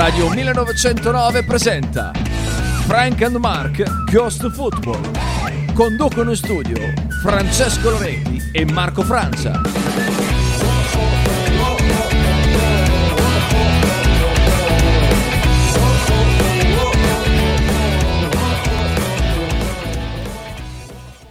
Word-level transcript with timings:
Radio 0.00 0.28
1909 0.28 1.42
presenta 1.42 2.12
Frank 2.86 3.20
and 3.22 3.34
Mark 3.34 3.82
Ghost 4.08 4.48
Football. 4.52 5.10
Conducono 5.74 6.30
in 6.30 6.36
studio 6.36 6.76
Francesco 7.20 7.90
Loretti 7.90 8.40
e 8.52 8.64
Marco 8.64 9.02
Francia. 9.02 9.60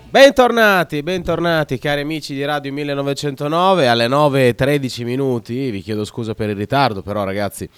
Bentornati, 0.09 1.03
bentornati 1.03 1.77
cari 1.77 2.01
amici 2.01 2.33
di 2.33 2.43
Radio 2.43 2.73
1909 2.73 3.87
alle 3.87 4.07
9.13 4.07 5.05
minuti, 5.05 5.69
vi 5.69 5.81
chiedo 5.81 6.03
scusa 6.03 6.33
per 6.33 6.49
il 6.49 6.57
ritardo 6.57 7.01
però 7.01 7.23
ragazzi 7.23 7.69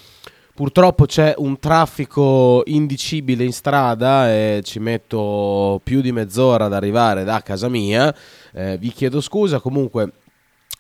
purtroppo 0.60 1.06
c'è 1.06 1.36
un 1.38 1.58
traffico 1.58 2.64
indicibile 2.66 3.46
in 3.46 3.54
strada 3.54 4.30
e 4.30 4.60
ci 4.62 4.80
metto 4.80 5.80
più 5.86 6.02
di 6.02 6.12
mezz'ora 6.12 6.66
ad 6.66 6.74
arrivare 6.74 7.24
da 7.24 7.42
casa 7.42 7.70
mia, 7.70 8.14
eh, 8.52 8.78
vi 8.78 8.92
chiedo 8.92 9.22
scusa 9.22 9.62
comunque 9.62 10.12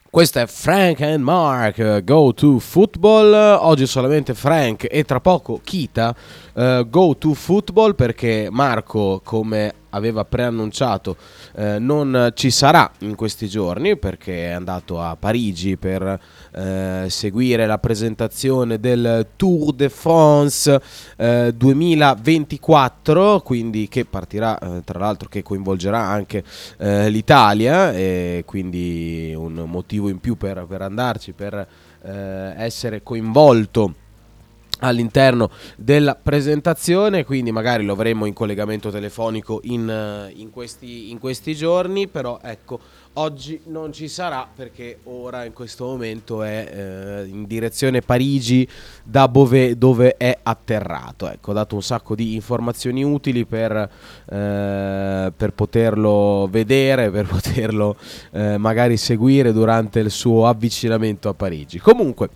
questo 0.10 0.40
è 0.40 0.48
Frank 0.48 1.00
and 1.00 1.23
Mark 1.23 2.04
Go 2.04 2.34
to 2.34 2.60
Football. 2.60 3.32
Oggi 3.62 3.86
solamente 3.86 4.34
Frank 4.34 4.86
e 4.90 5.04
tra 5.04 5.20
poco 5.20 5.62
Kita 5.64 6.16
uh, 6.56 6.90
Go 6.90 7.16
to 7.16 7.34
Football 7.36 7.94
perché 7.94 8.48
Marco, 8.50 9.22
come 9.23 9.79
aveva 9.90 10.26
preannunciato 10.26 11.16
eh, 11.56 11.80
non 11.80 12.32
ci 12.36 12.52
sarà 12.52 12.92
in 13.00 13.16
questi 13.16 13.48
giorni 13.48 13.98
perché 13.98 14.48
è 14.48 14.52
andato 14.52 15.02
a 15.02 15.16
Parigi 15.16 15.78
per 15.78 16.20
eh, 16.52 17.06
seguire 17.10 17.66
la 17.66 17.78
presentazione 17.78 18.80
del 18.80 19.28
Tour 19.36 19.73
de 19.73 19.90
France 19.90 20.81
eh, 21.18 21.54
2024 21.56 23.42
quindi 23.42 23.88
che 23.88 24.06
partirà 24.06 24.58
eh, 24.58 24.81
tra 24.84 25.00
l'altro 25.00 25.30
che 25.30 25.44
coinvolgerà 25.44 26.00
anche 26.00 26.44
eh, 26.78 27.09
l'Italia 27.09 27.92
e 27.94 28.44
quindi 28.46 29.34
un 29.36 29.64
motivo 29.66 30.09
in 30.09 30.20
più 30.20 30.36
per, 30.36 30.66
per 30.68 30.81
andarci 30.81 31.34
per 31.34 31.68
eh, 32.02 32.53
essere 32.58 33.03
coinvolto 33.03 34.08
all'interno 34.80 35.49
della 35.75 36.16
presentazione, 36.16 37.25
quindi 37.25 37.52
magari 37.52 37.83
lo 37.83 37.94
avremo 37.94 38.25
in 38.25 38.33
collegamento 38.33 38.89
telefonico 38.89 39.59
in, 39.63 39.89
eh, 39.89 40.31
in, 40.35 40.49
questi, 40.52 41.11
in, 41.11 41.19
questi, 41.19 41.55
giorni, 41.55 42.08
però 42.08 42.39
ecco, 42.41 42.80
oggi 43.13 43.59
non 43.66 43.91
ci 43.91 44.07
sarà 44.07 44.47
perché 44.53 45.00
ora 45.05 45.44
in 45.44 45.53
questo 45.53 45.85
momento 45.85 46.44
è 46.44 46.69
eh, 46.72 47.27
in 47.27 47.45
direzione 47.45 48.02
Parigi 48.02 48.67
da 49.03 49.27
Bove, 49.27 49.77
dove 49.77 50.16
è 50.16 50.38
atterrato. 50.41 51.30
Ecco, 51.30 51.52
ho 51.52 51.53
dato 51.53 51.75
un 51.75 51.83
sacco 51.83 52.16
di 52.16 52.35
informazioni 52.35 53.03
utili 53.03 53.45
per, 53.45 53.73
eh, 53.75 55.33
per 55.35 55.53
poterlo 55.53 56.47
vedere, 56.50 57.09
per 57.09 57.25
poterlo 57.30 57.97
eh, 58.31 58.57
magari 58.57 58.97
seguire 58.97 59.52
durante 59.52 60.00
il 60.00 60.11
suo 60.11 60.47
avvicinamento 60.47 61.30
a 61.30 61.33
Parigi. 61.33 61.80
Comunque, 61.80 62.30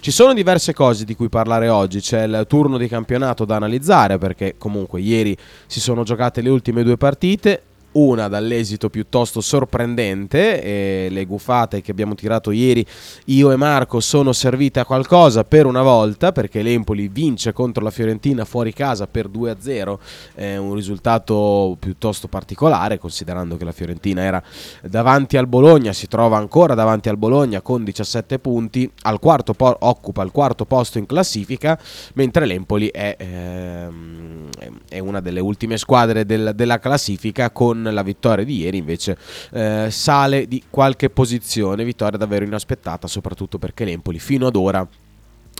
ci 0.00 0.10
sono 0.10 0.32
diverse 0.32 0.72
cose 0.72 1.04
di 1.04 1.14
cui 1.14 1.28
parlare 1.28 1.68
oggi, 1.68 2.00
c'è 2.00 2.24
il 2.24 2.46
turno 2.48 2.78
di 2.78 2.88
campionato 2.88 3.44
da 3.44 3.56
analizzare 3.56 4.16
perché 4.16 4.54
comunque 4.56 5.00
ieri 5.00 5.36
si 5.66 5.78
sono 5.78 6.04
giocate 6.04 6.40
le 6.40 6.48
ultime 6.48 6.82
due 6.82 6.96
partite, 6.96 7.62
una 7.92 8.28
dall'esito 8.28 8.88
piuttosto 8.88 9.40
sorprendente 9.40 10.62
e 10.62 11.08
le 11.10 11.24
gufate 11.24 11.80
che 11.80 11.90
abbiamo 11.90 12.14
tirato 12.14 12.50
ieri 12.52 12.86
io 13.26 13.50
e 13.50 13.56
Marco 13.56 13.98
sono 14.00 14.32
servite 14.32 14.78
a 14.80 14.84
qualcosa 14.84 15.44
per 15.44 15.66
una 15.66 15.82
volta 15.82 16.30
perché 16.30 16.62
l'Empoli 16.62 17.08
vince 17.08 17.52
contro 17.52 17.82
la 17.82 17.90
Fiorentina 17.90 18.44
fuori 18.44 18.72
casa 18.72 19.06
per 19.06 19.28
2-0 19.28 19.98
è 20.34 20.56
un 20.56 20.74
risultato 20.74 21.76
piuttosto 21.80 22.28
particolare 22.28 22.98
considerando 22.98 23.56
che 23.56 23.64
la 23.64 23.72
Fiorentina 23.72 24.22
era 24.22 24.42
davanti 24.82 25.36
al 25.36 25.48
Bologna 25.48 25.92
si 25.92 26.06
trova 26.06 26.36
ancora 26.36 26.74
davanti 26.74 27.08
al 27.08 27.16
Bologna 27.16 27.60
con 27.60 27.82
17 27.82 28.38
punti 28.38 28.88
al 29.02 29.18
quarto 29.18 29.52
po- 29.54 29.76
occupa 29.80 30.22
il 30.22 30.30
quarto 30.30 30.64
posto 30.64 30.98
in 30.98 31.06
classifica 31.06 31.78
mentre 32.14 32.46
l'Empoli 32.46 32.88
è, 32.88 33.16
ehm, 33.18 34.48
è 34.88 34.98
una 35.00 35.20
delle 35.20 35.40
ultime 35.40 35.76
squadre 35.76 36.24
del, 36.24 36.52
della 36.54 36.78
classifica 36.78 37.50
con 37.50 37.79
la 37.82 38.02
vittoria 38.02 38.44
di 38.44 38.58
ieri 38.58 38.78
invece 38.78 39.16
eh, 39.52 39.88
sale 39.90 40.46
di 40.46 40.62
qualche 40.68 41.10
posizione, 41.10 41.84
vittoria 41.84 42.18
davvero 42.18 42.44
inaspettata 42.44 43.06
soprattutto 43.06 43.58
perché 43.58 43.84
l'Empoli 43.84 44.18
fino 44.18 44.46
ad 44.46 44.56
ora 44.56 44.86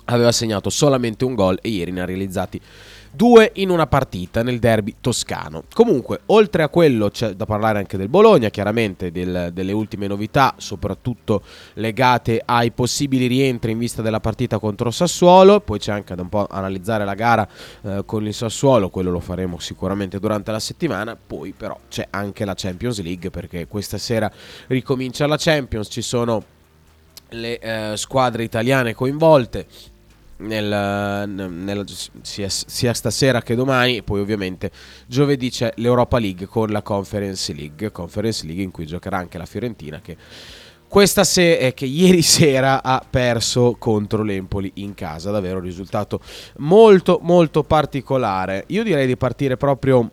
aveva 0.05 0.31
segnato 0.31 0.69
solamente 0.69 1.25
un 1.25 1.35
gol 1.35 1.59
e 1.61 1.69
ieri 1.69 1.91
ne 1.91 2.01
ha 2.01 2.05
realizzati 2.05 2.59
due 3.11 3.51
in 3.55 3.69
una 3.69 3.87
partita 3.87 4.41
nel 4.41 4.59
derby 4.59 4.95
toscano. 5.01 5.63
Comunque, 5.73 6.21
oltre 6.27 6.63
a 6.63 6.69
quello 6.69 7.09
c'è 7.09 7.33
da 7.33 7.45
parlare 7.45 7.79
anche 7.79 7.97
del 7.97 8.07
Bologna, 8.07 8.49
chiaramente 8.49 9.11
del, 9.11 9.51
delle 9.53 9.71
ultime 9.73 10.07
novità, 10.07 10.55
soprattutto 10.57 11.43
legate 11.73 12.41
ai 12.43 12.71
possibili 12.71 13.27
rientri 13.27 13.71
in 13.71 13.77
vista 13.77 14.01
della 14.01 14.19
partita 14.19 14.59
contro 14.59 14.91
Sassuolo, 14.91 15.59
poi 15.59 15.79
c'è 15.79 15.91
anche 15.91 16.15
da 16.15 16.21
un 16.21 16.29
po' 16.29 16.47
analizzare 16.49 17.05
la 17.05 17.13
gara 17.13 17.47
eh, 17.81 18.03
con 18.05 18.25
il 18.25 18.33
Sassuolo, 18.33 18.89
quello 18.89 19.11
lo 19.11 19.19
faremo 19.19 19.59
sicuramente 19.59 20.19
durante 20.19 20.51
la 20.51 20.59
settimana, 20.59 21.15
poi 21.15 21.51
però 21.51 21.77
c'è 21.89 22.07
anche 22.09 22.45
la 22.45 22.53
Champions 22.55 23.01
League 23.01 23.29
perché 23.29 23.67
questa 23.67 23.97
sera 23.97 24.31
ricomincia 24.67 25.27
la 25.27 25.37
Champions, 25.37 25.89
ci 25.91 26.01
sono 26.01 26.43
le 27.33 27.59
eh, 27.59 27.97
squadre 27.97 28.43
italiane 28.43 28.93
coinvolte 28.93 29.65
nel, 30.41 31.29
nel, 31.29 31.85
sia, 32.21 32.49
sia, 32.49 32.93
stasera 32.93 33.41
che 33.41 33.55
domani. 33.55 34.03
Poi, 34.03 34.19
ovviamente, 34.19 34.71
giovedì 35.07 35.49
c'è 35.49 35.71
l'Europa 35.75 36.19
League 36.19 36.45
con 36.47 36.69
la 36.69 36.81
Conference 36.81 37.53
League. 37.53 37.91
Conference 37.91 38.45
League 38.45 38.63
in 38.63 38.71
cui 38.71 38.85
giocherà 38.85 39.17
anche 39.17 39.37
la 39.37 39.45
Fiorentina. 39.45 40.01
Che 40.01 40.17
questa 40.87 41.23
se- 41.23 41.57
eh, 41.57 41.73
che 41.73 41.85
ieri 41.85 42.21
sera 42.21 42.83
ha 42.83 43.01
perso 43.07 43.75
contro 43.79 44.23
l'Empoli 44.23 44.71
in 44.75 44.93
casa. 44.93 45.31
Davvero 45.31 45.59
un 45.59 45.63
risultato 45.63 46.19
molto, 46.57 47.19
molto 47.21 47.63
particolare. 47.63 48.65
Io 48.67 48.83
direi 48.83 49.07
di 49.07 49.15
partire 49.15 49.55
proprio 49.57 50.11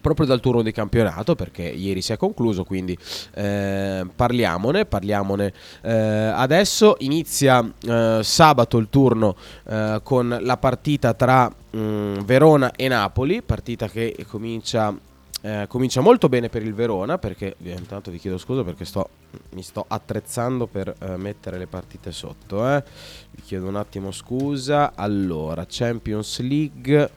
proprio 0.00 0.26
dal 0.26 0.40
turno 0.40 0.62
di 0.62 0.72
campionato 0.72 1.34
perché 1.34 1.62
ieri 1.62 2.00
si 2.00 2.12
è 2.12 2.16
concluso 2.16 2.64
quindi 2.64 2.96
eh, 3.34 4.06
parliamone 4.14 4.84
parliamone. 4.84 5.52
Eh, 5.82 5.92
adesso 5.92 6.96
inizia 7.00 7.64
eh, 7.86 8.20
sabato 8.22 8.78
il 8.78 8.88
turno 8.90 9.36
eh, 9.68 10.00
con 10.02 10.36
la 10.40 10.56
partita 10.56 11.14
tra 11.14 11.48
mh, 11.48 11.78
mm, 11.78 12.14
Verona 12.24 12.72
e 12.72 12.88
Napoli 12.88 13.42
partita 13.42 13.88
che 13.88 14.16
comincia 14.28 14.94
eh, 15.40 15.66
comincia 15.68 16.00
molto 16.00 16.28
bene 16.28 16.48
per 16.48 16.64
il 16.64 16.74
Verona 16.74 17.16
perché 17.16 17.54
intanto 17.62 18.10
vi 18.10 18.18
chiedo 18.18 18.38
scusa 18.38 18.64
perché 18.64 18.84
sto, 18.84 19.08
mi 19.50 19.62
sto 19.62 19.84
attrezzando 19.86 20.66
per 20.66 20.92
eh, 20.98 21.16
mettere 21.16 21.58
le 21.58 21.68
partite 21.68 22.10
sotto 22.10 22.82
vi 23.30 23.42
chiedo 23.42 23.68
un 23.68 23.76
attimo 23.76 24.10
scusa. 24.10 24.92
Allora 24.94 25.64
Champions 25.68 26.40
League 26.40 27.10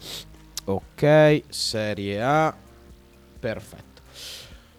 ok 0.66 1.42
Serie 1.50 2.22
A 2.22 2.56
Perfetto. 3.42 4.02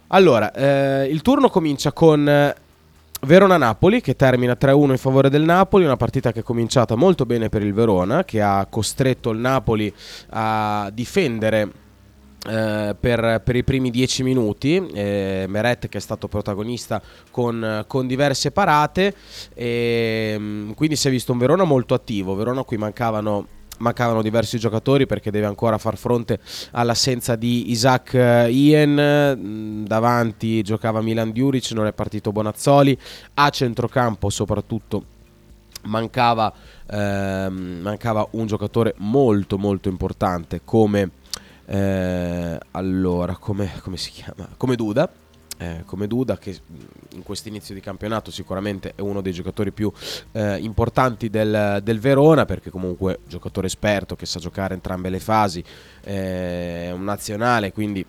Allora, 0.09 0.53
eh, 0.53 1.07
il 1.07 1.21
turno 1.21 1.51
comincia 1.51 1.93
con 1.93 2.29
eh, 2.29 2.55
Verona-Napoli 3.23 4.01
che 4.01 4.15
termina 4.15 4.57
3-1 4.59 4.91
in 4.91 4.99
favore 4.99 5.29
del 5.29 5.43
Napoli, 5.43 5.85
una 5.85 5.97
partita 5.97 6.31
che 6.33 6.41
è 6.41 6.43
cominciata 6.45 6.95
molto 6.95 7.27
bene 7.27 7.49
per 7.49 7.63
il 7.63 7.75
Verona, 7.75 8.25
che 8.25 8.41
ha 8.41 8.65
costretto 8.71 9.31
il 9.31 9.39
Napoli 9.39 9.93
a 10.31 10.89
difendere 10.93 11.73
eh, 12.49 12.95
per, 12.99 13.41
per, 13.45 13.57
i 13.57 13.65
primi 13.65 13.91
dieci 13.91 14.23
minuti, 14.23 14.77
eh, 14.95 15.47
Meret 15.49 15.89
che 15.89 15.99
è 15.99 16.01
stato 16.01 16.29
protagonista 16.29 17.03
con, 17.33 17.85
con 17.89 18.07
diverse 18.07 18.53
parate, 18.53 19.15
e, 19.55 20.37
mm, 20.39 20.71
quindi 20.73 20.95
si 20.95 21.09
è 21.09 21.11
visto 21.11 21.33
un 21.33 21.39
Verona 21.39 21.65
molto 21.65 21.95
attivo, 21.95 22.37
Verona 22.37 22.61
a 22.61 22.65
cui 22.65 22.77
mancavano 22.77 23.61
mancavano 23.83 24.23
diversi 24.23 24.59
giocatori 24.59 25.05
perché 25.07 25.31
deve 25.31 25.47
ancora 25.47 25.77
far 25.77 25.99
fronte 25.99 26.39
all'assenza 26.71 27.37
di 27.37 27.71
Isaac 27.71 28.15
eh, 28.15 28.51
Ien, 28.51 29.37
mm, 29.37 29.85
davanti 29.85 30.63
giocava 30.63 31.03
Milan 31.03 31.33
Djuric, 31.33 31.73
non 31.73 31.87
è 31.87 31.93
partito 31.93 32.33
Bonazzoli, 32.33 32.97
a 33.35 33.51
centrocampo 33.51 34.31
soprattutto 34.31 35.05
mancava, 35.85 36.53
ehm, 36.91 37.81
mancava 37.83 38.27
un 38.31 38.47
giocatore 38.47 38.95
molto 38.99 39.59
molto 39.59 39.89
importante 39.89 40.61
come, 40.65 41.11
eh, 41.67 42.59
allora, 42.71 43.37
come, 43.37 43.73
come 43.83 43.97
si 43.97 44.11
chiama? 44.13 44.49
Come 44.57 44.77
Duda 44.77 45.11
eh, 45.59 45.83
come 45.87 46.07
Duda 46.07 46.39
che 46.39 46.59
in 47.11 47.23
questo 47.23 47.49
inizio 47.49 47.75
di 47.75 47.81
campionato 47.81 48.31
sicuramente 48.31 48.93
è 48.95 49.01
uno 49.01 49.21
dei 49.21 49.33
giocatori 49.33 49.71
più 49.71 49.93
eh, 50.33 50.57
importanti 50.57 51.31
del, 51.31 51.81
del, 51.83 52.01
Verona 52.01 52.45
perché 52.45 52.71
comunque 52.71 53.21
giocatore 53.27 53.67
esperto 53.67 54.17
che 54.17 54.27
sa 54.27 54.39
giocare 54.41 54.75
entrambe 54.75 55.11
le 55.11 55.21
fasi, 55.21 55.63
eh, 56.05 56.87
è 56.87 56.91
un 56.93 57.05
nazionale 57.05 57.73
quindi 57.73 58.05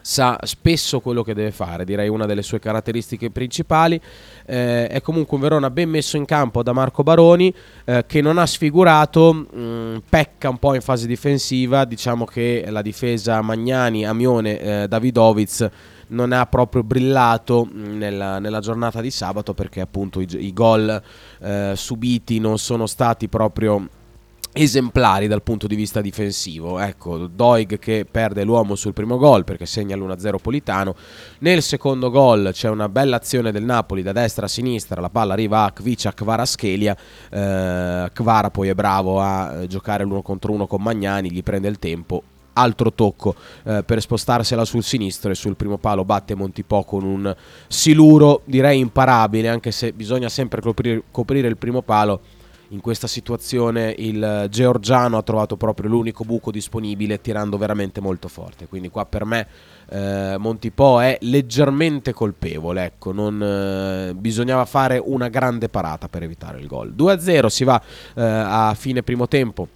sa 0.00 0.38
spesso 0.42 1.00
quello 1.00 1.22
che 1.22 1.32
deve 1.32 1.50
fare, 1.50 1.86
direi 1.86 2.08
una 2.08 2.26
delle 2.26 2.42
sue 2.42 2.58
caratteristiche 2.58 3.30
principali. 3.30 3.98
Eh, 4.44 4.86
è 4.86 5.00
comunque 5.00 5.36
un 5.36 5.42
Verona 5.42 5.70
ben 5.70 5.88
messo 5.88 6.18
in 6.18 6.26
campo 6.26 6.62
da 6.62 6.72
Marco 6.72 7.02
Baroni 7.02 7.52
eh, 7.86 8.04
che 8.06 8.20
non 8.20 8.36
ha 8.36 8.44
sfigurato, 8.44 9.32
mh, 9.32 9.58
mm, 9.58 9.96
pecca 10.08 10.50
un 10.50 10.58
po' 10.58 10.74
in 10.74 10.82
fase 10.82 11.06
difensiva, 11.06 11.86
diciamo 11.86 12.26
che 12.26 12.66
la 12.68 12.82
difesa 12.82 13.40
Magnani, 13.40 14.04
Amione, 14.04 14.60
eh, 14.60 14.88
Davidovic 14.88 15.70
non 16.14 16.32
ha 16.32 16.46
proprio 16.46 16.82
brillato 16.82 17.68
mm, 17.70 17.98
nella, 17.98 18.38
nella, 18.38 18.60
giornata 18.60 19.00
di 19.00 19.10
sabato 19.10 19.52
perché 19.52 19.80
appunto 19.80 20.20
i, 20.20 20.26
i 20.30 20.52
gol 20.52 21.02
eh, 21.40 21.72
subiti 21.74 22.38
non 22.38 22.58
sono 22.58 22.86
stati 22.86 23.28
proprio 23.28 23.86
esemplari 24.56 25.26
dal 25.26 25.42
punto 25.42 25.66
di 25.66 25.74
vista 25.74 26.00
difensivo. 26.00 26.78
Ecco, 26.78 27.26
Doig 27.26 27.78
che 27.78 28.06
perde 28.08 28.44
l'uomo 28.44 28.76
sul 28.76 28.92
primo 28.92 29.18
gol 29.18 29.44
perché 29.44 29.66
segna 29.66 29.96
l'1-0 29.96 30.36
Politano. 30.40 30.94
Nel 31.40 31.60
secondo 31.60 32.08
gol 32.10 32.50
c'è 32.52 32.68
una 32.68 32.88
bella 32.88 33.16
azione 33.16 33.50
del 33.52 33.64
Napoli 33.64 34.02
da 34.02 34.12
destra 34.12 34.46
a 34.46 34.48
sinistra, 34.48 35.00
la 35.00 35.10
palla 35.10 35.32
arriva 35.32 35.64
a 35.64 35.72
Kvicia 35.72 36.12
Kvaraschelia. 36.12 36.96
Eh, 37.30 38.10
Kvara 38.12 38.50
poi 38.50 38.68
è 38.68 38.74
bravo 38.74 39.20
a 39.20 39.62
eh, 39.62 39.66
giocare 39.66 40.04
l'uno 40.04 40.22
contro 40.22 40.52
uno 40.52 40.66
con 40.66 40.80
Magnani, 40.80 41.30
gli 41.30 41.42
prende 41.42 41.68
il 41.68 41.78
tempo. 41.78 42.22
Altro 42.54 42.92
tocco 42.92 43.34
eh, 43.64 43.82
per 43.84 44.00
spostarsela 44.00 44.64
sul 44.64 44.82
sinistro 44.82 45.30
e 45.30 45.34
sul 45.34 45.56
primo 45.56 45.76
palo 45.76 46.04
batte 46.04 46.34
Montipò 46.34 46.84
con 46.84 47.04
un 47.04 47.34
siluro 47.66 48.42
direi 48.44 48.78
imparabile, 48.78 49.48
anche 49.48 49.72
se 49.72 49.92
bisogna 49.92 50.28
sempre 50.28 50.60
coprire, 50.60 51.02
coprire 51.10 51.48
il 51.48 51.56
primo 51.56 51.82
palo. 51.82 52.20
In 52.68 52.80
questa 52.80 53.06
situazione 53.06 53.94
il 53.98 54.46
georgiano 54.50 55.16
ha 55.16 55.22
trovato 55.22 55.56
proprio 55.56 55.90
l'unico 55.90 56.24
buco 56.24 56.50
disponibile 56.50 57.20
tirando 57.20 57.58
veramente 57.58 58.00
molto 58.00 58.26
forte. 58.28 58.66
Quindi 58.66 58.88
qua 58.88 59.04
per 59.04 59.24
me 59.24 59.46
eh, 59.90 60.36
Montipò 60.38 60.98
è 60.98 61.18
leggermente 61.22 62.12
colpevole 62.12 62.84
ecco 62.84 63.12
non 63.12 63.42
eh, 63.42 64.14
bisognava 64.14 64.64
fare 64.64 65.00
una 65.02 65.28
grande 65.28 65.68
parata 65.68 66.08
per 66.08 66.22
evitare 66.22 66.58
il 66.58 66.66
gol. 66.66 66.94
2-0 66.96 67.46
si 67.46 67.64
va 67.64 67.80
eh, 68.14 68.22
a 68.22 68.74
fine 68.76 69.02
primo 69.02 69.28
tempo 69.28 69.68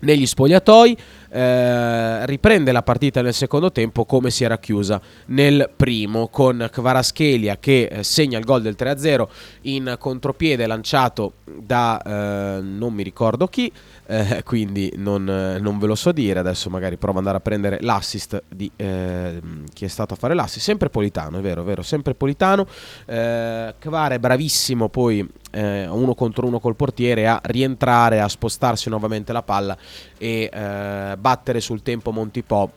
negli 0.00 0.26
spogliatoi, 0.26 0.96
eh, 1.28 2.26
riprende 2.26 2.72
la 2.72 2.82
partita 2.82 3.22
nel 3.22 3.34
secondo 3.34 3.72
tempo 3.72 4.04
come 4.04 4.30
si 4.30 4.44
era 4.44 4.58
chiusa 4.58 5.00
nel 5.26 5.70
primo 5.74 6.28
con 6.28 6.68
Kvaraschelia 6.70 7.58
che 7.58 7.88
eh, 7.90 8.02
segna 8.02 8.38
il 8.38 8.44
gol 8.44 8.62
del 8.62 8.76
3-0 8.78 9.26
in 9.62 9.96
contropiede 9.98 10.66
lanciato 10.66 11.34
da 11.44 12.00
eh, 12.02 12.60
non 12.60 12.92
mi 12.92 13.02
ricordo 13.02 13.46
chi, 13.46 13.70
eh, 14.06 14.42
quindi 14.44 14.92
non, 14.96 15.28
eh, 15.28 15.58
non, 15.58 15.78
ve 15.78 15.86
lo 15.86 15.94
so 15.94 16.12
dire, 16.12 16.38
adesso 16.38 16.70
magari 16.70 16.96
provo 16.96 17.18
ad 17.18 17.18
andare 17.18 17.38
a 17.38 17.40
prendere 17.40 17.78
l'assist 17.80 18.42
di 18.48 18.70
eh, 18.76 19.40
chi 19.72 19.84
è 19.84 19.88
stato 19.88 20.14
a 20.14 20.16
fare 20.16 20.34
l'assist, 20.34 20.64
sempre 20.64 20.90
Politano, 20.90 21.38
è 21.38 21.40
vero, 21.40 21.62
è 21.62 21.64
vero, 21.64 21.82
sempre 21.82 22.14
Politano, 22.14 22.66
Kvara 23.06 24.14
è 24.14 24.18
bravissimo 24.18 24.88
poi 24.88 25.28
eh, 25.50 25.86
uno 25.88 26.14
contro 26.14 26.46
uno 26.46 26.60
col 26.60 26.76
portiere 26.76 27.26
a 27.26 27.40
rientrare, 27.42 28.20
a 28.20 28.28
spostarsi 28.28 28.88
nuovamente 28.88 29.32
la 29.32 29.42
palla 29.42 29.76
e 30.18 30.50
eh, 30.52 31.16
battere 31.18 31.60
sul 31.60 31.82
tempo 31.82 32.12
Montipò 32.12 32.70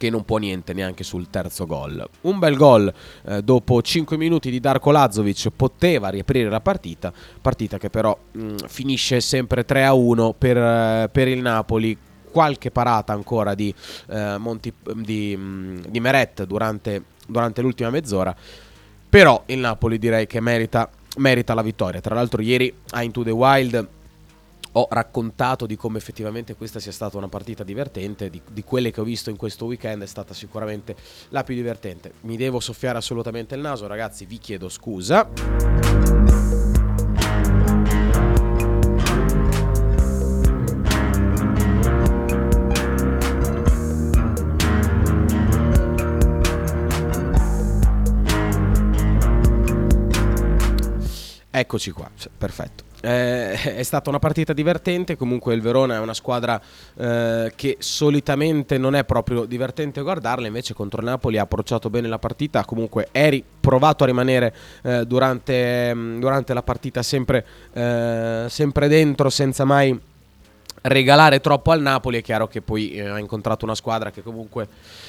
che 0.00 0.08
non 0.08 0.24
può 0.24 0.38
niente 0.38 0.72
neanche 0.72 1.04
sul 1.04 1.28
terzo 1.28 1.66
gol. 1.66 2.08
Un 2.22 2.38
bel 2.38 2.56
gol 2.56 2.90
eh, 3.26 3.42
dopo 3.42 3.82
5 3.82 4.16
minuti 4.16 4.50
di 4.50 4.58
Darko 4.58 4.90
Lazovic 4.90 5.50
poteva 5.54 6.08
riaprire 6.08 6.48
la 6.48 6.62
partita, 6.62 7.12
partita 7.42 7.76
che 7.76 7.90
però 7.90 8.18
mh, 8.32 8.42
mm, 8.42 8.56
finisce 8.66 9.20
sempre 9.20 9.66
3-1 9.66 10.32
per, 10.38 10.56
eh, 10.56 11.10
per 11.12 11.28
il 11.28 11.42
Napoli 11.42 11.94
qualche 12.30 12.70
parata 12.70 13.12
ancora 13.12 13.54
di, 13.54 13.74
eh, 14.08 14.38
Monti, 14.38 14.72
di, 14.94 15.36
mm, 15.36 15.80
di 15.88 16.00
Meret 16.00 16.46
durante, 16.46 17.04
durante 17.26 17.60
l'ultima 17.60 17.90
mezz'ora. 17.90 18.34
Però 19.06 19.42
il 19.46 19.58
Napoli 19.58 19.98
direi 19.98 20.26
che 20.26 20.40
merita 20.40 20.88
merita 21.18 21.52
la 21.52 21.62
vittoria. 21.62 22.00
Tra 22.00 22.14
l'altro 22.14 22.40
ieri 22.40 22.72
a 22.90 23.02
Into 23.02 23.22
the 23.22 23.32
Wild 23.32 23.86
ho 24.72 24.86
raccontato 24.90 25.66
di 25.66 25.76
come 25.76 25.98
effettivamente 25.98 26.54
questa 26.54 26.78
sia 26.78 26.92
stata 26.92 27.16
una 27.16 27.28
partita 27.28 27.64
divertente, 27.64 28.30
di, 28.30 28.40
di, 28.50 28.62
quelle 28.62 28.90
che 28.90 29.00
ho 29.00 29.04
visto 29.04 29.30
in 29.30 29.36
questo 29.36 29.64
weekend 29.64 30.02
è 30.02 30.06
stata 30.06 30.34
sicuramente 30.34 30.94
la 31.30 31.42
più 31.42 31.54
divertente. 31.54 32.12
Mi 32.22 32.36
devo 32.36 32.60
soffiare 32.60 32.98
assolutamente 32.98 33.54
il 33.54 33.60
naso, 33.60 33.86
ragazzi, 33.86 34.26
vi 34.26 34.38
chiedo 34.38 34.68
scusa. 34.68 35.28
Eccoci 51.52 51.90
qua, 51.90 52.08
perfetto. 52.38 52.89
Eh, 53.02 53.52
è 53.76 53.82
stata 53.82 54.08
una 54.10 54.18
partita 54.18 54.52
divertente, 54.52 55.16
comunque 55.16 55.54
il 55.54 55.60
Verona 55.60 55.94
è 55.94 55.98
una 55.98 56.14
squadra 56.14 56.60
eh, 56.96 57.52
che 57.54 57.76
solitamente 57.78 58.78
non 58.78 58.94
è 58.94 59.04
proprio 59.04 59.44
divertente 59.44 60.02
guardarla, 60.02 60.46
invece 60.46 60.74
contro 60.74 61.02
Napoli 61.02 61.38
ha 61.38 61.42
approcciato 61.42 61.90
bene 61.90 62.08
la 62.08 62.18
partita, 62.18 62.64
comunque 62.64 63.08
eri 63.12 63.42
provato 63.60 64.04
a 64.04 64.06
rimanere 64.06 64.54
eh, 64.82 65.04
durante, 65.06 65.94
durante, 66.18 66.54
la 66.54 66.62
partita 66.62 67.02
sempre, 67.02 67.44
eh, 67.72 68.46
sempre 68.48 68.88
dentro 68.88 69.30
senza 69.30 69.64
mai 69.64 69.98
regalare 70.82 71.40
troppo 71.40 71.70
al 71.70 71.80
Napoli 71.80 72.18
è 72.18 72.22
chiaro 72.22 72.48
che 72.48 72.62
poi 72.62 72.92
eh, 72.92 73.06
ha 73.06 73.18
incontrato 73.18 73.64
una 73.64 73.74
squadra 73.74 74.10
che 74.10 74.22
comunque 74.22 74.68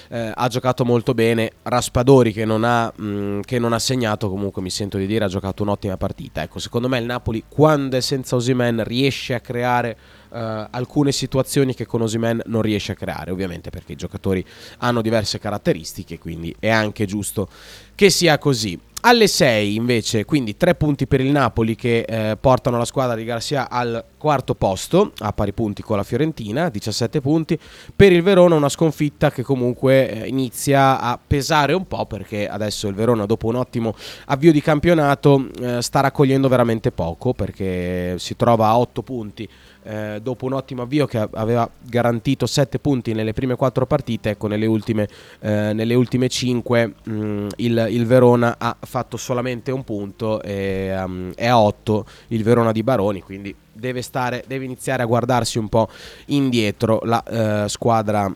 eh, 0.09 0.31
ha 0.33 0.47
giocato 0.47 0.83
molto 0.85 1.13
bene. 1.13 1.51
Raspadori 1.63 2.33
che 2.33 2.45
non, 2.45 2.63
ha, 2.63 2.91
mh, 2.93 3.05
mm, 3.05 3.39
che 3.41 3.59
non, 3.59 3.73
ha, 3.73 3.79
segnato 3.79 4.29
comunque 4.29 4.61
mi 4.61 4.69
sento 4.69 4.97
di 4.97 5.05
dire 5.05 5.25
ha 5.25 5.29
giocato 5.29 5.63
un'ottima 5.63 5.97
partita. 5.97 6.41
Ecco 6.41 6.59
secondo 6.59 6.87
me 6.87 6.99
il 6.99 7.05
Napoli 7.05 7.43
quando 7.47 7.97
è 7.97 8.01
senza 8.01 8.35
Osimen 8.35 8.83
riesce 8.83 9.33
a 9.33 9.39
creare 9.39 9.97
eh, 10.33 10.67
alcune 10.69 11.11
situazioni 11.11 11.73
che 11.73 11.85
con 11.85 12.01
Osimen 12.01 12.41
non 12.45 12.61
riesce 12.61 12.93
a 12.93 12.95
creare 12.95 13.31
ovviamente 13.31 13.69
perché 13.69 13.93
i 13.93 13.97
giocatori 13.97 14.45
hanno 14.79 15.01
diverse 15.01 15.39
caratteristiche 15.39 16.19
quindi 16.19 16.55
è 16.59 16.69
anche 16.69 17.05
giusto 17.05 17.49
che 17.95 18.09
sia 18.09 18.37
così 18.37 18.79
alle 19.01 19.27
6 19.27 19.75
invece, 19.75 20.25
quindi 20.25 20.57
3 20.57 20.75
punti 20.75 21.07
per 21.07 21.21
il 21.21 21.31
Napoli 21.31 21.75
che 21.75 22.05
eh, 22.07 22.37
portano 22.39 22.77
la 22.77 22.85
squadra 22.85 23.15
di 23.15 23.23
Garcia 23.23 23.69
al 23.69 24.03
quarto 24.17 24.53
posto, 24.53 25.13
a 25.19 25.33
pari 25.33 25.53
punti 25.53 25.81
con 25.81 25.97
la 25.97 26.03
Fiorentina, 26.03 26.69
17 26.69 27.21
punti. 27.21 27.57
Per 27.95 28.11
il 28.11 28.21
Verona 28.21 28.55
una 28.55 28.69
sconfitta 28.69 29.31
che 29.31 29.41
comunque 29.43 30.09
eh, 30.09 30.27
inizia 30.27 30.99
a 30.99 31.19
pesare 31.25 31.73
un 31.73 31.87
po' 31.87 32.05
perché 32.05 32.47
adesso 32.47 32.87
il 32.87 32.93
Verona 32.93 33.25
dopo 33.25 33.47
un 33.47 33.55
ottimo 33.55 33.95
avvio 34.25 34.51
di 34.51 34.61
campionato 34.61 35.47
eh, 35.59 35.81
sta 35.81 36.01
raccogliendo 36.01 36.47
veramente 36.47 36.91
poco 36.91 37.33
perché 37.33 38.15
si 38.17 38.35
trova 38.35 38.67
a 38.67 38.77
8 38.77 39.01
punti 39.01 39.49
eh, 39.83 40.19
dopo 40.21 40.45
un 40.45 40.53
ottimo 40.53 40.83
avvio 40.83 41.05
che 41.05 41.27
aveva 41.33 41.69
garantito 41.79 42.45
7 42.45 42.79
punti 42.79 43.13
nelle 43.13 43.33
prime 43.33 43.55
4 43.55 43.85
partite, 43.85 44.31
ecco 44.31 44.47
nelle 44.47 44.65
ultime, 44.65 45.07
eh, 45.39 45.73
nelle 45.73 45.93
ultime 45.93 46.27
5 46.29 46.93
mh, 47.03 47.13
mm, 47.13 47.47
il, 47.57 47.87
il, 47.89 48.05
Verona 48.05 48.55
ha 48.57 48.75
fatto 48.79 49.17
solamente 49.17 49.71
un 49.71 49.83
punto 49.83 50.41
e 50.41 50.93
um, 51.03 51.31
è 51.35 51.47
a 51.47 51.59
8 51.59 52.05
il 52.27 52.43
Verona 52.43 52.71
di 52.71 52.83
Baroni, 52.83 53.21
quindi 53.21 53.53
deve, 53.71 54.01
stare, 54.01 54.43
deve 54.47 54.65
iniziare 54.65 55.03
a 55.03 55.05
guardarsi 55.05 55.57
un 55.57 55.69
po' 55.69 55.89
indietro 56.27 57.01
la 57.03 57.23
eh, 57.23 57.69
squadra 57.69 58.33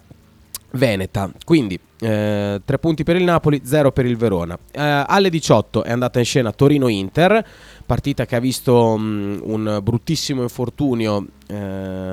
veneta. 0.76 1.32
Quindi 1.44 1.80
eh, 2.00 2.62
3 2.64 2.80
punti 2.80 3.04
per 3.04 3.16
il 3.16 3.24
Napoli, 3.24 3.62
0 3.64 3.92
per 3.92 4.06
il 4.06 4.18
Verona. 4.18 4.58
Eh, 4.72 5.04
alle 5.08 5.30
18 5.30 5.84
è 5.84 5.92
andata 5.92 6.20
in 6.20 6.26
scena 6.26 6.52
Torino-Inter 6.52 7.46
partita 7.86 8.26
che 8.26 8.36
ha 8.36 8.40
visto 8.40 8.94
um, 8.94 9.40
un 9.44 9.80
bruttissimo 9.82 10.42
infortunio 10.42 11.26
eh, 11.48 11.56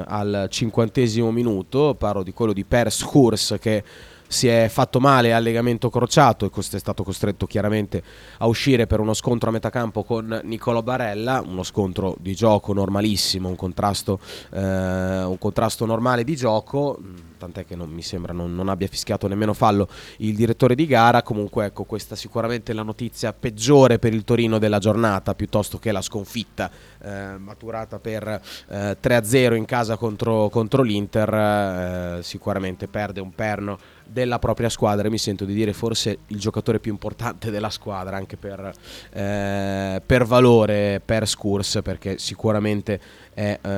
al 0.06 0.46
cinquantesimo 0.50 1.30
minuto, 1.30 1.94
parlo 1.98 2.22
di 2.22 2.32
quello 2.32 2.52
di 2.52 2.64
Per 2.64 2.92
Skurs 2.92 3.56
che 3.58 3.82
si 4.32 4.48
è 4.48 4.68
fatto 4.68 4.98
male 4.98 5.34
al 5.34 5.42
legamento 5.42 5.90
crociato 5.90 6.46
e 6.46 6.50
è 6.50 6.78
stato 6.78 7.04
costretto 7.04 7.46
chiaramente 7.46 8.02
a 8.38 8.46
uscire 8.46 8.86
per 8.86 8.98
uno 8.98 9.12
scontro 9.12 9.50
a 9.50 9.52
metà 9.52 9.68
campo 9.68 10.04
con 10.04 10.40
Nicolo 10.44 10.82
Barella, 10.82 11.42
uno 11.46 11.62
scontro 11.62 12.16
di 12.18 12.34
gioco 12.34 12.72
normalissimo, 12.72 13.48
un 13.48 13.56
contrasto, 13.56 14.18
eh, 14.52 15.22
un 15.22 15.36
contrasto 15.38 15.84
normale 15.84 16.24
di 16.24 16.34
gioco, 16.34 16.98
tant'è 17.36 17.66
che 17.66 17.76
non 17.76 17.90
mi 17.90 18.02
sembra 18.02 18.32
non, 18.32 18.54
non, 18.54 18.68
abbia 18.68 18.86
fischiato 18.86 19.28
nemmeno 19.28 19.52
fallo 19.52 19.88
il 20.18 20.34
direttore 20.34 20.74
di 20.74 20.86
gara, 20.86 21.22
comunque 21.22 21.66
ecco 21.66 21.84
questa 21.84 22.16
sicuramente 22.16 22.72
è 22.72 22.74
la 22.74 22.82
notizia 22.82 23.34
peggiore 23.34 23.98
per 23.98 24.14
il 24.14 24.24
Torino 24.24 24.58
della 24.58 24.78
giornata 24.78 25.34
piuttosto 25.34 25.78
che 25.78 25.92
la 25.92 26.00
sconfitta 26.00 26.70
eh, 27.02 27.36
maturata 27.36 27.98
per 27.98 28.40
eh, 28.68 28.96
3-0 29.02 29.56
in 29.56 29.66
casa 29.66 29.96
contro, 29.96 30.48
contro 30.48 30.82
l'Inter, 30.82 31.34
eh, 31.34 32.22
sicuramente 32.22 32.88
perde 32.88 33.20
un 33.20 33.34
perno 33.34 33.78
della 34.06 34.38
propria 34.38 34.68
squadra. 34.68 35.06
E 35.06 35.10
mi 35.10 35.18
sento 35.18 35.44
di 35.44 35.54
dire 35.54 35.72
forse 35.72 36.18
il 36.28 36.38
giocatore 36.38 36.78
più 36.78 36.92
importante 36.92 37.50
della 37.50 37.70
squadra 37.70 38.16
anche 38.16 38.36
per, 38.36 38.72
eh, 39.12 40.02
per 40.04 40.24
valore, 40.24 41.00
per 41.04 41.26
Scurs 41.26 41.80
perché 41.82 42.18
sicuramente 42.18 43.00
è 43.34 43.58
eh, 43.60 43.68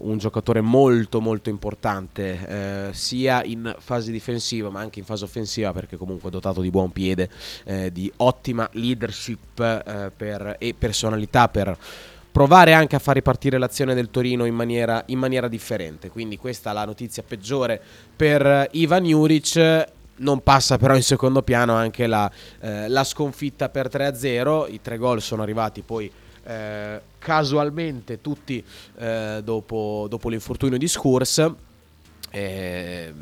un 0.00 0.16
giocatore 0.18 0.60
molto 0.60 1.20
molto 1.20 1.50
importante 1.50 2.88
eh, 2.88 2.94
sia 2.94 3.44
in 3.44 3.74
fase 3.78 4.10
difensiva 4.10 4.70
ma 4.70 4.80
anche 4.80 5.00
in 5.00 5.04
fase 5.04 5.24
offensiva 5.24 5.72
perché 5.72 5.96
comunque 5.96 6.28
è 6.28 6.32
dotato 6.32 6.60
di 6.60 6.70
buon 6.70 6.92
piede, 6.92 7.28
eh, 7.64 7.92
di 7.92 8.10
ottima 8.16 8.68
leadership 8.72 9.60
eh, 9.60 10.10
per, 10.14 10.56
e 10.58 10.74
personalità 10.74 11.48
per 11.48 11.76
provare 12.32 12.72
anche 12.72 12.96
a 12.96 12.98
far 12.98 13.14
ripartire 13.14 13.58
l'azione 13.58 13.94
del 13.94 14.10
Torino 14.10 14.46
in 14.46 14.54
maniera, 14.54 15.02
in 15.06 15.18
maniera 15.18 15.48
differente. 15.48 16.08
Quindi 16.08 16.38
questa 16.38 16.70
è 16.70 16.72
la 16.72 16.86
notizia 16.86 17.22
peggiore 17.22 17.80
per 18.16 18.68
Ivan 18.72 19.04
Juric. 19.04 19.90
Non 20.14 20.42
passa 20.42 20.78
però 20.78 20.96
in 20.96 21.02
secondo 21.02 21.42
piano 21.42 21.74
anche 21.74 22.06
la, 22.06 22.30
eh, 22.60 22.88
la 22.88 23.04
sconfitta 23.04 23.68
per 23.68 23.88
3-0. 23.88 24.72
I 24.72 24.80
tre 24.80 24.96
gol 24.96 25.20
sono 25.20 25.42
arrivati 25.42 25.82
poi 25.82 26.10
eh, 26.44 27.00
casualmente 27.18 28.20
tutti 28.20 28.64
eh, 28.96 29.40
dopo, 29.44 30.06
dopo, 30.08 30.28
l'infortunio 30.28 30.78
di 30.78 30.88
Scurs. 30.88 31.52
Eh, 32.30 33.12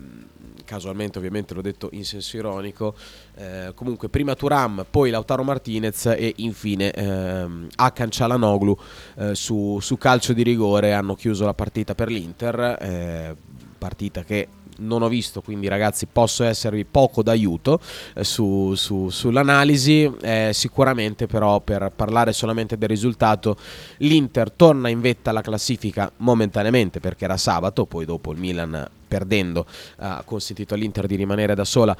casualmente 0.71 1.19
ovviamente 1.19 1.53
l'ho 1.53 1.63
detto 1.63 1.89
in 1.95 2.05
senso 2.05 2.37
ironico, 2.37 2.95
eh, 3.35 3.73
comunque 3.75 4.09
prima 4.09 4.37
Turam, 4.37 4.87
poi 4.89 5.11
Lautaro 5.11 5.43
Martinez 5.43 6.07
e 6.07 6.33
infine 6.37 6.93
ehm, 6.93 7.67
Akan 7.75 8.09
Cialanoglu 8.09 8.79
eh, 9.17 9.35
su, 9.35 9.81
su, 9.81 9.99
calcio 9.99 10.33
di 10.33 10.45
rigore 10.45 10.93
hanno 10.93 11.17
chiuso 11.17 11.45
la 11.45 11.55
partita 11.55 11.97
per 11.97 12.09
l'Inter, 12.09 12.77
eh, 12.81 13.37
partita 13.79 14.23
che 14.23 14.47
non 14.81 15.03
ho 15.03 15.09
visto, 15.09 15.41
quindi 15.41 15.69
ragazzi 15.69 16.07
posso 16.07 16.45
esservi 16.45 16.85
poco 16.85 17.23
d'aiuto 17.23 17.81
eh, 18.15 18.25
su, 18.25 18.75
su, 18.75 19.09
sull'analisi, 19.09 20.11
eh, 20.21 20.51
sicuramente 20.53 21.27
però 21.27 21.61
per 21.61 21.93
parlare 21.95 22.33
solamente 22.33 22.77
del 22.77 22.89
risultato 22.89 23.57
l'Inter 23.99 24.51
torna 24.51 24.89
in 24.89 25.01
vetta 25.01 25.31
alla 25.31 25.43
classifica 25.43 26.11
momentaneamente 26.19 27.01
perché 27.01 27.25
era 27.25 27.37
sabato, 27.37 27.87
poi 27.87 28.05
dopo 28.05 28.33
il 28.33 28.39
Milan 28.39 28.89
perdendo 29.07 29.67
ha 29.97 30.23
consentito 30.25 30.75
all'Inter 30.75 31.07
di 31.07 31.17
rimanere 31.17 31.55
da 31.55 31.65
sola 31.65 31.97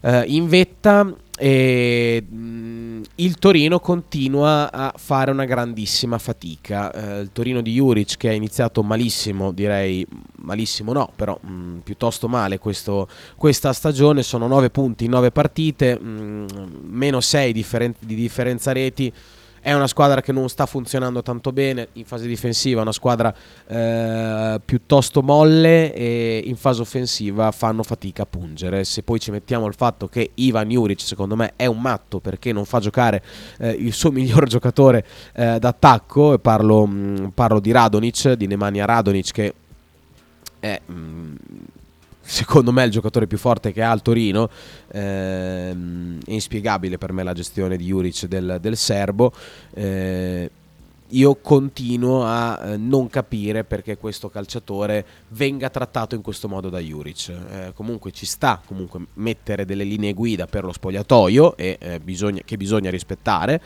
eh, 0.00 0.24
in 0.26 0.48
vetta 0.48 1.14
e 1.42 2.22
mh, 2.28 2.36
mm, 2.36 3.02
il 3.16 3.36
Torino 3.36 3.80
continua 3.80 4.70
a 4.70 4.92
fare 4.96 5.30
una 5.30 5.46
grandissima 5.46 6.18
fatica. 6.18 6.92
Eh, 6.92 7.20
il 7.20 7.30
Torino 7.32 7.62
di 7.62 7.72
Juric 7.72 8.16
che 8.16 8.28
ha 8.28 8.32
iniziato 8.32 8.82
malissimo, 8.82 9.52
direi 9.52 10.06
malissimo 10.36 10.92
no, 10.92 11.10
però 11.16 11.38
mh, 11.40 11.50
mm, 11.50 11.78
piuttosto 11.78 12.28
male 12.28 12.58
questo, 12.58 13.08
questa 13.36 13.72
stagione, 13.72 14.22
sono 14.22 14.46
9 14.46 14.70
punti 14.70 15.04
in 15.04 15.10
9 15.10 15.30
partite, 15.30 15.98
mh, 15.98 16.08
mm, 16.08 16.46
meno 16.82 17.20
6 17.20 17.52
differen- 17.52 17.94
di 17.98 18.14
differenza 18.14 18.72
reti 18.72 19.12
è 19.60 19.72
una 19.74 19.86
squadra 19.86 20.20
che 20.22 20.32
non 20.32 20.48
sta 20.48 20.66
funzionando 20.66 21.22
tanto 21.22 21.52
bene 21.52 21.88
in 21.94 22.04
fase 22.04 22.26
difensiva, 22.26 22.80
è 22.80 22.82
una 22.82 22.92
squadra 22.92 23.34
eh, 23.66 24.60
piuttosto 24.64 25.22
molle 25.22 25.92
e 25.92 26.42
in 26.44 26.56
fase 26.56 26.80
offensiva 26.80 27.50
fanno 27.50 27.82
fatica 27.82 28.22
a 28.22 28.26
pungere. 28.26 28.84
Se 28.84 29.02
poi 29.02 29.20
ci 29.20 29.30
mettiamo 29.30 29.66
il 29.66 29.74
fatto 29.74 30.08
che 30.08 30.30
Ivan 30.34 30.68
Juric 30.68 31.00
secondo 31.00 31.36
me 31.36 31.52
è 31.56 31.66
un 31.66 31.80
matto 31.80 32.20
perché 32.20 32.52
non 32.52 32.64
fa 32.64 32.80
giocare 32.80 33.22
eh, 33.58 33.70
il 33.70 33.92
suo 33.92 34.10
miglior 34.12 34.46
giocatore 34.46 35.04
eh, 35.34 35.58
d'attacco, 35.58 36.34
e 36.34 36.38
parlo, 36.38 36.86
mh, 36.86 37.20
mm, 37.20 37.26
parlo, 37.28 37.60
di 37.60 37.70
Radonic, 37.70 38.32
di 38.32 38.46
Nemanja 38.46 38.84
Radonic 38.84 39.30
che 39.32 39.54
è... 40.58 40.80
Mh, 40.86 40.92
mm, 40.92 41.34
secondo 42.30 42.70
me 42.70 42.84
il 42.84 42.90
giocatore 42.90 43.26
più 43.26 43.38
forte 43.38 43.72
che 43.72 43.82
ha 43.82 43.92
il 43.92 44.02
Torino. 44.02 44.48
Ehm, 44.92 46.20
è 46.24 46.32
inspiegabile 46.32 46.96
per 46.96 47.12
me 47.12 47.24
la 47.24 47.32
gestione 47.32 47.76
di 47.76 47.86
Juric 47.86 48.26
del, 48.26 48.58
del 48.60 48.76
serbo. 48.76 49.32
Eh, 49.74 50.50
io 51.12 51.34
continuo 51.42 52.24
a 52.24 52.60
eh, 52.62 52.76
non 52.76 53.08
capire 53.08 53.64
perché 53.64 53.96
questo 53.96 54.30
calciatore 54.30 55.04
venga 55.30 55.68
trattato 55.68 56.14
in 56.14 56.22
questo 56.22 56.48
modo 56.48 56.68
da 56.68 56.78
Juric. 56.78 57.28
Eh, 57.28 57.72
comunque 57.74 58.12
ci 58.12 58.26
sta 58.26 58.62
comunque 58.64 59.00
mettere 59.14 59.64
delle 59.64 59.82
linee 59.82 60.12
guida 60.12 60.46
per 60.46 60.62
lo 60.62 60.72
spogliatoio 60.72 61.56
e, 61.56 61.78
eh, 61.80 61.98
bisogna, 61.98 62.42
che 62.44 62.56
bisogna 62.56 62.90
rispettare 62.90 63.60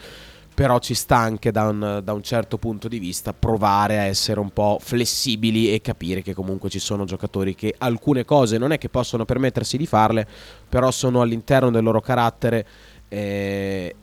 però 0.54 0.78
ci 0.78 0.94
sta 0.94 1.16
anche 1.16 1.50
da 1.50 1.64
un, 1.64 2.00
da 2.02 2.12
un, 2.12 2.22
certo 2.22 2.58
punto 2.58 2.86
di 2.86 3.00
vista 3.00 3.32
provare 3.32 3.98
a 3.98 4.02
essere 4.02 4.38
un 4.38 4.50
po' 4.50 4.78
flessibili 4.80 5.74
e 5.74 5.80
capire 5.80 6.22
che 6.22 6.32
comunque 6.32 6.70
ci 6.70 6.78
sono 6.78 7.04
giocatori 7.04 7.56
che 7.56 7.74
alcune 7.78 8.24
cose 8.24 8.56
non 8.56 8.70
è 8.70 8.78
che 8.78 8.88
possono 8.88 9.24
permettersi 9.24 9.76
di 9.76 9.86
farle, 9.86 10.26
però 10.68 10.92
sono 10.92 11.20
all'interno 11.20 11.70
del 11.70 11.82
loro 11.82 12.00
carattere 12.00 12.66
eh, 13.08 13.94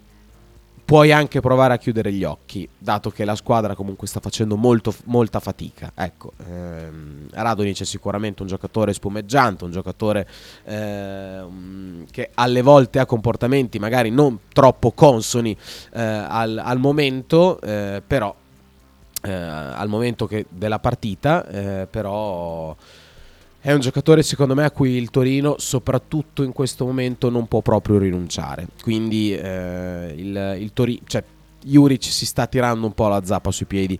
puoi 0.91 1.13
anche 1.13 1.39
provare 1.39 1.73
a 1.73 1.77
chiudere 1.77 2.11
gli 2.11 2.25
occhi, 2.25 2.67
dato 2.77 3.11
che 3.11 3.23
la 3.23 3.35
squadra 3.35 3.75
comunque 3.75 4.07
sta 4.07 4.19
facendo 4.19 4.57
molto, 4.57 4.93
molta 5.05 5.39
fatica. 5.39 5.93
Ecco, 5.95 6.33
ehm, 6.45 7.27
Radonic 7.31 7.79
è 7.79 7.85
sicuramente 7.85 8.41
un 8.41 8.49
giocatore 8.49 8.91
spumeggiante, 8.91 9.63
un 9.63 9.71
giocatore 9.71 10.27
ehm, 10.65 12.07
che 12.11 12.31
alle 12.33 12.61
volte 12.61 12.99
ha 12.99 13.05
comportamenti 13.05 13.79
magari 13.79 14.09
non 14.09 14.37
troppo 14.51 14.91
consoni 14.91 15.55
eh, 15.93 16.01
al, 16.01 16.61
al, 16.61 16.79
momento, 16.79 17.61
eh, 17.61 18.03
però 18.05 18.35
eh, 19.21 19.31
al 19.31 19.87
momento 19.87 20.27
che, 20.27 20.45
della 20.49 20.79
partita, 20.79 21.47
eh, 21.47 21.87
però 21.89 22.75
è 23.61 23.71
un 23.71 23.79
giocatore 23.79 24.23
secondo 24.23 24.55
me 24.55 24.65
a 24.65 24.71
cui 24.71 24.93
il 24.93 25.11
Torino 25.11 25.55
soprattutto 25.59 26.41
in 26.41 26.51
questo 26.51 26.83
momento 26.83 27.29
non 27.29 27.47
può 27.47 27.61
proprio 27.61 27.99
rinunciare. 27.99 28.67
Quindi 28.81 29.33
eh, 29.33 30.13
il, 30.17 30.57
il 30.59 30.73
Torino 30.73 31.01
cioè 31.05 31.23
Juric 31.63 32.05
si 32.05 32.25
sta 32.25 32.47
tirando 32.47 32.87
un 32.87 32.93
po' 32.93 33.07
la 33.07 33.23
zappa 33.23 33.51
sui 33.51 33.67
piedi 33.67 33.97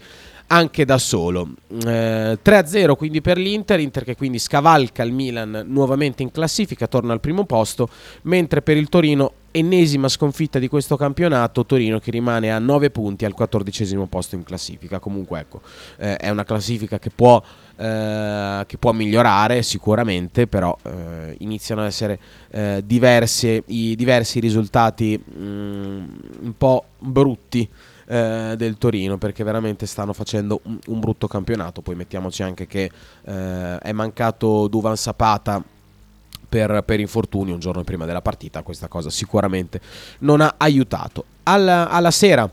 anche 0.51 0.83
da 0.83 0.97
solo 0.97 1.47
eh, 1.85 2.37
3-0 2.43 2.95
quindi 2.97 3.21
per 3.21 3.37
l'Inter 3.37 3.79
Inter 3.79 4.03
che 4.03 4.17
quindi 4.17 4.37
scavalca 4.37 5.01
il 5.01 5.13
Milan 5.13 5.63
nuovamente 5.67 6.23
in 6.23 6.31
classifica 6.31 6.87
torna 6.87 7.13
al 7.13 7.21
primo 7.21 7.45
posto 7.45 7.87
mentre 8.23 8.61
per 8.61 8.75
il 8.75 8.89
Torino 8.89 9.33
ennesima 9.51 10.07
sconfitta 10.07 10.59
di 10.59 10.67
questo 10.67 10.95
campionato, 10.95 11.65
Torino 11.65 11.99
che 11.99 12.09
rimane 12.09 12.51
a 12.51 12.59
9 12.59 12.89
punti 12.89 13.25
al 13.25 13.33
quattordicesimo 13.33 14.07
posto 14.07 14.35
in 14.35 14.43
classifica. 14.43 14.99
Comunque 14.99 15.41
ecco, 15.41 15.61
eh, 15.97 16.15
è 16.15 16.29
una 16.29 16.43
classifica 16.43 16.97
che 16.99 17.11
può, 17.13 17.41
eh, 17.75 18.63
che 18.65 18.77
può 18.77 18.93
migliorare 18.93 19.61
sicuramente, 19.61 20.47
però 20.47 20.75
eh, 20.83 21.35
iniziano 21.39 21.81
ad 21.81 21.87
essere 21.87 22.19
eh, 22.49 22.81
diversi, 22.85 23.61
i, 23.67 23.95
diversi 23.95 24.39
risultati 24.39 25.17
mh, 25.17 25.43
mm, 25.43 26.03
un 26.41 26.53
po' 26.57 26.85
brutti 26.97 27.67
eh, 28.11 28.55
del 28.57 28.77
Torino 28.77 29.17
perché 29.17 29.41
veramente 29.45 29.85
stanno 29.85 30.11
facendo 30.11 30.59
un, 30.63 30.77
un, 30.87 30.99
brutto 30.99 31.27
campionato. 31.27 31.81
Poi 31.81 31.95
mettiamoci 31.95 32.43
anche 32.43 32.67
che 32.67 32.91
eh, 33.23 33.77
è 33.77 33.91
mancato 33.93 34.67
Duvan 34.67 34.97
Zapata 34.97 35.63
per, 36.49 36.83
per 36.83 36.99
infortunio 36.99 37.53
un 37.53 37.61
giorno 37.61 37.85
prima 37.85 38.05
della 38.05 38.21
partita, 38.21 38.63
questa 38.63 38.89
cosa 38.89 39.09
sicuramente 39.09 39.79
non 40.19 40.41
ha 40.41 40.55
aiutato. 40.57 41.23
Alla, 41.43 41.89
alla 41.89 42.11
sera 42.11 42.49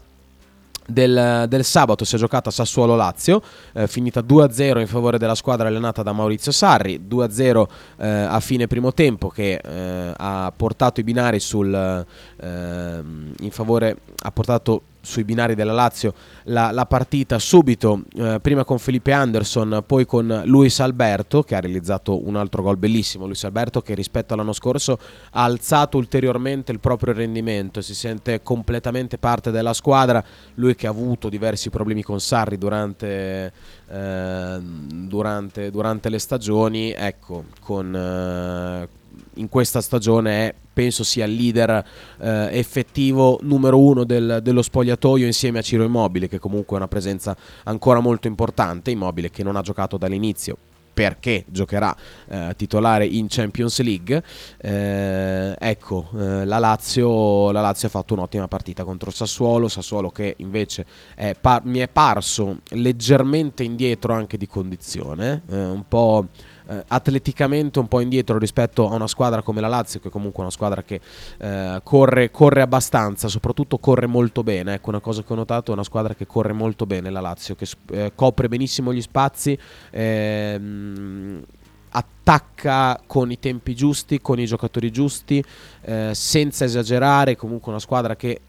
del, 0.87 1.47
del, 1.49 1.65
sabato 1.65 2.05
si 2.05 2.15
è 2.15 2.19
giocata 2.19 2.53
Sassuolo-Lazio, 2.53 3.43
eh, 3.73 3.89
finita 3.89 4.21
2-0 4.21 4.79
in 4.79 4.87
favore 4.87 5.19
della 5.19 5.35
squadra 5.35 5.67
allenata 5.67 6.05
da 6.05 6.13
Maurizio 6.13 6.53
Sarri, 6.53 7.05
2-0 7.09 7.67
eh, 7.97 8.07
a 8.07 8.39
fine 8.39 8.69
primo 8.69 8.95
tempo 8.95 9.29
che 9.29 9.61
eh, 9.63 10.13
ha 10.17 10.53
portato 10.57 11.01
i 11.01 11.03
binari 11.03 11.41
sul, 11.41 11.75
eh, 11.75 13.03
in 13.41 13.51
favore, 13.51 13.97
ha 14.23 14.31
portato 14.31 14.83
sui 15.09 15.25
binari 15.25 15.55
della 15.55 15.73
Lazio 15.73 16.13
la, 16.45 16.71
la 16.71 16.87
partita 16.87 17.39
subito, 17.39 18.03
eh, 18.15 18.39
prima 18.41 18.65
con 18.65 18.79
Felipe 18.79 19.13
Anderson, 19.13 19.83
poi 19.87 20.05
con 20.05 20.43
Luis 20.45 20.81
Alberto 20.81 21.43
che 21.43 21.55
ha 21.55 21.61
realizzato 21.61 22.27
un 22.27 22.37
altro 22.37 22.63
gol 22.63 22.77
bellissimo, 22.77 23.27
Luis 23.27 23.43
Alberto 23.45 23.81
che 23.81 23.95
rispetto 23.95 24.35
all'anno 24.35 24.53
scorso 24.53 24.99
ha 25.31 25.45
alzato 25.45 25.97
ulteriormente 25.97 26.73
il 26.73 26.79
proprio 26.79 27.15
rendimento, 27.15 27.81
si 27.81 27.95
sente 27.95 28.43
completamente 28.43 29.17
parte 29.19 29.51
della 29.51 29.73
squadra, 29.73 30.23
lui 30.55 30.75
che 30.75 30.87
ha 30.87 30.91
avuto 30.91 31.29
diversi 31.29 31.71
problemi 31.71 32.03
con 32.03 32.21
Sarri 32.21 32.59
durante, 32.59 33.53
eh, 33.89 34.59
durante, 34.61 35.71
durante 35.71 36.09
le 36.11 36.19
stagioni, 36.19 36.93
ecco, 36.93 37.45
con, 37.61 37.95
eh, 37.95 38.89
in 39.35 39.49
questa 39.49 39.81
stagione 39.81 40.47
è, 40.47 40.55
penso 40.73 41.05
sia 41.05 41.25
il 41.25 41.35
leader 41.35 41.85
eh, 42.21 42.49
effettivo 42.53 43.39
numero 43.43 43.81
uno 43.81 44.05
del, 44.05 44.41
dello 44.43 44.63
spogliatoio 44.63 45.27
insieme 45.27 45.59
a 45.59 45.63
Ciro 45.63 45.85
Immobile 45.85 46.29
che 46.29 46.39
comunque 46.39 46.77
è 46.77 46.79
una 46.79 46.89
presenza 46.89 47.37
ancora 47.65 48.01
molto 48.01 48.27
importante, 48.27 48.91
Immobile 48.91 49.31
che 49.31 49.43
non 49.43 49.57
ha 49.57 49.63
giocato 49.63 49.97
dall'inizio 49.97 50.57
perché 50.99 51.45
giocherà 51.47 51.95
eh, 52.27 52.55
titolare 52.57 53.07
in 53.07 53.27
Champions 53.29 53.81
League. 53.83 54.21
Eh, 54.57 55.55
ecco, 55.57 56.09
eh, 56.13 56.45
la, 56.45 56.59
Lazio, 56.59 57.53
la, 57.53 57.61
Lazio, 57.61 57.87
ha 57.87 57.91
fatto 57.93 58.15
un'ottima 58.15 58.49
partita 58.49 58.83
contro 58.83 59.13
Sassuolo, 59.13 59.69
Sassuolo 59.69 60.11
che 60.11 60.35
invece 60.39 60.85
è 61.15 61.37
par- 61.41 61.65
mi 61.65 61.79
è 61.79 61.87
parso 61.87 62.63
leggermente 62.71 63.63
indietro 63.63 64.13
anche 64.13 64.37
di 64.37 64.49
condizione, 64.49 65.43
eh, 65.49 65.67
un 65.67 65.85
po' 65.87 66.27
eh, 66.69 66.85
atleticamente 66.89 67.79
un 67.79 67.89
po' 67.89 68.01
indietro 68.01 68.39
rispetto 68.39 68.89
a 68.89 68.95
una 68.95 69.07
squadra 69.07 69.43
come 69.43 69.61
la 69.61 69.69
Lazio, 69.69 70.01
che 70.01 70.09
è 70.09 70.11
comunque 70.11 70.43
una 70.43 70.53
squadra 70.53 70.83
che 70.83 71.01
eh, 71.39 71.81
corre, 71.83 72.31
corre, 72.31 72.63
abbastanza, 72.63 73.29
soprattutto 73.29 73.79
corre 73.79 74.07
molto 74.07 74.43
bene. 74.43 74.75
Ecco, 74.75 74.91
una 74.91 75.01
cosa 75.01 75.23
che 75.23 75.33
ho 75.33 75.37
notato 75.37 75.71
è 75.71 75.75
una 75.75 75.85
squadra 75.85 76.15
che 76.15 76.27
corre 76.27 76.53
molto 76.53 76.87
bene, 76.87 77.11
la 77.11 77.21
Lazio, 77.21 77.55
che 77.55 77.67
eh, 77.93 78.13
copre 78.15 78.49
benissimo 78.49 78.93
gli 78.93 79.03
spazi. 79.03 79.59
Ehm, 79.91 81.45
attacca 81.91 83.01
con 83.07 83.31
i 83.31 83.39
tempi 83.39 83.75
giusti, 83.75 84.21
con 84.21 84.39
i 84.39 84.45
giocatori 84.45 84.91
giusti, 84.91 85.43
eh, 85.83 86.11
senza 86.13 86.65
esagerare, 86.65 87.35
comunque 87.35 87.71
una 87.71 87.81
squadra 87.81 88.15
che 88.15 88.41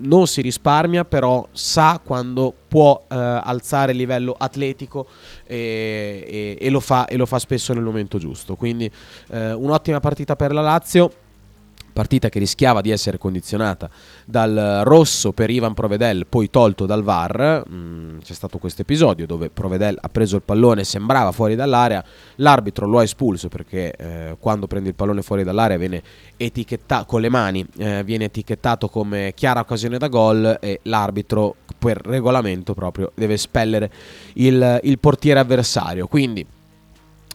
non 0.00 0.26
si 0.26 0.40
risparmia, 0.40 1.04
però 1.04 1.46
sa 1.52 2.00
quando 2.02 2.54
può 2.68 3.04
eh, 3.08 3.14
alzare 3.16 3.92
il 3.92 3.98
livello 3.98 4.34
atletico 4.36 5.06
e, 5.44 6.24
e, 6.26 6.58
e, 6.60 6.70
lo 6.70 6.80
fa, 6.80 7.06
e, 7.06 7.16
lo 7.16 7.26
fa, 7.26 7.38
spesso 7.38 7.72
nel 7.72 7.82
momento 7.82 8.18
giusto. 8.18 8.54
Quindi 8.56 8.90
eh, 9.30 9.52
un'ottima 9.52 10.00
partita 10.00 10.36
per 10.36 10.52
la 10.52 10.60
Lazio 10.60 11.10
partita 11.98 12.28
che 12.28 12.38
rischiava 12.38 12.80
di 12.80 12.90
essere 12.90 13.18
condizionata 13.18 13.90
dal 14.24 14.82
rosso 14.84 15.32
per 15.32 15.50
Ivan 15.50 15.74
Provedel, 15.74 16.28
poi 16.28 16.48
tolto 16.48 16.86
dal 16.86 17.02
VAR. 17.02 17.64
Mm, 17.68 18.18
c'è 18.18 18.34
stato 18.34 18.58
questo 18.58 18.82
episodio 18.82 19.26
dove 19.26 19.50
Provedel 19.50 19.98
ha 20.00 20.08
preso 20.08 20.36
il 20.36 20.42
pallone, 20.42 20.84
sembrava 20.84 21.32
fuori 21.32 21.56
dall'area, 21.56 22.04
l'arbitro 22.36 22.86
lo 22.86 23.00
ha 23.00 23.02
espulso 23.02 23.48
perché 23.48 23.96
eh, 23.96 24.36
quando 24.38 24.68
prende 24.68 24.90
il 24.90 24.94
pallone 24.94 25.22
fuori 25.22 25.42
dall'area 25.42 25.76
viene 25.76 26.00
etichettato 26.36 27.06
con 27.06 27.20
le 27.20 27.30
mani, 27.30 27.66
eh, 27.78 28.04
viene 28.04 28.26
etichettato 28.26 28.88
come 28.88 29.32
chiara 29.34 29.58
occasione 29.58 29.98
da 29.98 30.06
gol 30.06 30.56
e 30.60 30.78
l'arbitro 30.84 31.56
per 31.76 32.00
regolamento 32.04 32.74
proprio 32.74 33.10
deve 33.16 33.34
espellere 33.34 33.90
il, 34.34 34.78
il 34.84 35.00
portiere 35.00 35.40
avversario. 35.40 36.06
Quindi 36.06 36.46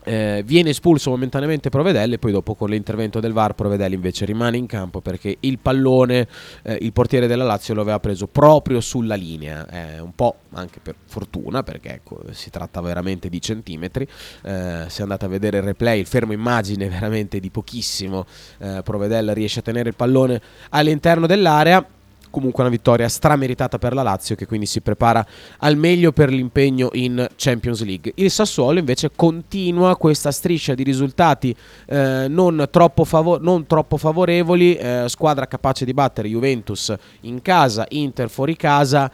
eh, 0.04 0.44
viene 0.46 0.72
espulso 0.72 1.10
momentaneamente 1.10 1.70
Provedel 1.70 2.14
e 2.14 2.20
poi 2.20 2.32
dopo 2.32 2.56
con 2.56 2.70
l'intervento 2.70 3.20
del 3.20 3.34
VAR 3.34 3.56
Provedel 3.56 3.94
invece 3.94 4.26
rimane 4.26 4.58
in 4.58 4.66
campo 4.66 5.02
perché 5.02 5.38
il 5.42 5.60
pallone 5.60 6.28
eh, 6.64 6.78
il 6.82 6.94
portiere 6.94 7.28
della 7.28 7.44
Lazio 7.44 7.74
lo 7.74 7.82
aveva 7.82 8.00
preso 8.00 8.28
proprio 8.28 8.82
sulla 8.82 9.16
linea. 9.16 9.68
Eh, 9.68 10.00
un 10.00 10.14
po' 10.16 10.36
anche 10.52 10.80
per 10.82 10.96
fortuna 11.06 11.64
perché 11.64 11.94
ecco, 11.94 12.22
si 12.32 12.50
tratta 12.50 12.82
veramente 12.82 13.30
di 13.30 13.42
centimetri. 13.42 14.08
Eh, 14.44 14.86
se 14.88 15.02
andate 15.02 15.26
a 15.26 15.28
vedere 15.28 15.58
il 15.58 15.64
replay 15.64 16.00
il 16.00 16.08
fermo 16.08 16.34
immagine 16.34 16.88
veramente 16.90 17.40
di 17.40 17.50
pochissimo 17.50 18.26
eh, 18.60 18.82
Provedel 18.84 19.34
riesce 19.34 19.60
a 19.60 19.62
tenere 19.62 19.90
il 19.90 19.96
pallone 19.96 20.42
all'interno 20.70 21.28
dell'area 21.28 21.86
comunque 22.34 22.64
una 22.64 22.72
vittoria 22.72 23.08
strameritata 23.08 23.78
per 23.78 23.94
la 23.94 24.02
Lazio 24.02 24.34
che 24.36 24.48
quindi 24.48 24.66
si 24.66 24.82
prepara 24.82 25.24
al 25.60 25.78
meglio 25.78 26.12
per 26.12 26.32
l'impegno 26.32 26.90
in 26.94 27.28
Champions 27.36 27.84
League. 27.84 28.12
Il 28.16 28.32
Sassuolo 28.32 28.80
invece 28.80 29.12
continua 29.16 29.96
questa 29.98 30.32
striscia 30.32 30.74
di 30.74 30.82
risultati 30.82 31.56
eh, 31.86 32.26
non, 32.28 32.68
troppo 32.72 33.04
favo- 33.06 33.38
non, 33.38 33.68
troppo 33.68 33.98
favorevoli, 33.98 34.74
eh, 34.74 35.06
squadra 35.10 35.46
capace 35.46 35.86
di 35.86 35.94
battere 35.94 36.28
Juventus 36.28 36.92
in 37.22 37.40
casa, 37.44 37.86
Inter 37.90 38.32
fuori 38.32 38.56
casa 38.56 39.12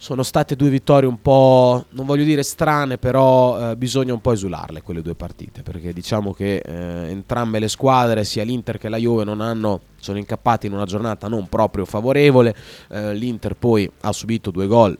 sono 0.00 0.22
state 0.22 0.54
due 0.54 0.70
vittorie 0.70 1.08
un 1.08 1.20
po', 1.20 1.84
non 1.90 2.06
voglio 2.06 2.22
dire 2.22 2.44
strane, 2.44 2.98
però 2.98 3.72
eh, 3.72 3.76
bisogna 3.76 4.12
un 4.12 4.20
po' 4.20 4.30
esularle 4.30 4.80
quelle 4.80 5.02
due 5.02 5.16
partite, 5.16 5.62
perché 5.62 5.92
diciamo 5.92 6.32
che 6.32 6.58
eh, 6.58 7.10
entrambe 7.10 7.58
le 7.58 7.66
squadre, 7.66 8.22
sia 8.22 8.44
l'Inter 8.44 8.78
che 8.78 8.88
la 8.88 8.96
Juve, 8.96 9.28
hanno, 9.28 9.80
sono 9.98 10.18
incappati 10.18 10.68
in 10.68 10.72
una 10.72 10.84
giornata 10.84 11.26
non 11.26 11.48
proprio 11.48 11.84
favorevole, 11.84 12.54
eh, 12.90 13.12
l'Inter 13.12 13.56
poi 13.56 13.90
ha 14.02 14.12
subito 14.12 14.52
due 14.52 14.68
gol, 14.68 14.96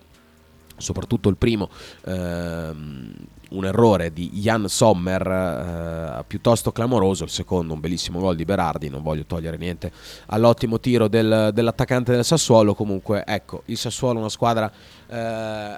soprattutto 0.76 1.28
il 1.28 1.36
primo 1.36 1.70
ehm, 2.04 3.12
un 3.50 3.64
errore 3.64 4.12
di 4.12 4.30
Jan 4.30 4.68
Sommer 4.68 5.26
eh, 5.26 6.24
piuttosto 6.26 6.72
clamoroso, 6.72 7.24
il 7.24 7.30
secondo 7.30 7.72
un 7.72 7.80
bellissimo 7.80 8.20
gol 8.20 8.36
di 8.36 8.44
Berardi, 8.44 8.88
non 8.88 9.02
voglio 9.02 9.24
togliere 9.24 9.56
niente 9.56 9.90
all'ottimo 10.26 10.80
tiro 10.80 11.08
del, 11.08 11.50
dell'attaccante 11.52 12.12
del 12.12 12.24
Sassuolo, 12.24 12.74
comunque 12.74 13.24
ecco, 13.26 13.62
il 13.66 13.76
Sassuolo 13.76 14.16
è 14.16 14.20
una 14.20 14.28
squadra 14.28 14.70
eh, 15.10 15.76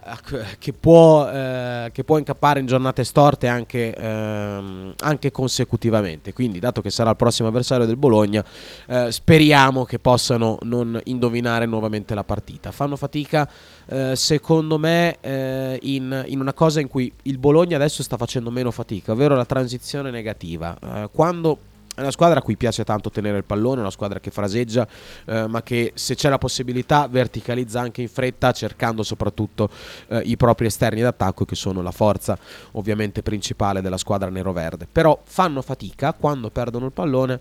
che, 0.58 0.72
può, 0.72 1.28
eh, 1.28 1.90
che, 1.92 2.02
può, 2.02 2.18
incappare 2.18 2.58
in 2.58 2.66
giornate 2.66 3.04
storte 3.04 3.46
anche, 3.46 3.94
ehm, 3.94 4.94
anche, 4.98 5.30
consecutivamente, 5.30 6.32
quindi 6.32 6.58
dato 6.58 6.80
che 6.80 6.90
sarà 6.90 7.10
il 7.10 7.16
prossimo 7.16 7.48
avversario 7.48 7.86
del 7.86 7.96
Bologna, 7.96 8.44
eh, 8.86 9.12
speriamo 9.12 9.84
che 9.84 9.98
possano 10.00 10.58
non 10.62 11.00
indovinare 11.04 11.66
nuovamente 11.66 12.14
la 12.14 12.24
partita. 12.24 12.72
Fanno 12.72 12.96
fatica 12.96 13.48
eh, 13.86 14.16
secondo 14.16 14.78
me 14.78 15.16
eh, 15.20 15.78
in, 15.82 16.24
in 16.26 16.40
una 16.40 16.52
cosa 16.52 16.80
in 16.80 16.88
cui 16.88 17.12
il 17.22 17.38
Bologna 17.38 17.58
Bologna 17.60 17.76
adesso 17.76 18.02
sta 18.02 18.16
facendo 18.16 18.50
meno 18.50 18.70
fatica, 18.70 19.12
ovvero 19.12 19.36
la 19.36 19.44
transizione 19.44 20.10
negativa. 20.10 20.74
Eh, 20.82 21.10
quando 21.12 21.58
è 21.94 22.00
una 22.00 22.10
squadra 22.10 22.38
a 22.38 22.42
cui 22.42 22.56
piace 22.56 22.84
tanto 22.84 23.10
tenere 23.10 23.36
il 23.36 23.44
pallone, 23.44 23.80
una 23.80 23.90
squadra 23.90 24.18
che 24.18 24.30
fraseggia, 24.30 24.88
eh, 25.26 25.46
ma 25.46 25.62
che 25.62 25.92
se 25.94 26.14
c'è 26.14 26.30
la 26.30 26.38
possibilità 26.38 27.06
verticalizza 27.06 27.80
anche 27.80 28.00
in 28.00 28.08
fretta, 28.08 28.52
cercando 28.52 29.02
soprattutto 29.02 29.68
eh, 30.08 30.20
i 30.24 30.38
propri 30.38 30.66
esterni 30.66 31.02
d'attacco, 31.02 31.44
che 31.44 31.54
sono 31.54 31.82
la 31.82 31.90
forza 31.90 32.38
ovviamente 32.72 33.20
principale 33.20 33.82
della 33.82 33.98
squadra 33.98 34.30
nero-verde. 34.30 34.88
Però 34.90 35.20
fanno 35.22 35.60
fatica 35.60 36.14
quando 36.14 36.48
perdono 36.48 36.86
il 36.86 36.92
pallone 36.92 37.40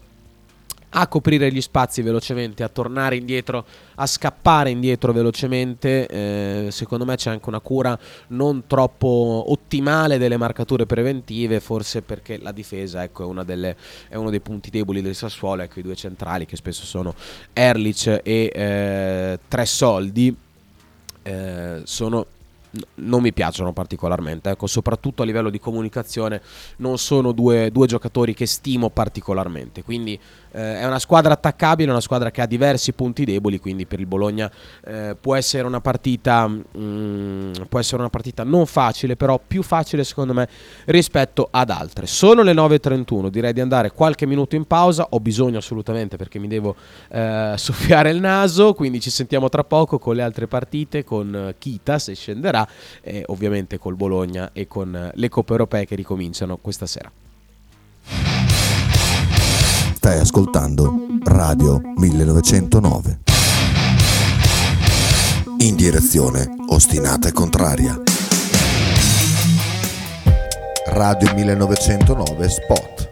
a 0.91 1.07
coprire 1.07 1.51
gli 1.51 1.61
spazi 1.61 2.01
velocemente, 2.01 2.63
a 2.63 2.69
tornare 2.69 3.15
indietro, 3.15 3.65
a 3.95 4.05
scappare 4.05 4.71
indietro 4.71 5.13
velocemente. 5.13 6.07
Eh, 6.07 6.71
secondo 6.71 7.05
me 7.05 7.15
c'è 7.15 7.29
anche 7.29 7.49
una 7.49 7.59
cura 7.59 7.97
non 8.27 8.65
troppo 8.65 9.45
ottimale 9.47 10.17
delle 10.17 10.37
marcature 10.37 10.85
preventive, 10.85 11.59
forse 11.59 12.01
perché 12.01 12.37
la 12.39 12.51
difesa 12.51 13.03
ecco, 13.03 13.39
è, 13.39 13.45
delle, 13.45 13.75
è, 14.07 14.15
uno 14.15 14.29
dei 14.29 14.39
punti 14.41 14.69
deboli 14.69 15.01
del 15.01 15.15
Sassuolo, 15.15 15.61
ecco 15.61 15.79
i 15.79 15.83
due 15.83 15.95
centrali 15.95 16.45
che 16.45 16.55
spesso 16.55 16.85
sono 16.85 17.13
Erlich 17.53 18.21
e 18.23 18.51
eh, 18.53 19.39
Tre 19.47 19.65
Soldi. 19.65 20.35
Eh, 21.21 21.81
sono 21.83 22.25
non 22.95 23.21
mi 23.21 23.33
piacciono 23.33 23.73
particolarmente, 23.73 24.49
ecco, 24.51 24.67
soprattutto 24.67 25.23
a 25.23 25.25
livello 25.25 25.49
di 25.49 25.59
comunicazione 25.59 26.41
non 26.77 26.97
sono 26.97 27.31
due, 27.31 27.71
due 27.71 27.87
giocatori 27.87 28.33
che 28.33 28.45
stimo 28.45 28.89
particolarmente, 28.89 29.83
quindi 29.83 30.19
eh, 30.51 30.79
è 30.79 30.85
una 30.85 30.99
squadra 30.99 31.33
attaccabile, 31.33 31.91
una 31.91 32.01
squadra 32.01 32.31
che 32.31 32.41
ha 32.41 32.45
diversi 32.45 32.93
punti 32.93 33.25
deboli, 33.25 33.59
quindi 33.59 33.85
per 33.85 33.99
il 33.99 34.05
Bologna 34.05 34.51
eh, 34.85 35.15
può, 35.19 35.35
essere 35.35 35.65
una 35.65 35.81
partita, 35.81 36.47
mm, 36.47 37.53
può 37.67 37.79
essere 37.79 37.97
una 37.97 38.09
partita 38.09 38.43
non 38.43 38.65
facile, 38.65 39.15
però 39.15 39.39
più 39.45 39.63
facile 39.63 40.03
secondo 40.03 40.33
me 40.33 40.47
rispetto 40.85 41.47
ad 41.51 41.69
altre. 41.69 42.07
Sono 42.07 42.41
le 42.41 42.53
9.31, 42.53 43.29
direi 43.29 43.53
di 43.53 43.61
andare 43.61 43.91
qualche 43.91 44.25
minuto 44.25 44.55
in 44.55 44.65
pausa, 44.65 45.07
ho 45.09 45.19
bisogno 45.19 45.57
assolutamente 45.57 46.17
perché 46.17 46.39
mi 46.39 46.47
devo 46.47 46.75
eh, 47.09 47.53
soffiare 47.55 48.11
il 48.11 48.19
naso, 48.19 48.73
quindi 48.73 48.99
ci 48.99 49.09
sentiamo 49.09 49.49
tra 49.49 49.63
poco 49.63 49.99
con 49.99 50.15
le 50.15 50.21
altre 50.21 50.47
partite, 50.47 51.03
con 51.03 51.53
Kita 51.57 51.99
se 51.99 52.15
scenderà 52.15 52.58
e 53.01 53.23
ovviamente 53.27 53.77
col 53.77 53.95
Bologna 53.95 54.51
e 54.53 54.67
con 54.67 55.11
le 55.13 55.29
coppe 55.29 55.51
europee 55.51 55.85
che 55.85 55.95
ricominciano 55.95 56.57
questa 56.57 56.85
sera. 56.85 57.11
Stai 59.95 60.19
ascoltando 60.19 60.95
Radio 61.23 61.81
1909. 61.97 63.19
In 65.59 65.75
direzione 65.75 66.49
ostinata 66.69 67.27
e 67.27 67.31
contraria. 67.33 68.01
Radio 70.85 71.33
1909 71.33 72.49
Spot. 72.49 73.08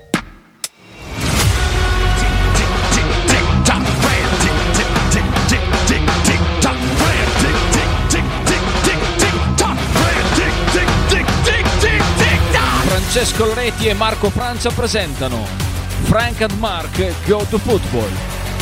Francesco 13.18 13.46
Loretti 13.46 13.88
e 13.88 13.96
Marco 13.96 14.30
Francia 14.30 14.70
presentano 14.70 15.44
Frank 16.04 16.42
and 16.42 16.52
Mark 16.60 17.26
Go 17.26 17.44
to 17.50 17.58
Football. 17.58 18.12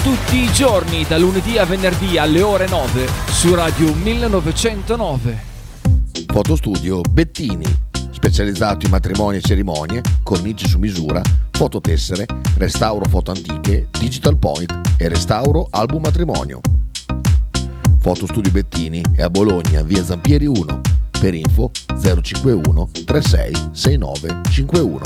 Tutti 0.02 0.38
i 0.38 0.52
giorni, 0.54 1.04
da 1.06 1.18
lunedì 1.18 1.58
a 1.58 1.65
venerdì 1.65 2.18
alle 2.18 2.41
ore 2.41 2.65
9 2.65 3.06
su 3.32 3.54
Radio 3.54 3.94
1909. 3.94 5.44
Fotostudio 6.28 7.02
Bettini, 7.02 7.65
specializzato 8.12 8.86
in 8.86 8.91
matrimoni 8.91 9.38
e 9.38 9.41
cerimonie, 9.41 10.02
cornici 10.24 10.70
su 10.70 10.80
misura, 10.80 11.22
fototessere, 11.52 12.26
restauro 12.56 13.04
foto 13.10 13.32
antiche, 13.32 13.89
digital 14.00 14.38
point 14.38 14.74
e 14.96 15.10
restauro 15.10 15.68
album 15.70 16.04
matrimonio. 16.04 16.62
Fotostudio 18.00 18.54
Bettini 18.54 19.04
è 19.18 19.22
a 19.22 19.30
Bologna, 19.30 19.82
via 19.82 20.02
Zampieri 20.02 20.46
1. 20.46 20.94
Per 21.25 21.33
info 21.33 21.71
051 21.99 22.89
36 23.03 23.69
69 23.71 24.41
51. 24.47 25.01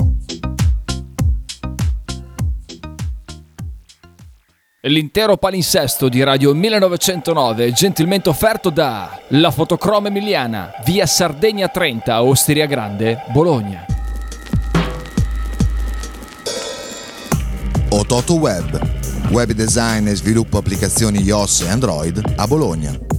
L'intero 4.82 5.38
palinsesto 5.38 6.10
di 6.10 6.22
Radio 6.22 6.54
1909 6.54 7.68
è 7.68 7.72
gentilmente 7.72 8.28
offerto 8.28 8.70
da 8.70 9.18
La 9.30 9.50
Fotocroma 9.50 10.10
Emiliana, 10.10 10.74
via 10.84 11.06
Sardegna 11.06 11.70
30, 11.70 12.22
Osteria 12.22 12.66
Grande, 12.66 13.24
Bologna. 13.32 13.86
Ototo 17.92 18.34
Web, 18.36 19.30
web 19.30 19.54
design 19.54 20.08
e 20.08 20.16
sviluppo 20.16 20.58
applicazioni 20.58 21.22
iOS 21.22 21.62
e 21.62 21.70
Android 21.70 22.34
a 22.36 22.46
Bologna. 22.46 23.19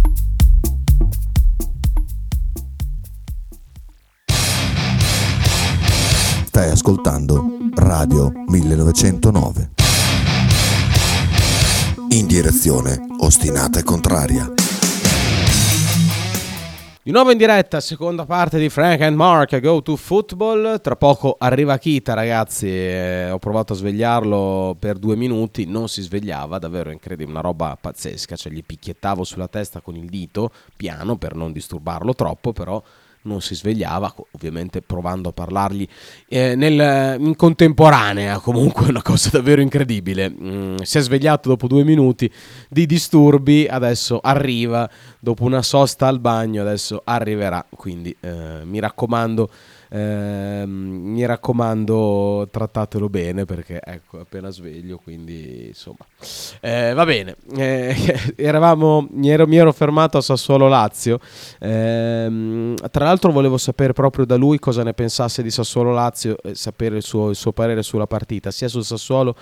Stai 6.53 6.69
ascoltando 6.69 7.45
Radio 7.75 8.29
1909. 8.47 9.69
In 12.09 12.27
direzione 12.27 12.99
ostinata 13.21 13.79
e 13.79 13.83
contraria. 13.83 14.51
Di 17.01 17.11
nuovo 17.11 17.31
in 17.31 17.37
diretta, 17.37 17.79
seconda 17.79 18.25
parte 18.25 18.59
di 18.59 18.67
Frank 18.67 18.99
and 18.99 19.15
Mark, 19.15 19.61
Go 19.61 19.81
to 19.81 19.95
Football. 19.95 20.81
Tra 20.81 20.97
poco 20.97 21.37
arriva 21.39 21.77
Kita, 21.77 22.13
ragazzi. 22.13 22.67
ho 22.67 23.39
provato 23.39 23.71
a 23.71 23.77
svegliarlo 23.77 24.75
per 24.77 24.97
due 24.97 25.15
minuti, 25.15 25.65
non 25.65 25.87
si 25.87 26.01
svegliava, 26.01 26.59
davvero 26.59 26.91
incredibile, 26.91 27.31
una 27.31 27.39
roba 27.39 27.77
pazzesca. 27.79 28.35
Cioè, 28.35 28.51
gli 28.51 28.61
picchiettavo 28.61 29.23
sulla 29.23 29.47
testa 29.47 29.79
con 29.79 29.95
il 29.95 30.09
dito, 30.09 30.51
piano, 30.75 31.15
per 31.15 31.33
non 31.33 31.53
disturbarlo 31.53 32.13
troppo, 32.13 32.51
però 32.51 32.83
non 33.23 33.41
si 33.41 33.55
svegliava, 33.55 34.13
ovviamente 34.31 34.81
provando 34.81 35.29
a 35.29 35.31
parlargli 35.33 35.87
eh, 36.27 36.55
nel- 36.55 37.19
in 37.19 37.35
contemporanea, 37.35 38.39
comunque 38.39 38.87
una 38.89 39.01
cosa 39.01 39.29
davvero 39.31 39.61
incredibile. 39.61 40.29
Mm, 40.29 40.77
si 40.77 40.97
è 40.97 41.01
svegliato 41.01 41.49
dopo 41.49 41.67
due 41.67 41.83
minuti 41.83 42.31
di 42.69 42.85
disturbi, 42.85 43.67
adesso 43.69 44.19
arriva, 44.21 44.89
dopo 45.19 45.43
una 45.43 45.61
sosta 45.61 46.07
al 46.07 46.19
bagno, 46.19 46.61
adesso 46.61 47.01
arriverà, 47.03 47.65
quindi 47.69 48.15
eh, 48.19 48.63
mi 48.63 48.79
raccomando. 48.79 49.49
Ehm, 49.91 50.69
mi 50.69 51.25
raccomando, 51.25 52.47
trattatelo 52.49 53.09
bene 53.09 53.45
perché 53.45 53.79
ecco, 53.83 54.19
appena 54.19 54.49
sveglio, 54.49 54.97
quindi 54.97 55.67
insomma, 55.67 56.05
Eh, 56.61 56.93
va 56.93 57.05
bene. 57.05 57.35
Eh, 57.55 57.95
eravamo, 58.37 59.07
mi, 59.11 59.29
ero, 59.29 59.47
mi 59.47 59.57
ero 59.57 59.71
fermato 59.73 60.17
a 60.17 60.21
Sassuolo 60.21 60.67
Lazio. 60.67 61.19
Ehm, 61.59 62.75
tra 62.91 63.05
l'altro, 63.05 63.31
volevo 63.31 63.57
sapere 63.57 63.93
proprio 63.93 64.25
da 64.25 64.35
lui 64.35 64.59
cosa 64.59 64.83
ne 64.83 64.93
pensasse 64.93 65.43
di 65.43 65.51
Sassuolo 65.51 65.91
Lazio 65.91 66.37
e 66.41 66.55
sapere 66.55 66.97
il 66.97 67.03
suo, 67.03 67.29
il 67.29 67.35
suo 67.35 67.51
parere 67.51 67.83
sulla 67.83 68.07
partita, 68.07 68.51
sia 68.51 68.67
sul 68.67 68.85
Sassuolo 68.85 69.35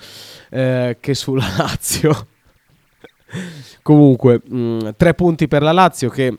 eh, 0.49 0.97
che 0.99 1.13
sulla 1.13 1.45
Lazio. 1.57 2.27
Comunque, 3.83 4.41
mh, 4.43 4.91
tre 4.97 5.13
punti 5.13 5.47
per 5.47 5.61
la 5.61 5.71
Lazio 5.71 6.09
che 6.09 6.35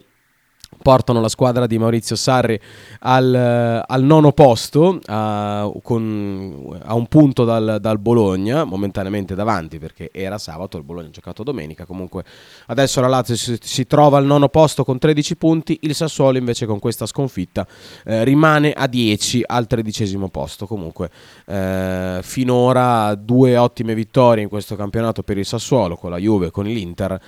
portano 0.82 1.20
la 1.20 1.28
squadra 1.28 1.66
di 1.66 1.78
Maurizio 1.78 2.16
Sarri 2.16 2.58
al, 3.00 3.84
al 3.86 4.02
nono 4.02 4.32
posto 4.32 4.98
a, 5.06 5.70
con- 5.82 6.80
a 6.82 6.94
un 6.94 7.06
punto 7.06 7.44
dal, 7.44 7.78
dal 7.80 7.98
Bologna 7.98 8.64
momentaneamente 8.64 9.34
davanti 9.34 9.78
perché 9.78 10.10
era 10.12 10.38
sabato 10.38 10.76
il 10.78 10.84
Bologna 10.84 11.08
ha 11.08 11.10
giocato 11.10 11.42
domenica. 11.42 11.84
Comunque 11.84 12.24
adesso 12.66 13.00
la 13.00 13.08
Lazio 13.08 13.36
si, 13.36 13.58
si 13.60 13.86
trova 13.86 14.18
al 14.18 14.24
nono 14.24 14.48
posto 14.48 14.84
con 14.84 14.98
13 14.98 15.36
punti 15.36 15.78
il 15.82 15.94
Sassuolo 15.94 16.38
invece 16.38 16.66
con 16.66 16.78
questa 16.78 17.06
sconfitta 17.06 17.66
eh, 18.04 18.24
rimane 18.24 18.72
a 18.72 18.86
10 18.86 19.42
al 19.46 19.66
tredicesimo 19.66 20.28
posto. 20.28 20.66
Comunque 20.66 21.10
eh, 21.46 22.20
finora 22.22 23.14
due 23.16 23.56
ottime 23.56 23.94
vittorie 23.94 24.42
in 24.42 24.48
questo 24.48 24.76
campionato 24.76 25.22
per 25.22 25.36
il 25.36 25.46
Sassuolo 25.46 25.96
con 25.96 26.10
la 26.10 26.18
Juve 26.18 26.46
e 26.46 26.50
con 26.50 26.64
l'Inter 26.64 27.20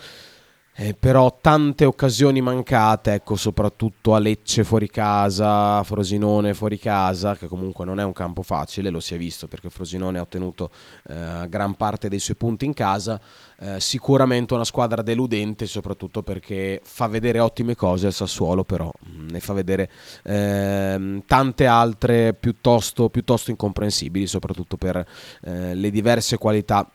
eh, 0.74 0.94
però 0.94 1.38
tante 1.38 1.85
occasioni 1.85 2.40
mancate, 2.40 3.12
ecco, 3.12 3.37
soprattutto 3.37 4.14
a 4.14 4.18
Lecce 4.18 4.64
fuori 4.64 4.88
casa, 4.88 5.76
a 5.76 5.82
Frosinone 5.82 6.54
fuori 6.54 6.78
casa, 6.78 7.37
che 7.37 7.46
comunque 7.46 7.85
non 7.85 8.00
è 8.00 8.04
un 8.04 8.14
campo 8.14 8.42
facile, 8.42 8.88
lo 8.88 8.98
si 8.98 9.14
è 9.14 9.18
visto 9.18 9.48
perché 9.48 9.68
Frosinone 9.68 10.18
ha 10.18 10.22
ottenuto 10.22 10.70
eh, 11.08 11.46
gran 11.48 11.74
parte 11.74 12.08
dei 12.08 12.18
suoi 12.18 12.37
punti 12.37 12.64
in 12.64 12.72
casa. 12.72 13.20
Eh, 13.58 13.80
sicuramente 13.80 14.54
una 14.54 14.64
squadra 14.64 15.02
deludente, 15.02 15.66
soprattutto 15.66 16.22
perché 16.22 16.80
fa 16.82 17.06
vedere 17.06 17.38
ottime 17.38 17.76
cose 17.76 18.06
al 18.06 18.14
Sassuolo, 18.14 18.64
però 18.64 18.90
mh, 18.98 19.30
ne 19.30 19.40
fa 19.40 19.52
vedere 19.52 19.90
ehm, 20.24 21.22
tante 21.26 21.66
altre 21.66 22.32
piuttosto, 22.32 23.11
piuttosto 23.11 23.50
incomprensibili, 23.50 24.26
soprattutto 24.26 24.78
per 24.78 25.06
eh, 25.42 25.74
le 25.74 25.90
diverse 25.90 26.38
qualità 26.38 26.90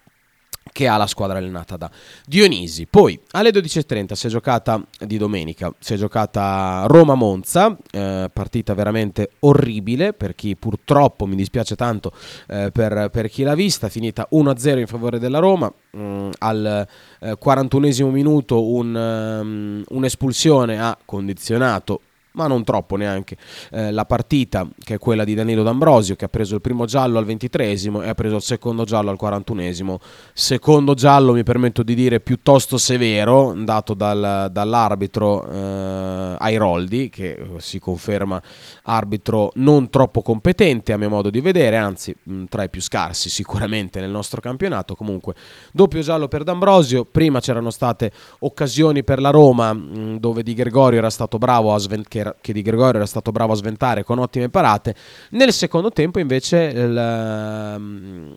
che 0.72 0.88
ha 0.88 0.98
la 0.98 1.08
squadra 1.08 1.38
allenata 1.38 1.78
da 1.78 1.90
Dionisi. 2.26 2.86
Poi 2.88 3.20
alle 3.32 3.50
12.30 3.52 4.14
si 4.14 4.28
è 4.28 4.30
giocata 4.30 4.82
di 5.00 5.18
domenica, 5.18 5.74
si 5.80 5.94
è 5.94 5.98
giocata 5.98 6.86
Roma-Monza, 6.88 7.78
eh, 7.92 8.30
partita 8.32 8.74
veramente 8.74 9.32
orribile 9.40 10.14
per 10.14 10.36
chi 10.36 10.56
purtroppo 10.56 11.26
mi 11.26 11.36
dispiace 11.36 11.76
tanto 11.76 12.12
eh, 12.48 12.70
per, 12.72 13.10
per 13.12 13.30
chi 13.30 13.44
l'ha 13.44 13.56
vista, 13.56 13.90
finita 13.90 14.28
1-0 14.32 14.78
in 14.80 14.88
favore 14.88 15.20
della 15.20 15.40
Roma. 15.40 15.72
Mm, 15.96 16.30
al 16.40 16.88
eh, 17.20 17.38
41esimo 17.44 18.10
minuto 18.10 18.70
un, 18.70 18.96
ehm, 18.96 19.84
un'espulsione 19.88 20.80
ha 20.80 20.98
condizionato 21.06 22.02
ma 22.38 22.46
non 22.48 22.64
troppo 22.64 22.96
neanche, 22.96 23.36
eh, 23.72 23.92
la 23.92 24.06
partita 24.06 24.68
che 24.84 24.94
è 24.96 24.98
quella 25.00 25.24
di 25.24 25.34
Danilo 25.34 25.64
D'Ambrosio 25.64 26.16
che 26.16 26.26
ha 26.26 26.30
preso 26.30 26.54
il 26.54 26.62
primo 26.62 26.86
giallo 26.86 27.18
al 27.18 27.26
ventitresimo 27.26 28.04
e 28.04 28.10
ha 28.10 28.14
preso 28.14 28.36
il 28.36 28.44
secondo 28.44 28.84
giallo 28.84 29.10
al 29.10 29.18
41esimo. 29.20 29.98
Secondo 30.34 30.94
giallo 30.94 31.34
mi 31.34 31.44
permetto 31.44 31.82
di 31.82 31.96
dire 31.96 32.20
piuttosto 32.20 32.78
severo, 32.78 33.54
dato 33.58 33.96
dal- 33.96 34.50
dall'arbitro 34.52 35.50
eh, 35.50 36.36
Airoldi 36.38 37.10
che 37.10 37.44
si 37.58 37.80
conferma 37.80 38.42
arbitro 38.84 39.52
non 39.56 39.90
troppo 39.90 40.22
competente 40.22 40.94
a 40.94 40.98
mio 40.98 41.10
modo 41.10 41.32
di 41.32 41.42
vedere, 41.42 41.78
anzi 41.78 42.16
mh, 42.22 42.44
tra 42.46 42.64
i 42.64 42.70
più 42.70 42.82
scarsi 42.82 43.30
sicuramente 43.30 44.00
nel 44.00 44.12
nostro 44.12 44.42
campionato. 44.42 44.96
Comunque 44.96 45.34
doppio 45.74 46.02
giallo 46.02 46.28
per 46.28 46.44
D'Ambrosio, 46.44 47.04
prima 47.04 47.40
c'erano 47.40 47.72
state 47.72 48.12
occasioni 48.40 49.04
per 49.04 49.20
la 49.20 49.32
Roma 49.32 49.74
mh, 49.74 50.20
dove 50.20 50.44
Di 50.44 50.54
Gregorio 50.54 51.00
era 51.00 51.10
stato 51.10 51.40
bravo 51.40 51.74
a 51.74 51.80
sven- 51.80 52.04
che 52.08 52.27
era 52.28 52.36
che 52.40 52.54
Di 52.54 52.62
Gregorio 52.62 52.98
era 52.98 53.06
stato 53.06 53.32
bravo 53.32 53.54
a 53.54 53.56
sventare 53.56 54.04
con 54.04 54.20
ottime 54.20 54.50
parate. 54.50 54.96
Nel 55.32 55.52
secondo 55.54 55.92
tempo 55.92 56.20
invece 56.20 56.64
il, 56.64 56.98
ehm, 56.98 58.36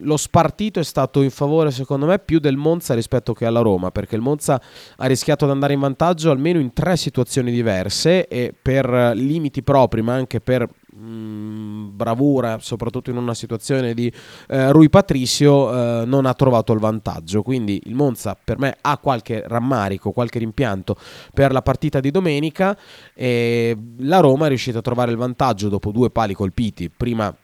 lo 0.00 0.16
spartito 0.16 0.80
è 0.80 0.84
stato 0.84 1.22
in 1.22 1.30
favore 1.30 1.70
secondo 1.70 2.06
me 2.06 2.18
più 2.18 2.38
del 2.38 2.56
Monza 2.56 2.94
rispetto 2.94 3.32
che 3.32 3.46
alla 3.46 3.60
Roma 3.60 3.90
perché 3.90 4.16
il 4.16 4.20
Monza 4.20 4.60
ha 4.96 5.06
rischiato 5.06 5.44
di 5.46 5.52
andare 5.52 5.72
in 5.72 5.80
vantaggio 5.80 6.30
almeno 6.30 6.58
in 6.58 6.72
tre 6.72 6.96
situazioni 6.96 7.50
diverse 7.50 8.26
e 8.26 8.52
per 8.60 9.12
limiti 9.14 9.62
propri 9.62 10.02
ma 10.02 10.14
anche 10.14 10.40
per 10.40 10.68
mm, 10.96 11.96
bravura 11.96 12.58
soprattutto 12.60 13.10
in 13.10 13.16
una 13.16 13.34
situazione 13.34 13.94
di 13.94 14.12
eh, 14.48 14.72
Rui 14.72 14.88
Patricio 14.88 16.02
eh, 16.02 16.04
non 16.06 16.26
ha 16.26 16.34
trovato 16.34 16.72
il 16.72 16.80
vantaggio. 16.80 17.42
Quindi 17.42 17.80
il 17.84 17.94
Monza 17.94 18.36
per 18.42 18.58
me 18.58 18.76
ha 18.80 18.98
qualche 18.98 19.42
rammarico 19.46 20.12
qualche 20.12 20.38
rimpianto 20.38 20.96
per 21.32 21.52
la 21.52 21.62
partita 21.62 22.00
di 22.00 22.10
domenica 22.10 22.76
e 23.14 23.76
la 23.98 24.20
Roma 24.20 24.46
è 24.46 24.48
riuscita 24.48 24.78
a 24.78 24.82
trovare 24.82 25.10
il 25.10 25.16
vantaggio 25.16 25.68
dopo 25.68 25.90
due 25.90 26.10
pali 26.10 26.34
colpiti 26.34 26.90
prima 26.90 27.34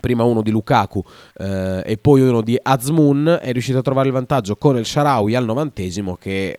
prima 0.00 0.24
uno 0.24 0.42
di 0.42 0.50
Lukaku 0.50 1.04
eh, 1.36 1.82
e 1.84 1.98
poi 1.98 2.22
uno 2.22 2.40
di 2.40 2.58
Azmoun 2.60 3.38
è 3.40 3.52
riuscito 3.52 3.78
a 3.78 3.82
trovare 3.82 4.08
il 4.08 4.14
vantaggio 4.14 4.56
con 4.56 4.76
il 4.76 4.86
Sharawi 4.86 5.34
al 5.34 5.44
novantesimo 5.44 6.16
che 6.16 6.50
eh, 6.50 6.54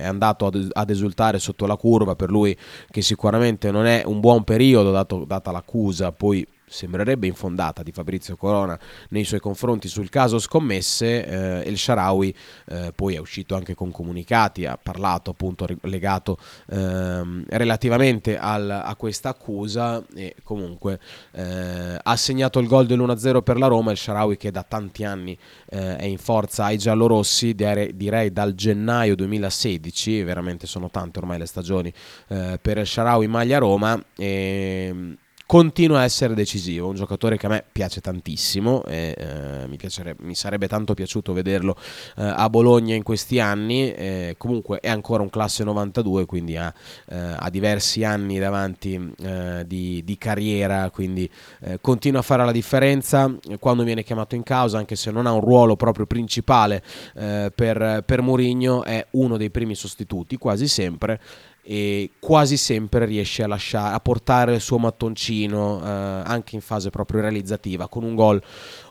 è 0.00 0.04
andato 0.04 0.46
ad, 0.46 0.68
ad 0.72 0.90
esultare 0.90 1.38
sotto 1.38 1.66
la 1.66 1.76
curva. 1.76 2.16
Per 2.16 2.30
lui 2.30 2.56
che 2.90 3.02
sicuramente 3.02 3.70
non 3.70 3.86
è 3.86 4.02
un 4.04 4.20
buon 4.20 4.44
periodo 4.44 4.90
dato, 4.90 5.24
data 5.24 5.50
l'accusa 5.50 6.12
poi 6.12 6.46
sembrerebbe 6.72 7.26
infondata 7.26 7.82
di 7.82 7.92
Fabrizio 7.92 8.36
Corona 8.36 8.78
nei 9.10 9.24
suoi 9.24 9.40
confronti 9.40 9.88
sul 9.88 10.08
caso 10.08 10.38
scommesse 10.38 11.62
eh, 11.62 11.68
il 11.68 11.78
Sharawi 11.78 12.34
eh, 12.66 12.92
poi 12.94 13.14
è 13.14 13.18
uscito 13.18 13.54
anche 13.54 13.74
con 13.74 13.90
comunicati 13.90 14.64
ha 14.64 14.78
parlato 14.82 15.30
appunto 15.30 15.66
legato 15.82 16.38
ehm, 16.70 17.44
relativamente 17.48 18.38
al- 18.38 18.70
a 18.70 18.94
questa 18.96 19.28
accusa 19.28 20.02
e 20.14 20.34
comunque 20.42 20.98
eh, 21.32 21.98
ha 22.02 22.16
segnato 22.16 22.58
il 22.58 22.66
gol 22.66 22.86
dell'1-0 22.86 23.42
per 23.42 23.58
la 23.58 23.66
Roma 23.66 23.90
il 23.90 23.98
Sharawi 23.98 24.36
che 24.36 24.50
da 24.50 24.62
tanti 24.62 25.04
anni 25.04 25.36
eh, 25.68 25.96
è 25.96 26.04
in 26.04 26.18
forza 26.18 26.64
ai 26.64 26.78
giallorossi 26.78 27.54
direi, 27.54 28.32
dal 28.32 28.54
gennaio 28.54 29.14
2016 29.14 30.22
veramente 30.22 30.66
sono 30.66 30.90
tante 30.90 31.18
ormai 31.18 31.38
le 31.38 31.46
stagioni 31.46 31.92
eh, 32.28 32.58
per 32.60 32.78
il 32.78 32.86
Sharawi 32.86 33.26
maglia 33.26 33.58
Roma 33.58 34.02
e 34.16 35.16
continua 35.52 35.98
a 35.98 36.04
essere 36.04 36.32
decisivo, 36.32 36.88
un 36.88 36.94
giocatore 36.94 37.36
che 37.36 37.44
a 37.44 37.50
me 37.50 37.62
piace 37.70 38.00
tantissimo 38.00 38.86
e 38.86 39.14
eh, 39.14 39.66
mi, 39.66 39.76
piacerebbe- 39.76 40.24
mi 40.24 40.34
sarebbe 40.34 40.66
tanto 40.66 40.94
piaciuto 40.94 41.34
vederlo 41.34 41.76
eh, 42.16 42.24
a 42.24 42.48
Bologna 42.48 42.94
in 42.94 43.02
questi 43.02 43.38
anni, 43.38 43.92
eh, 43.92 44.34
comunque 44.38 44.80
è 44.80 44.88
ancora 44.88 45.22
un 45.22 45.28
classe 45.28 45.62
92, 45.62 46.24
quindi 46.24 46.56
ha, 46.56 46.72
eh, 47.06 47.34
ha 47.36 47.50
diversi 47.50 48.02
anni 48.02 48.38
davanti 48.38 49.12
eh, 49.22 49.64
di, 49.66 50.02
di 50.02 50.16
carriera, 50.16 50.88
quindi 50.88 51.30
eh, 51.60 51.78
continua 51.82 52.20
a 52.20 52.22
fare 52.22 52.46
la 52.46 52.50
differenza 52.50 53.30
quando 53.58 53.82
viene 53.82 54.04
chiamato 54.04 54.34
in 54.34 54.44
causa, 54.44 54.78
anche 54.78 54.96
se 54.96 55.10
non 55.10 55.26
ha 55.26 55.32
un 55.32 55.42
ruolo 55.42 55.76
proprio 55.76 56.06
principale 56.06 56.82
per, 57.12 58.02
per 58.06 58.22
Mourinho, 58.22 58.84
è 58.84 59.06
uno 59.10 59.36
dei 59.36 59.50
primi 59.50 59.74
sostituti 59.74 60.38
quasi 60.38 60.66
sempre 60.66 61.20
e 61.64 62.10
quasi 62.18 62.56
sempre 62.56 63.04
riesce 63.04 63.44
a, 63.44 63.46
lasciare, 63.46 63.94
a 63.94 64.00
portare 64.00 64.54
il 64.54 64.60
suo 64.60 64.78
mattoncino 64.78 65.80
eh, 65.80 65.86
anche 66.24 66.56
in 66.56 66.60
fase 66.60 66.90
proprio 66.90 67.20
realizzativa 67.20 67.86
con 67.86 68.02
un 68.02 68.16
gol 68.16 68.42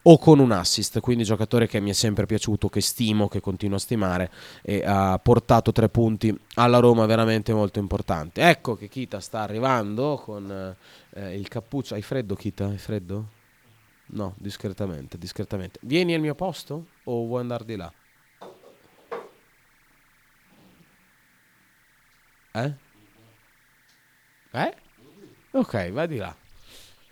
o 0.03 0.17
con 0.17 0.39
un 0.39 0.51
assist 0.51 1.01
quindi 1.01 1.25
giocatore 1.25 1.67
che 1.67 1.81
mi 1.81 1.89
è 1.89 1.93
sempre 1.93 2.25
piaciuto 2.25 2.69
che 2.69 2.79
stimo, 2.79 3.27
che 3.27 3.41
continuo 3.41 3.75
a 3.75 3.79
stimare 3.79 4.31
e 4.61 4.83
ha 4.85 5.19
portato 5.21 5.73
tre 5.73 5.89
punti 5.89 6.33
alla 6.55 6.79
Roma 6.79 7.05
veramente 7.05 7.53
molto 7.53 7.79
importante 7.79 8.41
ecco 8.41 8.75
che 8.75 8.87
Kita 8.87 9.19
sta 9.19 9.41
arrivando 9.41 10.21
con 10.23 10.75
eh, 11.13 11.35
il 11.35 11.47
cappuccio 11.49 11.95
hai 11.95 12.01
freddo 12.01 12.35
Kita? 12.35 12.67
hai 12.67 12.77
freddo? 12.77 13.39
no, 14.13 14.33
discretamente, 14.37 15.17
discretamente 15.17 15.79
vieni 15.83 16.13
al 16.13 16.21
mio 16.21 16.35
posto 16.35 16.85
o 17.03 17.25
vuoi 17.25 17.41
andare 17.41 17.65
di 17.65 17.75
là? 17.75 17.91
Eh? 22.53 22.73
Eh? 24.51 24.73
Ok, 25.51 25.91
vai 25.91 26.07
di 26.07 26.17
là. 26.17 26.35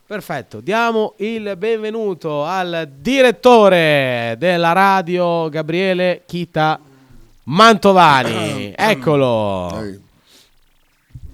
Perfetto, 0.06 0.60
diamo 0.60 1.14
il 1.18 1.56
benvenuto 1.56 2.44
al 2.44 2.92
direttore 2.98 4.36
della 4.40 4.72
radio 4.74 5.48
Gabriele 5.50 6.24
Chita 6.26 6.80
Mantovani. 7.44 8.74
Eccolo. 8.76 9.82
Ehi, 9.82 10.02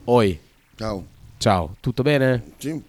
Oi, 0.04 0.40
ciao. 0.76 1.06
ciao, 1.38 1.76
tutto 1.80 2.04
bene? 2.04 2.52
Sì. 2.58 2.84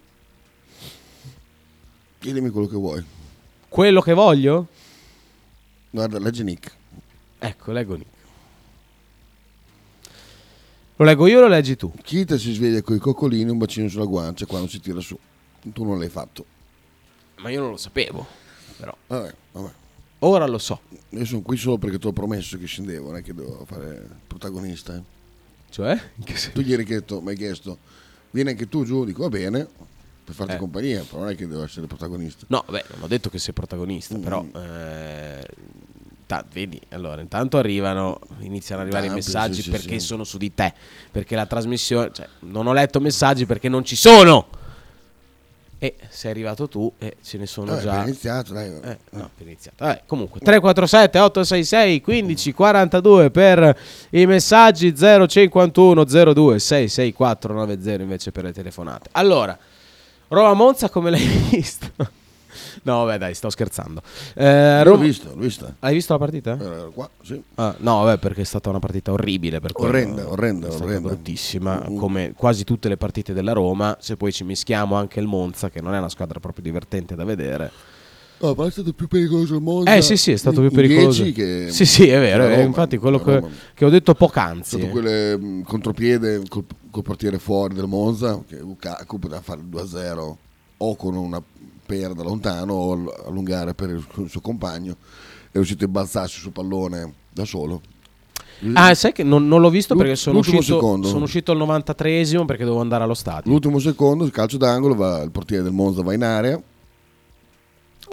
Chiedimi 2.18 2.50
quello 2.50 2.66
che 2.66 2.76
vuoi. 2.76 3.04
Quello 3.68 4.00
che 4.00 4.12
voglio? 4.12 4.66
Guarda, 5.90 6.18
leggi 6.18 6.42
Nick. 6.42 6.74
Ecco, 7.38 7.72
leggo 7.72 7.94
Nick. 7.94 8.15
Lo 10.98 11.04
leggo 11.04 11.26
io 11.26 11.38
o 11.38 11.40
lo 11.42 11.48
leggi 11.48 11.76
tu? 11.76 11.92
Kita 12.02 12.38
si 12.38 12.52
sveglia 12.54 12.80
con 12.82 12.96
i 12.96 12.98
coccolini 12.98 13.48
e 13.48 13.50
un 13.52 13.58
bacino 13.58 13.88
sulla 13.88 14.06
guancia 14.06 14.46
quando 14.46 14.66
si 14.68 14.80
tira 14.80 15.00
su. 15.00 15.18
Tu 15.72 15.84
non 15.84 15.98
l'hai 15.98 16.08
fatto. 16.08 16.44
Ma 17.36 17.50
io 17.50 17.60
non 17.60 17.70
lo 17.70 17.76
sapevo. 17.76 18.26
Però 18.78 18.96
Vabbè, 19.06 19.34
vabbè. 19.52 19.70
ora 20.20 20.46
lo 20.46 20.58
so. 20.58 20.80
Io 21.10 21.24
sono 21.26 21.42
qui 21.42 21.56
solo 21.58 21.76
perché 21.76 21.98
ti 21.98 22.06
ho 22.06 22.12
promesso 22.12 22.56
che 22.56 22.66
scendevo, 22.66 23.08
non 23.08 23.16
è 23.16 23.22
che 23.22 23.34
devo 23.34 23.64
fare 23.66 23.86
il 23.88 24.16
protagonista. 24.26 24.94
eh. 24.96 25.02
Cioè? 25.68 26.00
In 26.16 26.24
che 26.24 26.36
senso? 26.36 26.52
Tu 26.52 26.66
ieri 26.66 26.84
che 26.84 27.02
mi 27.20 27.28
hai 27.30 27.36
chiesto, 27.36 27.78
vieni 28.30 28.50
anche 28.50 28.68
tu 28.68 28.84
giù, 28.84 29.04
dico 29.04 29.22
va 29.22 29.28
bene, 29.28 29.68
per 30.24 30.34
farti 30.34 30.54
Eh. 30.54 30.56
compagnia, 30.56 31.02
però 31.02 31.20
non 31.22 31.28
è 31.30 31.34
che 31.34 31.46
devo 31.46 31.62
essere 31.64 31.86
protagonista. 31.86 32.46
No, 32.48 32.64
beh, 32.70 32.84
non 32.94 33.02
ho 33.02 33.06
detto 33.06 33.28
che 33.28 33.38
sei 33.38 33.52
protagonista, 33.52 34.16
Mm. 34.16 34.22
però 34.22 34.46
eh, 34.54 35.46
ta- 36.26 36.44
vedi, 36.52 36.80
allora 36.90 37.20
intanto 37.20 37.56
arrivano, 37.58 38.18
iniziano 38.40 38.82
ad 38.82 38.88
arrivare 38.88 39.06
i 39.10 39.14
messaggi 39.14 39.62
sì, 39.62 39.70
perché 39.70 39.98
sì. 39.98 40.06
sono 40.06 40.24
su 40.24 40.38
di 40.38 40.52
te, 40.52 40.72
perché 41.10 41.36
la 41.36 41.46
trasmissione, 41.46 42.10
cioè, 42.12 42.28
non 42.40 42.66
ho 42.66 42.72
letto 42.72 43.00
messaggi 43.00 43.46
perché 43.46 43.68
non 43.68 43.84
ci 43.84 43.96
sono. 43.96 44.48
E 45.78 45.94
sei 46.08 46.30
arrivato 46.30 46.68
tu 46.68 46.90
e 46.98 47.16
ce 47.22 47.36
ne 47.36 47.44
sono 47.44 47.72
Vabbè, 47.72 47.82
già. 47.82 48.02
iniziato, 48.02 48.54
dai. 48.54 48.72
Eh, 48.82 48.98
no, 49.10 49.30
iniziato. 49.38 49.84
Vabbè, 49.84 50.02
comunque 50.06 50.40
347 50.40 51.18
866 51.18 52.00
15 52.00 52.52
42 52.54 53.30
per 53.30 53.78
i 54.10 54.24
messaggi 54.24 54.94
051 54.96 56.04
02 56.04 56.58
664 56.58 57.52
90 57.52 57.90
invece 58.02 58.32
per 58.32 58.44
le 58.44 58.52
telefonate. 58.54 59.10
Allora, 59.12 59.56
Roma 60.28 60.54
Monza 60.54 60.88
come 60.88 61.10
l'hai 61.10 61.26
visto? 61.50 61.92
No, 62.82 63.04
vabbè, 63.04 63.18
dai, 63.18 63.34
sto 63.34 63.50
scherzando. 63.50 64.02
Eh, 64.34 64.82
L'ho 64.84 64.90
Roma- 64.90 65.04
vista, 65.04 65.28
l'ho 65.30 65.40
vista. 65.40 65.74
Hai 65.80 65.94
visto 65.94 66.12
la 66.12 66.18
partita? 66.18 66.58
Era 66.60 66.88
qua, 66.92 67.08
sì. 67.22 67.42
Ah, 67.56 67.74
no, 67.78 68.02
vabbè, 68.04 68.18
perché 68.18 68.40
è 68.42 68.44
stata 68.44 68.68
una 68.68 68.78
partita 68.78 69.12
orribile. 69.12 69.60
Per. 69.60 69.72
Orrenda, 69.74 70.28
orrenda, 70.28 70.68
È 70.68 70.74
orrenda. 70.74 71.08
bruttissima, 71.08 71.86
Mm. 71.88 71.96
come 71.96 72.32
quasi 72.36 72.64
tutte 72.64 72.88
le 72.88 72.96
partite 72.96 73.32
della 73.32 73.52
Roma. 73.52 73.96
Se 74.00 74.16
poi 74.16 74.32
ci 74.32 74.44
mischiamo 74.44 74.94
anche 74.96 75.20
il 75.20 75.26
Monza, 75.26 75.70
che 75.70 75.80
non 75.80 75.94
è 75.94 75.98
una 75.98 76.08
squadra 76.08 76.40
proprio 76.40 76.62
divertente 76.64 77.14
da 77.14 77.24
vedere. 77.24 77.70
No, 78.38 78.52
ma 78.54 78.66
è 78.66 78.70
stato 78.70 78.92
più 78.92 79.08
pericoloso 79.08 79.54
il 79.54 79.62
Monza. 79.62 79.94
Eh 79.94 80.02
sì, 80.02 80.18
sì, 80.18 80.30
è 80.32 80.36
stato 80.36 80.60
più 80.60 80.70
pericoloso. 80.70 81.22
10 81.22 81.34
che 81.34 81.68
Sì, 81.70 81.86
sì, 81.86 82.06
è 82.08 82.18
vero. 82.18 82.44
è 82.44 82.50
Roma, 82.50 82.62
infatti 82.64 82.98
quello 82.98 83.18
che, 83.18 83.42
che 83.72 83.84
ho 83.86 83.88
detto 83.88 84.10
È 84.10 84.14
poc'anzi. 84.14 84.76
stato 84.76 84.88
quelle 84.92 85.38
mh, 85.38 85.62
contropiede 85.62 86.42
col, 86.46 86.64
col 86.90 87.02
portiere 87.02 87.38
fuori 87.38 87.72
del 87.74 87.86
Monza, 87.86 88.42
che 88.46 88.58
Lukaku 88.58 89.18
poteva 89.18 89.40
fare 89.40 89.60
il 89.60 89.66
2-0 89.68 90.36
o 90.76 90.96
con 90.96 91.14
una 91.16 91.42
pera 91.86 92.12
da 92.12 92.22
lontano 92.22 92.72
o 92.74 92.92
all- 92.92 93.24
allungare 93.26 93.74
per 93.74 93.90
il, 93.90 94.28
suo 94.28 94.40
compagno. 94.40 94.96
È 95.50 95.56
riuscito 95.56 95.84
a 95.84 95.86
imbalzarsi 95.86 96.38
sul 96.38 96.52
pallone 96.52 97.14
da 97.32 97.44
solo. 97.44 97.80
Ah, 98.72 98.94
sai 98.94 99.12
che 99.12 99.22
non, 99.22 99.46
non 99.46 99.60
l'ho 99.60 99.70
visto 99.70 99.92
L'ult- 99.92 100.06
perché 100.06 100.20
sono 100.20 100.38
uscito, 100.38 100.62
secondo. 100.62 101.08
sono 101.08 101.24
uscito 101.24 101.52
al 101.52 101.58
93esimo 101.58 102.44
perché 102.46 102.64
dovevo 102.64 102.80
andare 102.80 103.04
allo 103.04 103.14
stadio. 103.14 103.50
L'ultimo 103.50 103.78
secondo, 103.78 104.24
il 104.24 104.30
calcio 104.30 104.56
d'angolo, 104.56 104.94
va- 104.94 105.22
il 105.22 105.30
portiere 105.30 105.62
del 105.62 105.72
Monza 105.72 106.02
va 106.02 106.14
in 106.14 106.24
area, 106.24 106.60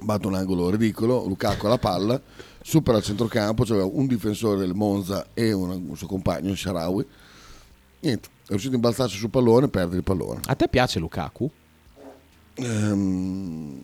batte 0.04 0.28
un 0.28 0.36
angolo 0.36 0.70
ridicolo, 0.70 1.26
Lukaku 1.26 1.66
ha 1.66 1.70
la 1.70 1.78
palla, 1.78 2.22
supera 2.62 2.98
il 2.98 3.04
centrocampo, 3.04 3.64
c'era 3.64 3.86
un 3.86 4.06
difensore 4.06 4.60
del 4.60 4.74
Monza 4.74 5.28
e 5.34 5.54
un, 5.54 5.70
un 5.88 5.96
suo 5.96 6.08
compagno, 6.08 6.54
Sharawi. 6.54 7.06
Niente, 8.02 8.28
è 8.44 8.50
riuscito 8.50 8.74
a 8.74 8.76
imbalzarsi 8.76 9.16
sul 9.16 9.30
pallone 9.30 9.68
e 9.68 9.70
perdere 9.70 9.98
il 9.98 10.04
pallone. 10.04 10.42
A 10.46 10.56
te 10.56 10.68
piace 10.68 11.00
Lukaku? 11.00 11.50
Ehm, 12.56 13.82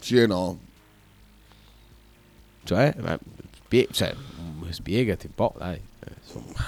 sì 0.00 0.16
e 0.18 0.26
no. 0.26 0.58
Cioè, 2.64 2.94
ma 3.00 3.18
spie- 3.64 3.88
cioè, 3.90 4.14
mm, 4.14 4.68
spiegati 4.70 5.26
un 5.26 5.34
po', 5.34 5.54
dai. 5.56 5.76
Eh, 5.76 6.12
insomma. 6.22 6.64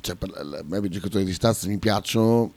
Cioè, 0.00 0.14
per, 0.16 0.30
a 0.36 0.62
me 0.64 0.78
i 0.78 0.88
giocatori 0.88 1.24
di 1.24 1.32
stazza 1.32 1.66
mi 1.68 1.78
piacciono, 1.78 2.52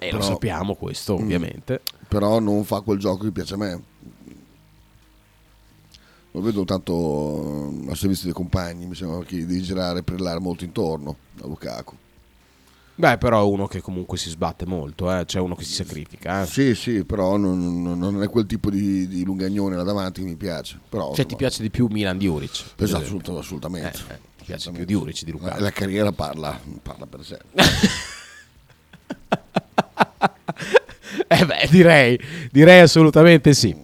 E 0.00 0.10
lo 0.10 0.18
Però- 0.18 0.30
sappiamo 0.32 0.74
questo, 0.74 1.18
Mm. 1.18 1.22
ovviamente. 1.22 1.82
però 2.08 2.38
non 2.40 2.64
fa 2.64 2.80
quel 2.80 2.98
gioco 2.98 3.24
che 3.24 3.30
piace 3.30 3.54
a 3.54 3.56
me. 3.58 3.82
lo 6.34 6.40
vedo 6.40 6.64
tanto 6.64 7.70
eh, 7.84 7.90
al 7.90 7.96
servizio 7.96 8.24
dei 8.24 8.32
compagni, 8.32 8.86
mi 8.86 8.94
sembra 8.94 9.22
che 9.22 9.44
devi 9.44 9.60
girare 9.62 9.98
e 9.98 10.02
brillare 10.02 10.38
molto 10.40 10.64
intorno 10.64 11.16
a 11.42 11.46
Lukaku. 11.46 11.94
Beh, 12.94 13.16
però 13.18 13.40
è 13.40 13.44
uno 13.44 13.66
che 13.66 13.80
comunque 13.80 14.18
si 14.18 14.28
sbatte 14.28 14.66
molto, 14.66 15.10
eh? 15.12 15.24
cioè 15.26 15.40
uno 15.40 15.54
che 15.56 15.64
si 15.64 15.72
sacrifica. 15.72 16.42
Eh? 16.42 16.46
Sì, 16.46 16.74
sì, 16.74 17.04
però 17.04 17.36
non, 17.36 17.82
non- 17.98 18.22
è 18.22 18.28
quel 18.28 18.46
tipo 18.46 18.70
di, 18.70 19.08
di 19.08 19.24
lungagnone 19.24 19.74
là 19.76 19.82
davanti 19.82 20.20
che 20.20 20.26
mi 20.26 20.36
piace. 20.36 20.78
Però, 20.88 21.06
Cioè, 21.06 21.14
ti 21.14 21.20
insomma, 21.22 21.36
piace 21.38 21.62
di 21.62 21.70
più 21.70 21.88
Milan 21.90 22.18
di 22.18 22.26
Uric? 22.26 22.50
Esatto, 22.50 22.84
esempio. 22.84 23.06
assolut- 23.18 23.38
assolutamente. 23.38 23.98
Eh, 24.08 24.12
eh, 24.14 24.18
ti 24.38 24.44
piace 24.44 24.70
più 24.70 24.84
di 24.84 24.94
Uric 24.94 25.24
di 25.24 25.30
Lukaku? 25.32 25.60
La 25.62 25.70
carriera 25.70 26.12
parla, 26.12 26.60
parla 26.82 27.06
per 27.06 27.24
sé. 27.24 27.38
Eh 31.28 31.46
beh, 31.46 31.68
direi, 31.70 32.18
direi 32.50 32.80
assolutamente 32.80 33.54
sì. 33.54 33.74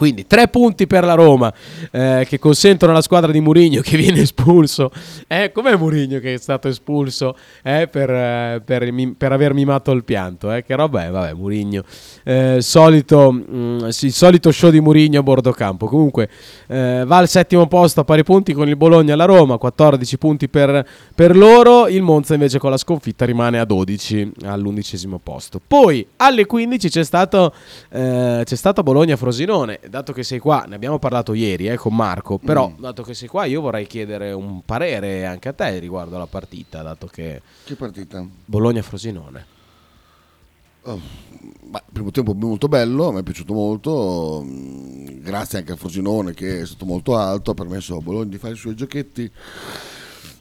Quindi 0.00 0.26
tre 0.26 0.48
punti 0.48 0.86
per 0.86 1.04
la 1.04 1.12
Roma 1.12 1.52
eh, 1.90 2.24
che 2.26 2.38
consentono 2.38 2.92
alla 2.92 3.02
squadra 3.02 3.30
di 3.30 3.40
Murigno 3.42 3.82
che 3.82 3.98
viene 3.98 4.20
espulso. 4.22 4.90
Eh, 5.26 5.52
com'è 5.52 5.76
Murigno 5.76 6.20
che 6.20 6.32
è 6.32 6.38
stato 6.38 6.68
espulso 6.68 7.36
eh, 7.62 7.86
per, 7.86 8.08
eh, 8.08 8.62
per 8.64 8.90
per 9.18 9.32
aver 9.32 9.52
mimato 9.52 9.90
il 9.90 10.02
pianto? 10.02 10.50
Eh? 10.52 10.64
Che 10.64 10.74
roba 10.74 11.04
è? 11.04 11.10
Vabbè, 11.10 11.34
Murigno. 11.34 11.82
Eh, 12.24 12.62
solito, 12.62 13.30
mm, 13.30 13.88
sì, 13.88 14.10
solito 14.10 14.50
show 14.52 14.70
di 14.70 14.80
Murigno 14.80 15.20
a 15.20 15.22
bordo 15.22 15.52
campo. 15.52 15.84
Comunque 15.84 16.30
eh, 16.68 17.04
va 17.06 17.18
al 17.18 17.28
settimo 17.28 17.66
posto 17.66 18.00
a 18.00 18.04
pari 18.04 18.24
punti 18.24 18.54
con 18.54 18.70
il 18.70 18.76
Bologna 18.76 19.12
e 19.12 19.16
la 19.16 19.26
Roma, 19.26 19.58
14 19.58 20.16
punti 20.16 20.48
per, 20.48 20.82
per 21.14 21.36
loro. 21.36 21.88
Il 21.88 22.00
Monza 22.00 22.32
invece 22.32 22.58
con 22.58 22.70
la 22.70 22.78
sconfitta 22.78 23.26
rimane 23.26 23.58
a 23.58 23.66
12 23.66 24.32
all'undicesimo 24.44 25.20
posto. 25.22 25.60
Poi 25.64 26.06
alle 26.16 26.46
15 26.46 26.88
c'è 26.88 27.04
stato, 27.04 27.52
c'è 27.90 28.44
stato 28.46 28.82
Bologna-Frosinone. 28.82 29.80
Dato 29.90 30.12
che 30.12 30.22
sei 30.22 30.38
qua, 30.38 30.66
ne 30.68 30.76
abbiamo 30.76 31.00
parlato 31.00 31.34
ieri 31.34 31.66
eh, 31.66 31.76
con 31.76 31.96
Marco, 31.96 32.38
però 32.38 32.72
dato 32.78 33.02
che 33.02 33.12
sei 33.12 33.26
qua 33.26 33.44
io 33.44 33.60
vorrei 33.60 33.88
chiedere 33.88 34.30
un 34.30 34.62
parere 34.64 35.26
anche 35.26 35.48
a 35.48 35.52
te 35.52 35.80
riguardo 35.80 36.14
alla 36.14 36.28
partita, 36.28 36.80
dato 36.82 37.08
che 37.08 37.42
Che 37.64 37.74
partita? 37.74 38.24
Bologna-Frosinone. 38.44 39.46
Oh, 40.82 40.94
il 40.94 41.82
primo 41.92 42.12
tempo 42.12 42.34
molto 42.34 42.68
bello, 42.68 43.10
mi 43.10 43.18
è 43.18 43.22
piaciuto 43.24 43.52
molto, 43.52 44.42
mm, 44.44 45.22
grazie 45.22 45.58
anche 45.58 45.72
al 45.72 45.78
Frosinone 45.78 46.34
che 46.34 46.60
è 46.60 46.66
stato 46.66 46.84
molto 46.84 47.16
alto, 47.16 47.50
ha 47.50 47.54
permesso 47.54 47.96
a 47.96 48.00
Bologna 48.00 48.30
di 48.30 48.38
fare 48.38 48.54
i 48.54 48.56
suoi 48.56 48.76
giochetti. 48.76 49.28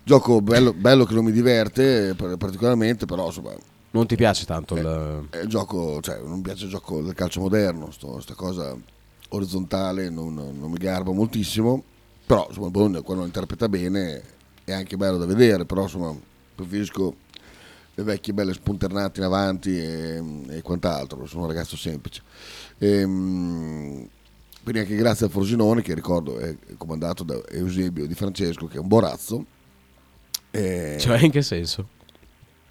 Gioco 0.03 0.41
bello, 0.41 0.73
bello 0.73 1.05
che 1.05 1.15
non 1.15 1.25
mi 1.25 1.31
diverte 1.31 2.13
particolarmente, 2.15 3.05
però 3.07 3.25
insomma 3.25 3.53
Non 3.91 4.05
ti 4.05 4.15
piace 4.15 4.45
tanto 4.45 4.75
il... 4.75 5.27
è 5.31 5.39
il 5.39 5.47
gioco, 5.47 5.99
cioè 6.01 6.19
non 6.21 6.35
mi 6.35 6.41
piace 6.41 6.65
il 6.65 6.69
gioco 6.69 7.01
del 7.01 7.15
calcio 7.15 7.41
moderno, 7.41 7.89
sto, 7.89 8.19
sta 8.21 8.35
cosa 8.35 8.77
orizzontale 9.29 10.09
non, 10.09 10.33
non 10.33 10.71
mi 10.71 10.77
garba 10.77 11.11
moltissimo, 11.11 11.83
però 12.25 12.45
insomma 12.47 12.69
Bologna 12.69 13.01
quando 13.01 13.25
interpreta 13.25 13.67
bene 13.69 14.21
è 14.63 14.71
anche 14.71 14.97
bello 14.97 15.17
da 15.17 15.25
vedere, 15.25 15.65
però 15.65 15.83
insomma 15.83 16.15
preferisco 16.55 17.15
le 17.95 18.03
vecchie 18.03 18.33
belle 18.33 18.53
spunternate 18.53 19.19
in 19.19 19.25
avanti 19.25 19.77
e, 19.77 20.23
e 20.49 20.61
quant'altro, 20.61 21.25
sono 21.25 21.43
un 21.43 21.47
ragazzo 21.49 21.75
semplice. 21.75 22.21
Ehm, 22.77 24.07
quindi 24.63 24.79
anche 24.81 24.95
grazie 24.95 25.25
al 25.25 25.31
Frosinone 25.31 25.81
che 25.81 25.93
ricordo 25.93 26.37
è 26.37 26.55
comandato 26.77 27.23
da 27.23 27.41
Eusebio 27.49 28.05
Di 28.05 28.13
Francesco 28.13 28.67
che 28.67 28.77
è 28.77 28.79
un 28.79 28.87
borazzo. 28.87 29.45
E- 30.51 30.97
Cioè, 30.99 31.19
in 31.23 31.31
che 31.31 31.41
senso? 31.41 31.87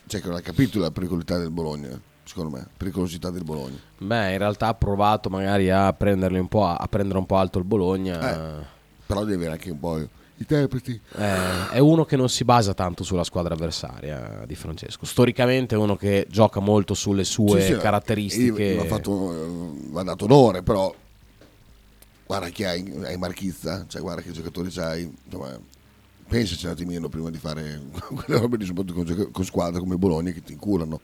cioè 0.06 0.20
che 0.22 0.26
non 0.28 0.36
ha 0.36 0.40
capito 0.40 0.78
la 0.78 0.90
pericolosità 0.90 1.36
del 1.36 1.50
Bologna, 1.50 2.00
secondo 2.28 2.54
me, 2.54 2.66
pericolosità 2.76 3.30
del 3.30 3.42
Bologna. 3.42 3.78
Beh, 3.98 4.32
in 4.32 4.38
realtà 4.38 4.68
ha 4.68 4.74
provato 4.74 5.30
magari 5.30 5.70
a 5.70 5.92
prenderli 5.94 6.38
un 6.38 6.46
po', 6.46 6.66
a 6.66 6.86
prendere 6.88 7.18
un 7.18 7.26
po' 7.26 7.36
alto 7.36 7.58
il 7.58 7.64
Bologna. 7.64 8.66
Però 9.06 9.24
devi 9.24 9.36
avere 9.36 9.52
anche 9.52 9.70
un 9.70 9.80
po' 9.80 9.98
i 9.98 10.08
interpreti. 10.38 11.00
Eh, 11.16 11.70
è 11.70 11.78
uno 11.78 12.04
che 12.04 12.16
non 12.16 12.28
si 12.28 12.44
basa 12.44 12.74
tanto 12.74 13.04
sulla 13.04 13.24
squadra 13.24 13.54
avversaria 13.54 14.44
di 14.46 14.54
Francesco. 14.54 15.04
Storicamente 15.04 15.74
è 15.74 15.78
uno 15.78 15.96
che 15.96 16.26
gioca 16.28 16.60
molto 16.60 16.94
sulle 16.94 17.24
sue 17.24 17.60
Sì, 17.60 17.72
sì, 17.72 17.78
caratteristiche. 17.78 18.76
Va, 18.76 18.84
fatto, 18.84 19.32
eh, 19.32 19.70
va 19.90 20.02
dato 20.02 20.24
onore, 20.24 20.62
però 20.62 20.94
guarda 22.26 22.48
chi 22.48 22.64
hai, 22.64 22.92
hai 23.04 23.16
Marchizza, 23.16 23.86
cioè 23.88 24.00
guarda 24.00 24.22
che 24.22 24.30
giocatori 24.30 24.70
c'hai, 24.70 25.10
insomma, 25.24 25.58
pensaci 26.28 26.66
un 26.66 26.72
attimino 26.72 27.08
prima 27.08 27.30
di 27.30 27.38
fare 27.38 27.80
quelle 28.14 28.38
robe 28.38 28.58
di 28.58 28.64
soprattutto 28.64 29.02
con, 29.02 29.30
con 29.32 29.44
squadre 29.44 29.80
come 29.80 29.96
Bologna 29.96 30.30
che 30.30 30.42
ti 30.42 30.52
inculano. 30.52 31.00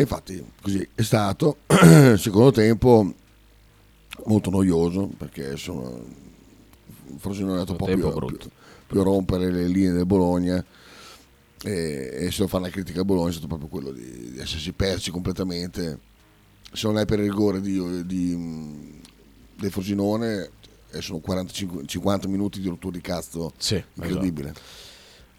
Infatti 0.00 0.44
così 0.62 0.88
è 0.94 1.02
stato, 1.02 1.58
secondo 2.16 2.52
tempo 2.52 3.14
molto 4.26 4.50
noioso 4.50 5.10
perché 5.16 5.56
sono 5.56 6.04
forse 7.16 7.40
non 7.40 7.56
è 7.56 7.58
andato 7.58 7.72
un 7.72 7.78
po' 7.78 7.86
più, 7.86 8.36
più, 8.36 8.48
più 8.86 9.00
a 9.00 9.02
rompere 9.02 9.50
le 9.50 9.66
linee 9.66 9.92
del 9.92 10.06
Bologna 10.06 10.64
e, 11.62 12.10
e 12.12 12.30
se 12.30 12.36
devo 12.36 12.46
fare 12.46 12.64
una 12.64 12.72
critica 12.72 13.00
al 13.00 13.06
Bologna 13.06 13.30
è 13.30 13.32
stato 13.32 13.48
proprio 13.48 13.68
quello 13.68 13.90
di, 13.90 14.32
di 14.32 14.38
essersi 14.38 14.72
persi 14.72 15.10
completamente. 15.10 15.98
Se 16.72 16.86
non 16.86 16.98
è 16.98 17.04
per 17.04 17.18
il 17.18 17.30
rigore 17.30 17.60
di, 17.60 18.06
di, 18.06 19.00
del 19.56 19.70
Frosinone 19.70 20.50
eh, 20.90 21.00
sono 21.00 21.18
45, 21.18 21.86
50 21.86 22.28
minuti 22.28 22.60
di 22.60 22.68
rottura 22.68 22.94
di 22.94 23.00
cazzo 23.00 23.52
Sì, 23.56 23.82
incredibile 23.94 24.54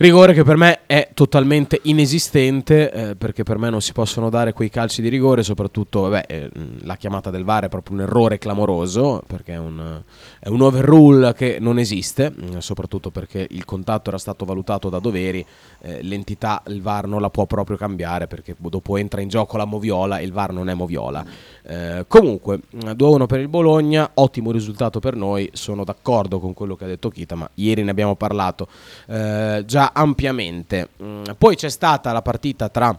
Rigore 0.01 0.33
che 0.33 0.45
per 0.45 0.55
me 0.55 0.85
è 0.85 1.09
totalmente 1.13 1.81
inesistente 1.83 2.89
eh, 2.89 3.15
perché 3.17 3.43
per 3.43 3.57
me 3.57 3.69
non 3.69 3.81
si 3.81 3.91
possono 3.91 4.29
dare 4.29 4.53
quei 4.53 4.69
calci 4.69 5.01
di 5.01 5.09
rigore, 5.09 5.43
soprattutto 5.43 5.99
vabbè, 6.07 6.23
eh, 6.25 6.49
la 6.83 6.95
chiamata 6.95 7.29
del 7.29 7.43
VAR 7.43 7.65
è 7.65 7.67
proprio 7.67 7.97
un 7.97 8.03
errore 8.03 8.37
clamoroso 8.37 9.21
perché 9.27 9.55
è 9.55 9.57
un, 9.57 10.01
è 10.39 10.47
un 10.47 10.61
overrule 10.61 11.33
che 11.33 11.57
non 11.59 11.79
esiste, 11.79 12.31
mm, 12.31 12.59
soprattutto 12.59 13.09
perché 13.09 13.45
il 13.49 13.65
contatto 13.65 14.07
era 14.07 14.17
stato 14.17 14.45
valutato 14.45 14.87
da 14.87 14.99
doveri, 14.99 15.45
eh, 15.81 16.01
l'entità 16.01 16.63
il 16.67 16.81
VAR 16.81 17.05
non 17.05 17.19
la 17.19 17.29
può 17.29 17.45
proprio 17.45 17.75
cambiare 17.75 18.27
perché 18.27 18.55
dopo 18.57 18.95
entra 18.95 19.19
in 19.19 19.27
gioco 19.27 19.57
la 19.57 19.65
moviola 19.65 20.19
e 20.19 20.23
il 20.23 20.31
VAR 20.31 20.53
non 20.53 20.69
è 20.69 20.73
moviola. 20.75 21.25
Eh, 21.69 22.05
comunque 22.07 22.61
2-1 22.73 23.27
per 23.27 23.39
il 23.39 23.47
Bologna, 23.47 24.09
ottimo 24.15 24.51
risultato 24.51 24.99
per 24.99 25.15
noi, 25.15 25.47
sono 25.53 25.83
d'accordo 25.83 26.39
con 26.39 26.55
quello 26.55 26.75
che 26.75 26.85
ha 26.85 26.87
detto 26.87 27.09
Kita, 27.09 27.35
ma 27.35 27.47
ieri 27.55 27.83
ne 27.83 27.91
abbiamo 27.91 28.15
parlato 28.15 28.67
eh, 29.05 29.63
già 29.67 29.91
ampiamente. 29.93 30.89
Mm, 31.03 31.23
poi 31.37 31.55
c'è 31.55 31.69
stata 31.69 32.11
la 32.11 32.23
partita 32.23 32.69
tra 32.69 32.97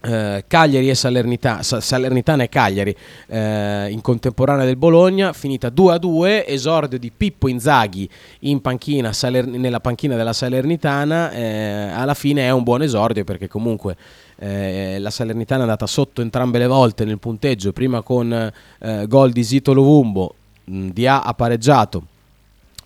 eh, 0.00 0.44
Cagliari 0.46 0.88
e 0.88 0.94
Salernitana, 0.94 1.62
Sa- 1.62 1.80
Salernitana 1.80 2.42
e 2.44 2.48
Cagliari 2.48 2.94
eh, 3.26 3.88
in 3.90 4.00
contemporanea 4.00 4.64
del 4.64 4.76
Bologna, 4.76 5.32
finita 5.32 5.68
2-2, 5.68 6.44
esordio 6.46 6.98
di 6.98 7.10
Pippo 7.14 7.48
Inzaghi 7.48 8.08
in 8.40 8.60
panchina, 8.60 9.12
Saler- 9.12 9.46
nella 9.46 9.80
panchina 9.80 10.16
della 10.16 10.32
Salernitana, 10.32 11.30
eh, 11.30 11.90
alla 11.92 12.14
fine 12.14 12.42
è 12.42 12.50
un 12.50 12.62
buon 12.62 12.82
esordio 12.82 13.24
perché 13.24 13.48
comunque 13.48 13.96
eh, 14.36 14.98
la 14.98 15.10
Salernitana 15.10 15.60
è 15.60 15.62
andata 15.64 15.86
sotto 15.86 16.22
entrambe 16.22 16.58
le 16.58 16.66
volte 16.66 17.04
nel 17.04 17.18
punteggio, 17.18 17.72
prima 17.72 18.02
con 18.02 18.52
eh, 18.78 19.06
gol 19.06 19.32
di 19.32 19.42
Zito 19.42 19.72
Lovumbo, 19.72 20.34
Dia 20.64 21.22
ha 21.22 21.32
pareggiato 21.34 22.16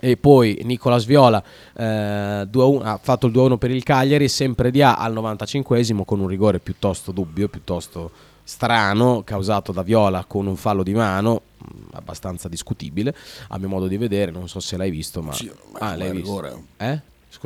e 0.05 0.17
poi 0.17 0.59
Nicolas 0.65 1.05
Viola 1.05 1.41
eh, 1.77 1.85
2-1 2.51 2.81
ha 2.83 2.99
fatto 3.01 3.29
il 3.29 3.33
2-1 3.33 3.57
per 3.57 3.71
il 3.71 3.85
Cagliari, 3.85 4.29
sempre 4.29 4.73
di 4.73 4.83
A 4.83 4.97
al 4.97 5.15
95esimo 5.15 6.03
con 6.05 6.19
un 6.19 6.27
rigore 6.27 6.59
piuttosto 6.59 7.13
dubbio, 7.13 7.47
piuttosto 7.47 8.11
strano, 8.43 9.23
causato 9.23 9.71
da 9.71 9.83
Viola 9.83 10.25
con 10.25 10.49
un 10.49 10.57
fallo 10.57 10.83
di 10.83 10.93
mano, 10.93 11.43
mh, 11.57 11.65
abbastanza 11.93 12.49
discutibile 12.49 13.15
a 13.51 13.59
mio 13.59 13.69
modo 13.69 13.87
di 13.87 13.97
vedere, 13.97 14.33
non 14.33 14.49
so 14.49 14.59
se 14.59 14.77
l'hai 14.77 14.91
visto, 14.91 15.23
ma... 15.23 15.33
Sì, 15.33 15.49
ma 15.71 15.79
ah, 15.79 15.97
l'hai 15.97 16.11
visto? 16.11 16.41
rigore. 16.41 16.63
Eh? 16.79 17.01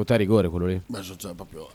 È 0.07 0.17
rigore 0.17 0.49
quello 0.49 0.65
lì? 0.65 0.81
ma 0.87 1.03
so- 1.03 1.17
cioè, 1.17 1.35
proprio 1.35 1.69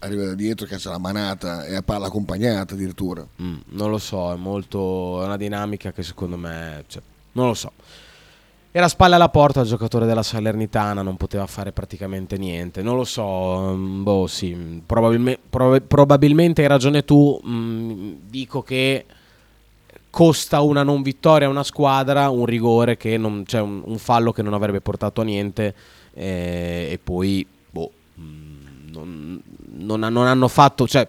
arriva 0.00 0.24
da 0.24 0.34
dietro 0.34 0.66
caccia 0.66 0.90
la 0.90 0.98
manata 0.98 1.64
e 1.66 1.76
a 1.76 1.82
palla 1.82 2.06
accompagnata 2.06 2.74
addirittura 2.74 3.24
Mm, 3.40 3.58
non 3.66 3.90
lo 3.90 3.98
so, 3.98 4.32
è 4.32 4.36
molto. 4.36 5.22
È 5.22 5.24
una 5.24 5.36
dinamica 5.36 5.92
che 5.92 6.02
secondo 6.02 6.36
me. 6.36 6.84
cioè, 6.88 7.00
non 7.32 7.46
lo 7.46 7.54
so. 7.54 7.70
Era 8.76 8.86
a 8.86 8.88
spalle 8.88 9.14
alla 9.14 9.28
porta 9.28 9.60
il 9.60 9.68
giocatore 9.68 10.04
della 10.04 10.24
Salernitana, 10.24 11.00
non 11.00 11.16
poteva 11.16 11.46
fare 11.46 11.70
praticamente 11.70 12.36
niente. 12.36 12.82
Non 12.82 12.96
lo 12.96 13.04
so, 13.04 13.72
mm, 13.72 14.02
boh, 14.02 14.26
sì. 14.26 14.82
probabilme- 14.84 15.38
prob- 15.48 15.80
probabilmente 15.80 16.62
hai 16.62 16.66
ragione 16.66 17.04
tu. 17.04 17.40
mm, 17.46 18.14
dico 18.28 18.62
che 18.62 19.06
costa 20.10 20.60
una 20.60 20.82
non 20.82 21.02
vittoria 21.02 21.46
a 21.46 21.50
una 21.50 21.62
squadra, 21.62 22.30
un 22.30 22.46
rigore 22.46 22.96
che 22.96 23.16
non. 23.16 23.44
cioè 23.46 23.60
un, 23.60 23.80
un 23.84 23.98
fallo 23.98 24.32
che 24.32 24.42
non 24.42 24.54
avrebbe 24.54 24.80
portato 24.80 25.20
a 25.20 25.24
niente. 25.24 25.72
eh, 26.12 26.88
e 26.90 26.98
poi, 27.02 27.46
boh, 27.70 27.92
mm, 28.18 28.90
non, 28.90 29.40
non 29.66 30.00
non 30.00 30.26
hanno 30.26 30.48
fatto. 30.48 30.88
cioè 30.88 31.06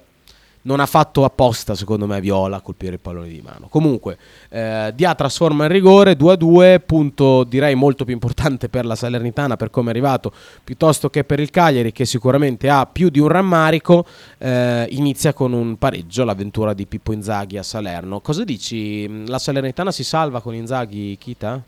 non 0.66 0.80
ha 0.80 0.86
fatto 0.86 1.24
apposta, 1.24 1.76
secondo 1.76 2.08
me, 2.08 2.20
Viola 2.22 2.58
a 2.58 2.62
colpire 2.62 2.94
il 2.94 3.00
pallone 3.00 3.28
di 3.28 3.42
mano. 3.42 3.68
Comunque, 3.68 4.18
eh, 4.50 4.92
Dia 4.96 5.14
trasforma 5.14 5.66
il 5.66 5.70
rigore 5.70 6.16
2-2, 6.18 6.82
punto 6.84 7.44
direi 7.44 7.76
molto 7.76 8.04
più 8.04 8.14
importante 8.14 8.68
per 8.68 8.86
la 8.86 8.96
Salernitana 8.96 9.58
per 9.58 9.70
come 9.70 9.88
è 9.88 9.90
arrivato, 9.92 10.32
piuttosto 10.64 11.10
che 11.10 11.24
per 11.24 11.40
il 11.40 11.52
Cagliari, 11.52 11.92
che 11.92 12.06
sicuramente 12.06 12.70
ha 12.70 12.86
più 12.88 13.10
di 13.10 13.20
un 13.20 13.28
rammarico. 13.28 14.06
eh, 14.40 14.88
inizia 14.90 15.34
con 15.34 15.54
un 15.54 15.78
pareggio 15.78 16.24
l'avventura 16.24 16.74
di 16.74 16.86
Pippo 16.88 17.14
Inzaghi 17.14 17.58
a 17.58 17.64
Salerno. 17.64 18.20
Cosa 18.22 18.44
dici? 18.44 19.28
La 19.28 19.38
Salernitana 19.38 19.92
si 19.92 20.04
salva 20.04 20.42
con 20.42 20.56
Inzaghi, 20.56 21.16
Kita? 21.18 21.64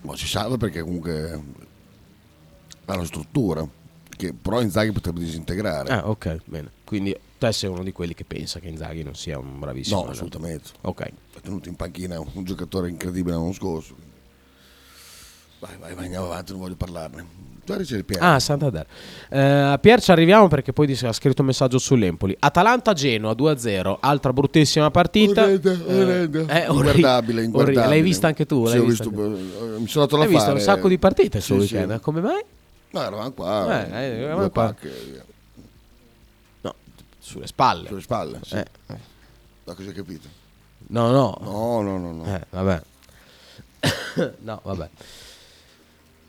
Ma 0.00 0.16
si 0.16 0.26
salva 0.26 0.56
perché 0.56 0.80
comunque 0.80 1.42
ha 2.86 2.94
una 2.94 3.04
struttura 3.04 3.66
che 4.16 4.32
però 4.34 4.60
Inzaghi 4.60 4.92
potrebbe 4.92 5.20
disintegrare. 5.20 5.92
Ah, 5.92 6.08
ok, 6.08 6.38
bene. 6.44 6.70
Quindi 6.84 7.16
te 7.38 7.52
sei 7.52 7.68
uno 7.70 7.82
di 7.82 7.92
quelli 7.92 8.14
che 8.14 8.24
pensa 8.24 8.58
che 8.60 8.68
Inzaghi 8.68 9.02
non 9.02 9.14
sia 9.14 9.38
un 9.38 9.58
bravissimo. 9.58 10.04
no, 10.04 10.10
assolutamente. 10.10 10.70
Ok. 10.82 11.00
Ha 11.02 11.40
tenuto 11.42 11.68
in 11.68 11.76
panchina 11.76 12.18
un 12.18 12.44
giocatore 12.44 12.88
incredibile 12.88 13.34
l'anno 13.36 13.52
scorso. 13.52 13.94
Vai, 15.58 15.76
vai, 15.80 15.94
vai, 15.94 16.04
andiamo 16.04 16.26
avanti, 16.26 16.52
non 16.52 16.60
voglio 16.60 16.76
parlarne. 16.76 17.44
Ah, 18.20 18.38
Santander. 18.38 18.86
Eh, 19.28 19.40
a 19.40 19.76
Pier 19.78 20.00
ci 20.00 20.12
arriviamo 20.12 20.46
perché 20.46 20.72
poi 20.72 20.96
ha 21.02 21.12
scritto 21.12 21.40
un 21.40 21.48
messaggio 21.48 21.78
sull'Empoli. 21.78 22.36
Atalanta-Genoa 22.38 23.32
2-0, 23.32 23.96
altra 23.98 24.32
bruttissima 24.32 24.92
partita. 24.92 25.42
Orrenda, 25.42 25.72
Eh, 25.72 25.98
orrenda. 26.28 26.64
eh, 26.64 26.68
inguardabile, 26.70 27.42
inguardabile. 27.42 27.86
L'hai 27.88 28.02
vista 28.02 28.28
anche 28.28 28.46
tu? 28.46 28.66
Sì, 28.66 28.76
l'hai 28.78 28.86
visto, 28.86 29.08
anche- 29.08 29.20
eh, 29.74 29.78
mi 29.80 29.88
sono 29.88 30.04
dato 30.04 30.16
la 30.16 30.22
Hai 30.22 30.28
visto 30.28 30.44
fare. 30.44 30.58
un 30.58 30.60
sacco 30.60 30.86
di 30.88 30.98
partite 30.98 31.40
sul 31.40 31.62
Sì, 31.62 31.66
sì. 31.66 31.74
weekend. 31.74 32.00
Come 32.00 32.20
mai? 32.20 32.40
No, 32.96 33.02
eravamo 33.02 33.30
qua. 33.32 33.84
Eh, 33.84 33.90
eh, 33.90 34.18
eravamo 34.20 34.40
due 34.40 34.50
qua. 34.50 34.64
pacche. 34.72 35.24
No, 36.62 36.74
sulle 37.18 37.46
spalle. 37.46 37.88
Sulle 37.88 38.00
spalle, 38.00 38.40
sì. 38.42 38.54
Eh, 38.56 38.66
Da 39.64 39.74
cosa 39.74 39.88
hai 39.90 39.94
capito? 39.94 40.26
No, 40.88 41.10
no. 41.10 41.36
No, 41.42 41.82
no, 41.82 41.98
no, 41.98 42.12
no. 42.12 42.24
Eh, 42.24 42.46
vabbè. 42.48 42.82
no, 44.40 44.60
vabbè. 44.62 44.88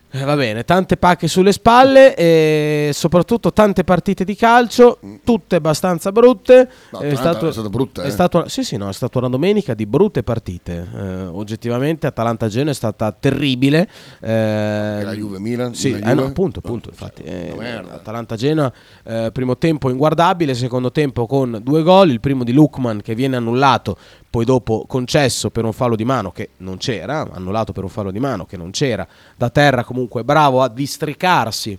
Eh, 0.09 0.23
va 0.23 0.35
bene, 0.37 0.63
tante 0.63 0.95
pacche 0.95 1.27
sulle 1.27 1.51
spalle 1.51 2.15
e 2.15 2.91
soprattutto 2.93 3.51
tante 3.51 3.83
partite 3.83 4.23
di 4.23 4.35
calcio, 4.35 4.99
tutte 5.25 5.57
abbastanza 5.57 6.13
brutte. 6.13 6.69
No, 6.91 6.99
Atalanta 6.99 7.47
è 7.49 7.51
stata 7.51 7.69
brutta, 7.69 8.03
è 8.03 8.07
eh. 8.07 8.11
stato- 8.11 8.47
sì, 8.47 8.63
sì, 8.63 8.77
no, 8.77 8.87
è 8.87 8.93
stata 8.93 9.17
una 9.17 9.27
domenica 9.27 9.73
di 9.73 9.85
brutte 9.85 10.23
partite. 10.23 10.87
Eh, 10.95 11.25
oggettivamente 11.25 12.07
Atalanta-Genoa 12.07 12.71
è 12.71 12.73
stata 12.73 13.11
terribile. 13.11 13.89
Eh, 14.21 15.01
la 15.03 15.13
Juve-Milan? 15.13 15.73
Sì, 15.75 15.91
La 15.91 15.97
eh, 15.97 16.13
no, 16.13 16.21
Juve? 16.21 16.27
appunto, 16.27 16.61
No, 16.63 16.69
appunto, 16.69 16.91
cioè, 16.95 17.09
infatti. 17.09 17.89
Atalanta-Genoa, 17.91 18.73
eh, 19.03 19.29
primo 19.33 19.57
tempo 19.57 19.89
inguardabile, 19.89 20.53
secondo 20.53 20.89
tempo 20.89 21.25
con 21.25 21.59
due 21.61 21.83
gol, 21.83 22.11
il 22.11 22.21
primo 22.21 22.45
di 22.45 22.53
Lukman 22.53 23.01
che 23.01 23.13
viene 23.13 23.35
annullato, 23.35 23.97
poi 24.37 24.45
dopo 24.45 24.85
concesso 24.87 25.49
per 25.49 25.65
un 25.65 25.73
fallo 25.73 25.95
di 25.95 26.05
mano 26.05 26.31
che 26.31 26.49
non 26.57 26.77
c'era, 26.77 27.27
annullato 27.31 27.73
per 27.73 27.81
un 27.81 27.89
fallo 27.89 28.11
di 28.11 28.19
mano 28.19 28.45
che 28.45 28.55
non 28.55 28.69
c'era, 28.69 29.07
da 29.35 29.49
terra 29.49 29.83
comunque 29.83 30.23
bravo 30.23 30.61
a 30.61 30.69
districarsi 30.69 31.75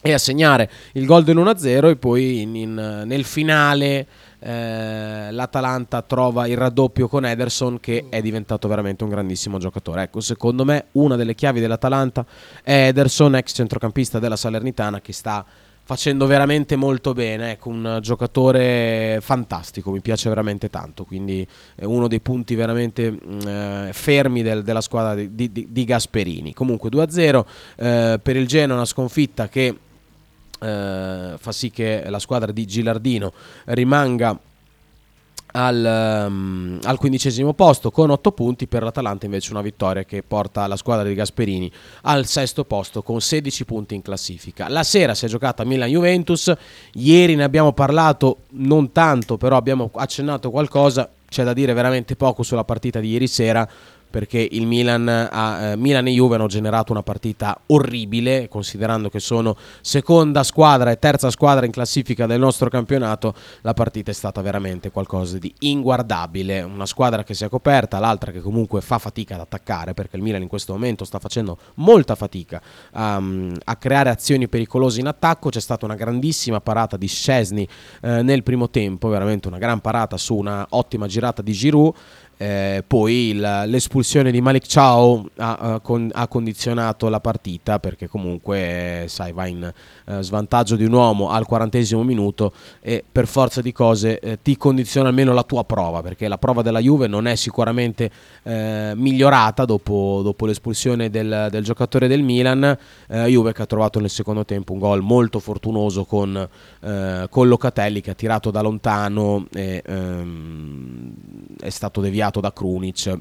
e 0.00 0.12
a 0.14 0.16
segnare 0.16 0.70
il 0.92 1.04
gol 1.04 1.24
del 1.24 1.36
1-0 1.36 1.90
e 1.90 1.96
poi 1.96 2.40
in- 2.40 2.56
in- 2.56 3.02
nel 3.04 3.24
finale 3.24 4.06
eh, 4.38 5.28
l'Atalanta 5.30 6.00
trova 6.00 6.46
il 6.46 6.56
raddoppio 6.56 7.06
con 7.06 7.26
Ederson 7.26 7.78
che 7.80 8.06
è 8.08 8.22
diventato 8.22 8.66
veramente 8.66 9.04
un 9.04 9.10
grandissimo 9.10 9.58
giocatore. 9.58 10.04
Ecco, 10.04 10.20
secondo 10.20 10.64
me 10.64 10.86
una 10.92 11.16
delle 11.16 11.34
chiavi 11.34 11.60
dell'Atalanta 11.60 12.24
è 12.62 12.86
Ederson, 12.86 13.36
ex 13.36 13.52
centrocampista 13.54 14.18
della 14.18 14.36
Salernitana 14.36 15.02
che 15.02 15.12
sta 15.12 15.44
facendo 15.86 16.26
veramente 16.26 16.76
molto 16.76 17.12
bene, 17.12 17.52
ecco, 17.52 17.68
un 17.68 17.98
giocatore 18.00 19.18
fantastico, 19.20 19.90
mi 19.90 20.00
piace 20.00 20.30
veramente 20.30 20.70
tanto, 20.70 21.04
quindi 21.04 21.46
è 21.74 21.84
uno 21.84 22.08
dei 22.08 22.20
punti 22.20 22.54
veramente 22.54 23.10
mh, 23.10 23.38
eh, 23.46 23.90
fermi 23.92 24.42
del- 24.42 24.62
della 24.62 24.80
squadra 24.80 25.14
di, 25.14 25.52
di- 25.52 25.66
di 25.70 25.84
Gasperini. 25.84 26.54
Comunque 26.54 26.88
2-0 26.90 27.44
eh, 27.76 28.18
per 28.22 28.36
il 28.36 28.46
Genoa, 28.46 28.76
una 28.76 28.84
sconfitta 28.86 29.48
che 29.48 29.76
eh, 30.60 31.34
fa 31.36 31.52
sì 31.52 31.70
che 31.70 32.04
la 32.08 32.18
squadra 32.18 32.50
di 32.50 32.64
Gilardino 32.66 33.32
rimanga 33.66 34.38
al, 35.56 35.84
ehm, 35.84 36.80
al 36.82 36.98
quindicesimo 36.98 37.52
posto 37.52 37.90
con 37.90 38.10
8 38.10 38.32
punti 38.32 38.66
per 38.66 38.82
l'Atalanta 38.82 39.26
invece 39.26 39.52
una 39.52 39.62
vittoria 39.62 40.04
che 40.04 40.22
porta 40.22 40.66
la 40.66 40.76
squadra 40.76 41.06
di 41.06 41.14
Gasperini 41.14 41.70
al 42.02 42.26
sesto 42.26 42.64
posto 42.64 43.02
con 43.02 43.20
16 43.20 43.64
punti 43.64 43.94
in 43.94 44.02
classifica. 44.02 44.68
La 44.68 44.82
sera 44.82 45.14
si 45.14 45.26
è 45.26 45.28
giocata 45.28 45.64
Milan-Juventus. 45.64 46.52
Ieri 46.94 47.36
ne 47.36 47.44
abbiamo 47.44 47.72
parlato 47.72 48.38
non 48.50 48.90
tanto 48.92 49.36
però 49.36 49.56
abbiamo 49.56 49.90
accennato 49.94 50.50
qualcosa. 50.50 51.08
C'è 51.28 51.44
da 51.44 51.52
dire 51.52 51.72
veramente 51.72 52.16
poco 52.16 52.42
sulla 52.42 52.64
partita 52.64 53.00
di 53.00 53.10
ieri 53.10 53.26
sera 53.26 53.68
perché 54.14 54.46
il 54.48 54.64
Milan, 54.64 55.08
ha, 55.08 55.72
eh, 55.72 55.76
Milan 55.76 56.06
e 56.06 56.12
Juve 56.12 56.36
hanno 56.36 56.46
generato 56.46 56.92
una 56.92 57.02
partita 57.02 57.58
orribile, 57.66 58.46
considerando 58.46 59.08
che 59.08 59.18
sono 59.18 59.56
seconda 59.80 60.44
squadra 60.44 60.92
e 60.92 61.00
terza 61.00 61.30
squadra 61.30 61.66
in 61.66 61.72
classifica 61.72 62.24
del 62.24 62.38
nostro 62.38 62.70
campionato, 62.70 63.34
la 63.62 63.74
partita 63.74 64.12
è 64.12 64.14
stata 64.14 64.40
veramente 64.40 64.92
qualcosa 64.92 65.36
di 65.38 65.52
inguardabile, 65.58 66.62
una 66.62 66.86
squadra 66.86 67.24
che 67.24 67.34
si 67.34 67.42
è 67.42 67.48
coperta, 67.48 67.98
l'altra 67.98 68.30
che 68.30 68.40
comunque 68.40 68.80
fa 68.82 68.98
fatica 68.98 69.34
ad 69.34 69.40
attaccare, 69.40 69.94
perché 69.94 70.14
il 70.14 70.22
Milan 70.22 70.42
in 70.42 70.48
questo 70.48 70.74
momento 70.74 71.04
sta 71.04 71.18
facendo 71.18 71.58
molta 71.74 72.14
fatica 72.14 72.62
a, 72.92 73.20
a 73.64 73.76
creare 73.76 74.10
azioni 74.10 74.46
pericolose 74.46 75.00
in 75.00 75.08
attacco, 75.08 75.48
c'è 75.48 75.58
stata 75.58 75.86
una 75.86 75.96
grandissima 75.96 76.60
parata 76.60 76.96
di 76.96 77.08
Scesni 77.08 77.66
eh, 78.00 78.22
nel 78.22 78.44
primo 78.44 78.70
tempo, 78.70 79.08
veramente 79.08 79.48
una 79.48 79.58
gran 79.58 79.80
parata 79.80 80.16
su 80.16 80.36
una 80.36 80.64
ottima 80.70 81.08
girata 81.08 81.42
di 81.42 81.50
Giroud, 81.50 81.94
eh, 82.44 82.84
poi 82.86 83.30
il- 83.30 83.62
l'espulsione 83.66 84.30
di 84.30 84.42
Malik 84.42 84.66
Ciao 84.66 85.24
ha, 85.36 85.54
ha 85.54 85.80
con- 85.80 86.10
ha 86.12 86.28
condizionato 86.28 87.08
la 87.08 87.20
partita 87.20 87.78
perché 87.78 88.06
comunque 88.06 89.04
eh, 89.04 89.08
sai, 89.08 89.32
va 89.32 89.46
in 89.46 89.72
eh, 90.06 90.22
svantaggio 90.22 90.76
di 90.76 90.84
un 90.84 90.92
uomo 90.92 91.30
al 91.30 91.46
quarantesimo 91.46 92.02
minuto 92.02 92.52
e 92.82 93.02
per 93.10 93.26
forza 93.26 93.62
di 93.62 93.72
cose 93.72 94.18
eh, 94.18 94.38
ti 94.42 94.58
condiziona 94.58 95.08
almeno 95.08 95.32
la 95.32 95.42
tua 95.42 95.64
prova 95.64 96.02
perché 96.02 96.28
la 96.28 96.36
prova 96.36 96.60
della 96.60 96.80
Juve 96.80 97.06
non 97.06 97.26
è 97.26 97.34
sicuramente 97.34 98.10
eh, 98.42 98.92
migliorata 98.94 99.64
dopo, 99.64 100.20
dopo 100.22 100.44
l'espulsione 100.44 101.08
del, 101.08 101.48
del 101.50 101.64
giocatore 101.64 102.08
del 102.08 102.22
Milan. 102.22 102.76
Eh, 103.08 103.24
Juve 103.24 103.54
che 103.54 103.62
ha 103.62 103.66
trovato 103.66 104.00
nel 104.00 104.10
secondo 104.10 104.44
tempo 104.44 104.74
un 104.74 104.78
gol 104.80 105.00
molto 105.00 105.38
fortunoso 105.38 106.04
con, 106.04 106.48
con 107.30 107.48
Locatelli 107.48 108.00
che 108.02 108.10
ha 108.10 108.14
tirato 108.14 108.50
da 108.50 108.60
lontano 108.60 109.46
e 109.54 109.82
ehm, 109.84 111.12
è 111.60 111.70
stato 111.70 112.00
deviato 112.00 112.33
da 112.40 112.52
Krunic. 112.52 113.18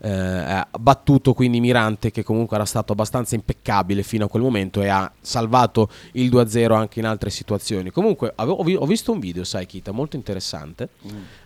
Eh, 0.00 0.08
ha 0.10 0.68
battuto 0.78 1.34
quindi 1.34 1.58
Mirante 1.58 2.12
che 2.12 2.22
comunque 2.22 2.54
era 2.56 2.64
stato 2.64 2.92
abbastanza 2.92 3.34
impeccabile 3.34 4.04
fino 4.04 4.26
a 4.26 4.28
quel 4.28 4.42
momento 4.42 4.80
e 4.80 4.86
ha 4.88 5.10
salvato 5.20 5.90
il 6.12 6.30
2-0 6.30 6.72
anche 6.72 7.00
in 7.00 7.06
altre 7.06 7.30
situazioni. 7.30 7.90
Comunque 7.90 8.32
avevo- 8.36 8.58
ho, 8.58 8.62
vi- 8.62 8.76
ho 8.76 8.86
visto 8.86 9.10
un 9.10 9.18
video 9.18 9.42
sai 9.42 9.66
Kita 9.66 9.90
molto 9.90 10.14
interessante 10.14 10.90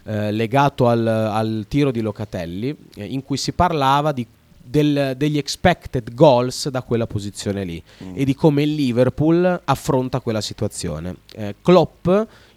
eh, 0.04 0.30
legato 0.32 0.86
al, 0.88 1.06
al 1.06 1.64
tiro 1.66 1.90
di 1.90 2.00
Locatelli 2.02 2.76
eh, 2.96 3.04
in 3.06 3.22
cui 3.24 3.36
si 3.38 3.52
parlava 3.52 4.12
di 4.12 4.26
del- 4.64 5.14
degli 5.16 5.38
expected 5.38 6.14
goals 6.14 6.68
da 6.68 6.82
quella 6.82 7.06
posizione 7.06 7.64
lì 7.64 7.82
e 8.14 8.24
di 8.24 8.34
come 8.34 8.62
il 8.62 8.74
Liverpool 8.74 9.60
affronta 9.64 10.20
quella 10.20 10.40
situazione. 10.40 11.16
Eh, 11.34 11.56
Klopp, 11.62 12.08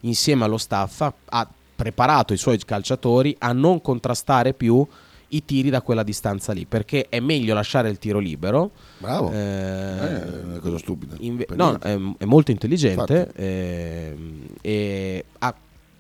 insieme 0.01 0.43
allo 0.43 0.57
staff, 0.59 1.01
ha, 1.01 1.13
ha 1.25 1.47
preparato 1.75 2.33
i 2.33 2.37
suoi 2.37 2.57
calciatori 2.63 3.35
a 3.39 3.51
non 3.51 3.81
contrastare 3.81 4.53
più 4.53 4.85
i 5.29 5.43
tiri 5.43 5.69
da 5.69 5.81
quella 5.81 6.03
distanza 6.03 6.53
lì 6.53 6.65
perché 6.65 7.07
è 7.09 7.19
meglio 7.19 7.53
lasciare 7.53 7.89
il 7.89 7.97
tiro 7.97 8.19
libero. 8.19 8.71
Bravo. 8.99 9.31
eh, 9.31 9.35
Eh, 9.35 10.23
è 10.23 10.43
una 10.43 10.59
cosa 10.59 10.77
stupida. 10.77 11.15
inve- 11.19 11.47
no, 11.55 11.77
è, 11.79 11.97
è 12.19 12.25
molto 12.25 12.51
intelligente 12.51 13.31
ehm, 13.35 14.45
e 14.61 15.25
ha- 15.39 15.55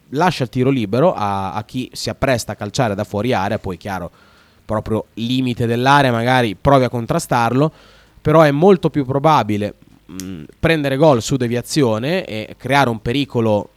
lascia 0.09 0.43
il 0.43 0.49
tiro 0.49 0.69
libero 0.69 1.13
a, 1.13 1.53
a 1.53 1.63
chi 1.63 1.89
si 1.93 2.09
appresta 2.09 2.53
a 2.53 2.55
calciare 2.55 2.95
da 2.95 3.03
fuori 3.03 3.33
area, 3.33 3.57
poi 3.59 3.77
chiaro, 3.77 4.09
proprio 4.63 5.05
limite 5.15 5.65
dell'area, 5.65 6.11
magari 6.11 6.55
provi 6.55 6.85
a 6.85 6.89
contrastarlo, 6.89 7.71
però 8.21 8.41
è 8.41 8.51
molto 8.51 8.89
più 8.89 9.05
probabile 9.05 9.73
mh, 10.05 10.43
prendere 10.59 10.95
gol 10.97 11.21
su 11.21 11.35
deviazione 11.35 12.23
e 12.25 12.55
creare 12.57 12.89
un 12.89 13.01
pericolo 13.01 13.69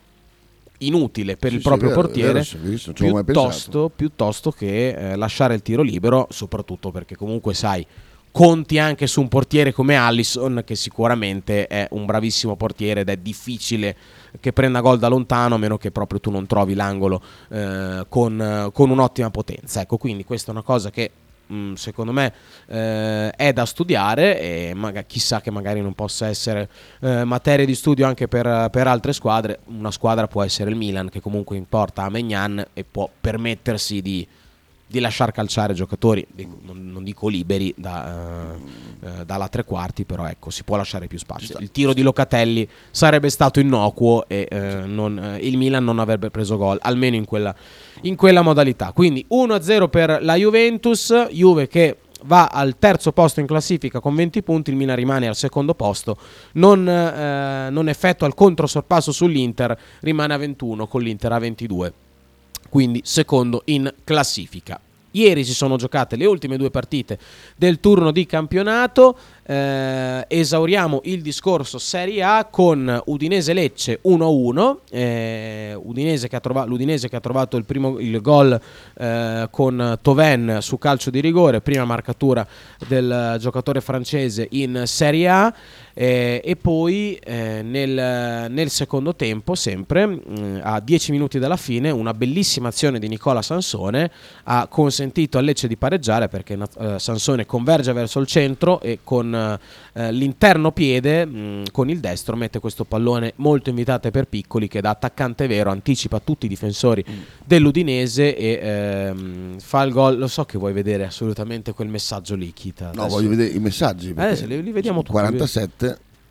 inutile 0.78 1.36
per 1.36 1.50
Sì, 1.50 1.56
il 1.56 1.62
sì, 1.62 1.68
proprio 1.68 1.88
vero, 1.90 2.00
portiere 2.00 2.32
vero, 2.32 2.44
sì, 2.44 2.56
visto, 2.58 2.86
non 2.86 2.96
ci 2.96 3.02
avevo 3.02 3.16
mai 3.16 3.24
piuttosto, 3.24 3.90
piuttosto 3.94 4.50
che 4.50 4.88
eh, 4.88 5.16
lasciare 5.16 5.54
il 5.54 5.62
tiro 5.62 5.82
libero, 5.82 6.26
soprattutto 6.30 6.90
perché 6.90 7.16
comunque 7.16 7.54
sai, 7.54 7.86
conti 8.30 8.78
anche 8.78 9.06
su 9.06 9.20
un 9.20 9.28
portiere 9.28 9.72
come 9.72 9.96
Allison 9.96 10.62
che 10.64 10.76
sicuramente 10.76 11.66
è 11.66 11.88
un 11.90 12.06
bravissimo 12.06 12.56
portiere 12.56 13.00
ed 13.00 13.08
è 13.08 13.16
difficile 13.16 13.96
che 14.40 14.52
prenda 14.52 14.80
gol 14.80 14.98
da 14.98 15.08
lontano 15.08 15.56
a 15.56 15.58
meno 15.58 15.78
che 15.78 15.90
proprio 15.90 16.20
tu 16.20 16.30
non 16.30 16.46
trovi 16.46 16.74
l'angolo 16.74 17.20
eh, 17.48 18.04
con, 18.08 18.40
eh, 18.40 18.70
con 18.72 18.90
un'ottima 18.90 19.30
potenza. 19.30 19.80
Ecco, 19.80 19.96
quindi 19.96 20.24
questa 20.24 20.50
è 20.50 20.54
una 20.54 20.62
cosa 20.62 20.90
che 20.90 21.10
mh, 21.48 21.74
secondo 21.74 22.12
me 22.12 22.32
eh, 22.66 23.30
è 23.30 23.52
da 23.52 23.66
studiare 23.66 24.40
e 24.40 24.72
maga- 24.74 25.02
chissà 25.02 25.40
che 25.40 25.50
magari 25.50 25.80
non 25.80 25.94
possa 25.94 26.28
essere 26.28 26.68
eh, 27.00 27.24
materia 27.24 27.64
di 27.64 27.74
studio 27.74 28.06
anche 28.06 28.28
per, 28.28 28.68
per 28.70 28.86
altre 28.86 29.12
squadre. 29.12 29.60
Una 29.66 29.90
squadra 29.90 30.28
può 30.28 30.42
essere 30.42 30.70
il 30.70 30.76
Milan 30.76 31.08
che 31.08 31.20
comunque 31.20 31.56
importa 31.56 32.02
a 32.02 32.10
Megnan 32.10 32.64
e 32.72 32.84
può 32.84 33.08
permettersi 33.20 34.00
di 34.02 34.26
di 34.88 35.00
lasciar 35.00 35.32
calciare 35.32 35.74
giocatori, 35.74 36.26
non, 36.62 36.90
non 36.90 37.04
dico 37.04 37.28
liberi, 37.28 37.74
da, 37.76 38.54
eh, 38.54 39.06
eh, 39.06 39.24
dalla 39.26 39.48
tre 39.48 39.64
quarti, 39.64 40.04
però 40.04 40.26
ecco, 40.26 40.48
si 40.48 40.64
può 40.64 40.76
lasciare 40.76 41.06
più 41.06 41.18
spazio. 41.18 41.58
Il 41.60 41.70
tiro 41.70 41.92
di 41.92 42.00
Locatelli 42.00 42.66
sarebbe 42.90 43.28
stato 43.28 43.60
innocuo 43.60 44.26
e 44.26 44.48
eh, 44.50 44.86
non- 44.86 45.18
eh, 45.18 45.46
il 45.46 45.58
Milan 45.58 45.84
non 45.84 45.98
avrebbe 45.98 46.30
preso 46.30 46.56
gol, 46.56 46.78
almeno 46.80 47.16
in 47.16 47.26
quella, 47.26 47.54
in 48.02 48.16
quella 48.16 48.40
modalità. 48.40 48.92
Quindi 48.92 49.26
1-0 49.28 49.88
per 49.88 50.20
la 50.22 50.34
Juventus, 50.36 51.28
Juve 51.30 51.68
che 51.68 51.98
va 52.22 52.46
al 52.46 52.78
terzo 52.78 53.12
posto 53.12 53.40
in 53.40 53.46
classifica 53.46 54.00
con 54.00 54.14
20 54.14 54.42
punti, 54.42 54.70
il 54.70 54.76
Milan 54.76 54.96
rimane 54.96 55.28
al 55.28 55.36
secondo 55.36 55.74
posto, 55.74 56.16
non, 56.54 56.88
eh, 56.88 57.68
non 57.70 57.90
effettua 57.90 58.26
il 58.26 58.34
controsorpasso 58.34 59.12
sull'Inter, 59.12 59.78
rimane 60.00 60.32
a 60.32 60.38
21 60.38 60.86
con 60.86 61.02
l'Inter 61.02 61.32
a 61.32 61.38
22 61.38 61.92
quindi 62.68 63.00
secondo 63.04 63.62
in 63.66 63.92
classifica. 64.04 64.80
Ieri 65.12 65.42
si 65.42 65.54
sono 65.54 65.76
giocate 65.76 66.16
le 66.16 66.26
ultime 66.26 66.58
due 66.58 66.70
partite 66.70 67.18
del 67.56 67.80
turno 67.80 68.10
di 68.12 68.26
campionato. 68.26 69.16
Eh, 69.50 70.26
esauriamo 70.28 71.00
il 71.04 71.22
discorso 71.22 71.78
Serie 71.78 72.22
A 72.22 72.44
con 72.44 73.02
Udinese 73.06 73.54
Lecce 73.54 74.00
1-1. 74.04 74.80
eh, 74.90 75.74
Udinese 75.82 76.28
che 76.28 76.38
trova- 76.40 76.66
L'Udinese 76.66 77.08
che 77.08 77.16
ha 77.16 77.20
trovato 77.20 77.56
il 77.56 77.64
primo 77.64 77.98
il 77.98 78.20
gol 78.20 78.60
eh, 78.98 79.48
con 79.50 79.98
Toven 80.02 80.58
su 80.60 80.76
calcio 80.76 81.08
di 81.08 81.20
rigore, 81.20 81.62
prima 81.62 81.86
marcatura 81.86 82.46
del 82.86 83.38
giocatore 83.40 83.80
francese 83.80 84.46
in 84.50 84.82
Serie 84.84 85.28
A. 85.28 85.54
Eh, 86.00 86.40
e 86.44 86.54
poi 86.54 87.18
eh, 87.24 87.60
nel, 87.62 88.48
nel 88.52 88.70
secondo 88.70 89.16
tempo, 89.16 89.56
sempre 89.56 90.06
mh, 90.06 90.60
a 90.62 90.78
10 90.78 91.10
minuti 91.10 91.40
dalla 91.40 91.56
fine, 91.56 91.90
una 91.90 92.14
bellissima 92.14 92.68
azione 92.68 93.00
di 93.00 93.08
Nicola 93.08 93.42
Sansone 93.42 94.08
ha 94.44 94.68
consentito 94.68 95.38
a 95.38 95.40
Lecce 95.40 95.66
di 95.66 95.76
pareggiare 95.76 96.28
perché 96.28 96.56
eh, 96.78 97.00
Sansone 97.00 97.46
converge 97.46 97.92
verso 97.92 98.20
il 98.20 98.28
centro 98.28 98.80
e 98.80 99.00
con 99.02 99.34
eh, 99.34 100.12
l'interno 100.12 100.70
piede, 100.70 101.26
mh, 101.26 101.72
con 101.72 101.90
il 101.90 101.98
destro, 101.98 102.36
mette 102.36 102.60
questo 102.60 102.84
pallone 102.84 103.32
molto 103.36 103.70
invitato 103.70 104.08
per 104.12 104.28
piccoli 104.28 104.68
che 104.68 104.80
da 104.80 104.90
attaccante 104.90 105.48
vero 105.48 105.72
anticipa 105.72 106.20
tutti 106.20 106.46
i 106.46 106.48
difensori 106.48 107.04
dell'Udinese 107.44 108.36
e 108.36 108.60
ehm, 108.62 109.58
fa 109.58 109.82
il 109.82 109.90
gol. 109.90 110.16
Lo 110.16 110.28
so 110.28 110.44
che 110.44 110.58
vuoi 110.58 110.72
vedere 110.72 111.06
assolutamente 111.06 111.72
quel 111.72 111.88
messaggio 111.88 112.36
lì, 112.36 112.52
Kita. 112.52 112.92
No, 112.94 113.08
voglio 113.08 113.30
vedere 113.30 113.48
i 113.48 113.58
messaggi. 113.58 114.12
Adesso 114.14 114.46
li- 114.46 114.62
li 114.62 114.70
vediamo 114.70 115.00
tutti. 115.00 115.10
47 115.10 115.87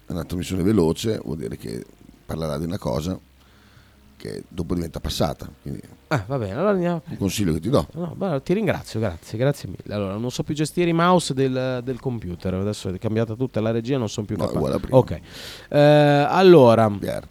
è 0.08 0.12
una 0.12 0.24
trasmissione 0.24 0.64
veloce, 0.64 1.20
vuol 1.24 1.38
dire 1.38 1.58
che 1.58 1.86
parlerà 2.26 2.58
di 2.58 2.66
una 2.66 2.78
cosa 2.78 3.18
che 4.18 4.44
dopo 4.48 4.74
diventa 4.74 5.00
passata. 5.00 5.48
Quindi 5.62 5.82
Ah, 6.10 6.24
va 6.26 6.38
bene, 6.38 6.54
allora 6.54 6.70
andiamo. 6.70 7.02
un 7.06 7.18
consiglio 7.18 7.52
che 7.54 7.60
ti 7.60 7.70
do. 7.70 7.86
No, 7.94 8.14
beh, 8.16 8.42
ti 8.42 8.54
ringrazio, 8.54 9.00
grazie, 9.00 9.38
grazie 9.38 9.68
mille. 9.70 9.94
Allora, 9.94 10.16
non 10.16 10.32
so 10.32 10.44
più 10.44 10.56
gestire 10.56 10.90
i 10.90 10.94
mouse 10.94 11.34
del, 11.34 11.82
del 11.84 12.00
computer, 12.00 12.54
adesso 12.54 12.88
è 12.90 12.98
cambiata 12.98 13.36
tutta 13.36 13.60
la 13.60 13.72
regia, 13.72 13.98
non 13.98 14.08
sono 14.10 14.26
più 14.26 14.38
No, 14.38 14.48
capace. 14.48 14.88
Ok, 14.90 15.20
Eh, 15.70 15.78
allora, 15.78 16.90
Pier. 16.90 17.28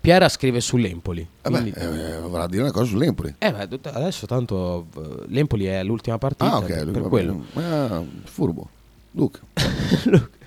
Piera 0.00 0.28
scrive 0.30 0.60
sull'Empoli. 0.60 1.26
Vabbè, 1.42 1.60
quindi- 1.60 1.78
eh, 1.78 2.18
vorrà 2.20 2.46
dire 2.46 2.62
una 2.62 2.70
cosa 2.72 2.86
sull'Empoli. 2.86 3.34
eh, 3.38 3.52
beh, 3.52 3.80
adesso 3.90 4.24
tanto 4.26 4.86
eh, 4.96 5.24
l'Empoli 5.26 5.64
è 5.66 5.82
l'ultima 5.82 6.16
partita, 6.16 6.50
Ah, 6.52 6.58
ok, 6.58 6.84
per 6.92 7.02
quello. 7.02 7.44
Ah, 7.54 8.02
furbo. 8.24 8.68
Luca. 9.10 9.40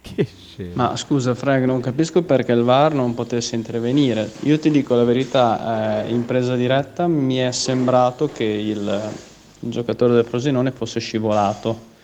che 0.00 0.26
scemo. 0.26 0.72
Ma 0.74 0.96
scusa 0.96 1.34
Frank, 1.34 1.64
non 1.64 1.80
capisco 1.80 2.22
perché 2.22 2.52
il 2.52 2.62
VAR 2.62 2.94
non 2.94 3.14
potesse 3.14 3.54
intervenire. 3.54 4.30
Io 4.40 4.58
ti 4.58 4.70
dico 4.70 4.94
la 4.94 5.04
verità, 5.04 6.04
eh, 6.04 6.10
in 6.10 6.24
presa 6.24 6.54
diretta 6.56 7.06
mi 7.06 7.36
è 7.36 7.52
sembrato 7.52 8.28
che 8.32 8.44
il, 8.44 9.10
il 9.60 9.70
giocatore 9.70 10.14
del 10.14 10.24
Frosinone 10.24 10.70
fosse 10.70 11.00
scivolato. 11.00 11.94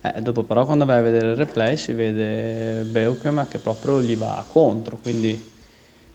Eh, 0.00 0.20
dopo 0.22 0.44
però 0.44 0.64
quando 0.64 0.84
vai 0.84 0.98
a 0.98 1.02
vedere 1.02 1.30
il 1.30 1.36
replay 1.36 1.76
si 1.76 1.92
vede 1.92 2.84
Beukema 2.84 3.46
che 3.48 3.58
proprio 3.58 4.00
gli 4.00 4.16
va 4.16 4.44
contro, 4.48 4.98
quindi 5.02 5.56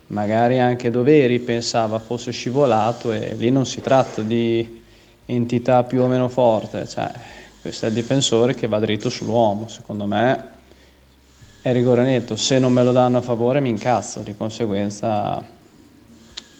magari 0.08 0.60
anche 0.60 0.90
Doveri 0.90 1.40
pensava 1.40 2.00
fosse 2.00 2.32
scivolato 2.32 3.12
e 3.12 3.36
lì 3.36 3.50
non 3.52 3.66
si 3.66 3.82
tratta 3.82 4.22
di 4.22 4.82
entità 5.26 5.84
più 5.84 6.02
o 6.02 6.08
meno 6.08 6.30
forte, 6.30 6.88
cioè 6.88 7.12
questo 7.64 7.86
è 7.86 7.88
il 7.88 7.94
difensore 7.94 8.56
che 8.56 8.68
va 8.68 8.78
dritto 8.78 9.08
sull'uomo, 9.08 9.70
secondo 9.70 10.06
me 10.06 10.50
è 11.62 11.72
rigore 11.72 12.04
netto, 12.04 12.36
se 12.36 12.60
non 12.60 12.74
me 12.74 12.84
lo 12.84 12.92
danno 12.92 13.20
a 13.20 13.22
favore 13.22 13.62
mi 13.62 13.70
incazzo, 13.70 14.20
di 14.20 14.36
conseguenza 14.36 15.42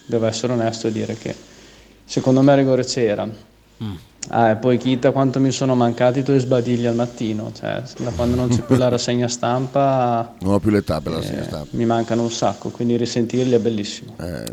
devo 0.06 0.26
essere 0.26 0.54
onesto 0.54 0.88
e 0.88 0.94
dire 0.94 1.18
che 1.18 1.36
secondo 2.06 2.42
me 2.42 2.56
rigore 2.56 2.86
c'era. 2.86 3.28
Ah, 4.30 4.52
e 4.52 4.56
poi 4.56 4.78
Kita 4.78 5.12
quanto 5.12 5.40
mi 5.40 5.52
sono 5.52 5.76
mancati 5.76 6.20
i 6.20 6.24
tuoi 6.24 6.40
sbadigli 6.40 6.86
al 6.86 6.96
mattino, 6.96 7.52
cioè 7.54 7.82
da 8.00 8.12
quando 8.12 8.36
non 8.36 8.48
c'è 8.50 8.62
più 8.62 8.76
la 8.78 8.88
rassegna 8.90 9.28
stampa 9.28 10.34
Non 10.40 10.54
ho 10.54 10.60
più 10.60 10.70
l'età 10.72 11.02
per 11.02 11.12
la 11.12 11.18
eh, 11.18 11.22
rassegna 11.22 11.44
stampa. 11.44 11.68
mi 11.72 11.86
mancano 11.86 12.22
un 12.22 12.32
sacco, 12.32 12.70
quindi 12.70 12.96
risentirli 12.98 13.54
è 13.54 13.60
bellissimo. 13.60 14.16
Eh, 14.20 14.46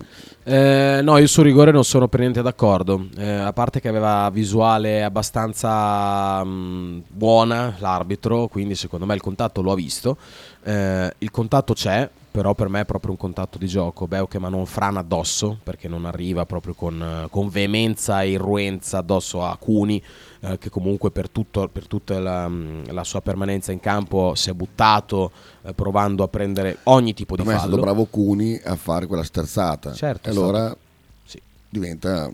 Eh, 0.42 1.00
no, 1.02 1.18
io 1.18 1.26
sul 1.26 1.44
rigore 1.44 1.70
non 1.70 1.84
sono 1.84 2.08
per 2.08 2.20
niente 2.20 2.40
d'accordo. 2.42 3.06
Eh, 3.16 3.28
a 3.30 3.52
parte 3.52 3.78
che 3.80 3.88
aveva 3.88 4.28
visuale 4.30 5.04
abbastanza 5.04 6.42
mh, 6.42 7.02
buona 7.08 7.74
l'arbitro, 7.78 8.48
quindi 8.48 8.74
secondo 8.74 9.06
me 9.06 9.14
il 9.14 9.20
contatto 9.20 9.60
lo 9.62 9.70
ha 9.72 9.74
visto. 9.76 10.16
Eh, 10.64 11.12
il 11.18 11.30
contatto 11.30 11.74
c'è, 11.74 12.08
però 12.31 12.55
per 12.55 12.68
me 12.68 12.81
è 12.81 12.85
proprio 12.85 13.11
un 13.11 13.16
contatto 13.16 13.59
di 13.59 13.66
gioco. 13.66 14.07
Beukema 14.07 14.49
non 14.49 14.64
frana 14.66 15.01
addosso 15.01 15.59
perché 15.62 15.89
non 15.89 16.05
arriva 16.05 16.47
proprio 16.47 16.74
con, 16.74 17.03
eh, 17.03 17.28
con 17.31 17.49
veemenza 17.49 18.22
e 18.22 18.31
irruenza 18.31 18.99
addosso 18.99 19.45
a 19.45 19.57
Cuni, 19.57 20.01
eh, 20.41 20.57
che 20.59 20.70
comunque 20.70 21.11
per, 21.11 21.28
tutto- 21.28 21.68
per 21.68 21.87
tutta 21.87 22.18
la, 22.20 22.47
mh, 22.49 22.93
la 22.93 23.05
sua 23.05 23.20
permanenza 23.20 23.72
in 23.72 23.81
campo 23.81 24.35
si 24.35 24.51
è 24.51 24.53
buttato 24.53 25.33
eh, 25.62 25.72
provando 25.74 26.22
a 26.22 26.28
prendere 26.28 26.78
ogni 26.85 27.14
tipo 27.14 27.35
di 27.37 27.43
per 27.43 27.51
me 27.51 27.57
è 27.57 27.59
stato 27.59 27.72
fallo. 27.76 27.85
bravo 27.85 28.05
Cuni 28.05 28.61
a 28.62 28.76
fare 28.76 29.07
quella 29.07 29.24
sterzata. 29.24 29.93
Certo, 29.93 30.28
e 30.28 30.31
allora 30.33 30.59
stato- 30.66 30.78
sì. 31.24 31.41
diventa 31.68 32.31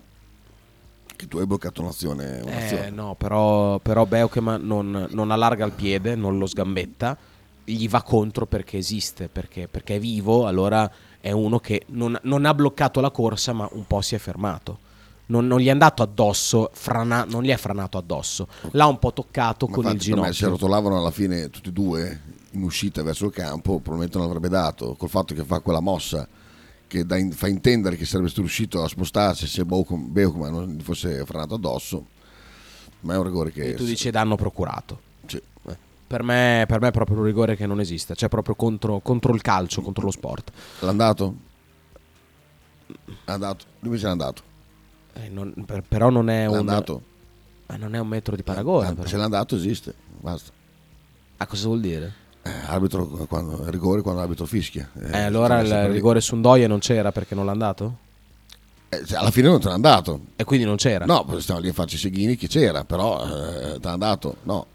che 1.15 1.27
tu 1.27 1.39
hai 1.39 1.47
bloccato 1.47 1.81
un'azione. 1.81 2.41
un'azione. 2.43 2.87
Eh, 2.87 2.89
no, 2.91 3.15
però, 3.15 3.79
però 3.79 4.05
Beukema 4.05 4.57
non, 4.57 5.07
non 5.09 5.31
allarga 5.31 5.65
il 5.65 5.71
piede, 5.71 6.13
non 6.13 6.37
lo 6.37 6.45
sgambetta, 6.45 7.17
gli 7.69 7.89
va 7.89 8.01
contro 8.01 8.45
perché 8.45 8.77
esiste, 8.77 9.27
perché, 9.27 9.67
perché 9.67 9.95
è 9.95 9.99
vivo, 9.99 10.47
allora 10.47 10.89
è 11.19 11.31
uno 11.31 11.59
che 11.59 11.83
non, 11.87 12.17
non 12.23 12.45
ha 12.45 12.53
bloccato 12.53 13.01
la 13.01 13.11
corsa 13.11 13.51
ma 13.51 13.67
un 13.73 13.85
po' 13.85 14.01
si 14.01 14.15
è 14.15 14.17
fermato. 14.17 14.79
Non, 15.29 15.45
non 15.45 15.59
gli 15.59 15.67
è 15.67 15.71
andato 15.71 16.01
addosso, 16.03 16.69
frana- 16.71 17.25
non 17.25 17.43
gli 17.43 17.49
è 17.49 17.57
franato 17.57 17.97
addosso, 17.97 18.47
l'ha 18.71 18.85
un 18.85 18.97
po' 18.97 19.11
toccato 19.11 19.67
Ma 19.67 19.73
con 19.73 19.83
il 19.87 19.91
me 19.91 19.97
se 19.97 20.05
ginocchio. 20.05 20.49
rotolavano 20.49 20.97
alla 20.97 21.11
fine 21.11 21.49
tutti 21.49 21.67
e 21.67 21.71
due 21.73 22.21
in 22.51 22.63
uscita 22.63 23.03
verso 23.03 23.25
il 23.25 23.33
campo, 23.33 23.73
probabilmente 23.79 24.17
non 24.17 24.27
avrebbe 24.27 24.47
dato. 24.47 24.95
Col 24.95 25.09
fatto 25.09 25.33
che 25.33 25.43
fa 25.43 25.59
quella 25.59 25.81
mossa 25.81 26.25
che 26.87 27.05
in- 27.09 27.33
fa 27.33 27.49
intendere 27.49 27.97
che 27.97 28.05
sarebbe 28.05 28.27
stato 28.27 28.43
riuscito 28.43 28.81
a 28.81 28.87
spostarsi 28.87 29.47
se 29.47 29.65
Beukema 29.65 30.49
non 30.49 30.69
gli 30.69 30.81
fosse 30.81 31.25
franato 31.25 31.55
addosso. 31.55 32.05
Ma 33.01 33.15
è 33.15 33.17
un 33.17 33.23
rigore 33.23 33.51
che... 33.51 33.71
E 33.71 33.73
tu 33.73 33.83
dici 33.83 34.09
danno 34.09 34.37
procurato. 34.37 35.01
Per 36.07 36.23
me, 36.23 36.63
per 36.67 36.79
me 36.79 36.87
è 36.87 36.91
proprio 36.91 37.17
un 37.17 37.23
rigore 37.25 37.55
che 37.57 37.65
non 37.65 37.81
esiste, 37.81 38.15
cioè 38.15 38.29
proprio 38.29 38.55
contro, 38.55 38.99
contro 38.99 39.33
il 39.33 39.41
calcio, 39.41 39.81
contro 39.81 40.05
lo 40.05 40.11
sport. 40.11 40.51
L'ha 40.79 40.89
andato? 40.89 41.35
Lui 43.79 43.97
c'è 43.97 44.07
andato. 44.07 44.41
Eh, 45.13 45.27
non- 45.29 45.53
per- 45.65 45.83
però 45.85 46.09
non 46.09 46.29
è, 46.29 46.45
un, 46.45 46.63
ma 46.63 47.75
non 47.75 47.95
è 47.95 47.99
un 47.99 48.07
metro 48.07 48.35
di 48.35 48.43
paragone. 48.43 48.87
Ah, 48.87 48.93
però. 48.93 49.07
Se 49.07 49.17
l'ha 49.17 49.25
andato 49.25 49.55
esiste. 49.55 49.93
Basta. 50.19 50.51
Ah, 51.37 51.45
cosa 51.45 51.67
vuol 51.67 51.81
dire? 51.81 52.13
Eh, 52.43 52.51
arbitro 52.67 53.05
quando, 53.27 53.69
rigore 53.69 54.01
quando 54.01 54.21
l'arbitro 54.21 54.45
fischia. 54.45 54.89
Eh, 55.11 55.21
allora 55.23 55.59
il 55.59 55.89
rigore 55.89 56.21
su 56.21 56.35
Ndoye 56.37 56.67
non 56.67 56.79
c'era 56.79 57.11
perché 57.11 57.35
non 57.35 57.45
l'ha 57.45 57.51
andato? 57.51 57.97
Eh, 58.89 59.05
cioè, 59.05 59.17
alla 59.19 59.31
fine 59.31 59.49
non 59.49 59.59
te 59.59 59.67
l'ha 59.67 59.73
andato. 59.73 60.21
E 60.37 60.45
quindi 60.45 60.65
non 60.65 60.77
c'era? 60.77 61.03
No, 61.05 61.25
stiamo 61.39 61.59
lì 61.59 61.67
a 61.67 61.73
farci 61.73 61.97
seghini 61.97 62.37
che 62.37 62.47
c'era, 62.47 62.85
però 62.85 63.21
eh, 63.25 63.73
te 63.73 63.79
l'ha 63.81 63.91
andato. 63.91 64.37
No. 64.43 64.67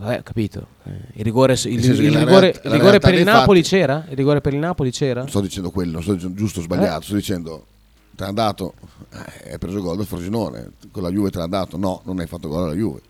Vabbè, 0.00 0.18
ho 0.18 0.22
capito. 0.22 0.66
Eh, 0.84 0.90
il 1.14 1.24
rigore, 1.24 1.52
il, 1.52 1.66
il 1.66 2.12
la 2.12 2.18
rigore- 2.20 2.40
realtà- 2.52 2.60
il 2.68 2.70
rigore 2.74 2.98
per 3.00 3.14
il 3.14 3.24
Napoli 3.24 3.62
fatti- 3.62 3.74
c'era? 3.76 4.04
Il 4.08 4.16
rigore 4.16 4.40
per 4.40 4.52
il 4.54 4.58
Napoli 4.58 4.90
c'era? 4.90 5.20
Non 5.20 5.28
sto 5.28 5.40
dicendo 5.40 5.70
quello, 5.70 5.92
non 5.92 6.02
sto 6.02 6.14
dicendo 6.14 6.36
giusto 6.36 6.60
o 6.60 6.62
sbagliato, 6.62 7.02
sto 7.02 7.14
dicendo 7.14 7.66
te 8.14 8.22
l'ha 8.22 8.28
andato, 8.28 8.74
eh, 9.44 9.52
hai 9.52 9.58
preso 9.58 9.80
gol 9.80 9.96
del 9.96 10.06
Frosinone, 10.06 10.72
con 10.90 11.02
la 11.02 11.10
Juve 11.10 11.30
te 11.30 11.38
l'ha 11.38 11.46
dato, 11.46 11.76
no, 11.76 12.00
non 12.04 12.18
hai 12.18 12.26
fatto 12.26 12.48
gol 12.48 12.64
alla 12.64 12.74
Juve. 12.74 13.00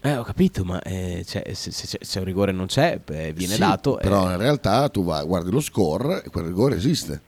Eh, 0.00 0.16
ho 0.16 0.22
capito, 0.22 0.64
ma 0.64 0.80
eh, 0.82 1.24
cioè, 1.26 1.42
se, 1.54 1.70
se- 1.70 1.86
se- 1.86 1.98
se 2.00 2.18
un 2.18 2.24
rigore 2.24 2.52
non 2.52 2.66
c'è, 2.66 3.00
beh, 3.04 3.32
viene 3.32 3.54
Sì, 3.54 3.60
dato. 3.60 3.98
Però 4.00 4.28
eh, 4.30 4.32
in 4.34 4.38
realtà 4.38 4.88
tu 4.88 5.04
vai, 5.04 5.24
guardi 5.26 5.50
lo 5.50 5.60
score 5.60 6.22
e 6.24 6.30
quel 6.30 6.44
rigore 6.46 6.76
esiste, 6.76 7.20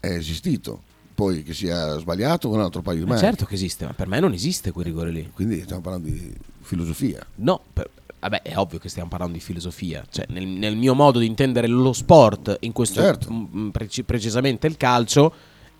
è 0.00 0.08
esistito. 0.08 0.82
Poi 1.16 1.42
che 1.42 1.54
sia 1.54 1.96
sbagliato 1.98 2.50
con 2.50 2.58
un 2.58 2.64
altro 2.64 2.82
paio 2.82 2.98
di 2.98 3.04
ma 3.04 3.14
mani. 3.14 3.20
certo 3.22 3.46
che 3.46 3.54
esiste, 3.54 3.86
ma 3.86 3.94
per 3.94 4.06
me 4.06 4.20
non 4.20 4.34
esiste 4.34 4.70
quel 4.70 4.84
rigore 4.84 5.10
lì. 5.10 5.30
Quindi 5.34 5.62
stiamo 5.62 5.80
parlando 5.80 6.08
di 6.10 6.30
filosofia. 6.60 7.24
No, 7.36 7.58
per- 7.72 7.88
vabbè, 8.20 8.42
è 8.42 8.54
ovvio 8.58 8.78
che 8.78 8.90
stiamo 8.90 9.08
parlando 9.08 9.32
di 9.34 9.40
filosofia. 9.40 10.04
Cioè, 10.10 10.26
nel, 10.28 10.46
nel 10.46 10.76
mio 10.76 10.94
modo 10.94 11.18
di 11.18 11.24
intendere 11.24 11.68
lo 11.68 11.94
sport, 11.94 12.58
in 12.60 12.72
questo 12.72 13.00
Certo. 13.00 13.32
mm, 13.32 13.70
preci- 13.70 14.02
precisamente 14.02 14.66
il 14.66 14.76
calcio, 14.76 15.32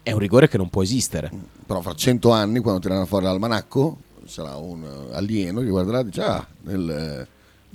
è 0.02 0.10
un 0.12 0.18
rigore 0.20 0.48
che 0.48 0.56
non 0.56 0.70
può 0.70 0.82
esistere. 0.82 1.30
Però 1.66 1.82
fra 1.82 1.94
cento 1.94 2.30
anni, 2.30 2.60
quando 2.60 2.80
tireranno 2.80 3.04
fuori 3.06 3.26
l'almanacco, 3.26 3.98
sarà 4.24 4.56
un 4.56 4.84
eh, 4.84 5.14
alieno 5.16 5.60
che 5.60 5.68
guarderà 5.68 6.00
e 6.00 6.04
dice, 6.06 6.22
ah, 6.22 6.46
nel 6.62 6.88
eh, 7.28 7.28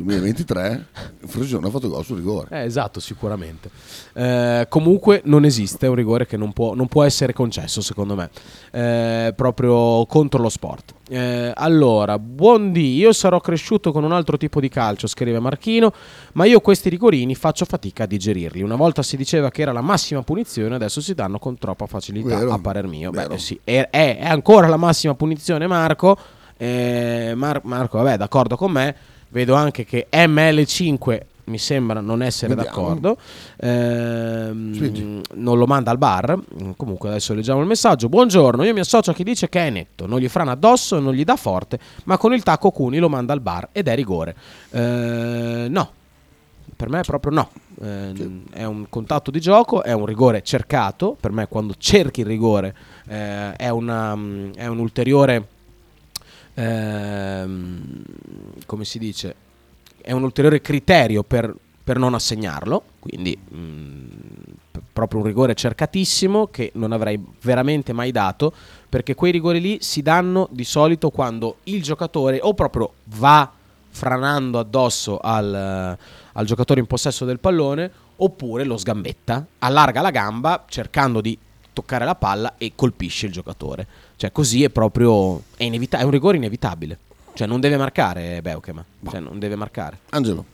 2023 0.04 0.86
il 1.22 1.28
Frosinone 1.30 1.68
ha 1.68 1.70
fatto 1.72 1.90
gol 1.90 2.04
sul 2.04 2.18
rigore. 2.18 2.48
Eh, 2.52 2.64
esatto, 2.66 3.00
sicuramente. 3.00 3.70
Eh, 4.14 4.66
comunque 4.70 5.22
non 5.26 5.46
esiste 5.46 5.88
un 5.88 5.96
rigore 5.96 6.26
che 6.26 6.38
non 6.38 6.54
può, 6.54 6.74
non 6.74 6.88
può 6.88 7.04
essere 7.04 7.34
concesso, 7.34 7.82
secondo 7.82 8.16
me, 8.16 8.30
eh, 8.72 9.34
proprio 9.36 10.06
contro 10.06 10.42
lo 10.42 10.50
sport. 10.50 10.94
Eh, 11.10 11.52
allora, 11.56 12.18
buondì, 12.18 12.96
io 12.96 13.12
sarò 13.12 13.40
cresciuto 13.42 13.92
con 13.92 14.04
un 14.04 14.12
altro 14.14 14.38
tipo 14.38 14.60
di 14.62 14.70
calcio, 14.70 15.08
scrive 15.08 15.40
Marchino, 15.40 15.92
ma 16.34 16.46
io 16.46 16.62
questi 16.62 16.88
rigorini 16.90 17.36
faccio 17.36 17.66
fatica 17.66 18.04
a 18.04 18.08
digerirli. 18.08 18.62
Una 18.62 18.76
volta 18.78 19.04
si 19.04 19.18
diceva 19.18 19.50
che 19.52 19.62
era 19.62 19.72
la 19.74 19.82
massima 19.82 20.22
punizione, 20.24 20.76
adesso 20.76 21.02
si 21.02 21.14
danno 21.14 21.38
con 21.40 21.58
troppa 21.58 21.86
facilità, 21.86 22.38
Vero. 22.38 22.54
a 22.54 22.60
parer 22.60 22.88
mio. 22.88 23.12
Beh, 23.12 23.38
sì, 23.38 23.60
è, 23.64 23.88
è- 23.92 24.20
è 24.20 24.28
ancora 24.28 24.68
la 24.68 24.78
massima 24.78 25.14
punizione, 25.16 25.68
Marco. 25.68 26.18
Eh, 26.58 27.34
Mar- 27.36 27.62
Marco, 27.64 27.98
vabbè, 27.98 28.18
d'accordo 28.18 28.56
con 28.56 28.72
me. 28.72 28.96
Vedo 29.32 29.54
anche 29.56 29.86
che 29.86 30.08
ML5 30.12 31.20
mi 31.46 31.58
sembra 31.58 32.02
non 32.02 32.22
essere 32.22 32.54
Vediamo. 32.54 32.78
d'accordo. 32.78 33.18
Ehm, 33.58 35.22
non 35.36 35.58
lo 35.58 35.66
manda 35.66 35.90
al 35.90 35.98
bar. 35.98 36.38
Comunque 36.76 37.10
adesso 37.10 37.34
leggiamo 37.34 37.62
il 37.62 37.68
messaggio. 37.68 38.10
Buongiorno, 38.10 38.64
io 38.64 38.74
mi 38.74 38.82
associo 38.82 39.12
a 39.12 39.14
chi 39.14 39.24
dice 39.24 39.48
che 39.48 39.68
è 39.68 39.70
netto, 39.70 40.06
non 40.06 40.20
gli 40.20 40.28
frana 40.28 40.52
addosso, 40.52 41.00
non 41.00 41.14
gli 41.14 41.24
dà 41.24 41.38
forte, 41.38 41.80
ma 42.04 42.18
con 42.18 42.34
il 42.34 42.44
tacco 42.44 42.72
Cuni 42.72 42.98
lo 43.00 43.08
manda 43.08 43.32
al 43.32 43.40
bar 43.40 43.70
ed 43.72 43.88
è 43.88 43.96
rigore. 43.96 44.36
Eh, 44.70 45.68
no, 45.70 45.92
per 46.76 46.90
me 46.90 47.02
proprio 47.02 47.32
no. 47.32 47.50
Eh, 47.82 48.42
È 48.52 48.64
un 48.66 48.88
contatto 48.90 49.32
di 49.32 49.40
gioco, 49.40 49.82
è 49.82 49.94
un 49.94 50.06
rigore 50.06 50.44
cercato. 50.44 51.16
Per 51.20 51.32
me 51.32 51.48
quando 51.48 51.74
cerchi 51.78 52.20
il 52.20 52.28
rigore 52.28 52.76
eh, 53.08 53.54
è, 53.54 53.70
una, 53.70 54.14
mm, 54.14 54.52
è 54.56 54.68
un 54.68 54.80
ulteriore... 54.80 55.48
ehm, 56.54 58.04
come 58.66 58.86
si 58.86 59.00
dice? 59.00 59.36
È 60.02 60.12
un 60.12 60.24
ulteriore 60.24 60.62
criterio 60.62 61.24
per, 61.24 61.54
per 61.84 61.98
non 61.98 62.14
assegnarlo. 62.14 62.84
Quindi 63.00 63.38
mm, 63.38 64.08
p- 64.72 64.80
proprio 64.94 65.20
un 65.20 65.26
rigore 65.26 65.54
cercatissimo 65.56 66.48
che 66.48 66.72
non 66.76 66.92
avrei 66.92 67.24
veramente 67.42 67.94
mai 67.94 68.12
dato. 68.12 68.54
Perché 68.90 69.16
quei 69.16 69.32
rigori 69.32 69.62
lì 69.62 69.78
si 69.82 70.02
danno 70.02 70.48
di 70.52 70.64
solito 70.64 71.10
quando 71.10 71.58
il 71.64 71.82
giocatore 71.82 72.40
o 72.42 72.54
proprio 72.54 72.94
va 73.06 73.52
franando 73.90 74.60
addosso 74.60 75.20
al, 75.20 75.98
al 76.34 76.46
giocatore 76.46 76.80
in 76.80 76.88
possesso 76.88 77.26
del 77.26 77.40
pallone 77.40 77.92
oppure 78.18 78.64
lo 78.64 78.78
sgambetta, 78.78 79.46
allarga 79.60 80.02
la 80.02 80.12
gamba 80.12 80.66
cercando 80.68 81.22
di 81.22 81.38
toccare 81.74 82.06
la 82.06 82.16
palla 82.16 82.56
e 82.58 82.74
colpisce 82.76 83.28
il 83.28 83.32
giocatore. 83.32 83.88
Cioè 84.22 84.32
così 84.32 84.62
è 84.64 84.70
proprio 84.70 85.42
è, 85.58 85.64
inevita- 85.64 85.98
è 85.98 86.04
un 86.04 86.12
rigore 86.12 86.38
inevitabile. 86.38 86.96
Cioè 87.34 87.48
non 87.48 87.60
deve 87.60 87.76
marcare 87.76 88.40
Beukema, 88.44 88.86
cioè 89.10 89.20
non 89.20 89.40
deve 89.40 89.56
marcare. 89.56 89.98
Angelo, 90.12 90.46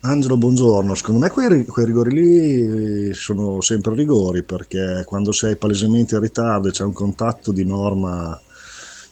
Angelo, 0.00 0.36
buongiorno. 0.36 0.94
Secondo 0.94 1.20
me 1.20 1.30
quei, 1.30 1.64
quei 1.64 1.86
rigori 1.86 2.10
lì 2.10 3.14
sono 3.14 3.62
sempre 3.62 3.94
rigori 3.94 4.42
perché 4.42 5.02
quando 5.06 5.32
sei 5.32 5.56
palesemente 5.56 6.16
in 6.16 6.20
ritardo 6.20 6.68
e 6.68 6.72
c'è 6.72 6.84
un 6.84 6.92
contatto 6.92 7.52
di 7.52 7.64
norma 7.64 8.38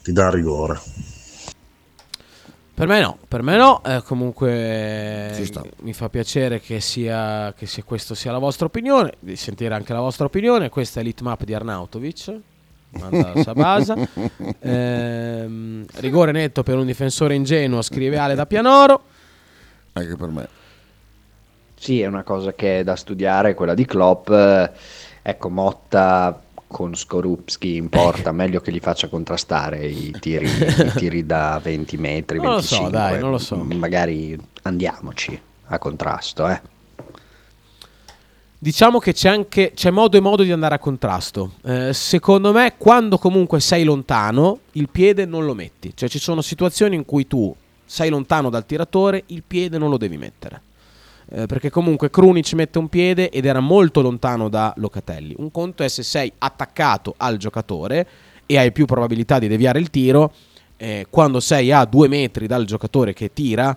ti 0.02 0.12
dà 0.12 0.28
rigore. 0.28 0.78
Per 2.74 2.86
me 2.88 3.00
no, 3.00 3.18
per 3.28 3.42
me 3.42 3.56
no, 3.56 3.82
eh, 3.84 4.02
comunque 4.02 5.30
mi 5.82 5.92
fa 5.92 6.08
piacere 6.08 6.58
che, 6.58 6.80
sia, 6.80 7.52
che 7.52 7.66
sia- 7.66 7.82
questo 7.84 8.14
sia 8.14 8.32
la 8.32 8.38
vostra 8.38 8.66
opinione, 8.66 9.12
di 9.18 9.36
sentire 9.36 9.74
anche 9.74 9.92
la 9.92 10.00
vostra 10.00 10.24
opinione, 10.24 10.68
questa 10.70 11.00
è 11.00 11.02
l'hitmap 11.02 11.44
di 11.44 11.54
Arnautovic, 11.54 12.34
manda 12.90 13.42
Sabasa, 13.42 13.94
Ehm, 14.60 15.84
rigore 15.96 16.32
netto 16.32 16.62
per 16.62 16.76
un 16.76 16.86
difensore 16.86 17.34
ingenuo, 17.34 17.82
scrive 17.82 18.16
Ale 18.16 18.34
da 18.34 18.46
Pianoro, 18.46 19.02
anche 19.92 20.16
per 20.16 20.28
me. 20.28 20.48
Sì, 21.74 22.00
è 22.00 22.06
una 22.06 22.22
cosa 22.22 22.54
che 22.54 22.80
è 22.80 22.84
da 22.84 22.96
studiare, 22.96 23.54
quella 23.54 23.74
di 23.74 23.84
Klopp. 23.84 24.30
Eh, 24.30 24.70
Ecco, 25.24 25.50
Motta 25.50 26.40
con 26.72 26.96
Skorupski 26.96 27.76
in 27.76 27.88
porta, 27.88 28.32
meglio 28.32 28.60
che 28.60 28.72
gli 28.72 28.80
faccia 28.80 29.06
contrastare 29.06 29.86
i 29.86 30.10
tiri, 30.18 30.46
i 30.46 30.92
tiri 30.96 31.24
da 31.24 31.60
20 31.62 31.96
metri, 31.98 32.38
Non 32.38 32.54
lo 32.54 32.60
so, 32.60 32.80
25. 32.80 32.90
dai, 32.90 33.20
non 33.20 33.30
lo 33.30 33.38
so. 33.38 33.56
Magari 33.56 34.36
andiamoci 34.62 35.40
a 35.66 35.78
contrasto, 35.78 36.48
eh. 36.48 36.60
Diciamo 38.58 38.98
che 39.00 39.12
c'è 39.12 39.28
anche 39.28 39.72
c'è 39.74 39.90
modo 39.90 40.16
e 40.16 40.20
modo 40.20 40.42
di 40.42 40.52
andare 40.52 40.76
a 40.76 40.78
contrasto. 40.78 41.54
Eh, 41.64 41.92
secondo 41.92 42.52
me, 42.52 42.74
quando 42.78 43.18
comunque 43.18 43.58
sei 43.58 43.82
lontano, 43.82 44.60
il 44.72 44.88
piede 44.88 45.24
non 45.26 45.44
lo 45.44 45.54
metti. 45.54 45.92
Cioè, 45.94 46.08
ci 46.08 46.20
sono 46.20 46.40
situazioni 46.42 46.94
in 46.94 47.04
cui 47.04 47.26
tu 47.26 47.54
sei 47.84 48.08
lontano 48.08 48.50
dal 48.50 48.64
tiratore, 48.64 49.24
il 49.26 49.42
piede 49.44 49.78
non 49.78 49.90
lo 49.90 49.96
devi 49.96 50.16
mettere. 50.16 50.62
Eh, 51.34 51.46
perché 51.46 51.70
comunque 51.70 52.10
Krunic 52.10 52.52
mette 52.52 52.78
un 52.78 52.88
piede 52.88 53.30
ed 53.30 53.46
era 53.46 53.60
molto 53.60 54.02
lontano 54.02 54.50
da 54.50 54.74
Locatelli. 54.76 55.34
Un 55.38 55.50
conto 55.50 55.82
è 55.82 55.88
se 55.88 56.02
sei 56.02 56.30
attaccato 56.36 57.14
al 57.16 57.38
giocatore 57.38 58.06
e 58.44 58.58
hai 58.58 58.70
più 58.70 58.84
probabilità 58.84 59.38
di 59.38 59.48
deviare 59.48 59.78
il 59.78 59.88
tiro. 59.88 60.32
eh, 60.76 61.06
quando 61.08 61.38
sei 61.38 61.70
a 61.70 61.84
due 61.84 62.08
metri 62.08 62.48
dal 62.48 62.64
giocatore 62.64 63.12
che 63.12 63.32
tira, 63.32 63.76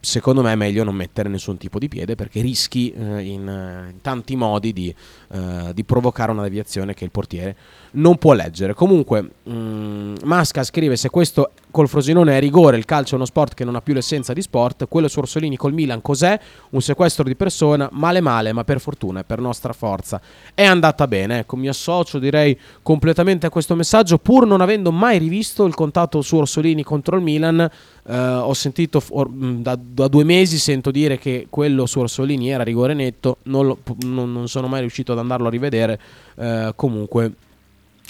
secondo 0.00 0.42
me 0.42 0.52
è 0.52 0.54
meglio 0.54 0.84
non 0.84 0.94
mettere 0.94 1.28
nessun 1.28 1.56
tipo 1.56 1.80
di 1.80 1.88
piede 1.88 2.14
perché 2.14 2.40
rischi 2.40 2.92
eh, 2.92 3.20
in, 3.22 3.48
eh, 3.48 3.90
in 3.90 4.00
tanti 4.00 4.36
modi 4.36 4.72
di, 4.72 4.94
eh, 5.32 5.72
di 5.74 5.82
provocare 5.82 6.30
una 6.30 6.42
deviazione 6.42 6.94
che 6.94 7.02
il 7.04 7.10
portiere 7.10 7.56
non 7.96 8.16
può 8.16 8.32
leggere. 8.32 8.74
Comunque, 8.74 9.30
mh, 9.42 10.14
Masca 10.24 10.62
scrive: 10.64 10.96
Se 10.96 11.10
questo 11.10 11.50
col 11.70 11.88
Frosinone 11.88 12.36
è 12.36 12.40
rigore, 12.40 12.76
il 12.78 12.84
calcio 12.86 13.12
è 13.12 13.16
uno 13.16 13.26
sport 13.26 13.54
che 13.54 13.64
non 13.64 13.74
ha 13.76 13.80
più 13.82 13.92
l'essenza 13.94 14.32
di 14.32 14.40
sport. 14.40 14.86
Quello 14.88 15.08
su 15.08 15.18
Orsolini 15.18 15.56
col 15.56 15.72
Milan 15.74 16.00
cos'è? 16.00 16.38
Un 16.70 16.80
sequestro 16.80 17.24
di 17.24 17.34
persona, 17.36 17.88
male 17.92 18.20
male, 18.20 18.52
ma 18.52 18.64
per 18.64 18.80
fortuna 18.80 19.20
e 19.20 19.24
per 19.24 19.40
nostra 19.40 19.72
forza 19.72 20.20
è 20.54 20.64
andata 20.64 21.06
bene. 21.06 21.40
Ecco, 21.40 21.56
mi 21.56 21.68
associo 21.68 22.18
direi 22.18 22.58
completamente 22.82 23.46
a 23.46 23.50
questo 23.50 23.74
messaggio, 23.74 24.18
pur 24.18 24.46
non 24.46 24.60
avendo 24.60 24.90
mai 24.92 25.18
rivisto 25.18 25.64
il 25.64 25.74
contatto 25.74 26.22
su 26.22 26.36
Orsolini 26.36 26.82
contro 26.82 27.16
il 27.16 27.22
Milan. 27.22 27.68
eh, 28.08 28.16
ho 28.16 28.54
sentito 28.54 29.00
f- 29.00 29.10
or- 29.10 29.28
mh, 29.28 29.62
da, 29.62 29.76
da 29.80 30.06
due 30.08 30.22
mesi 30.22 30.58
sento 30.58 30.90
dire 30.92 31.18
che 31.18 31.48
quello 31.50 31.86
su 31.86 31.98
Orsolini 31.98 32.50
era 32.50 32.62
rigore 32.62 32.94
netto, 32.94 33.38
non, 33.44 33.66
lo- 33.66 33.78
non- 34.04 34.32
non 34.32 34.48
sono 34.48 34.68
mai 34.68 34.80
riuscito 34.80 35.12
ad 35.12 35.18
andarlo 35.18 35.48
a 35.48 35.50
rivedere. 35.50 35.98
eh, 36.38 36.72
comunque 36.76 37.32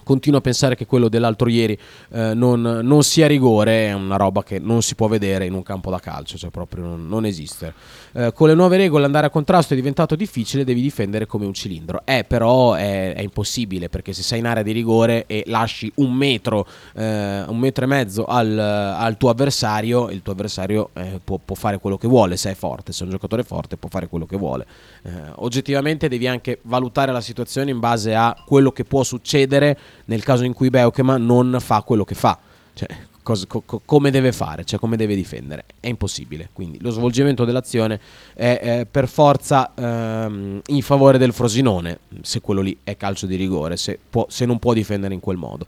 continuo 0.07 0.39
a 0.39 0.43
pensare 0.43 0.77
che 0.77 0.87
quello 0.87 1.09
dell'altro 1.09 1.49
ieri 1.49 1.77
eh, 2.13 2.33
non, 2.33 2.61
non 2.61 3.03
sia 3.03 3.27
rigore, 3.27 3.89
è 3.89 3.93
una 3.93 4.15
roba 4.15 4.45
che 4.45 4.61
non 4.61 4.81
si 4.81 4.95
può 4.95 5.09
vedere 5.09 5.47
in 5.47 5.53
un 5.53 5.65
campo 5.65 5.91
da 5.91 5.99
calcio, 5.99 6.39
cioè 6.39 6.51
proprio 6.51 6.85
non, 6.85 7.09
non 7.09 7.27
esiste. 7.27 7.75
Eh, 8.13 8.33
con 8.33 8.47
le 8.47 8.55
nuove 8.55 8.77
regole 8.77 9.05
andare 9.05 9.27
a 9.27 9.31
contrasto 9.31 9.73
è 9.73 9.77
diventato 9.77 10.15
difficile, 10.15 10.63
devi 10.63 10.81
difendere 10.81 11.27
come 11.27 11.45
un 11.45 11.53
cilindro. 11.53 12.03
Eh, 12.05 12.23
però 12.23 12.75
è, 12.75 13.15
è 13.15 13.21
impossibile 13.21 13.89
perché 13.89 14.13
se 14.13 14.23
sei 14.23 14.39
in 14.39 14.47
area 14.47 14.63
di 14.63 14.71
rigore 14.71 15.25
e 15.27 15.43
lasci 15.47 15.91
un 15.97 16.13
metro, 16.13 16.69
eh, 16.95 17.43
un 17.43 17.59
metro 17.59 17.85
e 17.85 17.89
mezzo 17.89 18.27
al, 18.27 18.57
al 18.57 19.17
tuo 19.17 19.31
avversario, 19.31 20.09
il 20.11 20.23
tuo 20.23 20.35
avversario 20.35 20.91
eh, 20.93 21.21
può, 21.23 21.41
può 21.45 21.57
fare 21.57 21.81
quello 21.81 21.99
che 21.99 22.07
vuole 22.07 22.37
se 22.37 22.53
è 22.53 22.55
forte, 22.55 22.93
se 22.93 23.01
è 23.01 23.07
un 23.07 23.11
giocatore 23.11 23.43
forte 23.43 23.77
può 23.77 23.89
fare 23.89 24.07
quello 24.07 24.25
che 24.25 24.37
vuole. 24.37 24.67
Eh, 25.07 25.11
oggettivamente 25.37 26.09
devi 26.09 26.27
anche 26.27 26.59
valutare 26.63 27.13
la 27.13 27.21
situazione 27.21 27.71
in 27.71 27.79
base 27.79 28.13
a 28.15 28.35
quello 28.45 28.73
che 28.73 28.83
può 28.83 29.05
succedere 29.05 29.79
nel 30.07 30.25
caso 30.25 30.43
in 30.43 30.53
cui 30.53 30.69
Beukema 30.69 31.17
non 31.17 31.57
fa 31.61 31.83
quello 31.83 32.05
che 32.05 32.17
fa. 32.17 32.37
Cioè, 32.75 32.89
cos- 33.23 33.45
co- 33.47 33.63
co- 33.65 33.83
come 33.85 34.11
deve 34.11 34.33
fare, 34.33 34.65
cioè 34.65 34.81
come 34.81 34.97
deve 34.97 35.15
difendere. 35.15 35.65
È 35.79 35.87
impossibile. 35.87 36.49
Quindi 36.53 36.81
lo 36.81 36.91
svolgimento 36.91 37.45
dell'azione 37.45 38.01
è, 38.35 38.59
è 38.61 38.87
per 38.91 39.07
forza 39.07 39.73
ehm, 39.77 40.61
in 40.67 40.83
favore 40.83 41.19
del 41.19 41.33
Frosinone, 41.33 42.01
se 42.23 42.41
quello 42.41 42.61
lì 42.61 42.77
è 42.83 42.97
calcio 42.97 43.27
di 43.27 43.37
rigore, 43.37 43.77
se, 43.77 43.99
può- 44.11 44.27
se 44.29 44.45
non 44.45 44.59
può 44.59 44.73
difendere 44.73 45.15
in 45.15 45.21
quel 45.21 45.37
modo. 45.37 45.67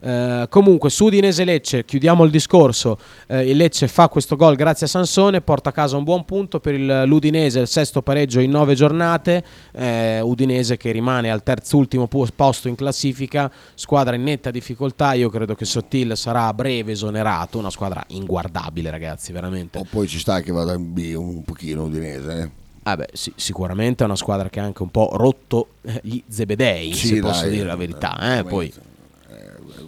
Eh, 0.00 0.46
comunque, 0.48 0.90
su 0.90 1.04
Udinese 1.06 1.44
Lecce, 1.44 1.84
chiudiamo 1.84 2.24
il 2.24 2.30
discorso. 2.30 2.98
Eh, 3.26 3.50
il 3.50 3.56
Lecce 3.56 3.88
fa 3.88 4.08
questo 4.08 4.36
gol 4.36 4.54
grazie 4.56 4.86
a 4.86 4.88
Sansone, 4.88 5.40
porta 5.40 5.70
a 5.70 5.72
casa 5.72 5.96
un 5.96 6.04
buon 6.04 6.24
punto 6.24 6.60
per 6.60 6.74
il- 6.74 7.02
l'Udinese, 7.06 7.60
il 7.60 7.68
sesto 7.68 8.02
pareggio 8.02 8.40
in 8.40 8.50
nove 8.50 8.74
giornate. 8.74 9.42
Eh, 9.72 10.20
Udinese 10.20 10.76
che 10.76 10.90
rimane 10.92 11.30
al 11.30 11.42
terzultimo 11.42 12.08
posto 12.34 12.68
in 12.68 12.74
classifica, 12.74 13.50
squadra 13.74 14.14
in 14.14 14.22
netta 14.22 14.50
difficoltà. 14.50 15.12
Io 15.14 15.28
credo 15.30 15.54
che 15.54 15.64
Sottil 15.64 16.16
sarà 16.16 16.46
a 16.46 16.54
breve 16.54 16.92
esonerato. 16.92 17.58
Una 17.58 17.70
squadra 17.70 18.04
inguardabile, 18.08 18.90
ragazzi, 18.90 19.32
veramente. 19.32 19.78
O 19.78 19.86
poi 19.88 20.06
ci 20.06 20.18
sta 20.18 20.40
che 20.40 20.52
vada 20.52 20.74
in 20.74 20.92
B 20.92 21.14
un 21.16 21.42
pochino 21.44 21.84
udinese. 21.84 22.40
Eh? 22.40 22.50
Ah 22.84 22.96
beh, 22.96 23.08
sì, 23.12 23.30
sicuramente 23.36 24.02
è 24.02 24.06
una 24.06 24.16
squadra 24.16 24.48
che 24.48 24.60
ha 24.60 24.64
anche 24.64 24.82
un 24.82 24.90
po' 24.90 25.10
rotto 25.12 25.68
eh, 25.82 26.00
gli 26.02 26.22
Zebedei, 26.26 26.94
se 26.94 27.18
posso 27.20 27.42
dai, 27.42 27.50
dire 27.50 27.66
la 27.66 27.76
verità. 27.76 28.38
eh, 28.38 28.44
poi 28.44 28.68
eh, 28.68 28.87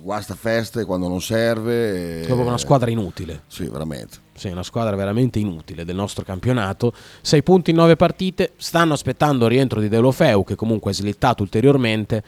guasta 0.00 0.34
feste 0.34 0.84
quando 0.84 1.08
non 1.08 1.20
serve. 1.20 2.22
È 2.22 2.26
proprio 2.26 2.46
una 2.46 2.58
squadra 2.58 2.90
inutile. 2.90 3.42
Sì, 3.46 3.66
veramente. 3.68 4.18
Sì, 4.34 4.48
una 4.48 4.62
squadra 4.62 4.96
veramente 4.96 5.38
inutile 5.38 5.84
del 5.84 5.94
nostro 5.94 6.24
campionato. 6.24 6.92
6 7.20 7.42
punti 7.42 7.70
in 7.70 7.76
9 7.76 7.96
partite. 7.96 8.52
Stanno 8.56 8.94
aspettando 8.94 9.44
il 9.46 9.50
rientro 9.50 9.80
di 9.80 9.88
Deulofeu, 9.88 10.44
che 10.44 10.54
comunque 10.54 10.90
è 10.90 10.94
slittato 10.94 11.42
ulteriormente. 11.42 12.22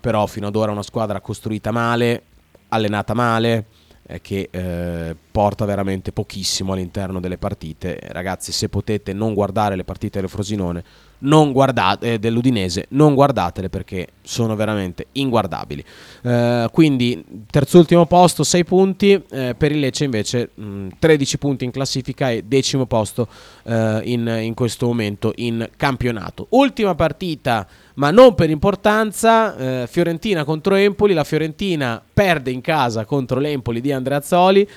Però 0.00 0.26
fino 0.26 0.48
ad 0.48 0.56
ora 0.56 0.70
è 0.70 0.72
una 0.72 0.82
squadra 0.82 1.20
costruita 1.20 1.70
male, 1.70 2.22
allenata 2.68 3.14
male, 3.14 3.66
eh, 4.06 4.20
che 4.20 4.48
eh, 4.50 5.16
porta 5.32 5.64
veramente 5.64 6.12
pochissimo 6.12 6.74
all'interno 6.74 7.18
delle 7.18 7.38
partite. 7.38 7.98
Ragazzi, 8.00 8.52
se 8.52 8.68
potete 8.68 9.12
non 9.12 9.34
guardare 9.34 9.74
le 9.74 9.82
partite 9.82 10.20
del 10.20 10.28
Frosinone, 10.28 10.84
non 11.22 11.52
guardate, 11.52 12.14
eh, 12.14 12.18
dell'Udinese, 12.18 12.86
non 12.90 13.14
guardatele 13.14 13.68
perché 13.68 14.08
sono 14.22 14.54
veramente 14.54 15.06
inguardabili. 15.12 15.84
Eh, 16.22 16.68
quindi, 16.70 17.24
terzultimo 17.50 18.06
posto, 18.06 18.44
6 18.44 18.64
punti, 18.64 19.22
eh, 19.30 19.54
per 19.56 19.72
il 19.72 19.80
Lecce 19.80 20.04
invece 20.04 20.50
mh, 20.54 20.88
13 20.98 21.38
punti 21.38 21.64
in 21.64 21.70
classifica 21.70 22.30
e 22.30 22.42
decimo 22.42 22.86
posto 22.86 23.26
eh, 23.64 24.00
in, 24.04 24.38
in 24.42 24.54
questo 24.54 24.86
momento 24.86 25.32
in 25.36 25.68
campionato. 25.76 26.46
Ultima 26.50 26.94
partita 26.94 27.66
ma 27.94 28.10
non 28.10 28.34
per 28.34 28.50
importanza. 28.50 29.56
Eh, 29.56 29.86
Fiorentina 29.86 30.44
contro 30.44 30.74
Empoli. 30.74 31.14
La 31.14 31.24
Fiorentina 31.24 32.02
perde 32.12 32.50
in 32.50 32.60
casa 32.60 33.04
contro 33.04 33.40
l'Empoli 33.40 33.80
di 33.80 33.92
Andreazzoli. 33.92 34.68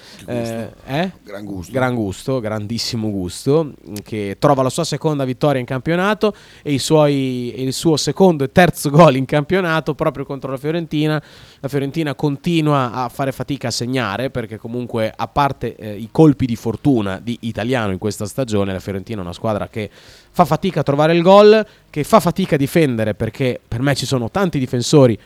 Eh, 0.47 0.71
eh? 0.85 1.11
Gran 1.23 1.45
gusto. 1.45 1.71
Gran 1.71 1.95
gusto, 1.95 2.39
grandissimo 2.39 3.09
gusto. 3.11 3.73
Che 4.03 4.37
trova 4.39 4.63
la 4.63 4.69
sua 4.69 4.83
seconda 4.83 5.25
vittoria 5.25 5.59
in 5.59 5.65
campionato 5.65 6.33
e, 6.61 6.73
i 6.73 6.79
suoi, 6.79 7.53
e 7.55 7.63
il 7.63 7.73
suo 7.73 7.97
secondo 7.97 8.43
e 8.43 8.51
terzo 8.51 8.89
gol 8.89 9.15
in 9.15 9.25
campionato 9.25 9.95
proprio 9.95 10.25
contro 10.25 10.51
la 10.51 10.57
Fiorentina. 10.57 11.21
La 11.59 11.67
Fiorentina 11.67 12.15
continua 12.15 12.91
a 12.91 13.09
fare 13.09 13.31
fatica 13.31 13.67
a 13.69 13.71
segnare 13.71 14.29
perché 14.29 14.57
comunque 14.57 15.11
a 15.15 15.27
parte 15.27 15.75
eh, 15.75 15.95
i 15.95 16.09
colpi 16.11 16.45
di 16.45 16.55
fortuna 16.55 17.19
di 17.19 17.37
Italiano 17.41 17.91
in 17.91 17.97
questa 17.97 18.25
stagione, 18.25 18.73
la 18.73 18.79
Fiorentina 18.79 19.19
è 19.19 19.23
una 19.23 19.33
squadra 19.33 19.67
che 19.67 19.89
fa 20.31 20.45
fatica 20.45 20.81
a 20.81 20.83
trovare 20.83 21.15
il 21.15 21.21
gol, 21.21 21.65
che 21.89 22.03
fa 22.03 22.19
fatica 22.19 22.55
a 22.55 22.57
difendere 22.57 23.13
perché 23.13 23.59
per 23.65 23.81
me 23.81 23.95
ci 23.95 24.05
sono 24.05 24.29
tanti 24.29 24.59
difensori 24.59 25.17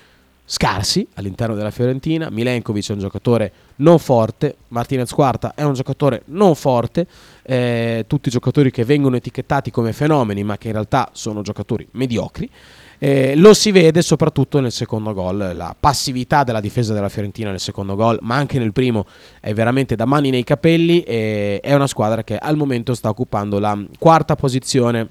scarsi 0.52 1.08
all'interno 1.14 1.54
della 1.54 1.70
Fiorentina. 1.70 2.30
Milenkovic 2.32 2.90
è 2.90 2.94
un 2.94 3.00
giocatore 3.00 3.52
non 3.78 4.00
forte, 4.00 4.56
Martinez 4.70 5.12
Quarta 5.12 5.54
è 5.54 5.62
un 5.62 5.74
giocatore 5.74 6.24
non 6.26 6.56
forte, 6.56 7.06
eh, 7.44 8.06
tutti 8.08 8.32
giocatori 8.32 8.72
che 8.72 8.84
vengono 8.84 9.16
etichettati 9.16 9.70
come 9.70 9.94
fenomeni 9.94 10.44
ma 10.44 10.58
che 10.58 10.68
in 10.68 10.74
realtà 10.74 11.10
sono 11.14 11.44
giocatori 11.44 11.88
mediocri. 11.92 12.50
Eh, 12.98 13.36
lo 13.36 13.54
si 13.54 13.72
vede 13.72 14.02
soprattutto 14.02 14.60
nel 14.60 14.72
secondo 14.72 15.14
gol, 15.14 15.52
la 15.56 15.74
passività 15.80 16.44
della 16.44 16.60
difesa 16.60 16.94
della 16.94 17.10
Fiorentina 17.10 17.52
nel 17.52 17.60
secondo 17.60 17.96
gol, 17.96 18.18
ma 18.22 18.36
anche 18.36 18.58
nel 18.58 18.74
primo 18.74 19.06
è 19.40 19.54
veramente 19.54 19.96
da 19.96 20.06
mani 20.06 20.32
nei 20.32 20.44
capelli 20.44 21.04
è 21.04 21.74
una 21.74 21.88
squadra 21.88 22.24
che 22.24 22.38
al 22.38 22.58
momento 22.58 22.96
sta 22.96 23.08
occupando 23.08 23.60
la 23.60 23.78
quarta 24.00 24.36
posizione 24.36 25.08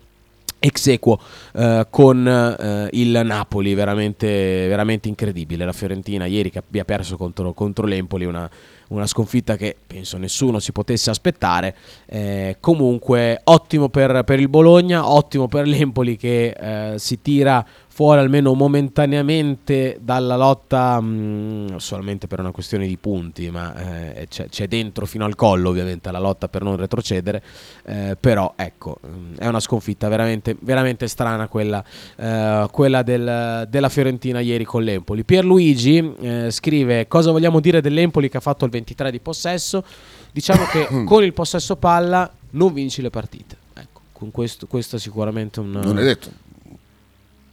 ex 0.59 0.87
eh, 0.87 1.87
con 1.91 2.27
eh, 2.27 2.89
il 2.93 3.21
Napoli, 3.25 3.75
veramente, 3.75 4.67
veramente 4.69 5.09
incredibile. 5.09 5.65
La 5.65 5.73
Fiorentina 5.73 6.27
ieri 6.27 6.51
che 6.51 6.59
abbia 6.59 6.85
perso 6.85 7.17
contro, 7.17 7.53
contro 7.53 7.87
l'Empoli, 7.87 8.25
una, 8.25 8.49
una, 8.89 9.07
sconfitta 9.07 9.57
che 9.57 9.77
penso 9.87 10.19
nessuno 10.19 10.59
si 10.59 10.73
potesse 10.73 11.11
aspettare. 11.11 11.75
Eh, 12.07 12.57
comunque 12.61 13.41
ottimo 13.45 13.89
per, 13.89 14.25
per, 14.25 14.41
il 14.41 14.49
Bologna, 14.49 15.09
ottimo 15.09 15.49
per 15.49 15.67
l'Empoli 15.67 16.17
che 16.17 16.49
eh, 16.49 16.99
si 16.99 17.21
tira 17.23 17.65
fuori 17.99 18.21
almeno 18.21 18.55
momentaneamente 18.55 19.99
dalla 20.01 20.37
lotta, 20.37 21.01
mh, 21.01 21.73
mm, 21.73 21.77
solamente 21.79 22.29
per 22.29 22.39
una 22.39 22.53
questione 22.53 22.87
di 22.87 22.97
punti, 22.97 23.51
ma 23.51 24.15
eh, 24.15 24.29
c'è, 24.29 24.49
c'è, 24.49 24.69
dentro 24.69 25.05
fino 25.05 25.25
al 25.25 25.35
collo 25.35 25.71
ovviamente 25.71 26.09
la 26.13 26.21
lotta 26.21 26.47
per 26.47 26.63
non 26.63 26.77
retrocedere, 26.77 27.43
eh, 27.87 28.17
però 28.21 28.53
ecco, 28.55 29.01
mh, 29.03 29.09
mm, 29.09 29.35
è 29.39 29.49
una 29.49 29.59
sconfitta 29.59 30.07
veramente, 30.07 30.57
veramente 30.61 31.09
strana 31.09 31.49
quella, 31.49 31.83
eh, 32.15 32.69
quella 32.71 33.03
del, 33.03 33.67
della 33.69 33.89
Fiorentina 33.89 34.39
ieri 34.39 34.63
con 34.63 34.85
l'Empoli. 34.85 35.25
Pierluigi 35.25 36.15
eh, 36.21 36.51
scrive 36.53 37.09
cosa 37.09 37.33
vogliamo 37.33 37.59
dire 37.59 37.81
dell'Empoli 37.81 38.29
che 38.29 38.37
ha 38.37 38.41
fatto 38.41 38.65
il 38.65 38.71
23 38.71 39.11
di 39.11 39.19
possesso, 39.19 39.83
diciamo 40.31 40.67
che 40.67 40.87
con 41.05 41.25
il 41.25 41.33
possesso 41.33 41.75
palla 41.75 42.33
non 42.51 42.73
vinci 42.73 43.03
le 43.03 43.11
partite. 43.11 43.57
Ecco, 43.75 44.03
con 44.13 44.31
questo, 44.31 44.69
questo 44.69 44.95
è 44.95 44.99
sicuramente 45.01 45.59
un... 45.59 45.71
Non 45.73 45.99
è 45.99 46.05
detto 46.05 46.47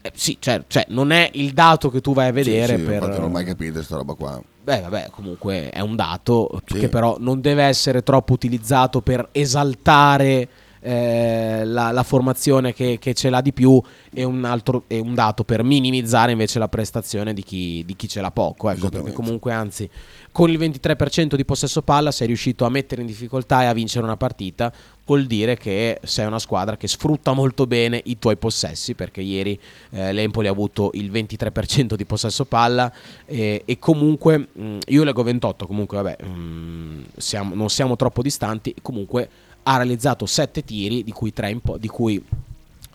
eh, 0.06 0.12
sì, 0.14 0.38
cioè, 0.39 0.62
cioè, 0.68 0.86
non 0.89 1.12
è 1.12 1.32
il 1.34 1.51
dato 1.51 1.89
che 1.89 1.99
tu 1.99 2.14
vai 2.14 2.28
a 2.28 2.32
vedere. 2.32 2.76
Sì, 2.76 2.84
sì, 2.84 2.88
per... 2.88 3.08
non 3.08 3.24
ho 3.24 3.30
mai 3.30 3.43
capito 3.43 3.74
questa 3.74 3.95
roba 3.95 4.14
qua. 4.14 4.39
Beh, 4.62 4.82
vabbè, 4.82 5.10
comunque 5.10 5.72
è 5.72 5.80
un 5.80 5.95
dato 5.95 6.62
sì. 6.64 6.78
che 6.78 6.89
però 6.89 7.18
non 7.20 7.41
deve 7.41 7.64
essere 7.64 8.03
troppo 8.03 8.34
utilizzato 8.34 9.01
per 9.01 9.30
esaltare 9.32 10.47
eh, 10.86 11.65
la, 11.65 11.89
la, 11.89 12.03
formazione 12.03 12.71
che, 12.71 12.99
che, 12.99 13.15
ce 13.15 13.31
l'ha 13.31 13.41
di 13.41 13.51
più 13.53 13.81
e 14.13 14.23
un, 14.23 14.45
altro, 14.45 14.83
e 14.86 14.99
un 14.99 15.15
dato 15.15 15.43
per 15.43 15.63
minimizzare 15.63 16.31
invece 16.31 16.59
la 16.59 16.67
prestazione 16.67 17.33
di 17.33 17.41
chi, 17.41 17.83
di 17.88 17.95
chi 17.95 18.07
ce 18.07 18.21
l'ha 18.21 18.29
poco. 18.29 18.69
Ecco, 18.69 18.89
perché 18.89 19.11
comunque 19.11 19.51
anzi 19.51 19.89
con 20.31 20.51
il 20.51 20.59
23% 20.59 21.33
di 21.33 21.43
possesso 21.43 21.81
palla 21.81 22.11
sei 22.11 22.27
riuscito 22.27 22.65
a 22.65 22.69
mettere 22.69 23.01
in 23.01 23.07
difficoltà 23.07 23.63
e 23.63 23.65
a 23.65 23.73
vincere 23.73 24.05
una 24.05 24.15
partita, 24.15 24.71
vuol 25.05 25.25
dire 25.25 25.57
che 25.57 25.99
sei 26.03 26.27
una 26.27 26.38
squadra 26.38 26.77
che 26.77 26.88
sfrutta 26.88 27.33
molto 27.33 27.65
bene 27.65 27.99
i 28.03 28.19
tuoi 28.19 28.38
possessi, 28.38 28.93
perché 28.93 29.21
ieri 29.21 29.59
eh, 29.89 30.13
l'Empoli 30.13 30.47
ha 30.47 30.51
avuto 30.51 30.91
il 30.93 31.11
23% 31.11 31.95
di 31.95 32.05
possesso 32.05 32.45
palla 32.45 32.93
e, 33.25 33.63
e 33.65 33.79
comunque 33.79 34.38
mh, 34.38 34.63
mm, 34.63 34.77
io 34.88 35.03
leggo 35.03 35.23
28, 35.23 35.65
comunque 35.65 35.99
vabbè, 35.99 36.23
mh, 36.23 36.29
mm, 36.29 37.01
siamo, 37.17 37.55
non 37.55 37.69
siamo 37.69 37.95
troppo 37.95 38.21
distanti, 38.21 38.75
comunque 38.83 39.29
ha 39.68 39.76
realizzato 39.78 40.26
7 40.26 40.63
tiri, 40.63 41.03
di 41.03 41.11
cui 41.11 41.34
3 41.34 41.49
in 41.49 41.59
po- 41.61 41.78
di 41.78 41.88
cui 41.88 42.24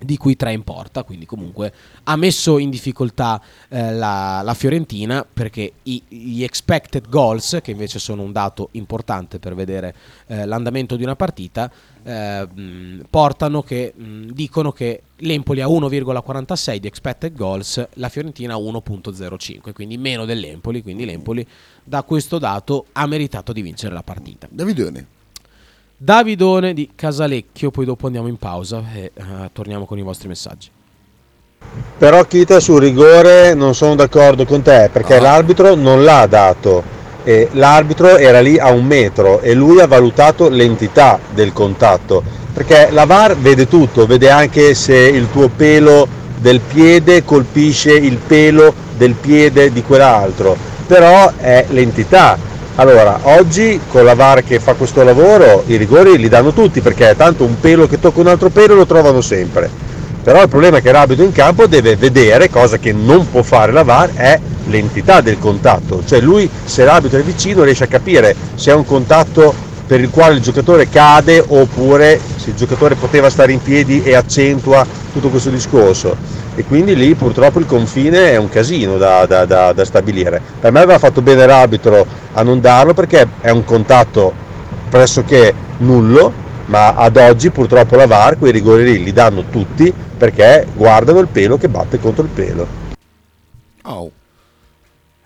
di 0.02 0.16
cui 0.16 0.34
tre 0.34 0.52
in 0.52 0.62
porta, 0.62 1.02
quindi 1.02 1.26
comunque 1.26 1.72
ha 2.04 2.16
messo 2.16 2.58
in 2.58 2.70
difficoltà 2.70 3.40
eh, 3.68 3.92
la, 3.92 4.40
la, 4.42 4.54
Fiorentina 4.54 5.26
perché 5.30 5.72
i, 5.84 6.02
gli 6.08 6.42
expected 6.42 7.08
goals, 7.08 7.58
che 7.62 7.70
invece 7.70 7.98
sono 7.98 8.22
un 8.22 8.32
dato 8.32 8.68
importante 8.72 9.38
per 9.38 9.54
vedere 9.54 9.94
eh, 10.26 10.46
l'andamento 10.46 10.96
di 10.96 11.02
una 11.02 11.16
partita, 11.16 11.70
eh, 12.02 12.48
portano 13.10 13.62
che 13.62 13.92
mh, 13.94 14.30
dicono 14.30 14.72
che 14.72 15.02
l'Empoli 15.16 15.60
ha 15.60 15.66
1,46 15.66 16.76
di 16.76 16.86
expected 16.86 17.34
goals, 17.34 17.86
la 17.94 18.08
Fiorentina 18.08 18.54
ha 18.54 18.58
1,05, 18.58 19.72
quindi 19.72 19.98
meno 19.98 20.24
dell'Empoli, 20.24 20.82
quindi 20.82 21.04
l'Empoli 21.04 21.46
da 21.84 22.02
questo 22.04 22.38
dato 22.38 22.86
ha 22.92 23.06
meritato 23.06 23.52
di 23.52 23.60
vincere 23.60 23.92
la 23.92 24.02
partita. 24.02 24.48
Davidone. 24.50 25.18
Davidone 26.02 26.72
di 26.72 26.92
Casalecchio, 26.94 27.70
poi 27.70 27.84
dopo 27.84 28.06
andiamo 28.06 28.26
in 28.26 28.38
pausa 28.38 28.82
e 28.94 29.12
uh, 29.14 29.50
torniamo 29.52 29.84
con 29.84 29.98
i 29.98 30.02
vostri 30.02 30.28
messaggi. 30.28 30.70
Però 31.98 32.24
Kita 32.24 32.58
sul 32.58 32.80
rigore 32.80 33.52
non 33.52 33.74
sono 33.74 33.96
d'accordo 33.96 34.46
con 34.46 34.62
te 34.62 34.88
perché 34.90 35.16
ah. 35.16 35.20
l'arbitro 35.20 35.74
non 35.74 36.02
l'ha 36.02 36.24
dato 36.24 36.82
e 37.22 37.50
l'arbitro 37.52 38.16
era 38.16 38.40
lì 38.40 38.58
a 38.58 38.70
un 38.70 38.86
metro 38.86 39.40
e 39.40 39.52
lui 39.52 39.78
ha 39.78 39.86
valutato 39.86 40.48
l'entità 40.48 41.18
del 41.34 41.52
contatto 41.52 42.22
perché 42.54 42.88
la 42.90 43.04
VAR 43.04 43.36
vede 43.36 43.68
tutto, 43.68 44.06
vede 44.06 44.30
anche 44.30 44.72
se 44.72 44.96
il 44.96 45.30
tuo 45.30 45.48
pelo 45.48 46.08
del 46.38 46.60
piede 46.60 47.24
colpisce 47.24 47.92
il 47.92 48.16
pelo 48.16 48.72
del 48.96 49.12
piede 49.12 49.70
di 49.70 49.82
quell'altro, 49.82 50.56
però 50.86 51.30
è 51.36 51.66
l'entità 51.68 52.38
allora, 52.80 53.20
oggi 53.24 53.78
con 53.90 54.04
la 54.04 54.14
VAR 54.14 54.42
che 54.42 54.58
fa 54.58 54.72
questo 54.72 55.02
lavoro 55.02 55.64
i 55.66 55.76
rigori 55.76 56.16
li 56.16 56.30
danno 56.30 56.54
tutti 56.54 56.80
perché 56.80 57.14
tanto 57.14 57.44
un 57.44 57.60
pelo 57.60 57.86
che 57.86 58.00
tocca 58.00 58.20
un 58.20 58.28
altro 58.28 58.48
pelo 58.48 58.74
lo 58.74 58.86
trovano 58.86 59.20
sempre. 59.20 59.68
Però 60.22 60.40
il 60.40 60.48
problema 60.48 60.78
è 60.78 60.82
che 60.82 60.90
l'arbitro 60.90 61.22
in 61.22 61.32
campo 61.32 61.66
deve 61.66 61.96
vedere, 61.96 62.48
cosa 62.48 62.78
che 62.78 62.94
non 62.94 63.30
può 63.30 63.42
fare 63.42 63.70
la 63.72 63.82
VAR, 63.82 64.14
è 64.14 64.40
l'entità 64.68 65.20
del 65.20 65.38
contatto. 65.38 66.02
Cioè 66.06 66.20
lui 66.20 66.48
se 66.64 66.84
l'arbitro 66.84 67.18
è 67.18 67.22
vicino 67.22 67.64
riesce 67.64 67.84
a 67.84 67.86
capire 67.86 68.34
se 68.54 68.70
è 68.70 68.74
un 68.74 68.86
contatto 68.86 69.52
per 69.86 70.00
il 70.00 70.08
quale 70.08 70.36
il 70.36 70.40
giocatore 70.40 70.88
cade 70.88 71.44
oppure 71.46 72.18
se 72.36 72.50
il 72.50 72.56
giocatore 72.56 72.94
poteva 72.94 73.28
stare 73.28 73.52
in 73.52 73.60
piedi 73.60 74.02
e 74.02 74.14
accentua 74.14 74.86
tutto 75.12 75.28
questo 75.28 75.50
discorso 75.50 76.39
e 76.54 76.64
quindi 76.64 76.94
lì 76.96 77.14
purtroppo 77.14 77.58
il 77.58 77.66
confine 77.66 78.32
è 78.32 78.36
un 78.36 78.48
casino 78.48 78.98
da, 78.98 79.26
da, 79.26 79.44
da, 79.44 79.72
da 79.72 79.84
stabilire. 79.84 80.40
Per 80.60 80.72
me 80.72 80.80
aveva 80.80 80.98
fatto 80.98 81.22
bene 81.22 81.46
l'arbitro 81.46 82.06
a 82.32 82.42
non 82.42 82.60
darlo 82.60 82.94
perché 82.94 83.26
è 83.40 83.50
un 83.50 83.64
contatto 83.64 84.32
pressoché 84.88 85.54
nullo, 85.78 86.32
ma 86.66 86.94
ad 86.94 87.16
oggi 87.16 87.50
purtroppo 87.50 87.96
la 87.96 88.06
VAR 88.06 88.38
quei 88.38 88.52
rigori 88.52 88.84
lì 88.84 89.04
li 89.04 89.12
danno 89.12 89.44
tutti 89.50 89.92
perché 90.16 90.66
guardano 90.74 91.20
il 91.20 91.28
pelo 91.28 91.56
che 91.56 91.68
batte 91.68 91.98
contro 91.98 92.24
il 92.24 92.30
pelo. 92.30 92.66
Oh. 93.84 94.10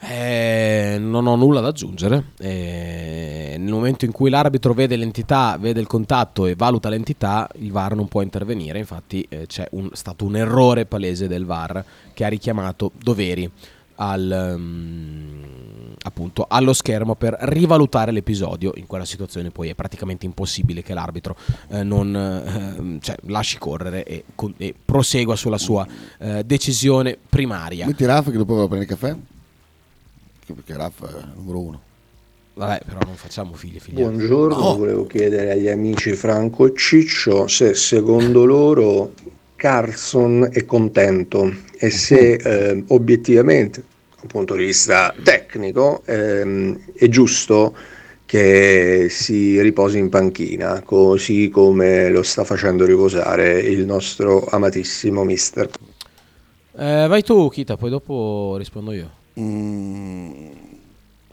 Eh, 0.07 0.97
non 0.99 1.27
ho 1.27 1.37
nulla 1.37 1.61
da 1.61 1.69
aggiungere. 1.69 2.33
Eh, 2.39 3.57
nel 3.59 3.73
momento 3.73 4.05
in 4.05 4.13
cui 4.13 4.31
l'arbitro 4.31 4.75
vede 4.75 4.97
l'entità, 4.97 5.57
vede 5.59 5.81
il 5.81 5.87
contatto 5.87 6.47
e 6.47 6.55
valuta 6.55 6.89
l'entità, 6.89 7.49
il 7.57 7.73
VAR 7.73 7.95
non 7.95 8.09
può 8.09 8.21
intervenire. 8.21 8.79
Infatti, 8.79 9.27
eh, 9.29 9.47
c'è 9.47 9.67
un, 9.73 9.89
stato 9.93 10.25
un 10.25 10.37
errore 10.37 10.85
palese 10.85 11.27
del 11.27 11.47
VAR 11.47 11.85
che 12.13 12.25
ha 12.25 12.29
richiamato 12.29 12.93
doveri. 13.03 13.51
al, 13.97 14.55
um, 14.57 15.95
appunto, 16.03 16.47
allo 16.49 16.73
schermo 16.73 17.15
per 17.15 17.37
rivalutare 17.41 18.11
l'episodio. 18.11 18.73
In 18.75 18.87
quella 18.87 19.05
situazione 19.05 19.51
poi 19.51 19.69
è 19.69 19.75
praticamente 19.75 20.27
impossibile 20.27 20.83
che 20.83 20.95
l'arbitro 20.95 21.37
eh, 21.69 21.83
non 21.83 22.15
eh, 22.15 22.99
cioè, 23.01 23.17
lasci 23.27 23.57
correre 23.59 24.05
e, 24.05 24.25
con, 24.35 24.53
e, 24.57 24.75
prosegua 24.85 25.37
sulla 25.37 25.59
sua 25.59 25.87
eh, 26.19 26.43
decisione 26.45 27.17
primaria. 27.29 27.87
Metti 27.87 28.05
Raffa 28.05 28.33
che 28.33 28.37
dopo 28.37 28.55
va 28.55 28.67
prendere 28.67 28.93
il 28.93 28.99
caffè? 28.99 29.17
Perché 30.53 30.77
Raffa 30.77 31.09
è 31.09 31.19
il 31.19 31.33
numero 31.37 31.59
uno. 31.61 31.81
Vabbè, 32.55 32.83
però 32.85 32.99
non 33.05 33.17
facciamo 33.17 33.55
figli 33.55 33.81
figli. 33.81 33.97
Buongiorno, 33.97 34.57
no. 34.57 34.77
volevo 34.77 35.07
chiedere 35.07 35.51
agli 35.53 35.69
amici 35.69 36.13
Franco 36.13 36.67
e 36.67 36.73
Ciccio 36.77 37.49
se 37.49 37.75
secondo 37.75 38.45
loro 38.45 39.13
Carlson 39.57 40.51
è 40.53 40.65
contento 40.65 41.53
e 41.77 41.91
se 41.91 42.35
eh, 42.35 42.85
obiettivamente, 42.89 43.83
dal 44.17 44.27
punto 44.29 44.55
di 44.55 44.67
vista 44.67 45.13
tecnico, 45.23 46.03
ehm, 46.05 46.93
è 46.95 47.09
giusto 47.09 47.75
che 48.25 49.09
si 49.11 49.61
riposi 49.61 49.99
in 49.99 50.09
panchina, 50.09 50.81
così 50.83 51.49
come 51.49 52.09
lo 52.11 52.23
sta 52.23 52.45
facendo 52.45 52.85
riposare 52.85 53.59
il 53.59 53.85
nostro 53.85 54.45
amatissimo 54.45 55.25
mister. 55.25 55.69
Eh, 56.77 57.07
vai 57.09 57.23
tu, 57.23 57.49
Kita, 57.49 57.77
poi 57.77 57.91
dopo 57.91 58.55
rispondo 58.59 58.93
io. 58.93 59.23
Mm 59.41 60.75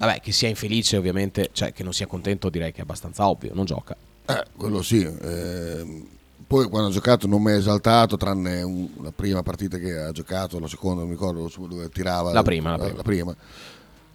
Vabbè, 0.02 0.20
che 0.20 0.32
sia 0.32 0.50
infelice 0.50 0.98
ovviamente, 0.98 1.50
cioè 1.52 1.72
che 1.74 1.84
non 1.84 1.94
sia 1.94 2.08
contento 2.08 2.50
direi 2.50 2.72
che 2.72 2.80
è 2.80 2.82
abbastanza 2.82 3.28
ovvio, 3.28 3.52
non 3.54 3.66
gioca. 3.66 3.96
Eh, 4.26 4.46
quello 4.58 4.82
sì. 4.82 5.04
Eh, 5.04 6.06
poi 6.48 6.68
quando 6.70 6.90
ha 6.90 6.92
giocato 6.92 7.28
non 7.28 7.44
mi 7.44 7.52
è 7.52 7.56
esaltato, 7.56 8.18
tranne 8.18 8.64
un, 8.64 8.90
la 9.04 9.12
prima 9.12 9.44
partita 9.44 9.78
che 9.78 9.96
ha 9.96 10.12
giocato, 10.12 10.58
la 10.58 10.68
seconda 10.68 11.02
non 11.02 11.10
mi 11.10 11.16
ricordo 11.16 11.48
dove 11.68 11.90
tirava. 11.90 12.34
La 12.34 12.42
prima, 12.42 12.76
la, 12.78 12.92
la 12.92 13.04
prima. 13.04 13.36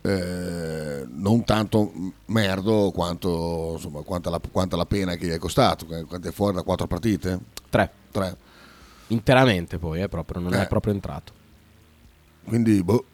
Eh, 0.03 1.07
non 1.09 1.45
tanto 1.45 1.93
merdo 2.27 2.91
quanto, 2.93 3.75
insomma, 3.75 4.01
quanta, 4.01 4.29
la, 4.29 4.41
quanta 4.51 4.77
la 4.77 4.87
pena 4.87 5.15
che 5.15 5.27
gli 5.27 5.31
è 5.31 5.39
costato. 5.39 5.87
Quanto 5.87 6.27
è 6.27 6.33
fuori 6.33 6.57
da 6.57 6.63
quattro 6.63 6.89
partite? 6.89 7.39
Tre. 7.71 7.91
Tre. 8.11 8.37
Interamente 9.09 9.79
poi, 9.79 10.03
eh, 10.03 10.09
proprio, 10.09 10.41
non 10.41 10.53
è 10.53 10.63
eh. 10.63 10.67
proprio 10.67 10.93
entrato. 10.93 11.33
Quindi, 12.45 12.83
boh 12.83 13.05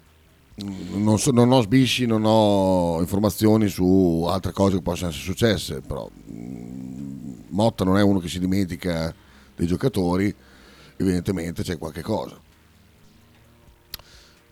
non, 0.55 1.19
so, 1.19 1.31
non, 1.31 1.51
ho 1.51 1.63
sbisci, 1.63 2.07
non 2.07 2.25
ho 2.25 2.99
informazioni 3.01 3.69
su 3.69 4.27
altre 4.29 4.53
cose 4.53 4.77
che 4.77 4.83
possono 4.83 5.11
essere 5.11 5.25
successe, 5.25 5.81
però 5.81 6.09
mm, 6.31 7.33
Motta 7.49 7.85
non 7.85 7.97
è 7.97 8.03
uno 8.03 8.19
che 8.19 8.29
si 8.29 8.39
dimentica 8.39 9.15
dei 9.57 9.67
giocatori, 9.67 10.35
evidentemente 10.97 11.63
c'è 11.63 11.79
qualche 11.79 12.03
cosa. 12.03 12.39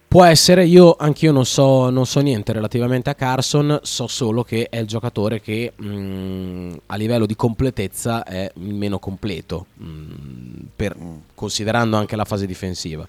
Può 0.08 0.24
essere, 0.24 0.66
io 0.66 0.96
anch'io 0.96 1.30
non 1.30 1.46
so, 1.46 1.88
non 1.88 2.04
so 2.04 2.18
niente 2.20 2.52
relativamente 2.52 3.10
a 3.10 3.14
Carson, 3.14 3.78
so 3.82 4.08
solo 4.08 4.42
che 4.42 4.68
è 4.68 4.78
il 4.78 4.88
giocatore 4.88 5.40
che 5.40 5.72
mh, 5.76 5.86
mm, 5.86 6.72
a 6.86 6.96
livello 6.96 7.26
di 7.26 7.36
completezza 7.36 8.24
è 8.24 8.50
meno 8.54 8.98
completo, 8.98 9.66
mh, 9.74 9.84
mm, 9.84 10.54
per, 10.74 10.96
considerando 11.34 11.96
anche 11.96 12.16
la 12.16 12.24
fase 12.24 12.46
difensiva 12.46 13.06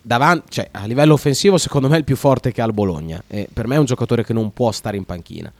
davanti, 0.00 0.46
cioè, 0.50 0.68
a 0.72 0.86
livello 0.86 1.14
offensivo 1.14 1.58
secondo 1.58 1.88
me 1.88 1.96
è 1.96 1.98
il 1.98 2.04
più 2.04 2.16
forte 2.16 2.52
che 2.52 2.62
ha 2.62 2.66
il 2.66 2.72
Bologna. 2.72 3.22
E 3.26 3.48
per 3.52 3.66
me 3.66 3.76
è 3.76 3.78
un 3.78 3.84
giocatore 3.84 4.24
che 4.24 4.32
non 4.32 4.52
può 4.52 4.72
stare 4.72 4.96
in 4.96 5.04
panchina. 5.04 5.52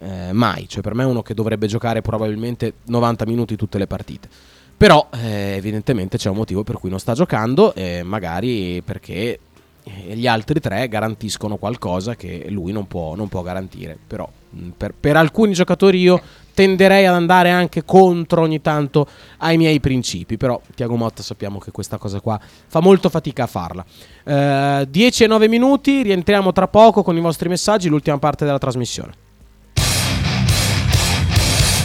Eh, 0.00 0.32
mai, 0.32 0.68
cioè 0.68 0.82
per 0.82 0.94
me 0.94 1.02
è 1.02 1.06
uno 1.06 1.22
che 1.22 1.34
dovrebbe 1.34 1.66
giocare 1.66 2.02
probabilmente 2.02 2.74
90 2.84 3.26
minuti 3.26 3.56
tutte 3.56 3.78
le 3.78 3.86
partite. 3.86 4.28
Però 4.76 5.08
eh, 5.12 5.54
evidentemente 5.56 6.18
c'è 6.18 6.30
un 6.30 6.36
motivo 6.36 6.62
per 6.62 6.76
cui 6.76 6.88
non 6.88 7.00
sta 7.00 7.12
giocando 7.12 7.74
eh, 7.74 8.04
magari 8.04 8.80
perché 8.82 9.40
eh, 9.82 10.14
gli 10.14 10.28
altri 10.28 10.60
tre 10.60 10.86
garantiscono 10.86 11.56
qualcosa 11.56 12.14
che 12.14 12.46
lui 12.48 12.70
non 12.70 12.86
può, 12.86 13.16
non 13.16 13.28
può 13.28 13.42
garantire. 13.42 13.98
Però 14.06 14.28
per, 14.76 14.94
per 14.98 15.16
alcuni 15.16 15.52
giocatori 15.52 15.98
io 16.00 16.20
tenderei 16.58 17.06
ad 17.06 17.14
andare 17.14 17.50
anche 17.50 17.84
contro 17.84 18.42
ogni 18.42 18.60
tanto 18.60 19.06
ai 19.38 19.56
miei 19.56 19.78
principi, 19.78 20.36
però 20.36 20.60
Tiago 20.74 20.96
Motta 20.96 21.22
sappiamo 21.22 21.60
che 21.60 21.70
questa 21.70 21.98
cosa 21.98 22.20
qua 22.20 22.40
fa 22.66 22.80
molto 22.80 23.08
fatica 23.08 23.44
a 23.44 23.46
farla. 23.46 23.84
Eh, 24.24 24.86
10 24.90 25.22
e 25.22 25.26
9 25.28 25.46
minuti, 25.46 26.02
rientriamo 26.02 26.50
tra 26.50 26.66
poco 26.66 27.04
con 27.04 27.16
i 27.16 27.20
vostri 27.20 27.48
messaggi, 27.48 27.88
l'ultima 27.88 28.18
parte 28.18 28.44
della 28.44 28.58
trasmissione. 28.58 29.12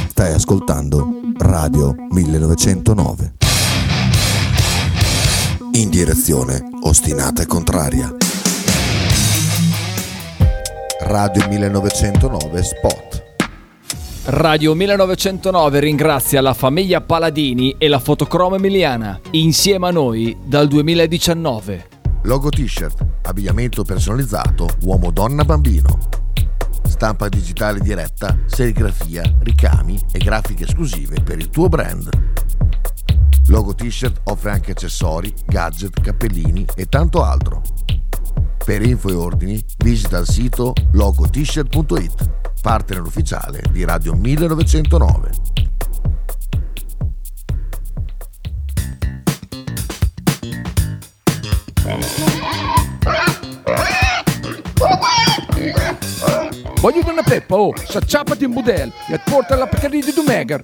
Stai 0.07 0.33
ascoltando 0.33 1.19
Radio 1.37 1.95
1909. 2.09 3.33
In 5.73 5.89
direzione 5.89 6.63
ostinata 6.81 7.43
e 7.43 7.45
contraria. 7.45 8.32
Radio 11.05 11.45
1909 11.49 12.63
Spot. 12.63 13.23
Radio 14.27 14.73
1909 14.73 15.79
ringrazia 15.81 16.39
la 16.39 16.53
famiglia 16.53 17.01
Paladini 17.01 17.75
e 17.77 17.89
la 17.89 17.99
fotocromo 17.99 18.55
emiliana, 18.55 19.19
insieme 19.31 19.87
a 19.87 19.91
noi 19.91 20.37
dal 20.45 20.69
2019. 20.69 21.87
Logo 22.21 22.47
t-shirt, 22.47 23.05
abbigliamento 23.23 23.83
personalizzato, 23.83 24.69
uomo, 24.83 25.11
donna, 25.11 25.43
bambino. 25.43 25.99
Stampa 26.85 27.27
digitale 27.27 27.81
diretta, 27.81 28.37
serigrafia, 28.45 29.23
ricami 29.41 29.99
e 30.09 30.19
grafiche 30.19 30.63
esclusive 30.63 31.21
per 31.21 31.37
il 31.37 31.49
tuo 31.49 31.67
brand. 31.67 32.09
Logo 33.47 33.75
t-shirt 33.75 34.21
offre 34.29 34.51
anche 34.51 34.71
accessori, 34.71 35.33
gadget, 35.47 35.99
cappellini 35.99 36.65
e 36.75 36.85
tanto 36.85 37.23
altro. 37.23 37.61
Per 38.65 38.81
info 38.81 39.09
e 39.09 39.13
ordini 39.13 39.61
visita 39.79 40.17
il 40.19 40.27
sito 40.27 40.73
logotshirt.it 40.93 42.31
partner 42.61 43.01
ufficiale 43.01 43.61
di 43.71 43.83
Radio 43.83 44.13
1909. 44.13 45.29
Voglio 56.79 57.09
una 57.09 57.23
peppa, 57.23 57.55
oh, 57.55 57.73
s'acciappati 57.75 58.45
in 58.45 58.53
budel 58.53 58.91
e 59.09 59.19
porta 59.25 59.55
la 59.55 59.67
Pcaridi 59.67 60.05
di 60.05 60.13
Dumegar. 60.13 60.63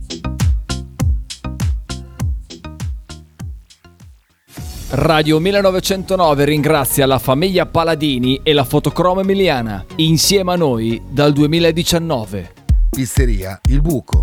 Radio 4.93 5.39
1909 5.39 6.43
ringrazia 6.43 7.05
la 7.05 7.17
famiglia 7.17 7.65
Paladini 7.65 8.41
e 8.43 8.51
la 8.51 8.65
fotocromo 8.65 9.21
emiliana, 9.21 9.85
insieme 9.95 10.51
a 10.51 10.57
noi 10.57 11.01
dal 11.09 11.31
2019. 11.31 12.53
Pizzeria 12.89 13.57
Il 13.69 13.79
Buco. 13.79 14.21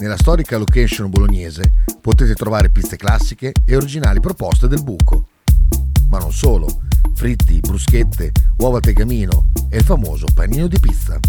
Nella 0.00 0.16
storica 0.16 0.58
location 0.58 1.08
bolognese 1.08 1.84
potete 2.00 2.34
trovare 2.34 2.70
piste 2.70 2.96
classiche 2.96 3.52
e 3.64 3.76
originali 3.76 4.18
proposte 4.18 4.66
del 4.66 4.82
buco. 4.82 5.26
Ma 6.10 6.18
non 6.18 6.32
solo, 6.32 6.80
fritti, 7.14 7.60
bruschette, 7.60 8.32
uova 8.56 8.78
al 8.78 8.82
tegamino 8.82 9.52
e 9.70 9.76
il 9.76 9.84
famoso 9.84 10.26
panino 10.34 10.66
di 10.66 10.80
pizza. 10.80 11.20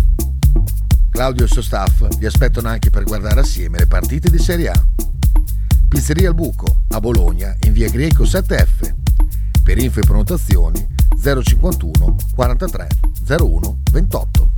Claudio 1.11 1.43
e 1.43 1.45
il 1.45 1.51
suo 1.51 1.61
staff 1.61 2.07
vi 2.17 2.25
aspettano 2.25 2.69
anche 2.69 2.89
per 2.89 3.03
guardare 3.03 3.41
assieme 3.41 3.77
le 3.77 3.85
partite 3.85 4.31
di 4.31 4.39
Serie 4.39 4.69
A. 4.69 4.85
Pizzeria 5.93 6.29
Il 6.29 6.33
Buco, 6.33 6.81
a 6.87 6.99
Bologna, 6.99 7.55
in 7.65 7.71
via 7.71 7.87
Greco 7.87 8.23
7F. 8.23 8.95
Per 9.61 9.77
info 9.77 9.99
e 9.99 10.01
prenotazioni 10.03 10.83
051 11.21 12.15
43 12.33 12.87
01 13.29 13.81
28. 13.91 14.49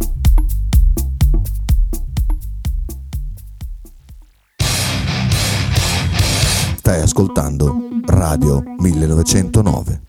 Stai 6.77 7.01
ascoltando 7.01 7.89
Radio 8.05 8.63
1909. 8.77 10.01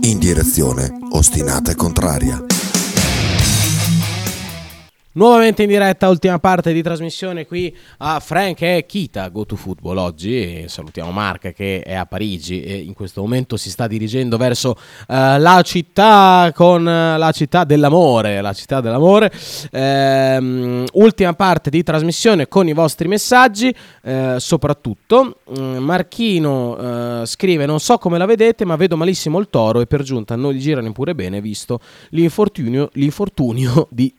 In 0.00 0.18
direzione 0.18 0.90
ostinata 1.10 1.70
e 1.70 1.74
contraria. 1.74 2.55
Nuovamente 5.16 5.62
in 5.62 5.70
diretta, 5.70 6.10
ultima 6.10 6.38
parte 6.38 6.74
di 6.74 6.82
trasmissione 6.82 7.46
qui 7.46 7.74
a 7.98 8.20
Frank 8.20 8.60
e 8.60 8.84
Kita 8.86 9.28
Go 9.28 9.46
to 9.46 9.56
Football 9.56 9.96
oggi. 9.96 10.64
E 10.64 10.64
salutiamo 10.68 11.10
Mark 11.10 11.54
che 11.54 11.80
è 11.80 11.94
a 11.94 12.04
Parigi 12.04 12.62
e 12.62 12.76
in 12.76 12.92
questo 12.92 13.22
momento 13.22 13.56
si 13.56 13.70
sta 13.70 13.86
dirigendo 13.86 14.36
verso 14.36 14.76
eh, 15.08 15.38
la 15.38 15.62
città 15.64 16.52
con 16.54 16.86
eh, 16.86 17.16
la 17.16 17.32
città 17.32 17.64
dell'amore. 17.64 18.42
La 18.42 18.52
città 18.52 18.82
dell'amore. 18.82 19.32
Ehm, 19.70 20.84
ultima 20.92 21.32
parte 21.32 21.70
di 21.70 21.82
trasmissione 21.82 22.46
con 22.46 22.68
i 22.68 22.74
vostri 22.74 23.08
messaggi, 23.08 23.74
eh, 24.02 24.34
soprattutto. 24.36 25.38
mm, 25.58 25.78
Marchino 25.78 27.22
eh, 27.22 27.26
scrive: 27.26 27.64
Non 27.64 27.80
so 27.80 27.96
come 27.96 28.18
la 28.18 28.26
vedete, 28.26 28.66
ma 28.66 28.76
vedo 28.76 28.98
malissimo 28.98 29.38
il 29.38 29.48
toro 29.48 29.80
e 29.80 29.86
per 29.86 30.02
giunta 30.02 30.36
non 30.36 30.52
gli 30.52 30.60
girano 30.60 30.92
pure 30.92 31.14
bene, 31.14 31.40
visto 31.40 31.80
l'infortunio, 32.10 32.90
l'infortunio 32.92 33.88
di 33.90 34.12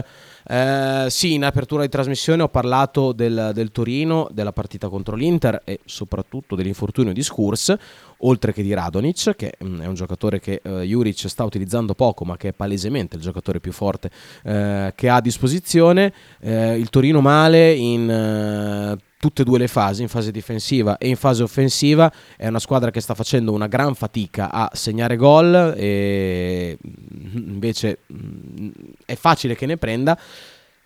Schurs. 0.00 0.30
Eh, 0.44 1.06
sì, 1.08 1.34
in 1.34 1.44
apertura 1.44 1.82
di 1.82 1.88
trasmissione 1.88 2.42
ho 2.42 2.48
parlato 2.48 3.12
del, 3.12 3.52
del 3.54 3.70
Torino, 3.70 4.28
della 4.32 4.52
partita 4.52 4.88
contro 4.88 5.14
l'Inter 5.14 5.62
e 5.64 5.80
soprattutto 5.84 6.56
dell'infortunio 6.56 7.12
di 7.12 7.22
Schurs, 7.22 7.74
oltre 8.18 8.52
che 8.52 8.62
di 8.62 8.74
Radonic, 8.74 9.36
che 9.36 9.54
mm, 9.62 9.80
è 9.80 9.86
un 9.86 9.94
giocatore 9.94 10.40
che 10.40 10.60
eh, 10.62 10.80
Juric 10.82 11.28
sta 11.28 11.44
utilizzando 11.44 11.94
poco, 11.94 12.24
ma 12.24 12.36
che 12.36 12.48
è 12.48 12.52
palesemente 12.52 13.16
il 13.16 13.22
giocatore 13.22 13.60
più 13.60 13.72
forte 13.72 14.10
eh, 14.42 14.92
che 14.96 15.08
ha 15.08 15.16
a 15.16 15.20
disposizione. 15.20 16.12
Eh, 16.40 16.76
il 16.76 16.90
Torino 16.90 17.20
male 17.20 17.72
in 17.72 18.10
eh, 18.10 18.98
tutte 19.22 19.42
e 19.42 19.44
due 19.44 19.58
le 19.60 19.68
fasi, 19.68 20.02
in 20.02 20.08
fase 20.08 20.32
difensiva 20.32 20.98
e 20.98 21.06
in 21.06 21.14
fase 21.14 21.44
offensiva. 21.44 22.12
È 22.36 22.48
una 22.48 22.58
squadra 22.58 22.90
che 22.90 23.00
sta 23.00 23.14
facendo 23.14 23.52
una 23.52 23.68
gran 23.68 23.94
fatica 23.94 24.50
a 24.50 24.68
segnare 24.74 25.14
gol 25.14 25.74
e 25.76 26.76
mm, 26.84 27.36
invece 27.36 27.98
mm, 28.12 28.70
è 29.06 29.14
facile 29.14 29.54
che 29.54 29.66
ne 29.66 29.76
prenda. 29.76 30.18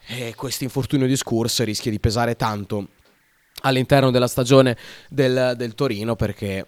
E 0.06 0.34
questo 0.36 0.64
infortunio 0.64 1.06
di 1.06 1.16
Scurs 1.16 1.62
rischia 1.62 1.90
di 1.90 1.98
pesare 1.98 2.36
tanto 2.36 2.88
all'interno 3.62 4.10
della 4.10 4.28
stagione 4.28 4.76
del, 5.08 5.54
del 5.56 5.74
Torino 5.74 6.14
perché 6.14 6.66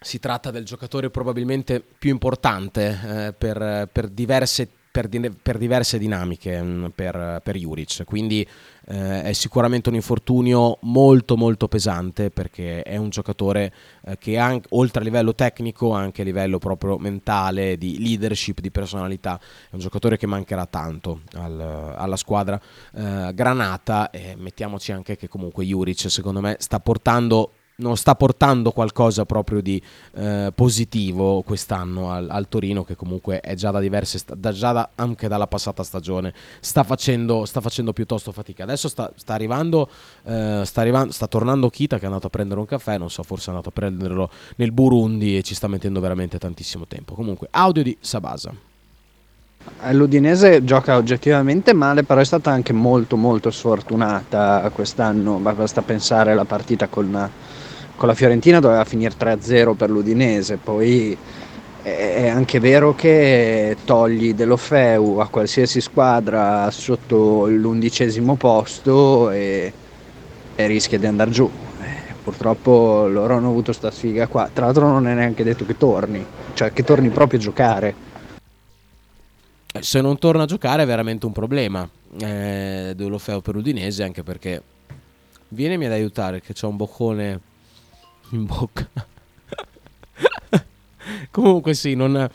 si 0.00 0.20
tratta 0.20 0.52
del 0.52 0.64
giocatore 0.64 1.10
probabilmente 1.10 1.82
più 1.98 2.10
importante 2.10 3.00
eh, 3.04 3.32
per, 3.32 3.88
per 3.90 4.06
diverse 4.06 4.68
per, 4.94 5.08
di- 5.08 5.28
per 5.28 5.58
diverse 5.58 5.98
dinamiche 5.98 6.62
mm, 6.62 6.86
per, 6.94 7.40
per 7.42 7.56
Juric, 7.56 8.04
quindi 8.04 8.46
eh, 8.86 9.22
è 9.24 9.32
sicuramente 9.32 9.88
un 9.88 9.96
infortunio 9.96 10.78
molto 10.82 11.36
molto 11.36 11.66
pesante 11.66 12.30
perché 12.30 12.82
è 12.82 12.96
un 12.96 13.08
giocatore 13.08 13.72
eh, 14.04 14.16
che 14.18 14.38
anche, 14.38 14.68
oltre 14.70 15.00
a 15.00 15.04
livello 15.04 15.34
tecnico 15.34 15.92
anche 15.92 16.22
a 16.22 16.24
livello 16.24 16.58
proprio 16.58 16.96
mentale, 16.96 17.76
di 17.76 17.98
leadership, 17.98 18.60
di 18.60 18.70
personalità, 18.70 19.36
è 19.68 19.74
un 19.74 19.80
giocatore 19.80 20.16
che 20.16 20.28
mancherà 20.28 20.64
tanto 20.66 21.22
al- 21.32 21.94
alla 21.96 22.16
squadra. 22.16 22.60
Eh, 22.94 23.32
granata 23.34 24.10
e 24.10 24.36
mettiamoci 24.38 24.92
anche 24.92 25.16
che 25.16 25.26
comunque 25.26 25.64
Juric 25.64 26.08
secondo 26.08 26.40
me 26.40 26.54
sta 26.60 26.78
portando 26.78 27.50
non 27.76 27.96
sta 27.96 28.14
portando 28.14 28.70
qualcosa 28.70 29.24
proprio 29.24 29.60
di 29.60 29.82
eh, 30.14 30.52
positivo 30.54 31.42
quest'anno 31.42 32.12
al, 32.12 32.28
al 32.30 32.48
Torino 32.48 32.84
che 32.84 32.94
comunque 32.94 33.40
è 33.40 33.54
già 33.54 33.72
da 33.72 33.80
diverse 33.80 34.18
sta- 34.18 34.34
da- 34.36 34.52
già 34.52 34.72
da- 34.72 34.90
anche 34.94 35.26
dalla 35.26 35.48
passata 35.48 35.82
stagione. 35.82 36.32
Sta 36.60 36.84
facendo, 36.84 37.44
sta 37.46 37.60
facendo 37.60 37.92
piuttosto 37.92 38.30
fatica. 38.30 38.62
Adesso 38.62 38.88
sta, 38.88 39.10
sta 39.16 39.34
arrivando 39.34 39.88
eh, 40.24 40.62
sta 40.64 40.80
arrivando 40.82 41.12
sta 41.12 41.26
tornando 41.26 41.68
Kita 41.68 41.96
che 41.96 42.04
è 42.04 42.06
andato 42.06 42.28
a 42.28 42.30
prendere 42.30 42.60
un 42.60 42.66
caffè. 42.66 42.96
Non 42.96 43.10
so 43.10 43.22
forse 43.24 43.46
è 43.46 43.48
andato 43.50 43.70
a 43.70 43.72
prenderlo 43.72 44.30
nel 44.56 44.70
Burundi 44.70 45.36
e 45.36 45.42
ci 45.42 45.54
sta 45.54 45.66
mettendo 45.66 45.98
veramente 45.98 46.38
tantissimo 46.38 46.86
tempo. 46.86 47.14
Comunque 47.14 47.48
audio 47.50 47.82
di 47.82 47.96
Sabasa. 48.00 48.54
L'Udinese 49.92 50.62
gioca 50.62 50.96
oggettivamente 50.96 51.72
male, 51.72 52.02
però 52.04 52.20
è 52.20 52.24
stata 52.24 52.50
anche 52.50 52.72
molto 52.72 53.16
molto 53.16 53.50
sfortunata 53.50 54.70
quest'anno. 54.74 55.38
Ba- 55.38 55.54
Basta 55.54 55.82
pensare 55.82 56.32
alla 56.32 56.44
partita 56.44 56.86
con, 56.88 57.30
con 57.96 58.08
la 58.08 58.14
Fiorentina, 58.14 58.60
doveva 58.60 58.84
finire 58.84 59.14
3-0 59.18 59.74
per 59.74 59.90
l'Udinese. 59.90 60.56
Poi 60.56 61.16
è 61.84 62.28
anche 62.28 62.60
vero 62.60 62.94
che 62.94 63.76
togli 63.84 64.32
dell'Ofeu 64.32 65.18
a 65.18 65.28
qualsiasi 65.28 65.82
squadra 65.82 66.70
sotto 66.70 67.46
l'undicesimo 67.46 68.36
posto 68.36 69.30
e, 69.30 69.70
e 70.54 70.66
rischia 70.66 70.98
di 70.98 71.06
andare 71.06 71.30
giù. 71.30 71.50
Eh, 71.82 72.14
Purtroppo 72.22 73.06
loro 73.06 73.36
hanno 73.36 73.50
avuto 73.50 73.72
sta 73.72 73.90
sfiga 73.90 74.26
qua. 74.28 74.48
Tra 74.50 74.64
l'altro 74.64 74.88
non 74.88 75.06
è 75.06 75.12
neanche 75.12 75.44
detto 75.44 75.66
che 75.66 75.76
torni, 75.76 76.24
cioè 76.54 76.72
che 76.72 76.82
torni 76.84 77.10
proprio 77.10 77.38
a 77.38 77.42
giocare. 77.42 77.94
Eh, 79.70 79.82
se 79.82 80.00
non 80.00 80.18
torna 80.18 80.44
a 80.44 80.46
giocare 80.46 80.84
è 80.84 80.86
veramente 80.86 81.26
un 81.26 81.32
problema 81.32 81.86
eh, 82.18 82.94
dell'Ofeo 82.96 83.42
per 83.42 83.56
l'Udinese 83.56 84.04
anche 84.04 84.22
perché 84.22 84.62
vienimi 85.48 85.84
ad 85.84 85.92
aiutare 85.92 86.40
che 86.40 86.54
c'ho 86.54 86.68
un 86.68 86.76
boccone 86.76 87.40
in 88.30 88.44
bocca 88.44 88.88
comunque 91.30 91.74
sì 91.74 91.94
non, 91.94 92.28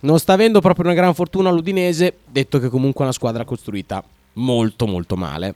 non 0.00 0.18
sta 0.18 0.32
avendo 0.32 0.60
proprio 0.60 0.86
una 0.86 0.94
gran 0.94 1.14
fortuna 1.14 1.50
l'Udinese 1.50 2.18
detto 2.28 2.58
che 2.58 2.68
comunque 2.68 3.00
è 3.00 3.04
una 3.04 3.12
squadra 3.12 3.44
costruita 3.44 4.02
molto 4.34 4.86
molto 4.86 5.16
male 5.16 5.54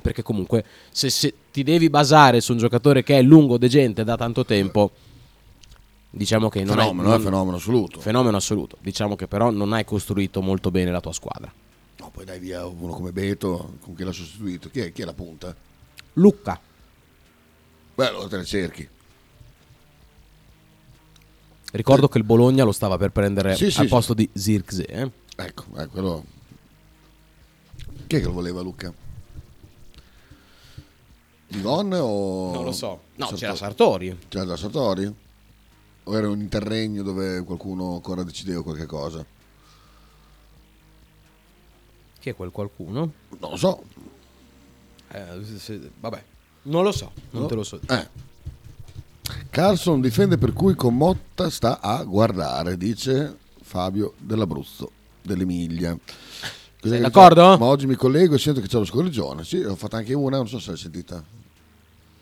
perché 0.00 0.22
comunque 0.22 0.64
se, 0.90 1.10
se 1.10 1.34
ti 1.50 1.62
devi 1.62 1.90
basare 1.90 2.40
su 2.40 2.52
un 2.52 2.58
giocatore 2.58 3.02
che 3.02 3.18
è 3.18 3.22
lungo 3.22 3.58
degente 3.58 4.04
da 4.04 4.16
tanto 4.16 4.44
tempo 4.44 4.90
diciamo 6.10 6.48
che 6.48 6.64
non 6.64 6.76
Fenomeno, 6.76 7.12
hai, 7.12 7.18
eh, 7.18 7.22
fenomeno 7.22 7.56
assoluto. 7.56 8.00
fenomeno 8.00 8.36
assoluto 8.36 8.76
diciamo 8.80 9.16
che 9.16 9.26
però 9.26 9.50
non 9.50 9.72
hai 9.72 9.84
costruito 9.84 10.40
molto 10.40 10.70
bene 10.70 10.90
la 10.90 11.00
tua 11.00 11.12
squadra 11.12 11.52
No, 12.00 12.10
poi 12.10 12.24
dai 12.24 12.38
via 12.38 12.64
uno 12.64 12.92
come 12.92 13.10
Beto, 13.10 13.74
con 13.80 13.96
chi 13.96 14.04
l'ha 14.04 14.12
sostituito. 14.12 14.70
Chi 14.70 14.78
è, 14.78 14.92
chi 14.92 15.02
è 15.02 15.04
la 15.04 15.14
punta? 15.14 15.52
Lucca 16.12 16.60
Beh, 17.98 18.06
allora 18.06 18.28
te 18.28 18.36
ne 18.36 18.44
cerchi. 18.44 18.88
Ricordo 21.72 22.08
che 22.08 22.18
il 22.18 22.24
Bologna 22.24 22.64
lo 22.64 22.72
stava 22.72 22.96
per 22.96 23.10
prendere 23.10 23.54
Sì, 23.56 23.70
sì, 23.70 23.78
al 23.80 23.84
sì. 23.86 23.90
posto 23.90 24.14
di 24.14 24.28
Zirkzee 24.32 24.86
eh? 24.86 25.10
Ecco, 25.36 25.64
eh, 25.76 25.86
quello... 25.86 26.24
Chi 28.06 28.16
è 28.16 28.20
che 28.20 28.24
lo 28.24 28.32
voleva 28.32 28.60
Luca? 28.62 28.92
Divon 31.48 31.92
o... 31.94 32.52
Non 32.52 32.64
lo 32.64 32.72
so. 32.72 33.00
No, 33.16 33.26
c'era 33.34 33.54
Sartori. 33.54 34.16
C'era 34.28 34.44
da 34.44 34.56
Sartori? 34.56 35.14
O 36.04 36.16
era 36.16 36.28
un 36.28 36.40
interregno 36.40 37.02
dove 37.02 37.42
qualcuno 37.44 37.94
ancora 37.94 38.22
decideva 38.22 38.62
qualche 38.62 38.86
cosa? 38.86 39.24
chi 42.20 42.30
è 42.30 42.34
quel 42.34 42.50
qualcuno? 42.50 43.12
Non 43.38 43.50
lo 43.50 43.56
so. 43.56 43.82
Eh, 45.10 45.44
se- 45.56 45.90
vabbè 46.00 46.22
non 46.62 46.82
lo 46.82 46.92
so 46.92 47.12
non 47.30 47.42
No? 47.42 47.48
te 47.48 47.54
lo 47.54 47.62
so 47.62 47.80
Eh. 47.88 48.08
Carlson 49.58 50.00
difende 50.00 50.38
per 50.38 50.52
cui 50.52 50.76
con 50.76 50.96
Motta 50.96 51.50
sta 51.50 51.80
a 51.80 52.04
guardare, 52.04 52.76
dice 52.76 53.36
Fabio 53.60 54.14
dell'Abruzzo, 54.16 54.92
dell'Emilia. 55.20 55.98
Cos'è 56.80 56.94
Sei 56.94 57.00
d'accordo? 57.00 57.42
dice? 57.50 57.58
Ma 57.58 57.66
oggi 57.66 57.88
mi 57.88 57.96
collego 57.96 58.36
e 58.36 58.38
sento 58.38 58.60
che 58.60 58.68
c'è 58.68 58.78
lo 58.78 58.84
scorreggione. 58.84 59.42
Sì, 59.42 59.56
ho 59.56 59.74
fatto 59.74 59.96
anche 59.96 60.14
una, 60.14 60.36
non 60.36 60.46
so 60.46 60.60
se 60.60 60.70
l'hai 60.70 60.78
sentita. 60.78 61.16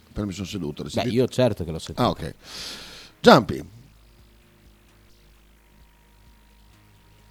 Appena 0.09 0.24
mi 0.24 0.32
sono 0.32 0.47
seduto. 0.47 0.82
l'hai 0.82 0.91
beh 0.95 1.01
sentita? 1.01 1.14
io 1.14 1.28
certo 1.28 1.64
che 1.64 1.70
l'ho 1.72 1.78
sentito 1.78 2.07
Ah, 2.07 2.09
ok. 2.09 2.34
Giampi. 3.20 3.68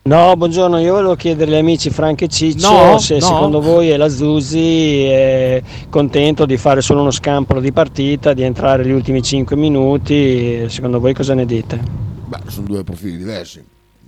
No, 0.07 0.35
buongiorno, 0.37 0.77
io 0.77 0.93
volevo 0.93 1.15
chiedere 1.15 1.49
agli 1.49 1.57
amici 1.57 1.89
Frank 1.89 2.21
e 2.21 2.27
Ciccio 2.27 2.71
No, 2.71 2.99
se 2.99 3.15
no. 3.15 3.21
secondo 3.21 3.59
voi 3.59 3.97
la 3.97 4.07
Zuzzi 4.07 5.05
è 5.05 5.63
contento 5.89 6.45
di 6.45 6.57
fare 6.57 6.81
solo 6.81 7.01
uno 7.01 7.09
scampolo 7.09 7.59
di 7.59 7.71
partita, 7.71 8.33
di 8.33 8.43
entrare 8.43 8.85
gli 8.85 8.91
ultimi 8.91 9.23
5 9.23 9.55
minuti, 9.55 10.69
secondo 10.69 10.99
voi 10.99 11.15
cosa 11.15 11.33
ne 11.33 11.47
dite? 11.47 11.81
Beh, 12.27 12.41
sono 12.49 12.67
due 12.67 12.83
profili 12.83 13.17
diversi. 13.17 13.65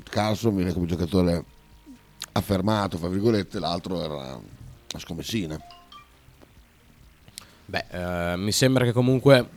Carlson 0.08 0.56
viene 0.56 0.72
come 0.72 0.86
giocatore 0.86 1.44
affermato, 2.34 3.00
fra 3.00 3.08
virgolette, 3.08 3.58
l'altro 3.58 4.00
era 4.00 4.14
una 4.14 5.00
scommessina. 5.00 5.60
Beh, 7.66 7.86
eh, 7.90 8.38
mi 8.38 8.52
sembra 8.52 8.84
che 8.84 8.92
comunque 8.92 9.50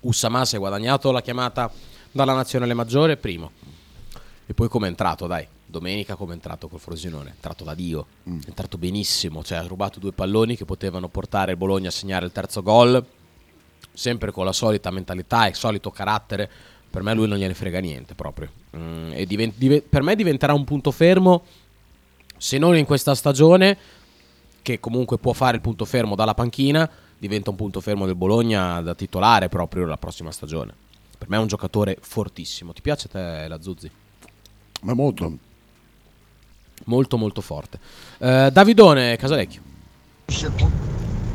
Ussama 0.00 0.44
si 0.44 0.56
è 0.56 0.58
guadagnato 0.58 1.12
la 1.12 1.22
chiamata 1.22 1.70
dalla 2.10 2.34
nazionale 2.34 2.74
maggiore, 2.74 3.16
primo. 3.16 3.52
E 4.46 4.54
poi 4.54 4.68
come 4.68 4.86
è 4.86 4.90
entrato, 4.90 5.26
dai. 5.26 5.46
Domenica 5.68 6.14
come 6.14 6.30
è 6.32 6.34
entrato 6.34 6.68
col 6.68 6.78
Frosinone, 6.78 7.30
è 7.30 7.32
entrato 7.32 7.64
da 7.64 7.74
Dio, 7.74 8.06
Mm. 8.28 8.40
è 8.42 8.48
entrato 8.48 8.78
benissimo, 8.78 9.42
cioè 9.42 9.58
ha 9.58 9.66
rubato 9.66 9.98
due 9.98 10.12
palloni 10.12 10.56
che 10.56 10.64
potevano 10.64 11.08
portare 11.08 11.50
il 11.52 11.56
Bologna 11.56 11.88
a 11.88 11.92
segnare 11.92 12.24
il 12.26 12.32
terzo 12.32 12.62
gol, 12.62 13.04
sempre 13.92 14.30
con 14.30 14.44
la 14.44 14.52
solita 14.52 14.90
mentalità 14.90 15.46
e 15.46 15.50
il 15.50 15.54
solito 15.56 15.90
carattere. 15.90 16.48
Per 16.88 17.02
me 17.02 17.12
lui 17.14 17.26
non 17.26 17.38
gliene 17.38 17.54
frega 17.54 17.80
niente 17.80 18.14
proprio. 18.14 18.50
Mm, 18.76 19.10
e 19.12 19.26
diven- 19.26 19.52
dive- 19.56 19.82
per 19.82 20.02
me 20.02 20.14
diventerà 20.14 20.54
un 20.54 20.64
punto 20.64 20.92
fermo, 20.92 21.42
se 22.36 22.56
non 22.58 22.76
in 22.76 22.84
questa 22.86 23.14
stagione, 23.14 23.76
che 24.62 24.78
comunque 24.80 25.18
può 25.18 25.32
fare 25.32 25.56
il 25.56 25.62
punto 25.62 25.84
fermo 25.84 26.14
dalla 26.14 26.34
panchina, 26.34 26.88
diventa 27.18 27.50
un 27.50 27.56
punto 27.56 27.80
fermo 27.80 28.06
del 28.06 28.14
Bologna 28.14 28.80
da 28.80 28.94
titolare 28.94 29.48
proprio 29.48 29.84
la 29.86 29.96
prossima 29.96 30.30
stagione. 30.30 30.72
Per 31.18 31.28
me 31.28 31.36
è 31.36 31.40
un 31.40 31.46
giocatore 31.48 31.96
fortissimo. 32.00 32.72
Ti 32.72 32.82
piace 32.82 33.08
te 33.08 33.46
la 33.48 33.60
Zuzzi? 33.60 33.90
Ma 34.86 34.94
molto. 34.94 35.32
Molto 36.84 37.18
molto 37.18 37.40
forte. 37.40 37.78
Eh, 38.18 38.50
Davidone 38.52 39.16
Casalecchio. 39.16 39.60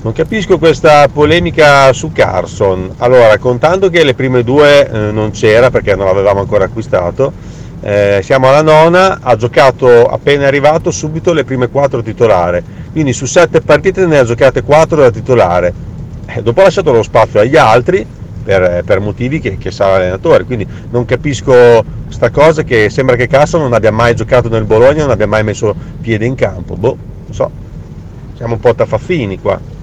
Non 0.03 0.13
capisco 0.13 0.57
questa 0.57 1.09
polemica 1.09 1.91
su 1.91 2.13
Carson. 2.13 2.95
Allora, 2.99 3.37
contando 3.39 3.89
che 3.89 4.05
le 4.05 4.13
prime 4.13 4.43
due 4.43 4.89
eh, 4.89 5.11
non 5.11 5.31
c'era 5.31 5.69
perché 5.69 5.95
non 5.95 6.05
l'avevamo 6.05 6.39
ancora 6.39 6.63
acquistato, 6.63 7.33
eh, 7.81 8.21
siamo 8.23 8.47
alla 8.47 8.61
nona, 8.61 9.19
ha 9.21 9.35
giocato 9.35 10.05
appena 10.05 10.47
arrivato 10.47 10.89
subito 10.89 11.33
le 11.33 11.43
prime 11.43 11.67
quattro 11.67 12.01
titolare, 12.01 12.63
quindi 12.93 13.11
su 13.11 13.25
sette 13.25 13.59
partite 13.59 14.05
ne 14.05 14.19
ha 14.19 14.23
giocate 14.23 14.63
quattro 14.63 15.01
da 15.01 15.11
titolare. 15.11 15.73
Eh, 16.25 16.41
dopo 16.41 16.61
ha 16.61 16.63
lasciato 16.63 16.93
lo 16.93 17.03
spazio 17.03 17.41
agli 17.41 17.57
altri 17.57 18.07
per, 18.43 18.83
per 18.83 18.99
motivi 18.99 19.39
che, 19.39 19.57
che 19.57 19.71
sa 19.71 19.89
l'allenatore, 19.89 20.43
quindi 20.43 20.67
non 20.89 21.05
capisco 21.05 21.83
sta 22.09 22.29
cosa 22.29 22.63
che 22.63 22.89
sembra 22.89 23.15
che 23.15 23.27
Carson 23.27 23.61
non 23.61 23.73
abbia 23.73 23.91
mai 23.91 24.15
giocato 24.15 24.49
nel 24.49 24.65
Bologna, 24.65 25.03
non 25.03 25.11
abbia 25.11 25.27
mai 25.27 25.43
messo 25.43 25.75
piede 26.01 26.25
in 26.25 26.35
campo. 26.35 26.75
Boh, 26.75 26.97
non 27.25 27.33
so, 27.33 27.51
siamo 28.35 28.55
un 28.55 28.59
po' 28.59 28.75
tafaffini 28.75 29.39
qua. 29.39 29.79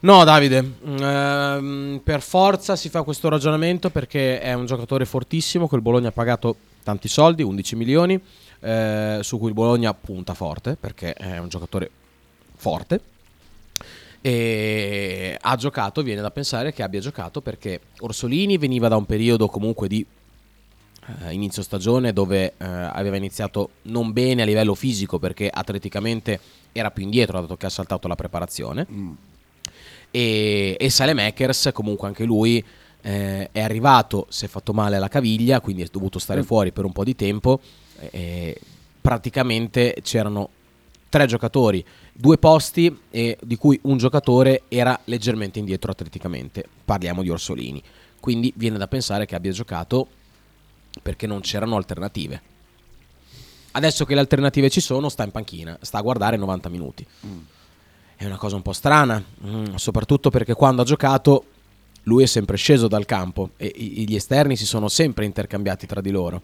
No, 0.00 0.22
Davide, 0.22 0.62
mm, 0.62 0.96
ehm, 1.02 2.00
per 2.04 2.20
forza 2.20 2.76
si 2.76 2.88
fa 2.88 3.02
questo 3.02 3.28
ragionamento 3.28 3.90
perché 3.90 4.40
è 4.40 4.52
un 4.52 4.64
giocatore 4.64 5.04
fortissimo 5.04 5.68
il 5.72 5.80
Bologna 5.80 6.08
ha 6.08 6.12
pagato 6.12 6.54
tanti 6.84 7.08
soldi, 7.08 7.42
11 7.42 7.74
milioni, 7.74 8.20
eh, 8.60 9.18
su 9.22 9.38
cui 9.38 9.48
il 9.48 9.54
Bologna 9.54 9.92
punta 9.94 10.34
forte 10.34 10.76
perché 10.78 11.12
è 11.14 11.38
un 11.38 11.48
giocatore 11.48 11.90
forte. 12.56 13.00
E 14.20 15.36
ha 15.40 15.56
giocato, 15.56 16.02
viene 16.02 16.20
da 16.20 16.30
pensare 16.30 16.72
che 16.72 16.82
abbia 16.82 17.00
giocato 17.00 17.40
perché 17.40 17.80
Orsolini 18.00 18.58
veniva 18.58 18.88
da 18.88 18.96
un 18.96 19.06
periodo 19.06 19.46
comunque 19.48 19.86
di 19.88 20.04
eh, 21.26 21.32
inizio 21.32 21.62
stagione 21.62 22.12
dove 22.12 22.54
eh, 22.58 22.64
aveva 22.64 23.16
iniziato 23.16 23.70
non 23.82 24.12
bene 24.12 24.42
a 24.42 24.44
livello 24.44 24.74
fisico 24.74 25.18
perché 25.18 25.48
atleticamente 25.48 26.38
era 26.72 26.90
più 26.90 27.04
indietro 27.04 27.40
dato 27.40 27.56
che 27.56 27.66
ha 27.66 27.70
saltato 27.70 28.08
la 28.08 28.14
preparazione 28.16 28.86
e, 30.10 30.76
e 30.78 30.90
Salemakers 30.90 31.70
comunque 31.72 32.08
anche 32.08 32.24
lui 32.24 32.62
eh, 33.00 33.48
è 33.52 33.60
arrivato, 33.60 34.26
si 34.28 34.44
è 34.44 34.48
fatto 34.48 34.72
male 34.72 34.96
alla 34.96 35.08
caviglia, 35.08 35.60
quindi 35.60 35.82
è 35.82 35.88
dovuto 35.90 36.18
stare 36.18 36.40
Mm. 36.40 36.44
fuori 36.44 36.72
per 36.72 36.84
un 36.84 36.92
po' 36.92 37.04
di 37.04 37.14
tempo. 37.14 37.60
praticamente 39.00 39.96
c'erano 40.02 40.50
tre 41.08 41.26
giocatori, 41.26 41.84
due 42.12 42.38
posti, 42.38 42.96
e 43.10 43.38
di 43.42 43.56
cui 43.56 43.78
un 43.82 43.96
giocatore 43.96 44.62
era 44.68 44.98
leggermente 45.04 45.58
indietro 45.58 45.90
atleticamente. 45.90 46.64
Parliamo 46.84 47.22
di 47.22 47.30
Orsolini. 47.30 47.82
Quindi 48.20 48.52
viene 48.56 48.78
da 48.78 48.88
pensare 48.88 49.26
che 49.26 49.34
abbia 49.34 49.52
giocato 49.52 50.08
perché 51.02 51.26
non 51.26 51.40
c'erano 51.40 51.76
alternative. 51.76 52.42
Adesso 53.72 54.04
che 54.04 54.14
le 54.14 54.20
alternative 54.20 54.70
ci 54.70 54.80
sono, 54.80 55.08
sta 55.08 55.24
in 55.24 55.30
panchina, 55.30 55.78
sta 55.80 55.98
a 55.98 56.02
guardare 56.02 56.36
90 56.36 56.68
minuti. 56.68 57.06
È 58.16 58.24
una 58.24 58.36
cosa 58.36 58.56
un 58.56 58.62
po' 58.62 58.72
strana, 58.72 59.22
mm, 59.46 59.74
soprattutto 59.76 60.30
perché 60.30 60.54
quando 60.54 60.82
ha 60.82 60.84
giocato 60.84 61.44
lui 62.04 62.22
è 62.22 62.26
sempre 62.26 62.56
sceso 62.56 62.88
dal 62.88 63.04
campo 63.04 63.50
e 63.56 63.72
gli 63.76 64.14
esterni 64.14 64.56
si 64.56 64.66
sono 64.66 64.88
sempre 64.88 65.26
intercambiati 65.26 65.86
tra 65.86 66.00
di 66.00 66.10
loro. 66.10 66.42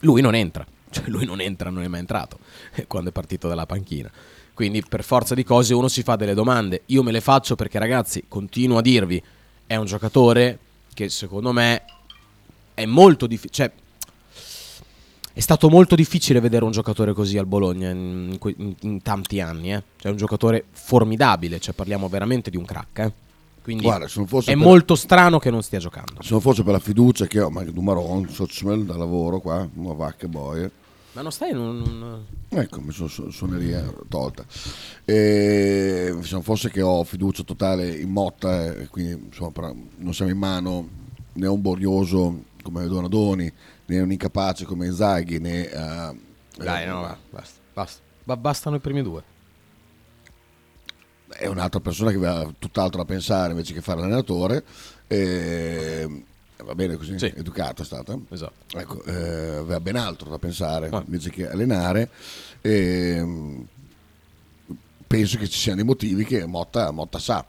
Lui 0.00 0.20
non 0.20 0.34
entra, 0.34 0.66
cioè 0.92 1.08
lui 1.08 1.24
non 1.24 1.40
entra, 1.40 1.70
non 1.70 1.82
è 1.82 1.88
mai 1.88 2.00
entrato 2.00 2.38
quando 2.86 3.10
è 3.10 3.12
partito 3.12 3.48
dalla 3.48 3.66
panchina. 3.66 4.10
Quindi 4.54 4.84
per 4.86 5.02
forza 5.02 5.34
di 5.34 5.44
cose 5.44 5.74
uno 5.74 5.88
si 5.88 6.02
fa 6.02 6.14
delle 6.16 6.34
domande. 6.34 6.82
Io 6.86 7.02
me 7.02 7.10
le 7.10 7.20
faccio 7.20 7.54
perché 7.56 7.78
ragazzi, 7.78 8.24
continuo 8.28 8.78
a 8.78 8.82
dirvi, 8.82 9.20
è 9.66 9.76
un 9.76 9.86
giocatore 9.86 10.58
che 10.94 11.08
secondo 11.08 11.52
me 11.52 11.82
è 12.74 12.84
molto 12.84 13.26
difficile, 13.26 13.52
cioè 13.52 13.72
è 15.34 15.40
stato 15.40 15.70
molto 15.70 15.94
difficile 15.94 16.40
vedere 16.40 16.64
un 16.64 16.72
giocatore 16.72 17.14
così 17.14 17.38
al 17.38 17.46
Bologna 17.46 17.88
in, 17.90 18.38
in 18.56 18.74
in- 18.80 19.00
tanti 19.02 19.40
anni. 19.40 19.72
Eh. 19.72 19.82
Cioè, 19.96 20.08
è 20.08 20.10
un 20.10 20.16
giocatore 20.18 20.66
formidabile, 20.70 21.58
cioè 21.58 21.74
parliamo 21.74 22.08
veramente 22.08 22.50
di 22.50 22.58
un 22.58 22.64
crack. 22.66 22.98
eh. 22.98 23.12
Quindi 23.62 23.84
Guarda, 23.84 24.06
è 24.06 24.44
per- 24.44 24.56
molto 24.56 24.94
strano 24.96 25.38
che 25.38 25.48
non 25.50 25.62
stia 25.62 25.78
giocando. 25.78 26.20
Se 26.20 26.28
non 26.32 26.40
fosse 26.40 26.62
per 26.64 26.72
la 26.72 26.78
fiducia 26.80 27.26
che 27.26 27.40
ho, 27.40 27.48
ma 27.48 27.62
du 27.62 27.80
Maron, 27.80 28.28
Sochmel 28.28 28.84
da 28.84 28.96
lavoro 28.96 29.40
qua, 29.40 29.66
una 29.74 29.94
vacca 29.94 30.26
boia. 30.28 30.70
Ma 31.12 31.22
non 31.22 31.30
stai 31.32 31.50
in 31.50 31.58
un... 31.58 31.80
un- 31.80 32.24
Ecco, 32.48 32.80
mi 32.80 32.92
sono 32.92 33.08
su- 33.08 33.30
suoneria 33.30 33.82
tolta. 34.08 34.44
E 35.04 36.14
se 36.20 36.32
non 36.32 36.42
fosse 36.42 36.70
che 36.70 36.80
ho 36.82 37.02
fiducia 37.04 37.42
totale 37.42 37.88
in 37.88 38.10
Motta, 38.10 38.74
e 38.74 38.88
quindi 38.88 39.26
insomma, 39.26 39.74
non 39.96 40.14
siamo 40.14 40.30
in 40.30 40.38
mano 40.38 40.88
né 41.34 41.46
un 41.46 41.60
borioso 41.60 42.44
come 42.62 42.86
Donadoni, 42.86 43.52
né 43.86 44.00
un 44.00 44.12
incapace 44.12 44.64
come 44.64 44.90
Zaghi, 44.92 45.38
né 45.38 45.70
a... 45.70 46.14
Dai, 46.56 46.86
no, 46.86 47.00
va, 47.00 47.16
basta. 47.30 47.58
basta. 47.72 48.00
Ba- 48.24 48.36
bastano 48.36 48.76
i 48.76 48.80
primi 48.80 49.02
due. 49.02 49.22
è 51.28 51.46
un'altra 51.46 51.80
persona 51.80 52.10
che 52.10 52.16
aveva 52.16 52.52
tutt'altro 52.58 52.98
da 52.98 53.04
pensare 53.06 53.50
invece 53.52 53.72
che 53.72 53.80
fare 53.80 54.00
l'allenatore. 54.00 54.64
E, 55.06 56.24
va 56.62 56.74
bene 56.74 56.96
così, 56.96 57.14
educata 57.34 57.82
è 57.82 57.84
stata. 57.84 58.18
Esatto. 58.30 58.78
Ecco, 58.78 59.02
eh, 59.04 59.12
aveva 59.56 59.80
ben 59.80 59.96
altro 59.96 60.30
da 60.30 60.38
pensare 60.38 60.88
invece 60.92 61.30
che 61.30 61.48
allenare. 61.48 62.08
E, 62.60 63.20
mm, 63.22 63.60
penso 65.06 65.38
che 65.38 65.48
ci 65.48 65.58
siano 65.58 65.76
dei 65.76 65.84
motivi 65.86 66.24
che 66.24 66.46
Motta, 66.46 66.90
Motta 66.90 67.18
sa. 67.18 67.44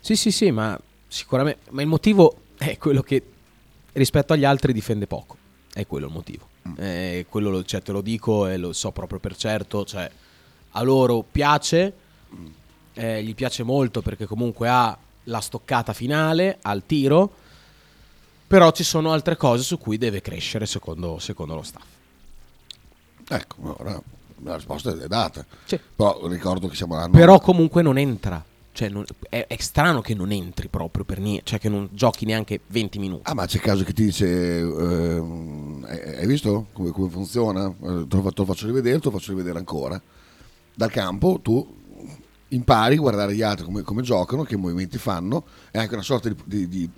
Sì, 0.00 0.16
sì, 0.16 0.30
sì, 0.30 0.50
ma 0.50 0.78
sicuramente. 1.08 1.70
Ma 1.70 1.82
il 1.82 1.88
motivo 1.88 2.42
è 2.58 2.76
quello 2.78 3.02
che 3.02 3.22
rispetto 3.92 4.32
agli 4.32 4.44
altri 4.44 4.72
difende 4.72 5.06
poco. 5.06 5.36
È 5.72 5.86
quello 5.86 6.06
il 6.06 6.12
motivo. 6.12 6.48
È 6.76 7.24
quello 7.28 7.50
lo- 7.50 7.64
cioè, 7.64 7.82
te 7.82 7.92
lo 7.92 8.00
dico 8.00 8.46
e 8.46 8.56
lo 8.56 8.72
so 8.72 8.90
proprio 8.90 9.18
per 9.18 9.36
certo. 9.36 9.84
Cioè, 9.84 10.10
a 10.70 10.82
loro 10.82 11.22
piace, 11.30 11.92
eh, 12.94 13.22
gli 13.22 13.34
piace 13.34 13.62
molto 13.62 14.02
perché 14.02 14.26
comunque 14.26 14.68
ha 14.68 14.96
la 15.24 15.40
stoccata 15.40 15.92
finale, 15.92 16.58
ha 16.62 16.72
il 16.72 16.82
tiro. 16.86 17.34
Però 18.46 18.70
ci 18.72 18.84
sono 18.84 19.12
altre 19.12 19.36
cose 19.36 19.62
su 19.62 19.78
cui 19.78 19.98
deve 19.98 20.20
crescere 20.20 20.66
secondo, 20.66 21.18
secondo 21.18 21.54
lo 21.54 21.62
staff. 21.62 21.82
Ecco, 23.28 23.76
ora 23.80 24.00
la 24.42 24.56
risposta 24.56 24.90
è 24.90 25.06
data. 25.06 25.44
Però 25.96 26.26
ricordo 26.26 26.68
che 26.68 26.76
siamo 26.76 26.94
all'anno... 26.94 27.12
Però 27.12 27.40
comunque 27.40 27.82
non 27.82 27.98
entra. 27.98 28.44
Cioè, 28.72 28.88
non- 28.88 29.04
è, 29.28 29.46
è 29.48 29.56
strano 29.60 30.00
che 30.00 30.14
non 30.14 30.30
entri 30.32 30.68
proprio 30.68 31.04
per 31.04 31.20
niente. 31.20 31.44
Cioè, 31.46 31.58
che 31.58 31.68
non 31.68 31.88
giochi 31.92 32.26
neanche 32.26 32.60
20 32.66 32.98
minuti. 32.98 33.22
Ah, 33.24 33.34
ma 33.34 33.46
c'è 33.46 33.58
caso 33.60 33.84
che 33.84 33.92
ti 33.92 34.04
dice: 34.04 34.58
ehm, 34.58 35.86
hai 35.88 36.16
hai 36.16 36.26
visto 36.26 36.66
come, 36.72 36.90
come 36.90 37.08
funziona? 37.08 37.68
Eh, 37.68 38.06
Te 38.08 38.16
lo, 38.16 38.22
fa- 38.22 38.30
te 38.30 38.34
lo 38.40 38.44
faccio 38.44 38.66
rivedere, 38.66 38.98
te 38.98 39.04
lo 39.04 39.16
faccio 39.16 39.30
rivedere 39.30 39.58
ancora. 39.58 40.00
Dal 40.74 40.90
campo 40.90 41.38
tu 41.40 41.82
impari 42.48 42.96
a 42.96 43.00
guardare 43.00 43.34
gli 43.34 43.42
altri 43.42 43.64
come, 43.64 43.82
come 43.82 44.02
giocano, 44.02 44.42
che 44.42 44.56
movimenti 44.56 44.98
fanno, 44.98 45.44
è 45.70 45.78
anche 45.78 45.94
una 45.94 46.02
sorta 46.02 46.28
di, 46.28 46.36
di, 46.44 46.68
di, 46.68 46.90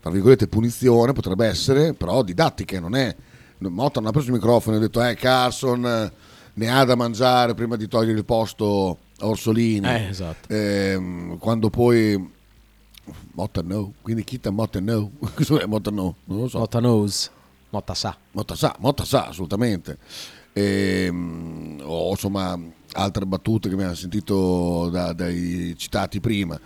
tra 0.00 0.10
virgolette, 0.10 0.48
punizione, 0.48 1.12
potrebbe 1.12 1.46
essere, 1.46 1.94
però 1.94 2.22
didattica, 2.22 2.80
non 2.80 2.94
è. 2.94 3.14
Motta 3.58 3.98
non 3.98 4.10
ha 4.10 4.12
preso 4.12 4.28
il 4.28 4.34
microfono 4.34 4.76
e 4.76 4.78
ha 4.78 4.82
detto: 4.82 5.02
Eh, 5.02 5.14
Carson 5.16 5.84
eh, 5.84 6.12
ne 6.54 6.70
ha 6.70 6.84
da 6.84 6.94
mangiare 6.94 7.54
prima 7.54 7.74
di 7.74 7.88
togliere 7.88 8.16
il 8.16 8.24
posto 8.24 8.98
a 9.18 9.26
Orsolini. 9.26 9.88
Eh, 9.88 10.08
esatto. 10.08 10.48
Ehm, 10.52 11.38
quando 11.38 11.68
poi 11.68 12.36
Motta 13.32 13.62
no, 13.62 13.94
quindi 14.00 14.22
Kita 14.22 14.50
Motta 14.50 14.80
no. 14.80 15.10
Cos'è 15.34 15.64
Motta 15.66 15.90
no? 15.90 16.16
Non 16.24 16.38
lo 16.38 16.48
so. 16.48 16.58
Motta 16.58 16.78
knows. 16.78 17.30
Motta 17.70 17.94
sa. 17.94 18.16
Motta 18.30 18.54
sa, 18.54 18.76
Motta 18.78 19.04
sa, 19.04 19.26
assolutamente. 19.26 19.98
Ehm, 20.52 21.80
o 21.82 22.10
insomma 22.10 22.58
altre 22.92 23.26
battute 23.26 23.68
che 23.68 23.74
hanno 23.82 23.94
sentito 23.94 24.88
da- 24.90 25.12
dai 25.12 25.74
citati 25.76 26.20
prima. 26.20 26.58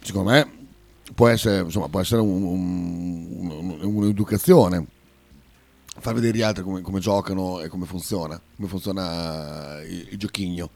Secondo 0.00 0.30
me 0.30 0.50
può 1.14 1.28
essere, 1.28 1.62
insomma, 1.64 1.88
può 1.88 2.00
essere 2.00 2.20
un- 2.20 2.42
un- 2.42 3.50
un- 3.50 3.94
un'educazione. 3.94 4.86
Far 6.00 6.14
vedere 6.14 6.38
gli 6.38 6.42
altri 6.42 6.62
come, 6.62 6.80
come 6.80 7.00
giocano 7.00 7.58
e 7.60 7.66
come 7.66 7.84
funziona, 7.84 8.40
come 8.54 8.68
funziona 8.68 9.80
il, 9.82 10.06
il 10.10 10.16
giochigno. 10.18 10.70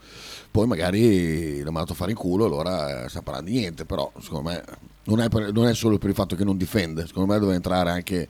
Poi 0.51 0.67
magari 0.67 1.59
l'ha 1.59 1.71
mandato 1.71 1.93
a 1.93 1.95
fare 1.97 2.11
in 2.11 2.17
culo, 2.17 2.45
allora 2.47 3.05
eh, 3.05 3.09
stiamo 3.09 3.27
parlando 3.27 3.51
di 3.51 3.57
niente, 3.59 3.85
però 3.85 4.11
secondo 4.21 4.51
me 4.51 4.65
non 5.05 5.21
è, 5.21 5.29
per- 5.29 5.53
non 5.53 5.69
è 5.69 5.75
solo 5.75 5.99
per 5.99 6.09
il 6.09 6.17
fatto 6.17 6.35
che 6.35 6.43
non 6.43 6.57
difende, 6.57 7.07
secondo 7.07 7.33
me 7.33 7.39
deve 7.39 7.55
entrare 7.55 7.91
anche 7.91 8.29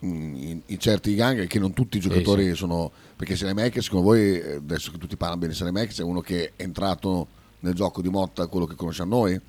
in, 0.00 0.60
in 0.64 0.78
certi 0.78 1.14
gang 1.14 1.46
che 1.46 1.58
non 1.58 1.72
tutti 1.72 1.96
i 1.96 2.00
giocatori 2.00 2.54
sono 2.54 2.90
perché 3.16 3.34
Selemaker 3.34 3.82
secondo 3.82 4.06
voi 4.06 4.38
eh, 4.38 4.54
adesso 4.56 4.90
che 4.90 4.98
tutti 4.98 5.16
parlano 5.16 5.40
bene 5.40 5.52
di 5.52 5.58
Selemaker 5.58 5.98
è 5.98 6.02
uno 6.02 6.20
che 6.20 6.52
è 6.54 6.62
entrato 6.62 7.26
nel 7.60 7.74
gioco 7.74 8.02
di 8.02 8.08
Motta 8.08 8.46
quello 8.46 8.66
che 8.66 8.74
conosciamo 8.74 9.16
noi? 9.16 9.40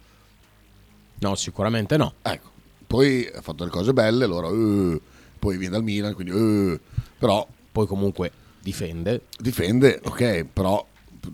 No, 1.19 1.35
sicuramente 1.35 1.97
no. 1.97 2.13
ecco 2.21 2.55
poi 2.87 3.27
ha 3.27 3.41
fatto 3.41 3.57
delle 3.57 3.71
cose 3.71 3.91
belle 3.91 4.23
allora 4.23 4.47
eh, 4.47 5.01
poi 5.37 5.57
viene 5.57 5.73
dal 5.73 5.83
Milan 5.83 6.13
quindi 6.13 6.31
eh, 6.31 6.79
però 7.17 7.45
poi 7.71 7.85
comunque 7.85 8.31
difende. 8.61 9.23
Difende 9.37 9.99
ok 10.03 10.45
però 10.45 10.85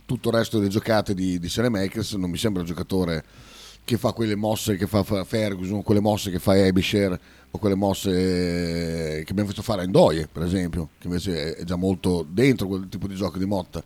tutto 0.05 0.29
il 0.29 0.35
resto 0.35 0.57
delle 0.57 0.69
giocate 0.69 1.13
di, 1.13 1.37
di 1.37 1.49
Selemaker 1.49 2.03
non 2.15 2.31
mi 2.31 2.37
sembra 2.37 2.61
un 2.61 2.67
giocatore 2.67 3.23
che 3.83 3.97
fa 3.97 4.11
quelle 4.13 4.35
mosse 4.35 4.75
che 4.75 4.87
fa 4.87 5.03
fa 5.03 5.23
Ferguson 5.23 5.83
quelle 5.83 5.99
mosse 5.99 6.31
che 6.31 6.39
fa 6.39 6.57
Ebisher 6.57 7.19
o 7.55 7.59
quelle 7.59 7.75
mosse 7.75 8.09
che 9.23 9.27
abbiamo 9.29 9.49
visto 9.49 9.61
fare 9.61 9.81
a 9.81 9.83
Endoye 9.83 10.27
per 10.31 10.41
esempio 10.41 10.89
che 10.97 11.05
invece 11.07 11.55
è- 11.55 11.63
già 11.63 11.75
molto 11.75 12.25
dentro 12.27 12.65
quel 12.67 12.87
tipo 12.89 13.07
di 13.07 13.13
gioco 13.15 13.37
di 13.37 13.45
Motta. 13.45 13.83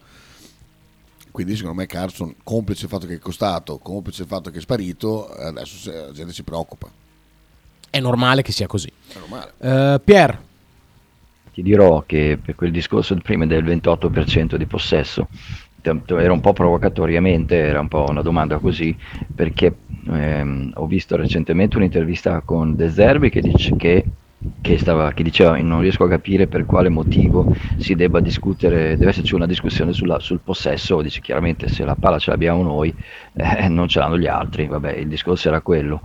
Quindi 1.31 1.56
secondo 1.56 1.77
me 1.77 1.85
Carson 1.85 2.34
complice 2.44 2.85
il 2.85 2.89
fatto 2.89 3.06
che 3.06 3.15
è 3.15 3.19
costato 3.19 3.77
complice 3.77 4.22
il 4.23 4.27
fatto 4.27 4.49
che 4.49 4.57
è 4.57 4.61
sparito 4.61 5.27
adesso 5.30 5.91
la 5.91 6.11
gente 6.11 6.34
si 6.34 6.44
preoccupa. 6.44 6.89
È 7.89 7.99
normale 7.99 8.41
che 8.41 8.52
sia 8.52 8.68
così. 8.68 8.88
è 9.14 9.18
normale. 9.19 9.53
Eh, 9.60 9.99
Pier, 10.03 10.41
Ti 11.53 11.61
dirò 11.61 12.03
che 12.06 12.39
per 12.44 12.56
quel 12.56 12.72
discorso 12.72 13.14
di 13.14 13.22
prima 13.22 13.45
del 13.45 13.64
28% 13.65 14.56
di 14.56 14.65
possesso, 14.65 15.27
era 15.82 16.32
un 16.34 16.40
po' 16.41 16.54
provocatoriamente, 16.54 17.56
era 17.56 17.80
un 17.80 17.88
po' 17.88 18.06
una 18.10 18.22
domanda 18.22 18.60
così, 18.60 18.95
perché 19.34 19.80
ehm, 20.08 20.72
ho 20.76 20.88
visto 20.88 21.16
recentemente 21.16 21.78
un'intervista 21.78 22.41
con 22.41 22.76
De 22.76 22.90
Zerbi 22.90 23.30
che 23.30 23.41
dice 23.41 23.74
che, 23.76 24.10
che 24.60 24.78
stava, 24.78 25.14
che 25.14 25.24
diceva 25.24 25.56
non 25.62 25.82
riesco 25.82 26.04
a 26.04 26.10
capire 26.10 26.48
per 26.48 26.66
quale 26.66 26.90
motivo 26.90 27.49
si 27.78 27.95
debba 27.95 28.20
discutere, 28.20 28.98
deve 28.98 29.12
esserci 29.12 29.36
una 29.36 29.45
discussione 29.45 29.94
sulla- 29.94 30.20
sul 30.20 30.41
possesso, 30.41 31.02
dice 31.02 31.22
chiaramente 31.22 31.68
se 31.68 31.86
la 31.86 31.95
palla 31.95 32.20
ce 32.20 32.32
l'abbiamo 32.32 32.64
noi, 32.64 32.94
eh, 33.34 33.68
non 33.70 33.88
ce 33.88 33.99
l'hanno 33.99 34.18
gli 34.18 34.28
altri, 34.28 34.68
vabbè 34.68 34.94
il 34.94 35.08
discorso 35.08 35.48
era 35.48 35.62
quello. 35.62 36.02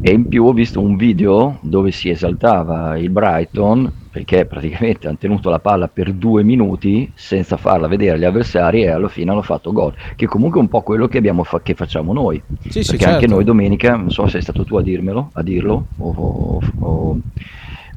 E 0.00 0.10
in 0.12 0.26
più 0.28 0.44
ho 0.44 0.52
visto 0.52 0.80
un 0.80 0.96
video 0.96 1.58
dove 1.62 1.90
si 1.90 2.10
esaltava 2.10 2.98
il 2.98 3.10
Brighton 3.10 3.90
perché 4.14 4.46
praticamente 4.46 5.08
hanno 5.08 5.16
tenuto 5.16 5.50
la 5.50 5.58
palla 5.58 5.88
per 5.88 6.12
due 6.12 6.44
minuti 6.44 7.10
senza 7.16 7.56
farla 7.56 7.88
vedere 7.88 8.12
agli 8.12 8.22
avversari 8.24 8.82
e 8.82 8.90
alla 8.90 9.08
fine 9.08 9.32
hanno 9.32 9.42
fatto 9.42 9.72
gol, 9.72 9.92
che 10.14 10.26
comunque 10.26 10.60
è 10.60 10.62
un 10.62 10.68
po' 10.68 10.82
quello 10.82 11.08
che, 11.08 11.18
abbiamo 11.18 11.42
fa- 11.42 11.60
che 11.60 11.74
facciamo 11.74 12.12
noi. 12.12 12.40
Sì, 12.68 12.84
sì, 12.84 12.90
perché 12.92 13.06
anche 13.06 13.18
certo. 13.22 13.34
noi 13.34 13.42
domenica, 13.42 13.96
non 13.96 14.12
so 14.12 14.22
se 14.26 14.30
sei 14.30 14.42
stato 14.42 14.64
tu 14.64 14.76
a 14.76 14.82
dirmelo, 14.82 15.30
a 15.32 15.42
dirlo, 15.42 15.86
o, 15.96 16.60
o- 16.78 17.18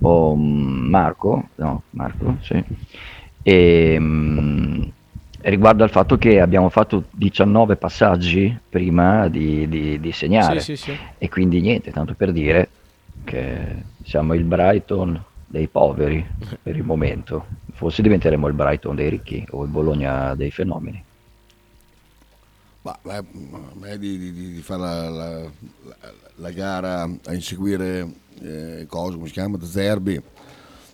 o- 0.02 0.36
Marco, 0.36 1.50
no, 1.58 1.84
Marco, 1.92 2.36
sì. 2.42 2.64
E, 3.44 3.98
mm, 4.00 4.82
riguardo 5.42 5.84
al 5.84 5.92
fatto 5.92 6.18
che 6.18 6.42
abbiamo 6.42 6.70
fatto 6.70 7.04
19 7.12 7.76
passaggi 7.76 8.58
prima 8.68 9.28
di, 9.28 9.68
di- 9.70 10.00
di 10.00 10.12
segnare 10.12 10.62
Sì, 10.62 10.76
sì, 10.76 10.92
sì. 10.92 10.98
e 11.20 11.30
quindi 11.30 11.62
niente, 11.62 11.92
tanto 11.92 12.16
per 12.16 12.32
dire 12.32 12.70
che 13.24 13.84
siamo 14.02 14.34
il 14.34 14.44
Brighton 14.46 15.24
dei 15.48 15.68
poveri 15.68 16.26
per 16.62 16.76
il 16.76 16.84
momento, 16.84 17.46
forse 17.74 18.02
diventeremo 18.02 18.48
il 18.48 18.54
Brighton 18.54 18.96
dei 18.96 19.10
ricchi 19.10 19.46
o 19.52 19.64
il 19.64 19.70
Bologna 19.70 20.36
dei 20.36 20.52
fenomeni. 20.52 21.04
Ma 22.82 22.98
beh, 23.02 23.16
a 23.18 23.24
me 23.74 23.98
di, 23.98 24.18
di- 24.18 24.54
di- 24.54 24.62
fare 24.62 24.80
la, 24.82 25.10
la- 25.10 25.42
la- 25.42 26.14
la 26.36 26.52
gara 26.52 27.02
a 27.26 27.34
inseguire 27.34 28.08
eh, 28.42 28.86
cosa, 28.88 29.18
si 29.26 29.32
chiama, 29.32 29.58
Zerbi, 29.62 30.14
mi 30.14 30.22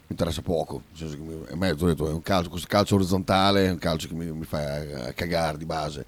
interessa 0.07 0.41
poco. 0.41 0.83
Mi- 0.97 1.43
a 1.51 1.55
me, 1.55 1.75
detto, 1.75 2.07
è 2.09 2.11
un 2.13 2.21
calcio, 2.21 2.49
questo 2.49 2.67
calcio 2.69 2.95
orizzontale 2.95 3.67
è 3.67 3.71
un 3.71 3.77
calcio 3.77 4.07
che 4.07 4.13
mi, 4.15 4.31
mi 4.31 4.45
fa 4.45 5.07
eh, 5.07 5.13
cagare 5.13 5.57
di 5.57 5.65
base. 5.65 6.05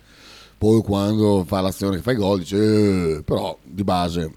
Poi 0.58 0.82
quando 0.82 1.44
fa 1.46 1.62
l'azione 1.62 1.98
che 1.98 2.02
fa 2.02 2.14
i 2.14 2.16
gol 2.16 2.40
dice, 2.40 3.18
"Eh", 3.18 3.24
però 3.24 3.56
di 3.62 3.84
base 3.84 4.32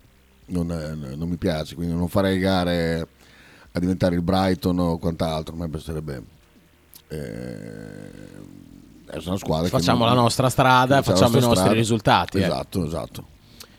non, 0.46 0.70
eh, 0.70 1.14
non 1.14 1.28
mi 1.28 1.36
piace, 1.36 1.74
quindi 1.76 1.94
non 1.94 2.08
farei 2.08 2.38
gare 2.38 3.06
a 3.72 3.78
diventare 3.80 4.14
il 4.14 4.22
Brighton 4.22 4.78
o 4.78 4.98
quant'altro, 4.98 5.54
a 5.54 5.58
me 5.58 5.68
piacerebbe... 5.68 6.22
Eh, 7.08 8.10
essere 9.10 9.28
una 9.30 9.38
squadra 9.38 9.64
che 9.64 9.70
Facciamo 9.70 10.04
non- 10.04 10.14
la 10.14 10.20
nostra 10.20 10.50
strada, 10.50 11.00
facciamo 11.02 11.32
la 11.32 11.38
i 11.38 11.40
nostra 11.40 11.46
nostri 11.48 11.56
strada. 11.62 11.78
risultati, 11.78 12.38
eh. 12.38 12.42
Esatto, 12.44 12.84
esatto. 12.84 13.24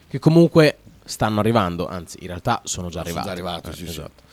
che 0.08 0.18
comunque 0.20 0.78
stanno 1.06 1.40
arrivando, 1.40 1.88
anzi 1.88 2.18
in 2.22 2.28
realtà 2.28 2.62
sono 2.64 2.90
già 2.90 3.04
Sono 3.06 3.20
arrivati. 3.20 3.26
già 3.28 3.32
arrivati, 3.34 3.70
Eh, 3.70 3.74
sì, 3.74 3.84
sì. 3.86 3.90
esatto. 4.00 4.24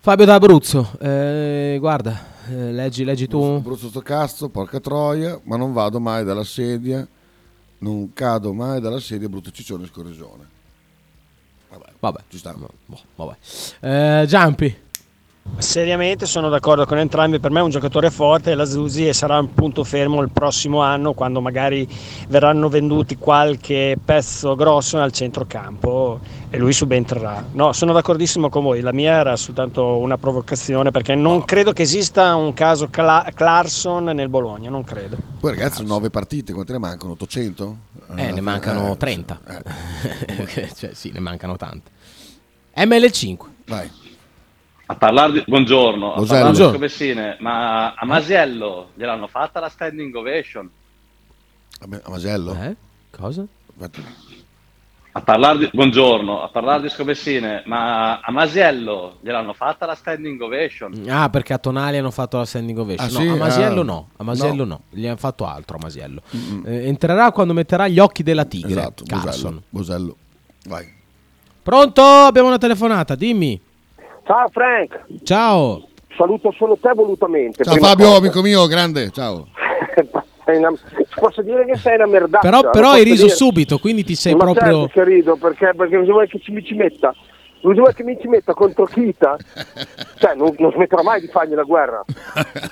Fabio 0.00 0.24
d'Abruzzo, 0.24 0.90
eh, 1.00 1.76
guarda, 1.80 2.16
eh, 2.48 2.72
leggi, 2.72 3.04
leggi 3.04 3.26
tu. 3.28 3.40
Abruzzo 3.40 3.88
sto 3.88 4.00
cazzo, 4.02 4.48
porca 4.48 4.78
troia, 4.80 5.38
ma 5.44 5.56
non 5.56 5.72
vado 5.72 5.98
mai 6.00 6.24
dalla 6.24 6.44
sedia, 6.44 7.06
non 7.78 8.12
cado 8.12 8.52
mai 8.52 8.80
dalla 8.80 9.00
sedia, 9.00 9.28
brutto 9.28 9.50
ciccione 9.50 9.84
e 9.84 9.88
scorreggione. 9.88 10.48
Vabbè, 11.78 11.92
Vabbè. 12.00 12.20
ci 12.28 12.38
sta. 12.38 12.54
Boh, 12.54 12.98
vabbè. 13.16 13.36
Eh, 14.22 14.26
Giampi, 14.26 14.74
Seriamente 15.58 16.26
sono 16.26 16.50
d'accordo 16.50 16.84
con 16.84 16.98
entrambi, 16.98 17.40
per 17.40 17.50
me 17.50 17.60
è 17.60 17.62
un 17.62 17.70
giocatore 17.70 18.10
forte, 18.10 18.54
la 18.54 18.66
Zusi 18.66 19.08
e 19.08 19.14
sarà 19.14 19.38
un 19.38 19.54
punto 19.54 19.84
fermo 19.84 20.20
il 20.20 20.28
prossimo 20.30 20.82
anno 20.82 21.14
quando 21.14 21.40
magari 21.40 21.88
verranno 22.28 22.68
venduti 22.68 23.16
qualche 23.16 23.96
pezzo 24.04 24.54
grosso 24.54 24.98
nel 24.98 25.12
centrocampo 25.12 26.20
e 26.50 26.58
lui 26.58 26.74
subentrerà. 26.74 27.42
No, 27.52 27.72
sono 27.72 27.94
d'accordissimo 27.94 28.50
con 28.50 28.64
voi, 28.64 28.82
la 28.82 28.92
mia 28.92 29.12
era 29.14 29.34
soltanto 29.36 29.96
una 29.96 30.18
provocazione 30.18 30.90
perché 30.90 31.14
non 31.14 31.42
credo 31.46 31.72
che 31.72 31.82
esista 31.82 32.34
un 32.36 32.52
caso 32.52 32.88
Cla- 32.88 33.26
Clarkson 33.34 34.04
nel 34.04 34.28
Bologna, 34.28 34.68
non 34.68 34.84
credo. 34.84 35.16
Poi 35.40 35.52
ragazzi, 35.52 35.76
sono 35.76 35.88
nove 35.88 36.10
partite, 36.10 36.52
quante 36.52 36.72
ne 36.72 36.78
mancano? 36.78 37.12
800? 37.12 37.76
eh, 38.16 38.30
ne 38.30 38.40
mancano 38.42 38.92
Eh, 38.92 38.96
30. 38.98 39.40
eh. 39.48 40.68
cioè, 40.76 40.90
sì, 40.92 41.10
ne 41.12 41.20
mancano 41.20 41.56
tante. 41.56 41.90
ML5. 42.76 43.36
Vai. 43.68 43.90
A 44.88 44.94
parlare 44.94 45.32
di... 45.32 45.42
Buongiorno, 45.46 46.12
a 46.12 46.14
Buongiorno. 46.14 46.42
parlare 46.42 46.56
di. 46.64 46.70
Scobessine, 46.72 47.36
ma 47.40 47.94
a 47.94 48.06
Masiello 48.06 48.90
gliel'hanno 48.94 49.26
fatta 49.26 49.58
la 49.58 49.68
standing 49.68 50.14
ovation? 50.14 50.70
A 51.80 52.08
Masello? 52.08 52.54
Eh? 52.62 52.76
Cosa? 53.10 53.44
A 55.12 55.20
parlare 55.22 55.58
di... 55.58 55.70
Buongiorno, 55.72 56.42
a 56.42 56.48
parlare 56.48 56.82
di 56.82 56.88
Scobessine, 56.88 57.62
ma 57.66 58.20
a 58.20 58.30
Masiello 58.30 59.16
gliel'hanno 59.22 59.54
fatta 59.54 59.86
la 59.86 59.94
standing 59.96 60.40
ovation? 60.40 61.04
Ah, 61.08 61.28
perché 61.30 61.52
a 61.54 61.58
Tonali 61.58 61.96
hanno 61.96 62.10
fatto 62.12 62.36
la 62.38 62.44
standing 62.44 62.78
ovation. 62.78 63.08
Ah, 63.08 63.12
no, 63.12 63.18
sì? 63.18 63.26
a 63.28 63.34
Masiello 63.36 63.80
Ah. 63.80 63.84
no. 63.84 64.08
A 64.18 64.22
Masiello 64.24 64.64
No. 64.64 64.64
no. 64.64 64.80
Gli 64.90 65.06
hanno 65.06 65.16
fatto 65.16 65.46
altro 65.46 65.78
a 65.78 65.80
Masiello. 65.82 66.22
Eh, 66.64 66.86
entrerà 66.86 67.32
quando 67.32 67.54
metterà 67.54 67.88
gli 67.88 67.98
occhi 67.98 68.22
della 68.22 68.44
tigre. 68.44 68.70
Esatto, 68.70 69.02
Carson. 69.04 69.30
Bosello. 69.32 69.62
Bosello. 69.68 70.16
Vai. 70.66 70.94
Pronto? 71.62 72.02
Abbiamo 72.02 72.48
una 72.48 72.58
telefonata, 72.58 73.16
dimmi. 73.16 73.60
Ciao 74.26 74.48
Frank, 74.48 75.04
Ciao. 75.22 75.86
saluto 76.16 76.52
solo 76.58 76.76
te 76.80 76.90
volutamente. 76.94 77.62
Ciao 77.62 77.76
Fabio, 77.76 78.06
cosa. 78.06 78.18
amico 78.18 78.42
mio, 78.42 78.66
grande, 78.66 79.10
ciao. 79.12 79.46
Una- 80.46 80.72
Posso 81.14 81.42
dire 81.42 81.64
che 81.64 81.76
sei 81.76 81.94
una 81.94 82.06
merdaccia. 82.06 82.48
Però, 82.48 82.70
però 82.70 82.90
hai 82.90 83.04
riso 83.04 83.26
dire. 83.26 83.36
subito, 83.36 83.78
quindi 83.78 84.02
ti 84.02 84.16
sei 84.16 84.34
Ma 84.34 84.44
proprio... 84.44 84.88
certo 84.88 84.88
che 84.88 85.04
rido, 85.04 85.36
perché, 85.36 85.72
perché 85.76 85.96
non 85.96 86.04
vuoi 86.06 86.26
che 86.28 86.40
ci, 86.40 86.50
mi 86.50 86.64
ci 86.64 86.74
metta. 86.74 87.14
Non 87.60 87.74
vuoi 87.74 87.94
che 87.94 88.02
mi 88.02 88.18
ci 88.20 88.26
metta 88.26 88.52
contro 88.52 88.84
Kita? 88.84 89.36
Cioè, 90.18 90.34
non, 90.34 90.54
non 90.58 90.72
smetterò 90.72 91.02
mai 91.02 91.20
di 91.20 91.28
fargli 91.28 91.54
la 91.54 91.62
guerra. 91.62 92.02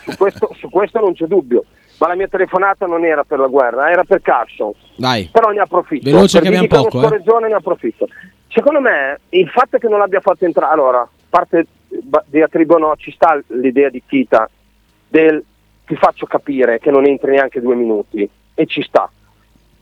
Su 0.05 0.17
questo, 0.17 0.51
su 0.59 0.69
questo 0.71 0.99
non 0.99 1.15
c'è 1.15 1.27
dubbio. 1.27 1.65
Ma 1.99 2.09
la 2.09 2.17
mia 2.17 2.27
telefonata 2.29 2.87
non 2.87 3.05
era 3.05 3.23
per 3.23 3.39
la 3.39 3.47
guerra, 3.47 3.91
era 3.91 4.03
per 4.03 4.23
Carson. 4.23 4.73
Dai. 4.97 5.29
Però 5.31 5.51
ne 5.51 5.61
approfitto. 5.61 6.11
Veloce 6.11 6.41
Per 6.41 6.51
che 6.51 6.57
abbiamo 6.57 6.83
poco, 6.83 7.03
eh. 7.13 7.49
ne 7.49 7.55
approfitto. 7.55 8.09
Secondo 8.49 8.81
me 8.81 9.21
il 9.31 9.49
fatto 9.49 9.79
che 9.79 9.89
non 9.89 9.99
l'abbia 9.99 10.21
fatto 10.21 10.45
entrare, 10.45 10.73
allora, 10.73 11.09
parte 11.35 11.67
ba- 12.03 12.25
diatribo 12.27 12.79
no, 12.79 12.95
ci 12.97 13.11
sta 13.11 13.43
l'idea 13.49 13.89
di 13.89 14.01
Kita 14.07 14.49
del 15.09 15.45
ti 15.85 15.97
faccio 15.97 16.27
capire 16.27 16.79
che 16.79 16.91
non 16.91 17.05
entri 17.05 17.33
neanche 17.33 17.61
due 17.61 17.75
minuti 17.75 18.29
e 18.55 18.67
ci 18.67 18.83
sta. 18.83 19.11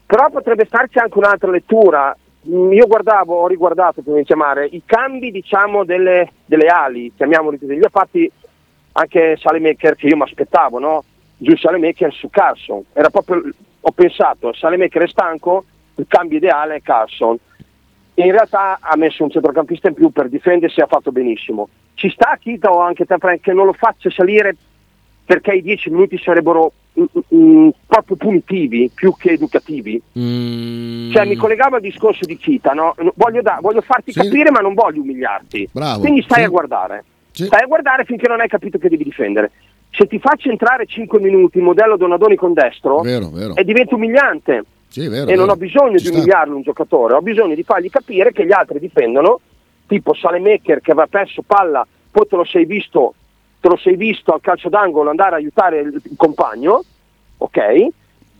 Però 0.06 0.30
potrebbe 0.30 0.64
starci 0.64 0.98
anche 0.98 1.18
un'altra 1.18 1.50
lettura 1.50 2.16
mh, 2.40 2.72
io 2.72 2.86
guardavo, 2.86 3.40
ho 3.40 3.46
riguardato 3.46 4.00
prima 4.00 4.18
di 4.18 4.24
chiamare 4.24 4.66
i 4.66 4.82
cambi 4.84 5.30
diciamo 5.30 5.84
delle, 5.84 6.32
delle 6.46 6.66
ali, 6.66 7.12
chiamiamoli 7.14 7.58
così, 7.58 7.76
li 7.76 7.84
ha 7.84 7.90
fatti 7.90 8.30
anche 8.92 9.36
Salemaker 9.38 9.94
che 9.94 10.06
io 10.06 10.16
mi 10.16 10.22
aspettavo, 10.22 10.78
no? 10.78 11.04
Giù 11.36 11.54
Salemaker 11.56 12.12
su 12.12 12.30
Carson. 12.30 12.82
Era 12.94 13.10
proprio, 13.10 13.42
ho 13.80 13.90
pensato, 13.92 14.52
Salemaker 14.54 15.02
è 15.02 15.08
stanco, 15.08 15.64
il 15.96 16.06
cambio 16.08 16.38
ideale 16.38 16.76
è 16.76 16.82
Carson. 16.82 17.36
In 18.14 18.30
realtà 18.30 18.78
ha 18.80 18.97
messo 18.97 19.22
un 19.22 19.30
centrocampista 19.30 19.89
in 19.89 19.94
più 19.94 20.10
per 20.10 20.28
difendersi 20.28 20.80
e 20.80 20.82
ha 20.82 20.86
fatto 20.86 21.12
benissimo. 21.12 21.68
Ci 21.94 22.10
sta 22.10 22.36
Kita 22.39 22.70
o 22.70 22.80
anche 22.80 23.06
te 23.06 23.16
Frank 23.18 23.40
che 23.40 23.52
non 23.52 23.66
lo 23.66 23.72
faccia 23.72 24.10
salire 24.10 24.55
perché 25.24 25.52
i 25.52 25.62
dieci 25.62 25.89
minuti 25.89 26.18
sarebbero 26.18 26.72
mm, 26.98 27.05
mm, 27.34 27.68
proprio 27.86 28.16
punitivi 28.16 28.90
più 28.93 29.14
che 29.16 29.30
educativi. 29.30 30.01
Mm. 30.18 31.10
Cioè 31.10 31.24
mi 31.24 31.36
collegavo 31.36 31.76
al 31.76 31.80
discorso 31.80 32.26
di 32.26 32.36
Kita, 32.36 32.72
no? 32.72 32.94
voglio, 33.14 33.40
da- 33.40 33.59
voglio 33.62 33.80
farti 33.80 34.12
capire 34.12 34.51
ma 34.51 34.60
non 34.60 34.74
voglio 34.74 35.01
umiliarti. 35.01 35.70
Bravo, 35.72 36.01
Quindi 36.01 36.22
stai 36.22 36.40
sì. 36.40 36.44
a 36.44 36.48
guardare. 36.48 37.05
Stai 37.32 37.62
a 37.62 37.66
guardare 37.66 38.05
finché 38.05 38.28
non 38.28 38.40
hai 38.40 38.48
capito 38.48 38.76
che 38.76 38.90
devi 38.90 39.05
difendere. 39.05 39.52
Se 39.90 40.06
ti 40.06 40.18
faccio 40.18 40.51
entrare 40.51 40.86
5 40.86 41.18
minuti 41.20 41.60
modello 41.60 41.97
Donadoni 41.97 42.36
con 42.36 42.52
destro, 42.52 43.01
Vero, 43.01 43.30
vero. 43.30 43.55
e 43.56 43.64
diventa 43.64 43.94
umiliante. 43.94 44.64
Sì, 44.93 45.09
vero, 45.09 45.31
e 45.31 45.35
non 45.35 45.47
vero. 45.47 45.52
ho 45.52 45.56
bisogno 45.56 45.97
Ci 45.97 46.05
di 46.05 46.10
sta. 46.10 46.16
umiliarlo 46.19 46.55
un 46.56 46.62
giocatore, 46.62 47.14
ho 47.14 47.23
bisogno 47.23 47.55
di 47.55 47.62
fargli 47.62 47.89
capire 47.89 48.31
che 48.31 48.44
gli 48.44 48.52
altri 48.52 48.78
difendono, 48.78 49.40
tipo 49.86 50.12
Salemaker 50.14 50.81
che 50.82 50.90
aveva 50.93 51.06
perso 51.06 51.43
palla, 51.43 51.86
poi 52.10 52.27
te 52.27 52.36
lo 52.36 52.44
sei 52.44 52.66
visto, 52.66 53.14
te 53.59 53.69
lo 53.69 53.77
sei 53.77 53.97
visto 53.97 54.32
al 54.32 54.40
calcio 54.43 54.69
d'angolo 54.69 55.09
andare 55.10 55.32
a 55.35 55.39
aiutare 55.39 55.81
il 55.81 56.01
il 56.05 56.16
compagno, 56.16 56.82
ok? 57.39 57.86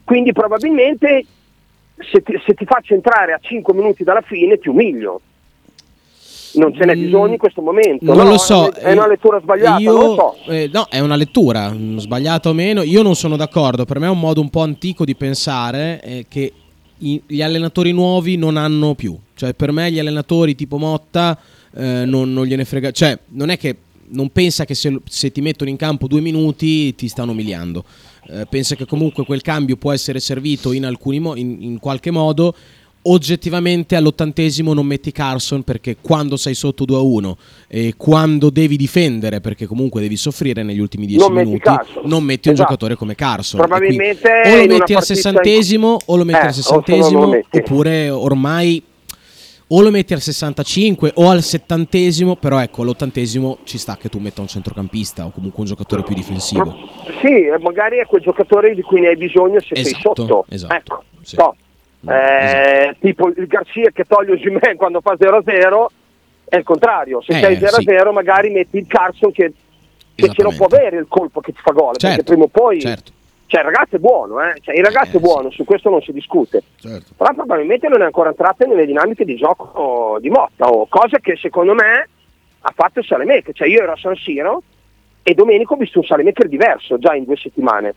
Quindi 0.05 0.33
probabilmente 0.33 1.25
se 1.97 2.23
ti, 2.23 2.39
se 2.45 2.53
ti 2.55 2.65
faccio 2.67 2.93
entrare 2.95 3.33
a 3.33 3.39
5 3.41 3.73
minuti 3.73 4.05
dalla 4.05 4.21
fine 4.21 4.59
ti 4.59 4.69
umilio. 4.69 5.21
Non 6.55 6.75
ce 6.75 6.85
n'è 6.85 6.95
bisogno 6.95 7.33
in 7.33 7.39
questo 7.39 7.63
momento. 7.63 8.05
Non 8.05 8.25
no? 8.25 8.31
lo 8.33 8.39
so. 8.39 8.71
È 8.71 8.93
una 8.93 9.07
lettura 9.09 9.41
sbagliata, 9.41 9.79
Io- 9.81 9.93
non 9.93 10.07
lo 10.07 10.15
so. 10.45 10.51
eh, 10.51 10.69
no, 10.73 10.87
è 10.91 10.99
una 11.01 11.17
lettura, 11.17 11.71
mh, 11.71 11.99
sbagliata 11.99 12.49
o 12.49 12.53
meno. 12.53 12.83
Io 12.83 13.03
non 13.03 13.15
sono 13.15 13.37
d'accordo. 13.37 13.85
Per 13.85 13.99
me 13.99 14.07
è 14.07 14.11
un 14.11 14.19
modo 14.19 14.41
un 14.41 14.51
po' 14.51 14.61
antico 14.63 15.05
di 15.05 15.15
pensare 15.15 16.01
eh, 16.03 16.27
che 16.29 16.53
i- 16.99 17.23
gli 17.27 17.43
allenatori 17.43 17.93
nuovi 17.93 18.37
non 18.37 18.57
hanno 18.57 18.95
più. 18.95 19.17
Cioè, 19.35 19.55
per 19.55 19.73
me 19.73 19.91
gli 19.91 19.99
allenatori 19.99 20.55
tipo 20.55 20.77
Motta 20.79 21.39
eh, 21.75 22.05
non, 22.05 22.33
non 22.33 22.45
gliene 22.45 22.65
frega. 22.65 22.91
Cioè, 22.91 23.19
non 23.29 23.49
è 23.49 23.57
che 23.59 23.77
non 24.09 24.29
pensa 24.31 24.65
che 24.67 24.75
se, 24.75 25.01
se 25.09 25.33
ti 25.33 25.41
mettono 25.41 25.71
in 25.71 25.77
campo 25.77 26.07
due 26.07 26.21
minuti 26.21 26.95
ti 26.95 27.09
stanno 27.09 27.33
umiliando. 27.33 27.83
Eh, 28.29 28.47
pensa 28.49 28.77
che 28.77 28.85
comunque 28.87 29.25
quel 29.25 29.41
cambio 29.43 29.77
può 29.77 29.91
essere 29.91 30.21
servito 30.21 30.73
in, 30.73 30.85
alcuni 30.85 31.19
mo- 31.19 31.35
in, 31.35 31.57
in 31.61 31.79
qualche 31.81 32.11
modo. 32.11 32.55
Oggettivamente 33.05 33.97
all'ottantesimo 33.97 34.73
non 34.75 34.87
metti 34.87 35.11
Carson 35.11 35.65
perché 35.65 35.97
quando 36.01 36.37
sei 36.37 36.55
sotto 36.55 36.85
2 36.85 36.97
a 36.97 37.01
1 37.01 37.37
e 37.67 37.95
quando 37.97 38.49
devi 38.49 38.77
difendere 38.77 39.41
perché 39.41 39.67
comunque 39.67 40.01
devi 40.01 40.17
soffrire 40.17 40.63
negli 40.63 40.79
ultimi 40.79 41.07
10 41.07 41.21
Non 41.21 41.33
metti 41.33 41.47
minuti 41.47 41.65
Carson. 41.65 42.03
non 42.07 42.23
metti 42.23 42.47
un 42.49 42.55
Esatto. 42.55 42.69
giocatore 42.69 42.95
come 42.95 43.17
Carson. 43.17 43.59
Probabilmente 43.59 44.29
o 44.45 44.49
in 44.63 44.69
lo 44.69 44.79
metti 44.79 44.93
al 44.93 44.99
in- 45.01 45.05
sessantesimo 45.05 45.97
o 46.07 46.17
lo 46.17 46.25
metti 46.25 46.37
Eh, 46.39 46.41
al 46.43 46.47
no 46.47 46.53
sessantesimo 46.53 47.27
metti. 47.27 47.59
oppure 47.59 48.09
ormai 48.09 48.81
o 49.75 49.81
lo 49.81 49.91
metti 49.91 50.13
al 50.13 50.21
65 50.21 51.11
o 51.15 51.29
al 51.29 51.43
settantesimo 51.43 52.37
però 52.37 52.61
ecco 52.61 52.83
all'ottantesimo 52.83 53.59
ci 53.65 53.79
sta 53.79 53.97
che 53.97 54.11
tu 54.11 54.19
metta 54.21 54.43
un 54.43 54.47
centrocampista 54.47 55.25
o 55.27 55.31
comunque 55.31 55.61
un 55.63 55.67
giocatore 55.67 56.05
più 56.05 56.15
difensivo. 56.15 56.73
Sì, 57.21 57.49
magari 57.61 57.99
è 57.99 58.07
quel 58.07 58.23
giocatore 58.23 58.77
di 58.77 58.83
cui 58.83 59.01
ne 59.01 59.09
hai 59.09 59.17
bisogno 59.17 59.59
se 59.61 59.75
sei 59.75 59.81
Esatto, 59.87 60.15
sotto. 60.15 60.45
esatto, 60.51 60.75
Ecco, 60.75 61.03
so. 61.23 61.57
Eh, 62.09 62.97
Tipo 63.01 63.29
il 63.29 63.47
Garcia 63.47 63.91
che 63.91 64.05
toglie 64.05 64.33
Osimhen 64.33 64.77
quando 64.77 65.01
fa 65.01 65.15
0-0 65.15 65.87
è 66.45 66.57
il 66.57 66.65
contrario. 66.65 67.23
Se 67.23 67.33
Eh, 67.37 67.41
sei 67.41 67.57
0-0 67.59 68.13
magari 68.13 68.51
metti 68.51 68.77
il 68.79 68.87
Carson 68.87 69.33
che, 69.33 69.53
che 70.15 70.29
ce 70.29 70.43
lo 70.43 70.51
può 70.51 70.67
avere 70.67 70.99
il 70.99 71.07
colpo 71.09 71.41
che 71.41 71.53
ti 71.53 71.61
fa 71.63 71.73
gol. 71.73 71.97
Certo, 71.97 72.07
perché 72.17 72.23
prima 72.25 72.45
o 72.45 72.49
poi... 72.49 72.81
certo. 72.81 73.13
Cioè 73.53 73.61
il 73.61 73.67
ragazzo 73.67 73.97
è 73.97 73.99
buono, 73.99 74.41
eh? 74.41 74.55
cioè, 74.63 74.75
il 74.75 74.83
ragazzo 74.83 75.19
è 75.19 75.21
buono, 75.21 75.51
su 75.51 75.65
questo 75.65 75.91
non 75.91 76.01
si 76.01 76.11
discute. 76.11 76.63
Certo. 76.81 77.13
Però 77.15 77.35
probabilmente 77.35 77.87
non 77.87 78.01
è 78.01 78.07
ancora 78.07 78.31
entrato 78.31 78.67
nelle 78.67 78.87
dinamiche 78.87 79.27
di 79.27 79.37
gioco 79.37 80.17
di 80.23 80.31
Motta, 80.31 80.69
o 80.71 80.87
cosa 80.89 81.19
che 81.19 81.37
secondo 81.37 81.75
me 81.75 82.09
ha 82.61 82.73
fatto 82.75 83.01
il 83.01 83.05
Salemaker. 83.05 83.55
Cioè 83.55 83.69
io 83.69 83.83
ero 83.83 83.93
a 83.93 83.97
San 83.99 84.17
Siro 84.17 84.63
e 85.23 85.35
domenica 85.35 85.75
ho 85.75 85.77
visto 85.77 85.99
un 85.99 86.05
Salemaker 86.07 86.49
diverso 86.49 86.97
già 86.99 87.15
in 87.15 87.25
due 87.25 87.37
settimane. 87.37 87.95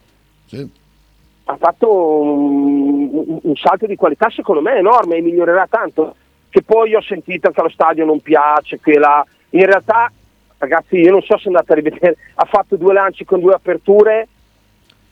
Ha 1.48 1.58
fatto 1.58 1.92
un, 1.94 3.10
un- 3.12 3.40
un 3.42 3.56
salto 3.56 3.86
di 3.86 3.96
qualità 3.96 4.30
secondo 4.30 4.62
me 4.62 4.76
enorme 4.78 5.18
e 5.18 5.22
migliorerà 5.22 5.68
tanto. 5.70 6.16
Che 6.50 6.62
poi 6.64 6.96
ho 6.96 7.02
sentito 7.02 7.52
che 7.52 7.60
allo 7.60 7.70
stadio 7.70 8.06
non 8.06 8.20
piace, 8.22 8.80
che 8.80 8.98
la... 8.98 9.24
in 9.52 9.66
realtà 9.66 10.12
ragazzi 10.58 10.96
io 10.96 11.12
non 11.12 11.22
so 11.22 11.38
se 11.38 11.48
andate 11.50 11.74
a 11.74 11.76
rivedere, 11.76 12.16
ha 12.36 12.46
fatto 12.46 12.78
due 12.78 12.94
lanci 12.94 13.26
con 13.26 13.42
due 13.42 13.54
aperture 13.54 14.28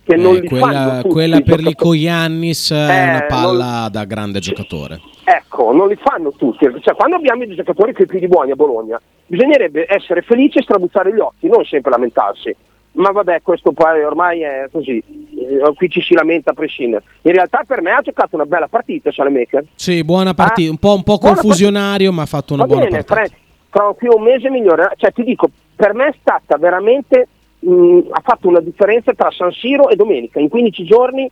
che 0.06 0.16
non 0.16 0.36
Eh, 0.36 0.40
li 0.42 0.48
fanno 0.48 0.62
quella, 0.62 0.96
tutti 1.02 1.14
quella 1.14 1.36
per 1.36 1.44
giocatori. 1.46 1.64
Lico 1.70 1.94
Iannis 1.94 2.72
è 2.72 2.76
Eh, 3.06 3.10
una 3.10 3.26
palla 3.28 3.90
da 3.92 4.04
grande 4.06 4.40
giocatore. 4.40 5.00
Ecco, 5.26 5.72
non 5.74 5.88
li 5.88 5.98
fanno 6.02 6.32
tutti. 6.32 6.66
Cioè, 6.82 6.96
quando 6.96 7.16
abbiamo 7.18 7.44
i 7.44 7.56
giocatori 7.56 7.94
con 7.94 8.04
i 8.04 8.08
piedi 8.08 8.28
buoni 8.28 8.52
a 8.52 8.56
Bologna, 8.56 9.00
bisognerebbe 9.28 9.86
essere 9.88 10.22
felici 10.22 10.58
e 10.58 10.64
strabuzzare 10.64 11.14
gli 11.14 11.20
occhi, 11.20 11.48
non 11.48 11.64
sempre 11.66 11.92
lamentarsi. 11.92 12.54
Ma 12.94 13.12
vabbè, 13.12 13.42
questo 13.42 13.72
poi 13.72 14.04
ormai 14.04 14.42
è 14.42 14.68
così. 14.72 14.98
Eh, 14.98 15.74
qui 15.76 15.90
ci 15.90 16.02
si 16.02 16.14
lamenta 16.14 16.52
a 16.52 16.54
prescindere. 16.54 17.04
In 17.24 17.32
realtà 17.34 17.64
per 17.66 17.82
me 17.82 17.92
ha 17.92 18.02
giocato 18.02 18.36
una 18.36 18.46
bella 18.46 18.68
partita 18.68 19.12
Salemaker. 19.12 19.66
Sì, 19.76 20.04
buona 20.04 20.34
partita, 20.34 20.70
un 20.70 20.78
po', 20.78 20.94
un 20.94 21.04
po' 21.04 21.16
Ah, 21.16 21.20
confusionario, 21.20 22.12
ma 22.12 22.22
ha 22.22 22.28
fatto 22.28 22.54
una 22.54 22.64
Va 22.66 22.70
buona 22.74 22.86
bene, 22.86 23.04
partita. 23.04 23.36
Tra 23.72 23.84
qui 23.98 24.08
un 24.08 24.22
mese 24.22 24.50
migliore. 24.52 24.92
Cioè, 24.98 25.12
ti 25.12 25.24
dico, 25.24 25.50
per 25.76 25.94
me 25.96 26.08
è 26.10 26.16
stata 26.20 26.58
veramente. 26.58 27.28
mh, 27.60 28.00
ha 28.12 28.22
fatto 28.24 28.48
una 28.50 28.60
differenza 28.60 29.14
tra 29.14 29.32
San 29.32 29.52
Siro 29.52 29.90
e 29.90 29.96
domenica. 29.96 30.40
In 30.40 30.50
15 30.50 30.84
giorni, 30.84 31.30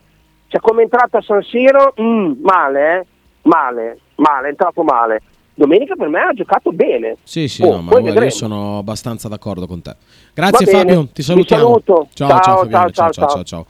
cioè, 0.48 0.60
come 0.62 0.80
è 0.82 0.84
entrato 0.86 1.18
a 1.18 1.22
San 1.22 1.44
Siro, 1.44 1.94
mh, 1.96 2.38
male, 2.42 2.98
eh? 3.00 3.06
Male, 3.44 4.00
male, 4.16 4.48
è 4.48 4.50
entrato 4.50 4.82
male. 4.84 5.22
Domenica 5.62 5.96
per 5.96 6.08
me 6.08 6.20
ha 6.20 6.34
giocato 6.34 6.72
bene. 6.72 7.18
Sì, 7.24 7.48
sì, 7.48 7.62
Oh, 7.62 7.80
no, 7.82 7.82
ma 7.84 8.00
io 8.00 8.30
sono 8.32 8.80
abbastanza 8.80 9.28
d'accordo 9.28 9.68
con 9.68 9.84
te. 9.84 9.96
Grazie 10.34 10.66
Fabio, 10.66 11.08
ti 11.14 11.22
salutiamo. 11.22 11.80
Ciao, 11.86 12.08
Ciao, 12.14 12.40
ciao, 12.42 12.58
Fabiano, 12.58 12.90
ciao, 12.90 13.12
ciao, 13.12 13.12
ciao, 13.12 13.28
ciao. 13.28 13.44
ciao. 13.44 13.66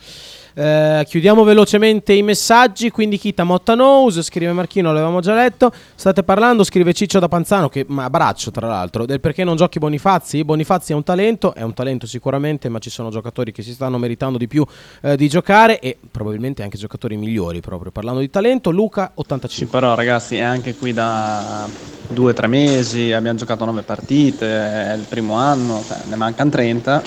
Eh, 0.53 1.05
chiudiamo 1.07 1.43
velocemente 1.43 2.13
i 2.13 2.21
messaggi. 2.21 2.89
Quindi, 2.89 3.17
Kita 3.17 3.43
Motta 3.43 3.75
Nose, 3.75 4.23
scrive 4.23 4.51
Marchino, 4.51 4.91
l'avevamo 4.91 5.19
già 5.19 5.33
letto. 5.33 5.71
State 5.95 6.23
parlando, 6.23 6.63
scrive 6.63 6.93
Ciccio 6.93 7.19
da 7.19 7.27
Panzano, 7.27 7.69
che 7.69 7.85
ma 7.87 8.05
abbraccio 8.05 8.51
tra 8.51 8.67
l'altro, 8.67 9.05
del 9.05 9.19
perché 9.19 9.43
non 9.43 9.55
giochi 9.55 9.79
Bonifazzi. 9.79 10.43
Bonifazzi 10.43 10.91
è 10.91 10.95
un 10.95 11.03
talento, 11.03 11.53
è 11.53 11.61
un 11.61 11.73
talento 11.73 12.07
sicuramente, 12.07 12.69
ma 12.69 12.79
ci 12.79 12.89
sono 12.89 13.09
giocatori 13.09 13.51
che 13.51 13.63
si 13.63 13.73
stanno 13.73 13.97
meritando 13.97 14.37
di 14.37 14.47
più 14.47 14.65
eh, 15.01 15.15
di 15.15 15.27
giocare 15.29 15.79
e 15.79 15.97
probabilmente 16.09 16.63
anche 16.63 16.77
giocatori 16.77 17.15
migliori. 17.17 17.59
Proprio 17.61 17.91
parlando 17.91 18.19
di 18.19 18.29
talento, 18.29 18.71
Luca 18.71 19.11
85. 19.13 19.49
Sì, 19.49 19.65
però 19.65 19.95
ragazzi 19.95 20.35
è 20.37 20.41
anche 20.41 20.75
qui 20.75 20.93
da 20.93 21.67
due 22.07 22.31
o 22.31 22.33
tre 22.33 22.47
mesi, 22.47 23.11
abbiamo 23.11 23.37
giocato 23.37 23.65
nove 23.65 23.81
partite, 23.83 24.45
è 24.47 24.93
il 24.93 25.05
primo 25.07 25.35
anno, 25.35 25.83
cioè, 25.87 25.99
ne 26.07 26.15
mancano 26.15 26.49
30. 26.49 27.03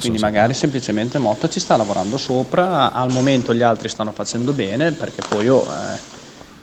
Quindi 0.00 0.18
magari 0.18 0.54
semplicemente 0.54 1.18
Motta 1.18 1.48
ci 1.48 1.58
sta 1.60 1.76
lavorando 1.76 2.16
sopra, 2.16 2.92
al 2.92 3.10
momento 3.10 3.52
gli 3.54 3.62
altri 3.62 3.88
stanno 3.88 4.12
facendo 4.12 4.52
bene 4.52 4.92
perché 4.92 5.22
poi 5.22 5.48
oh, 5.48 5.64
eh, 5.72 6.00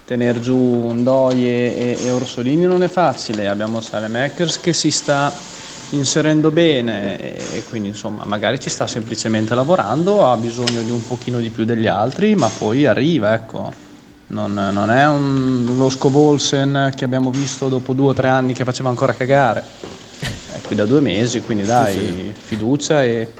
tenere 0.06 0.40
giù 0.40 0.58
un 0.58 1.04
Doi 1.04 1.46
e, 1.46 1.98
e- 2.02 2.12
Orsolini 2.12 2.64
non 2.66 2.84
è 2.84 2.88
facile, 2.88 3.48
abbiamo 3.48 3.82
Salemakers 3.82 4.60
che 4.60 4.74
si 4.74 4.90
sta 4.92 5.34
inserendo 5.90 6.52
bene 6.52 7.18
e, 7.20 7.58
e 7.58 7.64
quindi 7.64 7.90
insomma 7.90 8.24
magari 8.26 8.60
ci 8.60 8.70
sta 8.70 8.88
semplicemente 8.88 9.54
lavorando, 9.56 10.26
ha 10.26 10.38
bisogno 10.38 10.82
di 10.84 10.92
un 10.92 11.04
pochino 11.06 11.40
di 11.40 11.50
più 11.50 11.66
degli 11.66 11.88
altri 11.88 12.36
ma 12.36 12.50
poi 12.50 12.86
arriva 12.86 13.34
ecco. 13.34 13.88
Non, 14.32 14.54
non 14.54 14.92
è 14.92 15.08
un, 15.08 15.76
lo 15.76 15.90
Scovolsen 15.90 16.92
che 16.96 17.04
abbiamo 17.04 17.32
visto 17.32 17.68
dopo 17.68 17.94
due 17.94 18.10
o 18.10 18.14
tre 18.14 18.30
anni 18.30 18.54
che 18.54 18.64
faceva 18.64 18.90
ancora 18.90 19.16
cagare. 19.16 19.66
È 20.20 20.62
qui 20.62 20.76
da 20.76 20.86
due 20.86 21.00
mesi, 21.02 21.42
quindi 21.42 21.64
dai, 21.66 21.94
sì. 21.94 22.34
fiducia 22.36 23.04
e, 23.04 23.32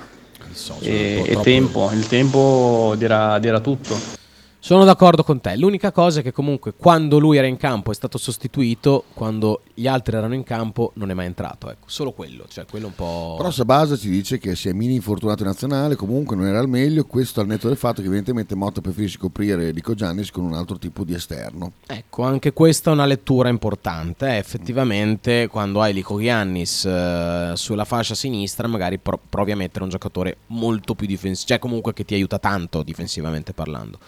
e- 0.82 1.20
e 1.20 1.24
troppo- 1.26 1.42
tempo. 1.42 1.90
Il 1.94 2.08
tempo 2.08 2.94
dirà, 2.98 3.38
dirà 3.40 3.60
tutto. 3.60 4.18
Sono 4.62 4.84
d'accordo 4.84 5.24
con 5.24 5.40
te. 5.40 5.56
L'unica 5.56 5.94
cosa 5.94 6.20
è 6.20 6.24
che 6.24 6.34
comunque 6.34 6.74
quando 6.74 7.18
lui 7.18 7.38
era 7.38 7.48
in 7.48 7.56
campo 7.56 7.92
è 7.92 7.94
stato 7.94 8.18
sostituito, 8.18 9.06
quando 9.14 9.62
gli 9.74 9.88
altri 9.88 10.18
erano 10.18 10.34
in 10.34 10.44
campo 10.44 10.92
non 10.96 11.10
è 11.10 11.14
mai 11.14 11.28
entrato. 11.28 11.70
Ecco, 11.72 11.86
solo 11.88 12.12
quello, 12.12 12.44
cioè 12.50 12.66
quello 12.70 12.88
un 12.88 12.94
po'... 12.94 13.36
Però 13.38 13.52
Sabasa 13.52 13.96
ci 13.96 14.10
dice 14.10 14.38
che 14.38 14.58
si 14.58 14.68
è 14.68 14.74
mini 14.74 14.96
infortunato 14.96 15.44
in 15.44 15.48
nazionale, 15.48 15.96
comunque 15.96 16.36
non 16.36 16.46
era 16.46 16.60
al 16.60 16.68
meglio, 16.68 17.06
questo 17.06 17.40
al 17.40 17.48
netto 17.48 17.70
del 17.70 17.78
fatto 17.78 18.02
che 18.02 18.08
evidentemente 18.08 18.54
Motta 18.54 18.82
preferisce 18.82 19.18
coprire 19.18 19.72
Dico 19.72 19.94
Giannis 19.94 20.30
con 20.30 20.44
un 20.44 20.54
altro 20.54 20.78
tipo 20.78 21.06
di 21.06 21.14
esterno. 21.14 21.72
Ecco, 21.88 22.24
anche 22.24 22.52
questa 22.52 22.92
è 22.92 22.94
una 22.94 23.06
lettura 23.06 23.48
importante. 23.48 24.28
eh. 24.28 24.38
Effettivamente, 24.38 25.48
quando 25.48 25.82
hai 25.82 25.94
Lico 25.94 26.20
Giannis 26.20 26.84
eh, 26.84 27.54
sulla 27.56 27.86
fascia 27.86 28.14
sinistra, 28.14 28.68
magari 28.68 28.98
pro- 28.98 29.22
provi 29.30 29.52
a 29.52 29.56
mettere 29.56 29.86
un 29.86 29.90
giocatore 29.90 30.38
molto 30.48 30.96
più 30.96 31.08
difensivo, 31.08 31.48
cioè 31.48 31.60
comunque 31.60 31.94
che 31.94 32.04
ti 32.04 32.14
aiuta 32.14 32.40
tanto 32.40 32.84
difensivamente 32.84 33.54
parlando. 33.54 34.00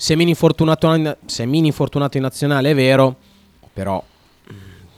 Semini 0.00 0.30
infortunato, 0.30 0.94
in- 0.94 1.14
Semini 1.26 1.66
infortunato 1.66 2.16
in 2.16 2.22
nazionale 2.22 2.70
è 2.70 2.74
vero, 2.74 3.16
però 3.70 4.02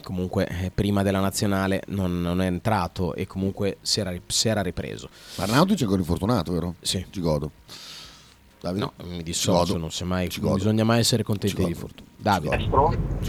comunque 0.05 0.47
eh, 0.47 0.71
prima 0.73 1.03
della 1.03 1.19
nazionale 1.19 1.83
non, 1.89 2.23
non 2.23 2.41
è 2.41 2.47
entrato 2.47 3.13
e 3.17 3.27
comunque 3.27 3.79
si 3.83 3.99
era, 3.99 4.15
si 4.29 4.47
era 4.47 4.63
ripreso. 4.63 5.09
Arnautovic 5.39 5.81
è 5.81 5.83
ancora 5.83 6.01
infortunato, 6.01 6.53
vero? 6.53 6.75
Sì. 6.81 7.05
Ci 7.11 7.21
godo. 7.21 7.51
Davide? 8.63 8.85
No, 8.85 8.93
mi 9.11 9.23
dissocio, 9.25 9.77
non, 9.77 9.91
si 9.91 10.05
mai- 10.05 10.31
non 10.41 10.55
bisogna 10.55 10.85
mai 10.85 11.01
essere 11.01 11.25
contenti 11.25 11.65
di 11.65 11.75
fortuna. 11.75 12.09
Davide. 12.17 12.69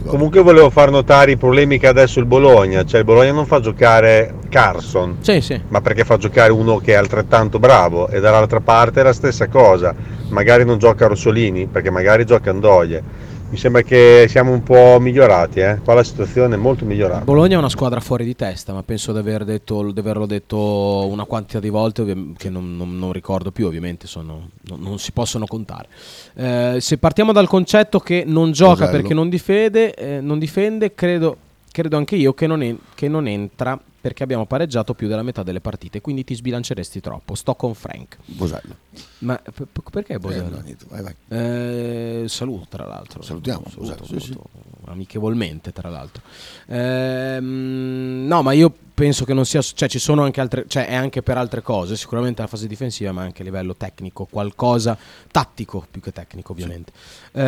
Comunque 0.06 0.44
volevo 0.44 0.70
far 0.70 0.92
notare 0.92 1.32
i 1.32 1.38
problemi 1.38 1.80
che 1.80 1.88
ha 1.88 1.90
adesso 1.90 2.20
il 2.20 2.26
Bologna, 2.26 2.86
cioè 2.86 3.00
il 3.00 3.06
Bologna 3.06 3.32
non 3.32 3.48
fa 3.48 3.60
giocare 3.60 4.36
Carson, 4.50 5.18
Sì, 5.22 5.42
sì. 5.42 5.60
ma 5.70 5.82
perché 5.82 6.04
fa 6.04 6.18
giocare 6.18 6.52
uno 6.52 6.78
che 6.78 6.92
è 6.92 6.96
altrettanto 6.96 7.58
bravo 7.58 8.08
e 8.10 8.20
dall'altra 8.20 8.60
parte 8.60 9.00
è 9.00 9.04
la 9.04 9.14
stessa 9.14 9.48
cosa, 9.48 9.96
magari 10.30 10.64
non 10.66 10.78
gioca 10.78 11.08
Rossolini 11.08 11.66
perché 11.66 11.90
magari 11.90 12.24
gioca 12.26 12.52
Andoie. 12.52 13.23
Mi 13.54 13.60
sembra 13.60 13.84
che 13.84 14.26
siamo 14.30 14.52
un 14.52 14.64
po' 14.64 14.98
migliorati, 15.00 15.60
eh? 15.60 15.78
qua 15.84 15.94
la 15.94 16.04
situazione 16.04 16.56
è 16.56 16.58
molto 16.58 16.86
migliorata. 16.86 17.24
Bologna 17.24 17.54
è 17.54 17.60
una 17.60 17.70
squadra 17.70 18.00
fuori 18.00 18.26
di 18.26 18.36
testa, 18.36 18.74
ma 18.74 18.82
penso 18.82 19.12
di, 19.14 19.20
aver 19.20 19.44
detto, 19.44 19.92
di 19.92 20.00
averlo 20.00 20.26
detto 20.26 21.06
una 21.08 21.26
quantità 21.26 21.60
di 21.60 21.70
volte 21.70 22.04
che 22.36 22.50
non, 22.50 22.76
non- 22.76 22.98
non 22.98 23.12
ricordo 23.12 23.52
più, 23.52 23.68
ovviamente 23.68 24.08
sono- 24.08 24.50
non, 24.70 24.80
non 24.82 24.98
si 24.98 25.12
possono 25.12 25.46
contare. 25.46 25.88
Eh, 26.34 26.78
se 26.82 26.98
partiamo 26.98 27.32
dal 27.32 27.48
concetto 27.48 28.00
che 28.00 28.24
non 28.26 28.54
gioca 28.54 28.86
Rosello. 28.86 28.92
perché 28.98 29.14
non 29.14 29.30
difende, 29.30 29.94
eh, 29.94 30.20
non 30.20 30.40
difende 30.40 30.96
credo, 30.96 31.38
credo 31.74 31.98
anche 31.98 32.16
io 32.16 32.34
che 32.34 32.46
non, 32.48 32.62
en- 32.62 32.80
che 32.94 33.08
non 33.10 33.28
entra 33.28 33.78
perché 34.04 34.22
abbiamo 34.24 34.46
pareggiato 34.46 34.94
più 34.94 35.08
della 35.08 35.24
metà 35.24 35.44
delle 35.44 35.62
partite, 35.62 36.02
quindi 36.02 36.24
ti 36.26 36.36
sbilanceresti 36.36 37.00
troppo. 37.00 37.36
Sto 37.36 37.56
con 37.56 37.74
Frank. 37.74 38.18
Bosello. 38.26 38.76
Ma 39.20 39.36
p- 39.38 39.66
p- 39.72 39.90
perché 39.90 40.20
Bosello? 40.20 40.48
Eh, 40.48 40.50
no, 40.50 40.60
niente, 40.60 40.86
vai, 40.90 41.02
vai. 41.02 41.16
Eh, 41.30 42.26
saluto 42.28 42.66
tra 42.70 42.86
l'altro. 42.86 43.22
Salutiamo, 43.22 43.64
Saluto, 43.70 43.96
Bosello, 43.96 44.20
sì, 44.20 44.28
saluto, 44.28 44.50
amichevolmente 44.86 45.72
tra 45.72 45.90
l'altro. 45.90 46.22
Ehm, 46.68 48.26
no, 48.28 48.42
ma 48.42 48.52
io 48.52 48.74
penso 48.94 49.24
che 49.26 49.34
non 49.34 49.46
sia, 49.46 49.62
cioè 49.62 49.88
ci 49.88 50.00
sono 50.00 50.24
anche 50.24 50.42
altre, 50.42 50.66
cioè 50.68 50.88
è 50.88 50.96
anche 50.96 51.22
per 51.22 51.38
altre 51.38 51.62
cose, 51.62 51.96
sicuramente 51.96 52.42
la 52.42 52.48
fase 52.48 52.68
difensiva, 52.68 53.12
ma 53.14 53.22
anche 53.22 53.42
a 53.42 53.46
livello 53.46 53.76
tecnico, 53.76 54.26
qualcosa 54.30 54.98
tattico 55.32 55.86
più 55.90 56.02
che 56.02 56.12
tecnico 56.12 56.52
ovviamente. 56.52 56.92
Eh, 57.32 57.42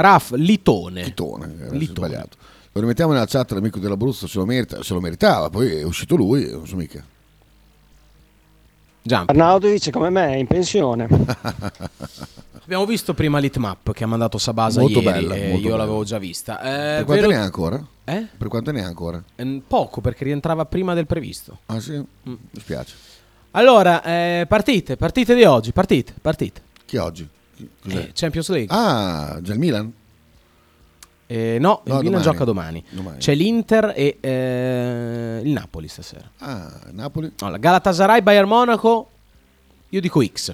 Raf, 0.00 0.32
Litone. 0.32 1.04
Litone, 1.04 1.54
era 1.60 1.70
Litone. 1.76 2.08
sbagliato. 2.08 2.36
Lo 2.72 2.80
rimettiamo 2.80 3.12
nella 3.12 3.26
chat 3.26 3.50
l'amico 3.52 3.78
dell'Abruzzo, 3.80 4.26
se 4.28 4.38
lo, 4.38 4.44
merita- 4.46 4.82
se 4.82 4.94
lo 4.94 5.00
meritava, 5.00 5.50
poi 5.50 5.72
è 5.76 5.82
uscito 5.82 6.14
lui, 6.16 6.48
non 6.50 6.66
so 6.66 6.76
mica. 6.76 7.04
Arnautovic 9.26 9.90
come 9.90 10.10
me 10.10 10.34
è 10.34 10.36
in 10.36 10.46
pensione. 10.46 11.08
Abbiamo 12.62 12.86
visto 12.86 13.14
prima 13.14 13.38
l'Hitmap 13.40 13.92
che 13.92 14.04
ha 14.04 14.06
mandato 14.06 14.38
Sabasa 14.38 14.80
Molto 14.80 15.00
ieri, 15.00 15.12
bella, 15.12 15.34
e 15.34 15.48
molto 15.48 15.56
io 15.56 15.70
bella. 15.72 15.76
l'avevo 15.78 16.04
già 16.04 16.18
vista. 16.18 16.60
Eh, 16.60 16.96
per 16.98 17.04
quante 17.06 17.20
vero- 17.26 17.32
ne 17.34 17.38
ha 17.38 17.42
ancora? 17.44 17.86
Eh? 18.04 18.26
Per 18.36 18.48
quante 18.48 18.72
ne 18.72 18.84
ha 18.84 18.86
ancora? 18.86 19.20
Eh, 19.34 19.62
Poco 19.66 20.00
perché 20.00 20.22
rientrava 20.24 20.64
prima 20.66 20.94
del 20.94 21.06
previsto. 21.06 21.58
Ah 21.66 21.80
sì? 21.80 22.00
Mi 22.22 22.38
spiace. 22.60 22.94
Allora, 23.52 24.04
eh, 24.04 24.44
partite, 24.46 24.96
partite 24.96 25.34
di 25.34 25.42
oggi, 25.42 25.72
partite, 25.72 26.14
partite. 26.20 26.62
Chi 26.84 26.96
oggi? 26.98 27.26
Cos'è? 27.82 27.98
Eh, 27.98 28.10
Champions 28.14 28.48
League. 28.50 28.68
Ah, 28.70 29.38
già 29.42 29.52
il 29.54 29.58
Milan? 29.58 29.92
Eh, 31.32 31.58
no, 31.60 31.82
il 31.84 31.92
No, 31.92 31.98
Milan 31.98 32.02
domani. 32.02 32.22
gioca 32.22 32.44
domani. 32.44 32.84
Domani. 32.90 33.18
C'è 33.18 33.34
l'Inter 33.36 33.92
e 33.94 34.18
eh, 34.20 35.40
il 35.44 35.52
Napoli 35.52 35.86
stasera. 35.86 36.28
Ah, 36.38 36.80
Napoli? 36.90 37.30
Allora, 37.38 37.56
Galatasaray, 37.56 38.20
Bayern 38.20 38.48
Monaco, 38.48 39.10
io 39.90 40.00
dico 40.00 40.24
X. 40.24 40.52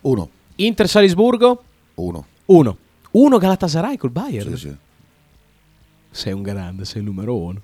1. 0.00 0.30
Inter 0.56 0.88
Salisburgo? 0.88 1.62
1. 1.96 2.26
1. 2.46 2.76
1 3.10 3.36
Galatasaray 3.38 3.98
col 3.98 4.08
Bayern? 4.10 4.56
Sì, 4.56 4.68
sì. 4.68 4.76
Sei 6.10 6.32
un 6.32 6.40
grande, 6.40 6.86
sei 6.86 7.02
il 7.02 7.06
numero 7.06 7.36
uno. 7.36 7.60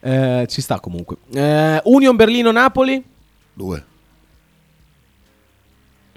Eh, 0.00 0.46
ci 0.48 0.62
sta 0.62 0.80
comunque. 0.80 1.16
Eh, 1.34 1.82
Union 1.84 2.16
Berlino-Napoli? 2.16 3.04
2. 3.52 3.84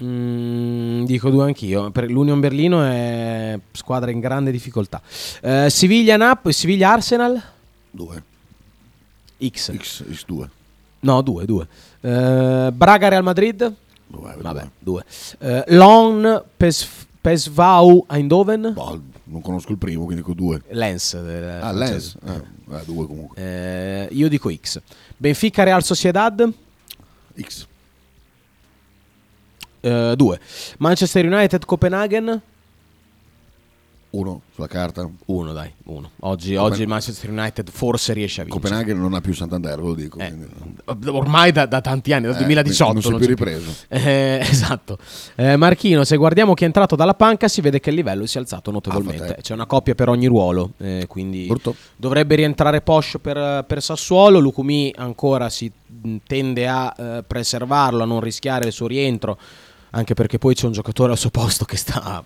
Mm, 0.02 1.04
dico 1.04 1.30
due 1.30 1.44
anch'io. 1.44 1.90
Per 1.90 2.10
l'Union 2.10 2.38
Berlino 2.40 2.82
è 2.84 3.58
squadra 3.72 4.10
in 4.10 4.20
grande 4.20 4.50
difficoltà. 4.50 5.00
Eh, 5.40 5.68
Siviglia-Napoli, 5.70 6.52
Siviglia-Arsenal? 6.52 7.42
2. 7.92 8.22
X. 9.48 9.74
X, 9.76 10.04
X2. 10.04 10.48
No, 11.00 11.22
2, 11.22 11.44
2. 11.46 11.66
Braga-Real 12.72 13.22
Madrid? 13.22 13.72
Vabbè, 14.08 14.68
2. 14.78 15.04
Lon 15.68 16.42
Pes- 16.56 16.88
Pesvau 17.20 18.04
Eindhoven? 18.08 18.72
Boh, 18.74 19.00
non 19.24 19.40
conosco 19.40 19.72
il 19.72 19.78
primo, 19.78 20.04
quindi 20.04 20.22
dico 20.22 20.32
2. 20.34 20.62
Lens. 20.70 21.14
eh, 21.14 21.58
Ah. 21.60 21.72
Lens? 21.72 22.16
Ah, 22.24 22.82
2 22.84 23.06
comunque. 23.06 23.36
Eh, 23.42 24.08
io 24.12 24.28
dico 24.28 24.50
X. 24.52 24.80
Benfica-Real 25.16 25.82
Sociedad? 25.82 26.48
X. 27.40 27.66
2. 30.16 30.40
Manchester 30.78 31.24
United-Copenaghen? 31.26 32.40
1 34.08 34.40
sulla 34.54 34.66
carta. 34.66 35.06
1, 35.26 35.52
dai, 35.52 35.70
1. 35.84 36.10
Oggi, 36.20 36.54
Copen- 36.54 36.72
oggi 36.72 36.82
il 36.82 36.88
Manchester 36.88 37.28
United 37.28 37.68
forse 37.70 38.14
riesce 38.14 38.40
a 38.40 38.44
vincere. 38.44 38.62
Copenaghen 38.64 38.98
non 38.98 39.12
ha 39.12 39.20
più 39.20 39.34
Santander, 39.34 39.76
ve 39.78 39.82
lo 39.86 39.94
dico. 39.94 40.18
Eh, 40.20 40.32
Ormai 41.08 41.52
da, 41.52 41.66
da 41.66 41.82
tanti 41.82 42.14
anni, 42.14 42.24
dal 42.26 42.34
Eh, 42.36 42.38
2018. 42.38 42.92
non 42.94 43.02
si 43.02 43.12
è 43.12 43.16
più 43.18 43.26
ripreso. 43.26 43.74
Eh, 43.88 44.38
esatto. 44.48 44.96
Eh, 45.34 45.56
Marchino, 45.56 46.04
se 46.04 46.16
guardiamo 46.16 46.54
chi 46.54 46.62
è 46.62 46.66
entrato 46.66 46.96
dalla 46.96 47.12
panca, 47.12 47.46
si 47.48 47.60
vede 47.60 47.78
che 47.78 47.90
il 47.90 47.96
livello 47.96 48.24
si 48.24 48.38
è 48.38 48.40
alzato 48.40 48.70
Ah, 48.70 48.74
notevolmente. 48.74 49.26
fate. 49.26 49.42
C'è 49.42 49.52
una 49.52 49.66
coppia 49.66 49.94
per 49.94 50.08
ogni 50.08 50.26
ruolo, 50.28 50.70
eh, 50.78 51.04
quindi 51.08 51.52
dovrebbe 51.96 52.36
rientrare 52.36 52.80
Posh 52.80 53.18
per, 53.20 53.64
per 53.66 53.82
Sassuolo. 53.82 54.38
Lucumi 54.38 54.94
ancora 54.96 55.50
si 55.50 55.70
tende 56.26 56.66
a 56.66 56.94
eh, 56.96 57.24
preservarlo, 57.26 58.02
a 58.02 58.06
non 58.06 58.20
rischiare 58.20 58.66
il 58.66 58.72
suo 58.72 58.86
rientro, 58.86 59.36
anche 59.90 60.14
perché 60.14 60.38
poi 60.38 60.54
c'è 60.54 60.66
un 60.66 60.72
giocatore 60.72 61.12
al 61.12 61.18
suo 61.18 61.30
posto 61.30 61.64
che 61.64 61.76
sta 61.76 62.24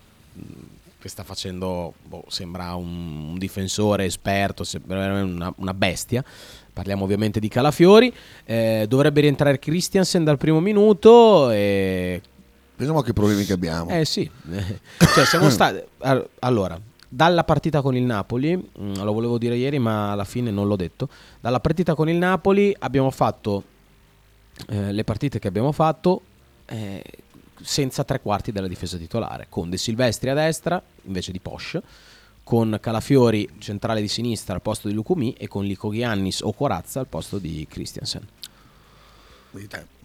che 1.01 1.09
sta 1.09 1.25
facendo, 1.25 1.95
boh, 2.05 2.25
sembra 2.29 2.75
un, 2.75 3.31
un 3.31 3.39
difensore 3.39 4.05
esperto, 4.05 4.65
una, 4.87 5.53
una 5.57 5.75
bestia. 5.75 6.23
Parliamo 6.73 7.05
ovviamente 7.05 7.41
di 7.41 7.49
Calafiori. 7.49 8.13
Eh, 8.45 8.85
dovrebbe 8.87 9.23
rientrare 9.23 9.59
Christiansen 9.59 10.25
dal 10.25 10.37
primo 10.37 10.61
minuto. 10.61 11.51
E... 11.51 12.21
Pensiamo 12.77 13.01
che 13.01 13.15
problemi 13.15 13.45
che 13.45 13.55
abbiamo. 13.55 13.91
Eh 13.91 14.05
sì, 14.05 14.31
cioè 15.15 15.25
siamo 15.25 15.49
stati... 15.49 15.83
all- 15.99 16.29
Allora, 16.41 16.79
dalla 17.09 17.45
partita 17.45 17.81
con 17.81 17.97
il 17.97 18.05
Napoli, 18.05 18.57
mm, 18.57 18.97
lo 18.97 19.13
volevo 19.13 19.39
dire 19.39 19.57
ieri 19.57 19.79
ma 19.79 20.13
alla 20.13 20.25
fine 20.25 20.51
non 20.51 20.67
l'ho 20.69 20.77
detto, 20.77 21.09
dalla 21.41 21.61
partita 21.61 21.95
con 21.95 22.09
il 22.09 22.17
Napoli 22.17 22.75
abbiamo 22.79 23.11
fatto 23.11 23.65
eh, 24.69 24.93
le 24.93 25.05
partite 25.05 25.39
che 25.39 25.49
abbiamo 25.49 25.73
fatto 25.73 26.21
eh, 26.67 27.03
senza 27.63 28.05
tre 28.05 28.21
quarti 28.21 28.53
della 28.53 28.69
difesa 28.69 28.97
titolare, 28.97 29.47
con 29.49 29.71
De 29.71 29.77
Silvestri 29.77 30.31
a 30.31 30.35
destra 30.35 30.83
invece 31.03 31.33
di 31.33 31.41
Posh, 31.41 31.81
con 32.43 32.79
Calafiori 32.81 33.49
centrale 33.59 34.01
di 34.01 34.09
sinistra 34.09 34.55
al 34.55 34.63
posto 34.63 34.89
di 34.89 34.95
Lucumi 34.95 35.33
e 35.35 35.47
con 35.47 35.65
Lico 35.65 35.93
Giannis 35.93 36.41
o 36.41 36.53
Corazza 36.53 37.01
al 37.01 37.07
posto 37.07 37.39
di 37.39 37.67
Christiansen. 37.69 38.27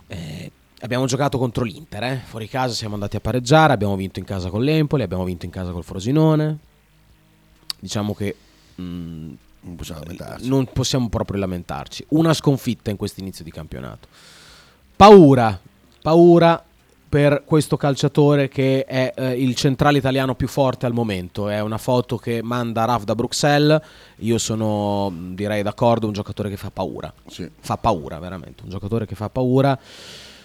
Eh, 0.08 0.52
abbiamo 0.80 1.06
giocato 1.06 1.38
contro 1.38 1.64
l'Inter, 1.64 2.04
eh. 2.04 2.22
fuori 2.24 2.48
casa 2.48 2.74
siamo 2.74 2.94
andati 2.94 3.16
a 3.16 3.20
pareggiare, 3.20 3.74
abbiamo 3.74 3.96
vinto 3.96 4.20
in 4.20 4.26
casa 4.26 4.50
con 4.50 4.64
l'Empoli, 4.64 5.04
abbiamo 5.04 5.24
vinto 5.24 5.46
in 5.46 5.52
casa 5.52 5.72
col 5.72 5.84
Frosinone. 5.84 6.58
Diciamo 7.80 8.14
che 8.14 8.36
mm, 8.80 9.34
non, 9.62 9.76
possiamo 9.76 10.04
non 10.42 10.66
possiamo 10.72 11.10
proprio 11.10 11.40
lamentarci. 11.40 12.06
Una 12.10 12.34
sconfitta 12.34 12.90
in 12.90 12.98
questo 12.98 13.22
inizio 13.22 13.44
di 13.44 13.52
campionato. 13.52 14.08
Paura, 14.96 15.60
paura 16.02 16.64
per 17.16 17.44
questo 17.46 17.78
calciatore 17.78 18.50
che 18.50 18.84
è 18.84 19.14
eh, 19.16 19.42
il 19.42 19.56
centrale 19.56 20.00
italiano 20.00 20.36
più 20.36 20.50
forte 20.50 20.86
al 20.86 20.92
momento. 20.92 21.48
È 21.48 21.62
una 21.62 21.78
foto 21.78 22.18
che 22.18 22.44
manda 22.44 22.84
Raf 22.84 23.06
da 23.06 23.16
Bruxelles. 23.16 23.80
Io 24.18 24.38
sono, 24.38 25.10
direi, 25.30 25.64
d'accordo, 25.64 26.08
un 26.08 26.12
giocatore 26.12 26.50
che 26.50 26.58
fa 26.58 26.72
paura. 26.72 27.14
Fa 27.62 27.78
paura, 27.78 28.20
veramente. 28.20 28.64
Un 28.64 28.70
giocatore 28.70 29.06
che 29.06 29.16
fa 29.16 29.30
paura. 29.30 29.80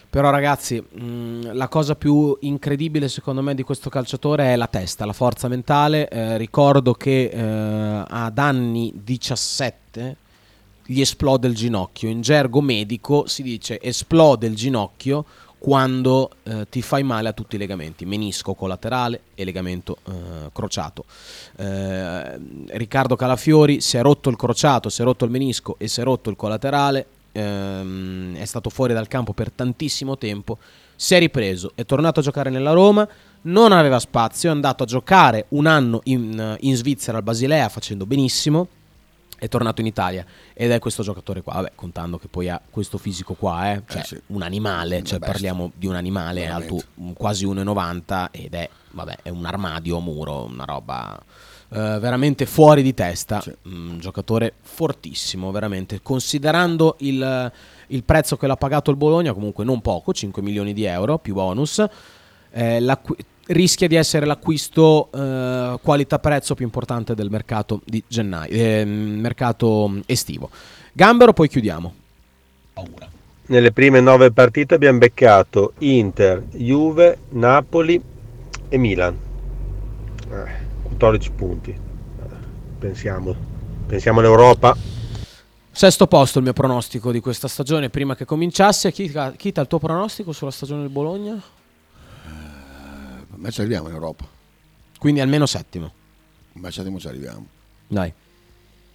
Però 0.09 0.31
ragazzi, 0.31 0.81
mh, 0.81 1.57
la 1.57 1.67
cosa 1.67 1.97
più 1.97 2.39
incredibile 2.43 3.09
secondo 3.09 3.43
me 3.43 3.57
di 3.57 3.65
questo 3.65 3.91
calciatore 3.91 4.53
è 4.53 4.55
la 4.55 4.69
testa, 4.69 5.05
la 5.05 5.13
forza 5.13 5.49
mentale. 5.49 6.09
Eh, 6.09 6.37
ricordo 6.37 6.93
che 6.93 7.31
eh, 7.33 8.05
ad 8.07 8.39
anni 8.39 8.93
17 8.95 10.17
gli 10.87 11.01
esplode 11.01 11.49
il 11.49 11.57
ginocchio. 11.57 12.09
In 12.09 12.21
gergo 12.21 12.61
medico 12.61 13.27
si 13.27 13.43
dice 13.43 13.81
esplode 13.81 14.47
il 14.47 14.55
ginocchio 14.55 15.25
quando 15.61 16.31
eh, 16.45 16.67
ti 16.71 16.81
fai 16.81 17.03
male 17.03 17.29
a 17.29 17.33
tutti 17.35 17.57
i 17.57 17.59
legamenti, 17.59 18.07
menisco 18.07 18.55
collaterale 18.55 19.21
e 19.35 19.45
legamento 19.45 19.99
eh, 20.09 20.51
crociato. 20.55 21.05
Eh, 21.57 22.41
Riccardo 22.69 23.15
Calafiori 23.15 23.83
si 23.83 23.99
è 23.99 24.01
rotto 24.01 24.31
il 24.31 24.37
crociato, 24.37 24.89
si 24.89 25.03
è 25.03 25.05
rotto 25.05 25.27
il 25.27 25.31
menisco 25.31 25.75
e 25.77 25.87
si 25.87 26.01
è 26.01 26.03
rotto 26.03 26.31
il 26.31 26.37
collaterale, 26.37 27.07
ehm, 27.33 28.37
è 28.37 28.45
stato 28.47 28.71
fuori 28.71 28.95
dal 28.95 29.07
campo 29.07 29.35
per 29.35 29.53
tantissimo 29.53 30.17
tempo. 30.17 30.57
si 30.97 31.15
è 31.15 31.19
ripreso, 31.19 31.73
è 31.75 31.85
tornato 31.85 32.21
a 32.21 32.23
giocare 32.23 32.51
nella 32.51 32.73
Roma, 32.73 33.09
non 33.43 33.73
aveva 33.73 33.99
spazio, 33.99 34.49
è 34.51 34.53
andato 34.53 34.83
a 34.83 34.87
giocare 34.87 35.47
un 35.51 35.67
anno 35.67 36.01
in, 36.05 36.57
in 36.61 36.77
Svizzera 36.77 37.19
al 37.19 37.23
Basilea 37.23 37.69
facendo 37.71 38.05
benissimo, 38.05 38.69
è 39.41 39.49
tornato 39.49 39.81
in 39.81 39.87
Italia 39.87 40.25
ed 40.53 40.71
è 40.71 40.79
questo 40.79 41.03
giocatore 41.03 41.41
qua, 41.41 41.55
vabbè, 41.55 41.73
contando 41.75 42.19
che 42.19 42.29
poi 42.29 42.51
ha 42.51 42.61
questo 42.71 42.99
fisico 42.99 43.33
qua, 43.33 43.73
eh, 43.73 43.83
cioè 43.89 44.21
un 44.27 44.43
animale, 44.43 45.03
cioè 45.03 45.19
parliamo 45.19 45.73
di 45.75 45.87
un 45.87 45.95
animale 45.95 46.43
Veramente. 46.43 46.75
alto 46.75 46.87
mm, 47.01 47.13
quasi 47.13 47.47
1,90 47.47 48.29
ed 48.33 48.55
è, 48.55 48.69
vabbè, 48.91 49.17
è 49.23 49.31
un 49.31 49.47
armadio 49.47 49.99
muro, 50.01 50.45
una 50.45 50.65
roba 50.65 51.19
eh, 51.71 51.99
veramente 51.99 52.45
fuori 52.45 52.83
di 52.83 52.93
testa, 52.93 53.43
un 53.63 53.97
giocatore 53.99 54.53
fortissimo, 54.61 55.51
veramente, 55.51 56.03
considerando 56.03 56.97
il, 56.99 57.53
il 57.87 58.05
prezzo 58.05 58.37
che 58.37 58.47
l'ha 58.47 58.57
pagato 58.57 58.91
il 58.91 58.99
Bologna, 58.99 59.33
comunque 59.33 59.65
non 59.65 59.81
poco, 59.81 60.13
5 60.13 60.43
milioni 60.43 60.75
di 60.75 60.85
euro 60.85 61.17
più 61.17 61.33
bonus, 61.33 61.83
eh, 62.51 62.79
l'acqui- 62.79 63.17
rischia 63.53 63.89
di 63.89 63.95
essere 63.95 64.27
l'acquisto 64.27 65.09
eh, 65.13 65.79
qualità-prezzo 65.83 66.55
più 66.55 66.65
importante 66.65 67.15
del 67.15 67.31
mercato 67.31 67.81
di 67.85 68.03
gennaio, 68.07 68.53
eh, 68.53 68.85
mercato 68.85 70.01
estivo. 70.07 70.51
Gambero, 70.93 71.33
poi 71.33 71.49
chiudiamo. 71.49 71.95
Nelle 73.47 73.73
prime 73.73 74.01
nove 74.01 74.31
partite 74.31 74.75
abbiamo 74.75 74.99
beccato 74.99 75.73
Inter, 75.79 76.45
Juve, 76.53 77.19
Napoli 77.31 78.01
e 78.69 78.79
Milan. 78.79 79.17
Eh, 80.31 80.69
14 80.83 81.31
punti. 81.33 81.71
Eh, 81.71 81.79
Pensiamo, 82.79 83.35
pensiamo 83.87 84.21
all'Europa. 84.21 84.77
Sesto 85.73 86.07
posto 86.07 86.39
il 86.39 86.45
mio 86.45 86.53
pronostico 86.53 87.13
di 87.13 87.21
questa 87.21 87.49
stagione 87.49 87.91
prima 87.91 88.15
che 88.15 88.25
cominciasse. 88.25 88.93
Kita, 88.93 89.33
Kita, 89.37 89.61
il 89.61 89.67
tuo 89.67 89.79
pronostico 89.79 90.33
sulla 90.33 90.51
stagione 90.51 90.83
del 90.83 90.91
Bologna? 90.91 91.43
Ma 93.41 93.51
ci 93.51 93.61
arriviamo 93.61 93.89
in 93.89 93.95
Europa. 93.95 94.27
Quindi 94.99 95.21
almeno 95.21 95.47
settimo. 95.47 95.91
Ma 96.53 96.71
settimo 96.71 96.99
ci 97.01 97.09
arriviamo. 97.09 97.47
Dai. 97.89 98.13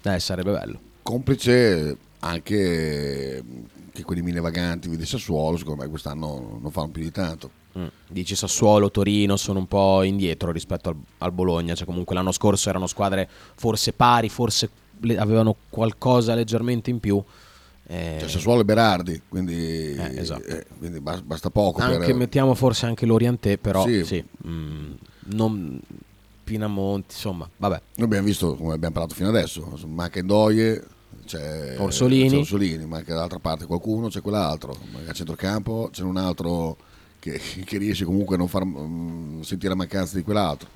Eh, 0.03 0.19
sarebbe 0.19 0.51
bello. 0.51 0.79
Complice 1.01 1.97
anche 2.19 3.43
che 3.91 4.03
quelli 4.03 4.21
mine 4.21 4.39
vaganti 4.39 4.87
di 4.87 5.05
Sassuolo, 5.05 5.57
secondo 5.57 5.81
me 5.81 5.89
quest'anno 5.89 6.59
non 6.61 6.69
fanno 6.69 6.89
più 6.89 7.01
di 7.01 7.11
tanto. 7.11 7.49
Mm. 7.77 7.87
Dici 8.07 8.35
Sassuolo, 8.35 8.91
Torino 8.91 9.35
sono 9.35 9.59
un 9.59 9.67
po' 9.67 10.03
indietro 10.03 10.51
rispetto 10.51 10.89
al, 10.89 10.95
al 11.19 11.31
Bologna, 11.31 11.73
cioè 11.73 11.87
comunque 11.87 12.13
l'anno 12.13 12.31
scorso 12.31 12.69
erano 12.69 12.85
squadre 12.85 13.27
forse 13.55 13.93
pari, 13.93 14.29
forse 14.29 14.69
avevano 15.17 15.55
qualcosa 15.69 16.35
leggermente 16.35 16.91
in 16.91 16.99
più. 16.99 17.21
Eh, 17.87 18.17
Cioè 18.19 18.29
Sassuolo 18.29 18.61
e 18.61 18.65
Berardi, 18.65 19.21
quindi, 19.29 19.95
esatto. 20.15 20.43
eh, 20.43 20.65
quindi 20.77 20.99
bas- 20.99 21.21
basta 21.21 21.49
poco. 21.49 21.81
anche 21.81 22.05
per... 22.07 22.15
mettiamo 22.15 22.55
forse 22.55 22.85
anche 22.87 23.05
l'Orientè, 23.05 23.57
però 23.57 23.85
Sì. 23.85 24.03
sì, 24.03 24.23
mm, 24.47 24.91
non 25.35 25.79
Pinamonti, 26.43 27.13
insomma, 27.13 27.49
vabbè. 27.57 27.81
Noi 27.95 28.05
abbiamo 28.05 28.25
visto, 28.25 28.55
come 28.55 28.73
abbiamo 28.73 28.93
parlato 28.93 29.15
fino 29.15 29.29
adesso, 29.29 29.77
manca 29.87 30.19
Indoie, 30.19 30.83
c'è 31.25 31.75
Orsolini. 31.79 32.29
c'è 32.29 32.37
Orsolini, 32.37 32.85
manca 32.85 33.13
dall'altra 33.13 33.39
parte 33.39 33.65
qualcuno, 33.65 34.07
c'è 34.09 34.21
quell'altro, 34.21 34.75
manca 34.91 35.11
a 35.11 35.13
centrocampo, 35.13 35.89
c'è 35.91 36.03
un 36.03 36.17
altro 36.17 36.77
che, 37.19 37.39
che 37.65 37.77
riesce 37.77 38.05
comunque 38.05 38.35
a 38.35 38.37
non 38.37 38.47
far 38.47 38.65
mm, 38.65 39.41
sentire 39.41 39.69
la 39.69 39.75
mancanza 39.75 40.15
di 40.15 40.23
quell'altro. 40.23 40.69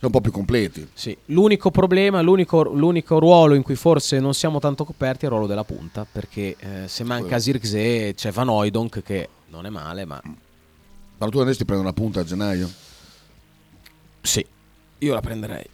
Un 0.00 0.10
po' 0.10 0.22
più 0.22 0.32
completi. 0.32 0.88
Sì, 0.94 1.14
l'unico 1.26 1.70
problema, 1.70 2.22
l'unico, 2.22 2.62
l'unico 2.62 3.18
ruolo 3.18 3.54
in 3.54 3.62
cui 3.62 3.76
forse 3.76 4.18
non 4.18 4.32
siamo 4.32 4.58
tanto 4.58 4.84
coperti 4.84 5.22
è 5.22 5.24
il 5.24 5.32
ruolo 5.32 5.46
della 5.46 5.64
punta, 5.64 6.06
perché 6.10 6.56
eh, 6.58 6.88
se 6.88 7.04
manca 7.04 7.38
Zirkzee 7.38 8.14
c'è 8.14 8.30
Van 8.32 8.48
Oydonk 8.48 9.02
che 9.02 9.28
non 9.48 9.66
è 9.66 9.68
male, 9.68 10.06
ma... 10.06 10.20
Ma 11.18 11.28
tu 11.28 11.38
andresti 11.38 11.62
a 11.62 11.66
prendere 11.66 11.90
una 11.90 11.92
punta 11.92 12.20
a 12.20 12.24
gennaio? 12.24 12.70
Sì, 14.22 14.44
io 14.98 15.12
la 15.12 15.20
prenderei. 15.20 15.66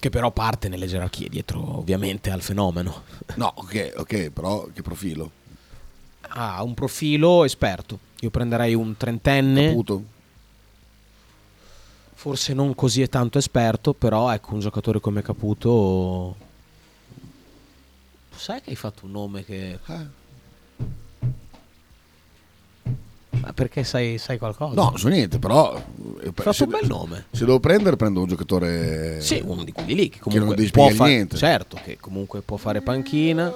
Che 0.00 0.10
però 0.10 0.30
parte 0.30 0.68
nelle 0.68 0.86
gerarchie 0.86 1.30
dietro 1.30 1.78
ovviamente 1.78 2.30
al 2.30 2.42
fenomeno. 2.42 3.02
No, 3.36 3.50
ok, 3.56 3.94
ok, 3.96 4.30
però 4.30 4.68
che 4.74 4.82
profilo? 4.82 5.30
Ha 6.20 6.62
un 6.62 6.74
profilo 6.74 7.44
esperto. 7.44 7.98
Io 8.20 8.30
prenderei 8.30 8.74
un 8.74 8.96
trentenne. 8.96 9.68
Caputo? 9.68 10.02
Forse 12.28 12.52
non 12.52 12.74
così 12.74 13.00
è 13.00 13.08
tanto 13.08 13.38
esperto, 13.38 13.94
però 13.94 14.30
ecco 14.30 14.52
un 14.52 14.60
giocatore 14.60 15.00
come 15.00 15.22
Caputo. 15.22 16.36
Sai 18.36 18.60
che 18.60 18.68
hai 18.68 18.76
fatto 18.76 19.06
un 19.06 19.12
nome 19.12 19.46
che. 19.46 19.78
Ma 23.30 23.52
perché 23.54 23.82
sai, 23.82 24.18
sai 24.18 24.36
qualcosa? 24.36 24.74
No, 24.74 24.90
non 24.90 24.98
so 24.98 25.08
niente, 25.08 25.38
però... 25.38 25.74
eh, 26.20 26.32
fatto 26.34 26.52
se- 26.52 26.64
un 26.64 26.68
bel 26.68 26.86
nome. 26.86 27.24
Se 27.30 27.46
devo 27.46 27.60
prendere, 27.60 27.96
prendo 27.96 28.20
un 28.20 28.28
giocatore... 28.28 29.22
Sì, 29.22 29.40
uno 29.42 29.64
di 29.64 29.72
quelli 29.72 29.94
lì 29.94 30.08
che 30.10 30.18
non 30.22 30.32
comunque 30.34 30.54
devi 30.56 30.70
può 30.70 30.82
spiegare 30.82 30.96
fare. 30.96 31.10
niente. 31.14 31.36
Certo, 31.38 31.78
che 31.82 31.96
comunque 31.98 32.42
può 32.42 32.58
fare 32.58 32.82
panchina. 32.82 33.50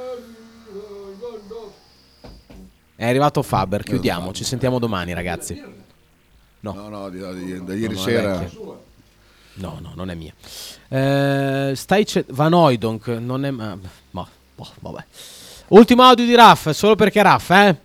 È 2.97 3.05
arrivato 3.05 3.43
Faber, 3.43 3.83
chiudiamo, 3.83 4.33
ci 4.33 4.45
sentiamo 4.45 4.79
domani 4.79 5.13
ragazzi. 5.13 5.63
No, 6.63 6.73
no, 6.75 6.89
no, 6.89 7.09
di- 7.11 7.19
di- 7.19 7.65
da 7.65 7.75
ieri 7.75 7.95
non 7.95 8.03
è 8.03 8.07
sera... 8.07 8.51
No, 9.55 9.79
no, 9.83 9.93
non 9.95 10.11
è 10.11 10.15
mia. 10.15 10.33
Eh, 10.89 11.73
stai 11.77 12.07
ce- 12.07 12.25
Van 12.29 12.53
Oydonk 12.53 13.07
non 13.09 13.45
è... 13.45 13.51
Ma, 13.51 13.77
ma- 14.11 14.29
boh, 14.55 14.69
vabbè. 14.81 15.05
Ultimo 15.69 16.03
audio 16.03 16.25
di 16.25 16.35
Raff, 16.35 16.71
solo 16.71 16.95
perché 16.95 17.21
Raff, 17.23 17.51
eh? 17.51 17.77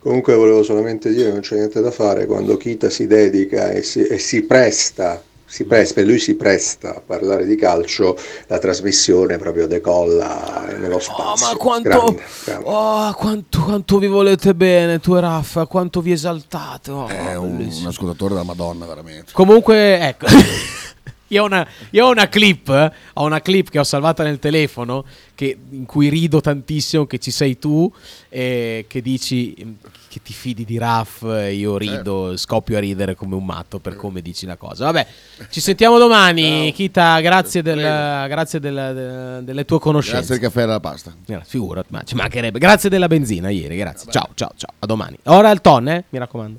Comunque 0.00 0.34
volevo 0.34 0.62
solamente 0.62 1.12
dire, 1.12 1.30
non 1.30 1.40
c'è 1.40 1.56
niente 1.56 1.80
da 1.80 1.90
fare, 1.90 2.26
quando 2.26 2.56
Kita 2.56 2.88
si 2.90 3.06
dedica 3.06 3.70
e 3.70 3.82
si, 3.82 4.02
e 4.06 4.18
si 4.18 4.42
presta, 4.42 5.22
si 5.50 5.64
presta, 5.64 6.00
lui 6.02 6.20
si 6.20 6.36
presta 6.36 6.94
a 6.94 7.02
parlare 7.04 7.44
di 7.44 7.56
calcio, 7.56 8.16
la 8.46 8.58
trasmissione 8.58 9.36
proprio 9.36 9.66
decolla 9.66 10.64
nello 10.78 11.00
spazio. 11.00 11.48
ma 11.48 11.56
quanto, 11.56 11.88
Grande, 11.88 12.22
grande. 12.44 12.64
oh, 12.68 13.12
quanto, 13.14 13.60
quanto 13.62 13.98
vi 13.98 14.06
volete 14.06 14.54
bene, 14.54 15.00
tu 15.00 15.14
e 15.16 15.20
Raffa, 15.20 15.66
quanto 15.66 16.00
vi 16.00 16.12
esaltate. 16.12 16.92
oh, 16.92 17.08
È 17.08 17.34
un, 17.34 17.68
un 17.68 17.86
ascoltatore 17.86 18.34
della 18.34 18.44
Madonna, 18.44 18.86
veramente. 18.86 19.32
Comunque, 19.32 19.98
ecco. 19.98 20.26
Io 21.32 21.42
ho, 21.42 21.46
una, 21.46 21.66
io 21.90 22.06
ho 22.06 22.10
una 22.10 22.28
clip, 22.28 22.68
eh, 22.70 22.92
ho 23.14 23.24
una 23.24 23.40
clip 23.40 23.70
che 23.70 23.78
ho 23.78 23.84
salvata 23.84 24.22
nel 24.24 24.38
telefono 24.40 25.04
che- 25.36 25.56
in 25.70 25.86
cui 25.86 26.08
rido 26.08 26.40
tantissimo 26.40 27.06
che 27.06 27.18
ci 27.18 27.30
sei 27.30 27.56
tu 27.58 27.90
e 28.28 28.84
che 28.88 29.00
dici 29.00 29.54
mm, 29.64 29.72
che 30.08 30.20
ti 30.24 30.32
fidi 30.32 30.64
di 30.64 30.76
Raff 30.76 31.22
e 31.22 31.52
io 31.54 31.76
rido, 31.76 32.36
scoppio 32.36 32.76
a 32.76 32.80
ridere 32.80 33.14
come 33.14 33.36
un 33.36 33.44
matto 33.44 33.78
per 33.78 33.94
come 33.94 34.22
dici 34.22 34.44
la 34.44 34.56
cosa. 34.56 34.86
Vabbè, 34.86 35.06
ci 35.50 35.60
sentiamo 35.60 35.98
domani. 35.98 36.72
Kita, 36.72 37.20
grazie, 37.20 37.62
del- 37.62 38.26
grazie 38.26 38.58
del- 38.58 38.92
de- 39.38 39.44
delle 39.44 39.64
tue 39.64 39.78
conoscenze. 39.78 40.16
Grazie 40.18 40.38
del 40.38 40.44
caffè 40.48 40.62
e 40.62 40.66
della 40.66 40.80
pasta. 40.80 41.14
Figurati, 41.46 41.88
ma 41.92 42.02
ci 42.02 42.16
mancherebbe. 42.16 42.58
Grazie 42.58 42.88
della 42.90 43.06
benzina 43.06 43.50
ieri, 43.50 43.76
grazie. 43.76 44.10
Ciao, 44.10 44.30
ciao, 44.34 44.50
ciao. 44.56 44.72
A 44.80 44.86
domani. 44.86 45.16
Ora 45.26 45.50
il 45.52 45.60
ton, 45.60 45.88
eh? 45.88 46.04
Mi 46.08 46.18
raccomando. 46.18 46.58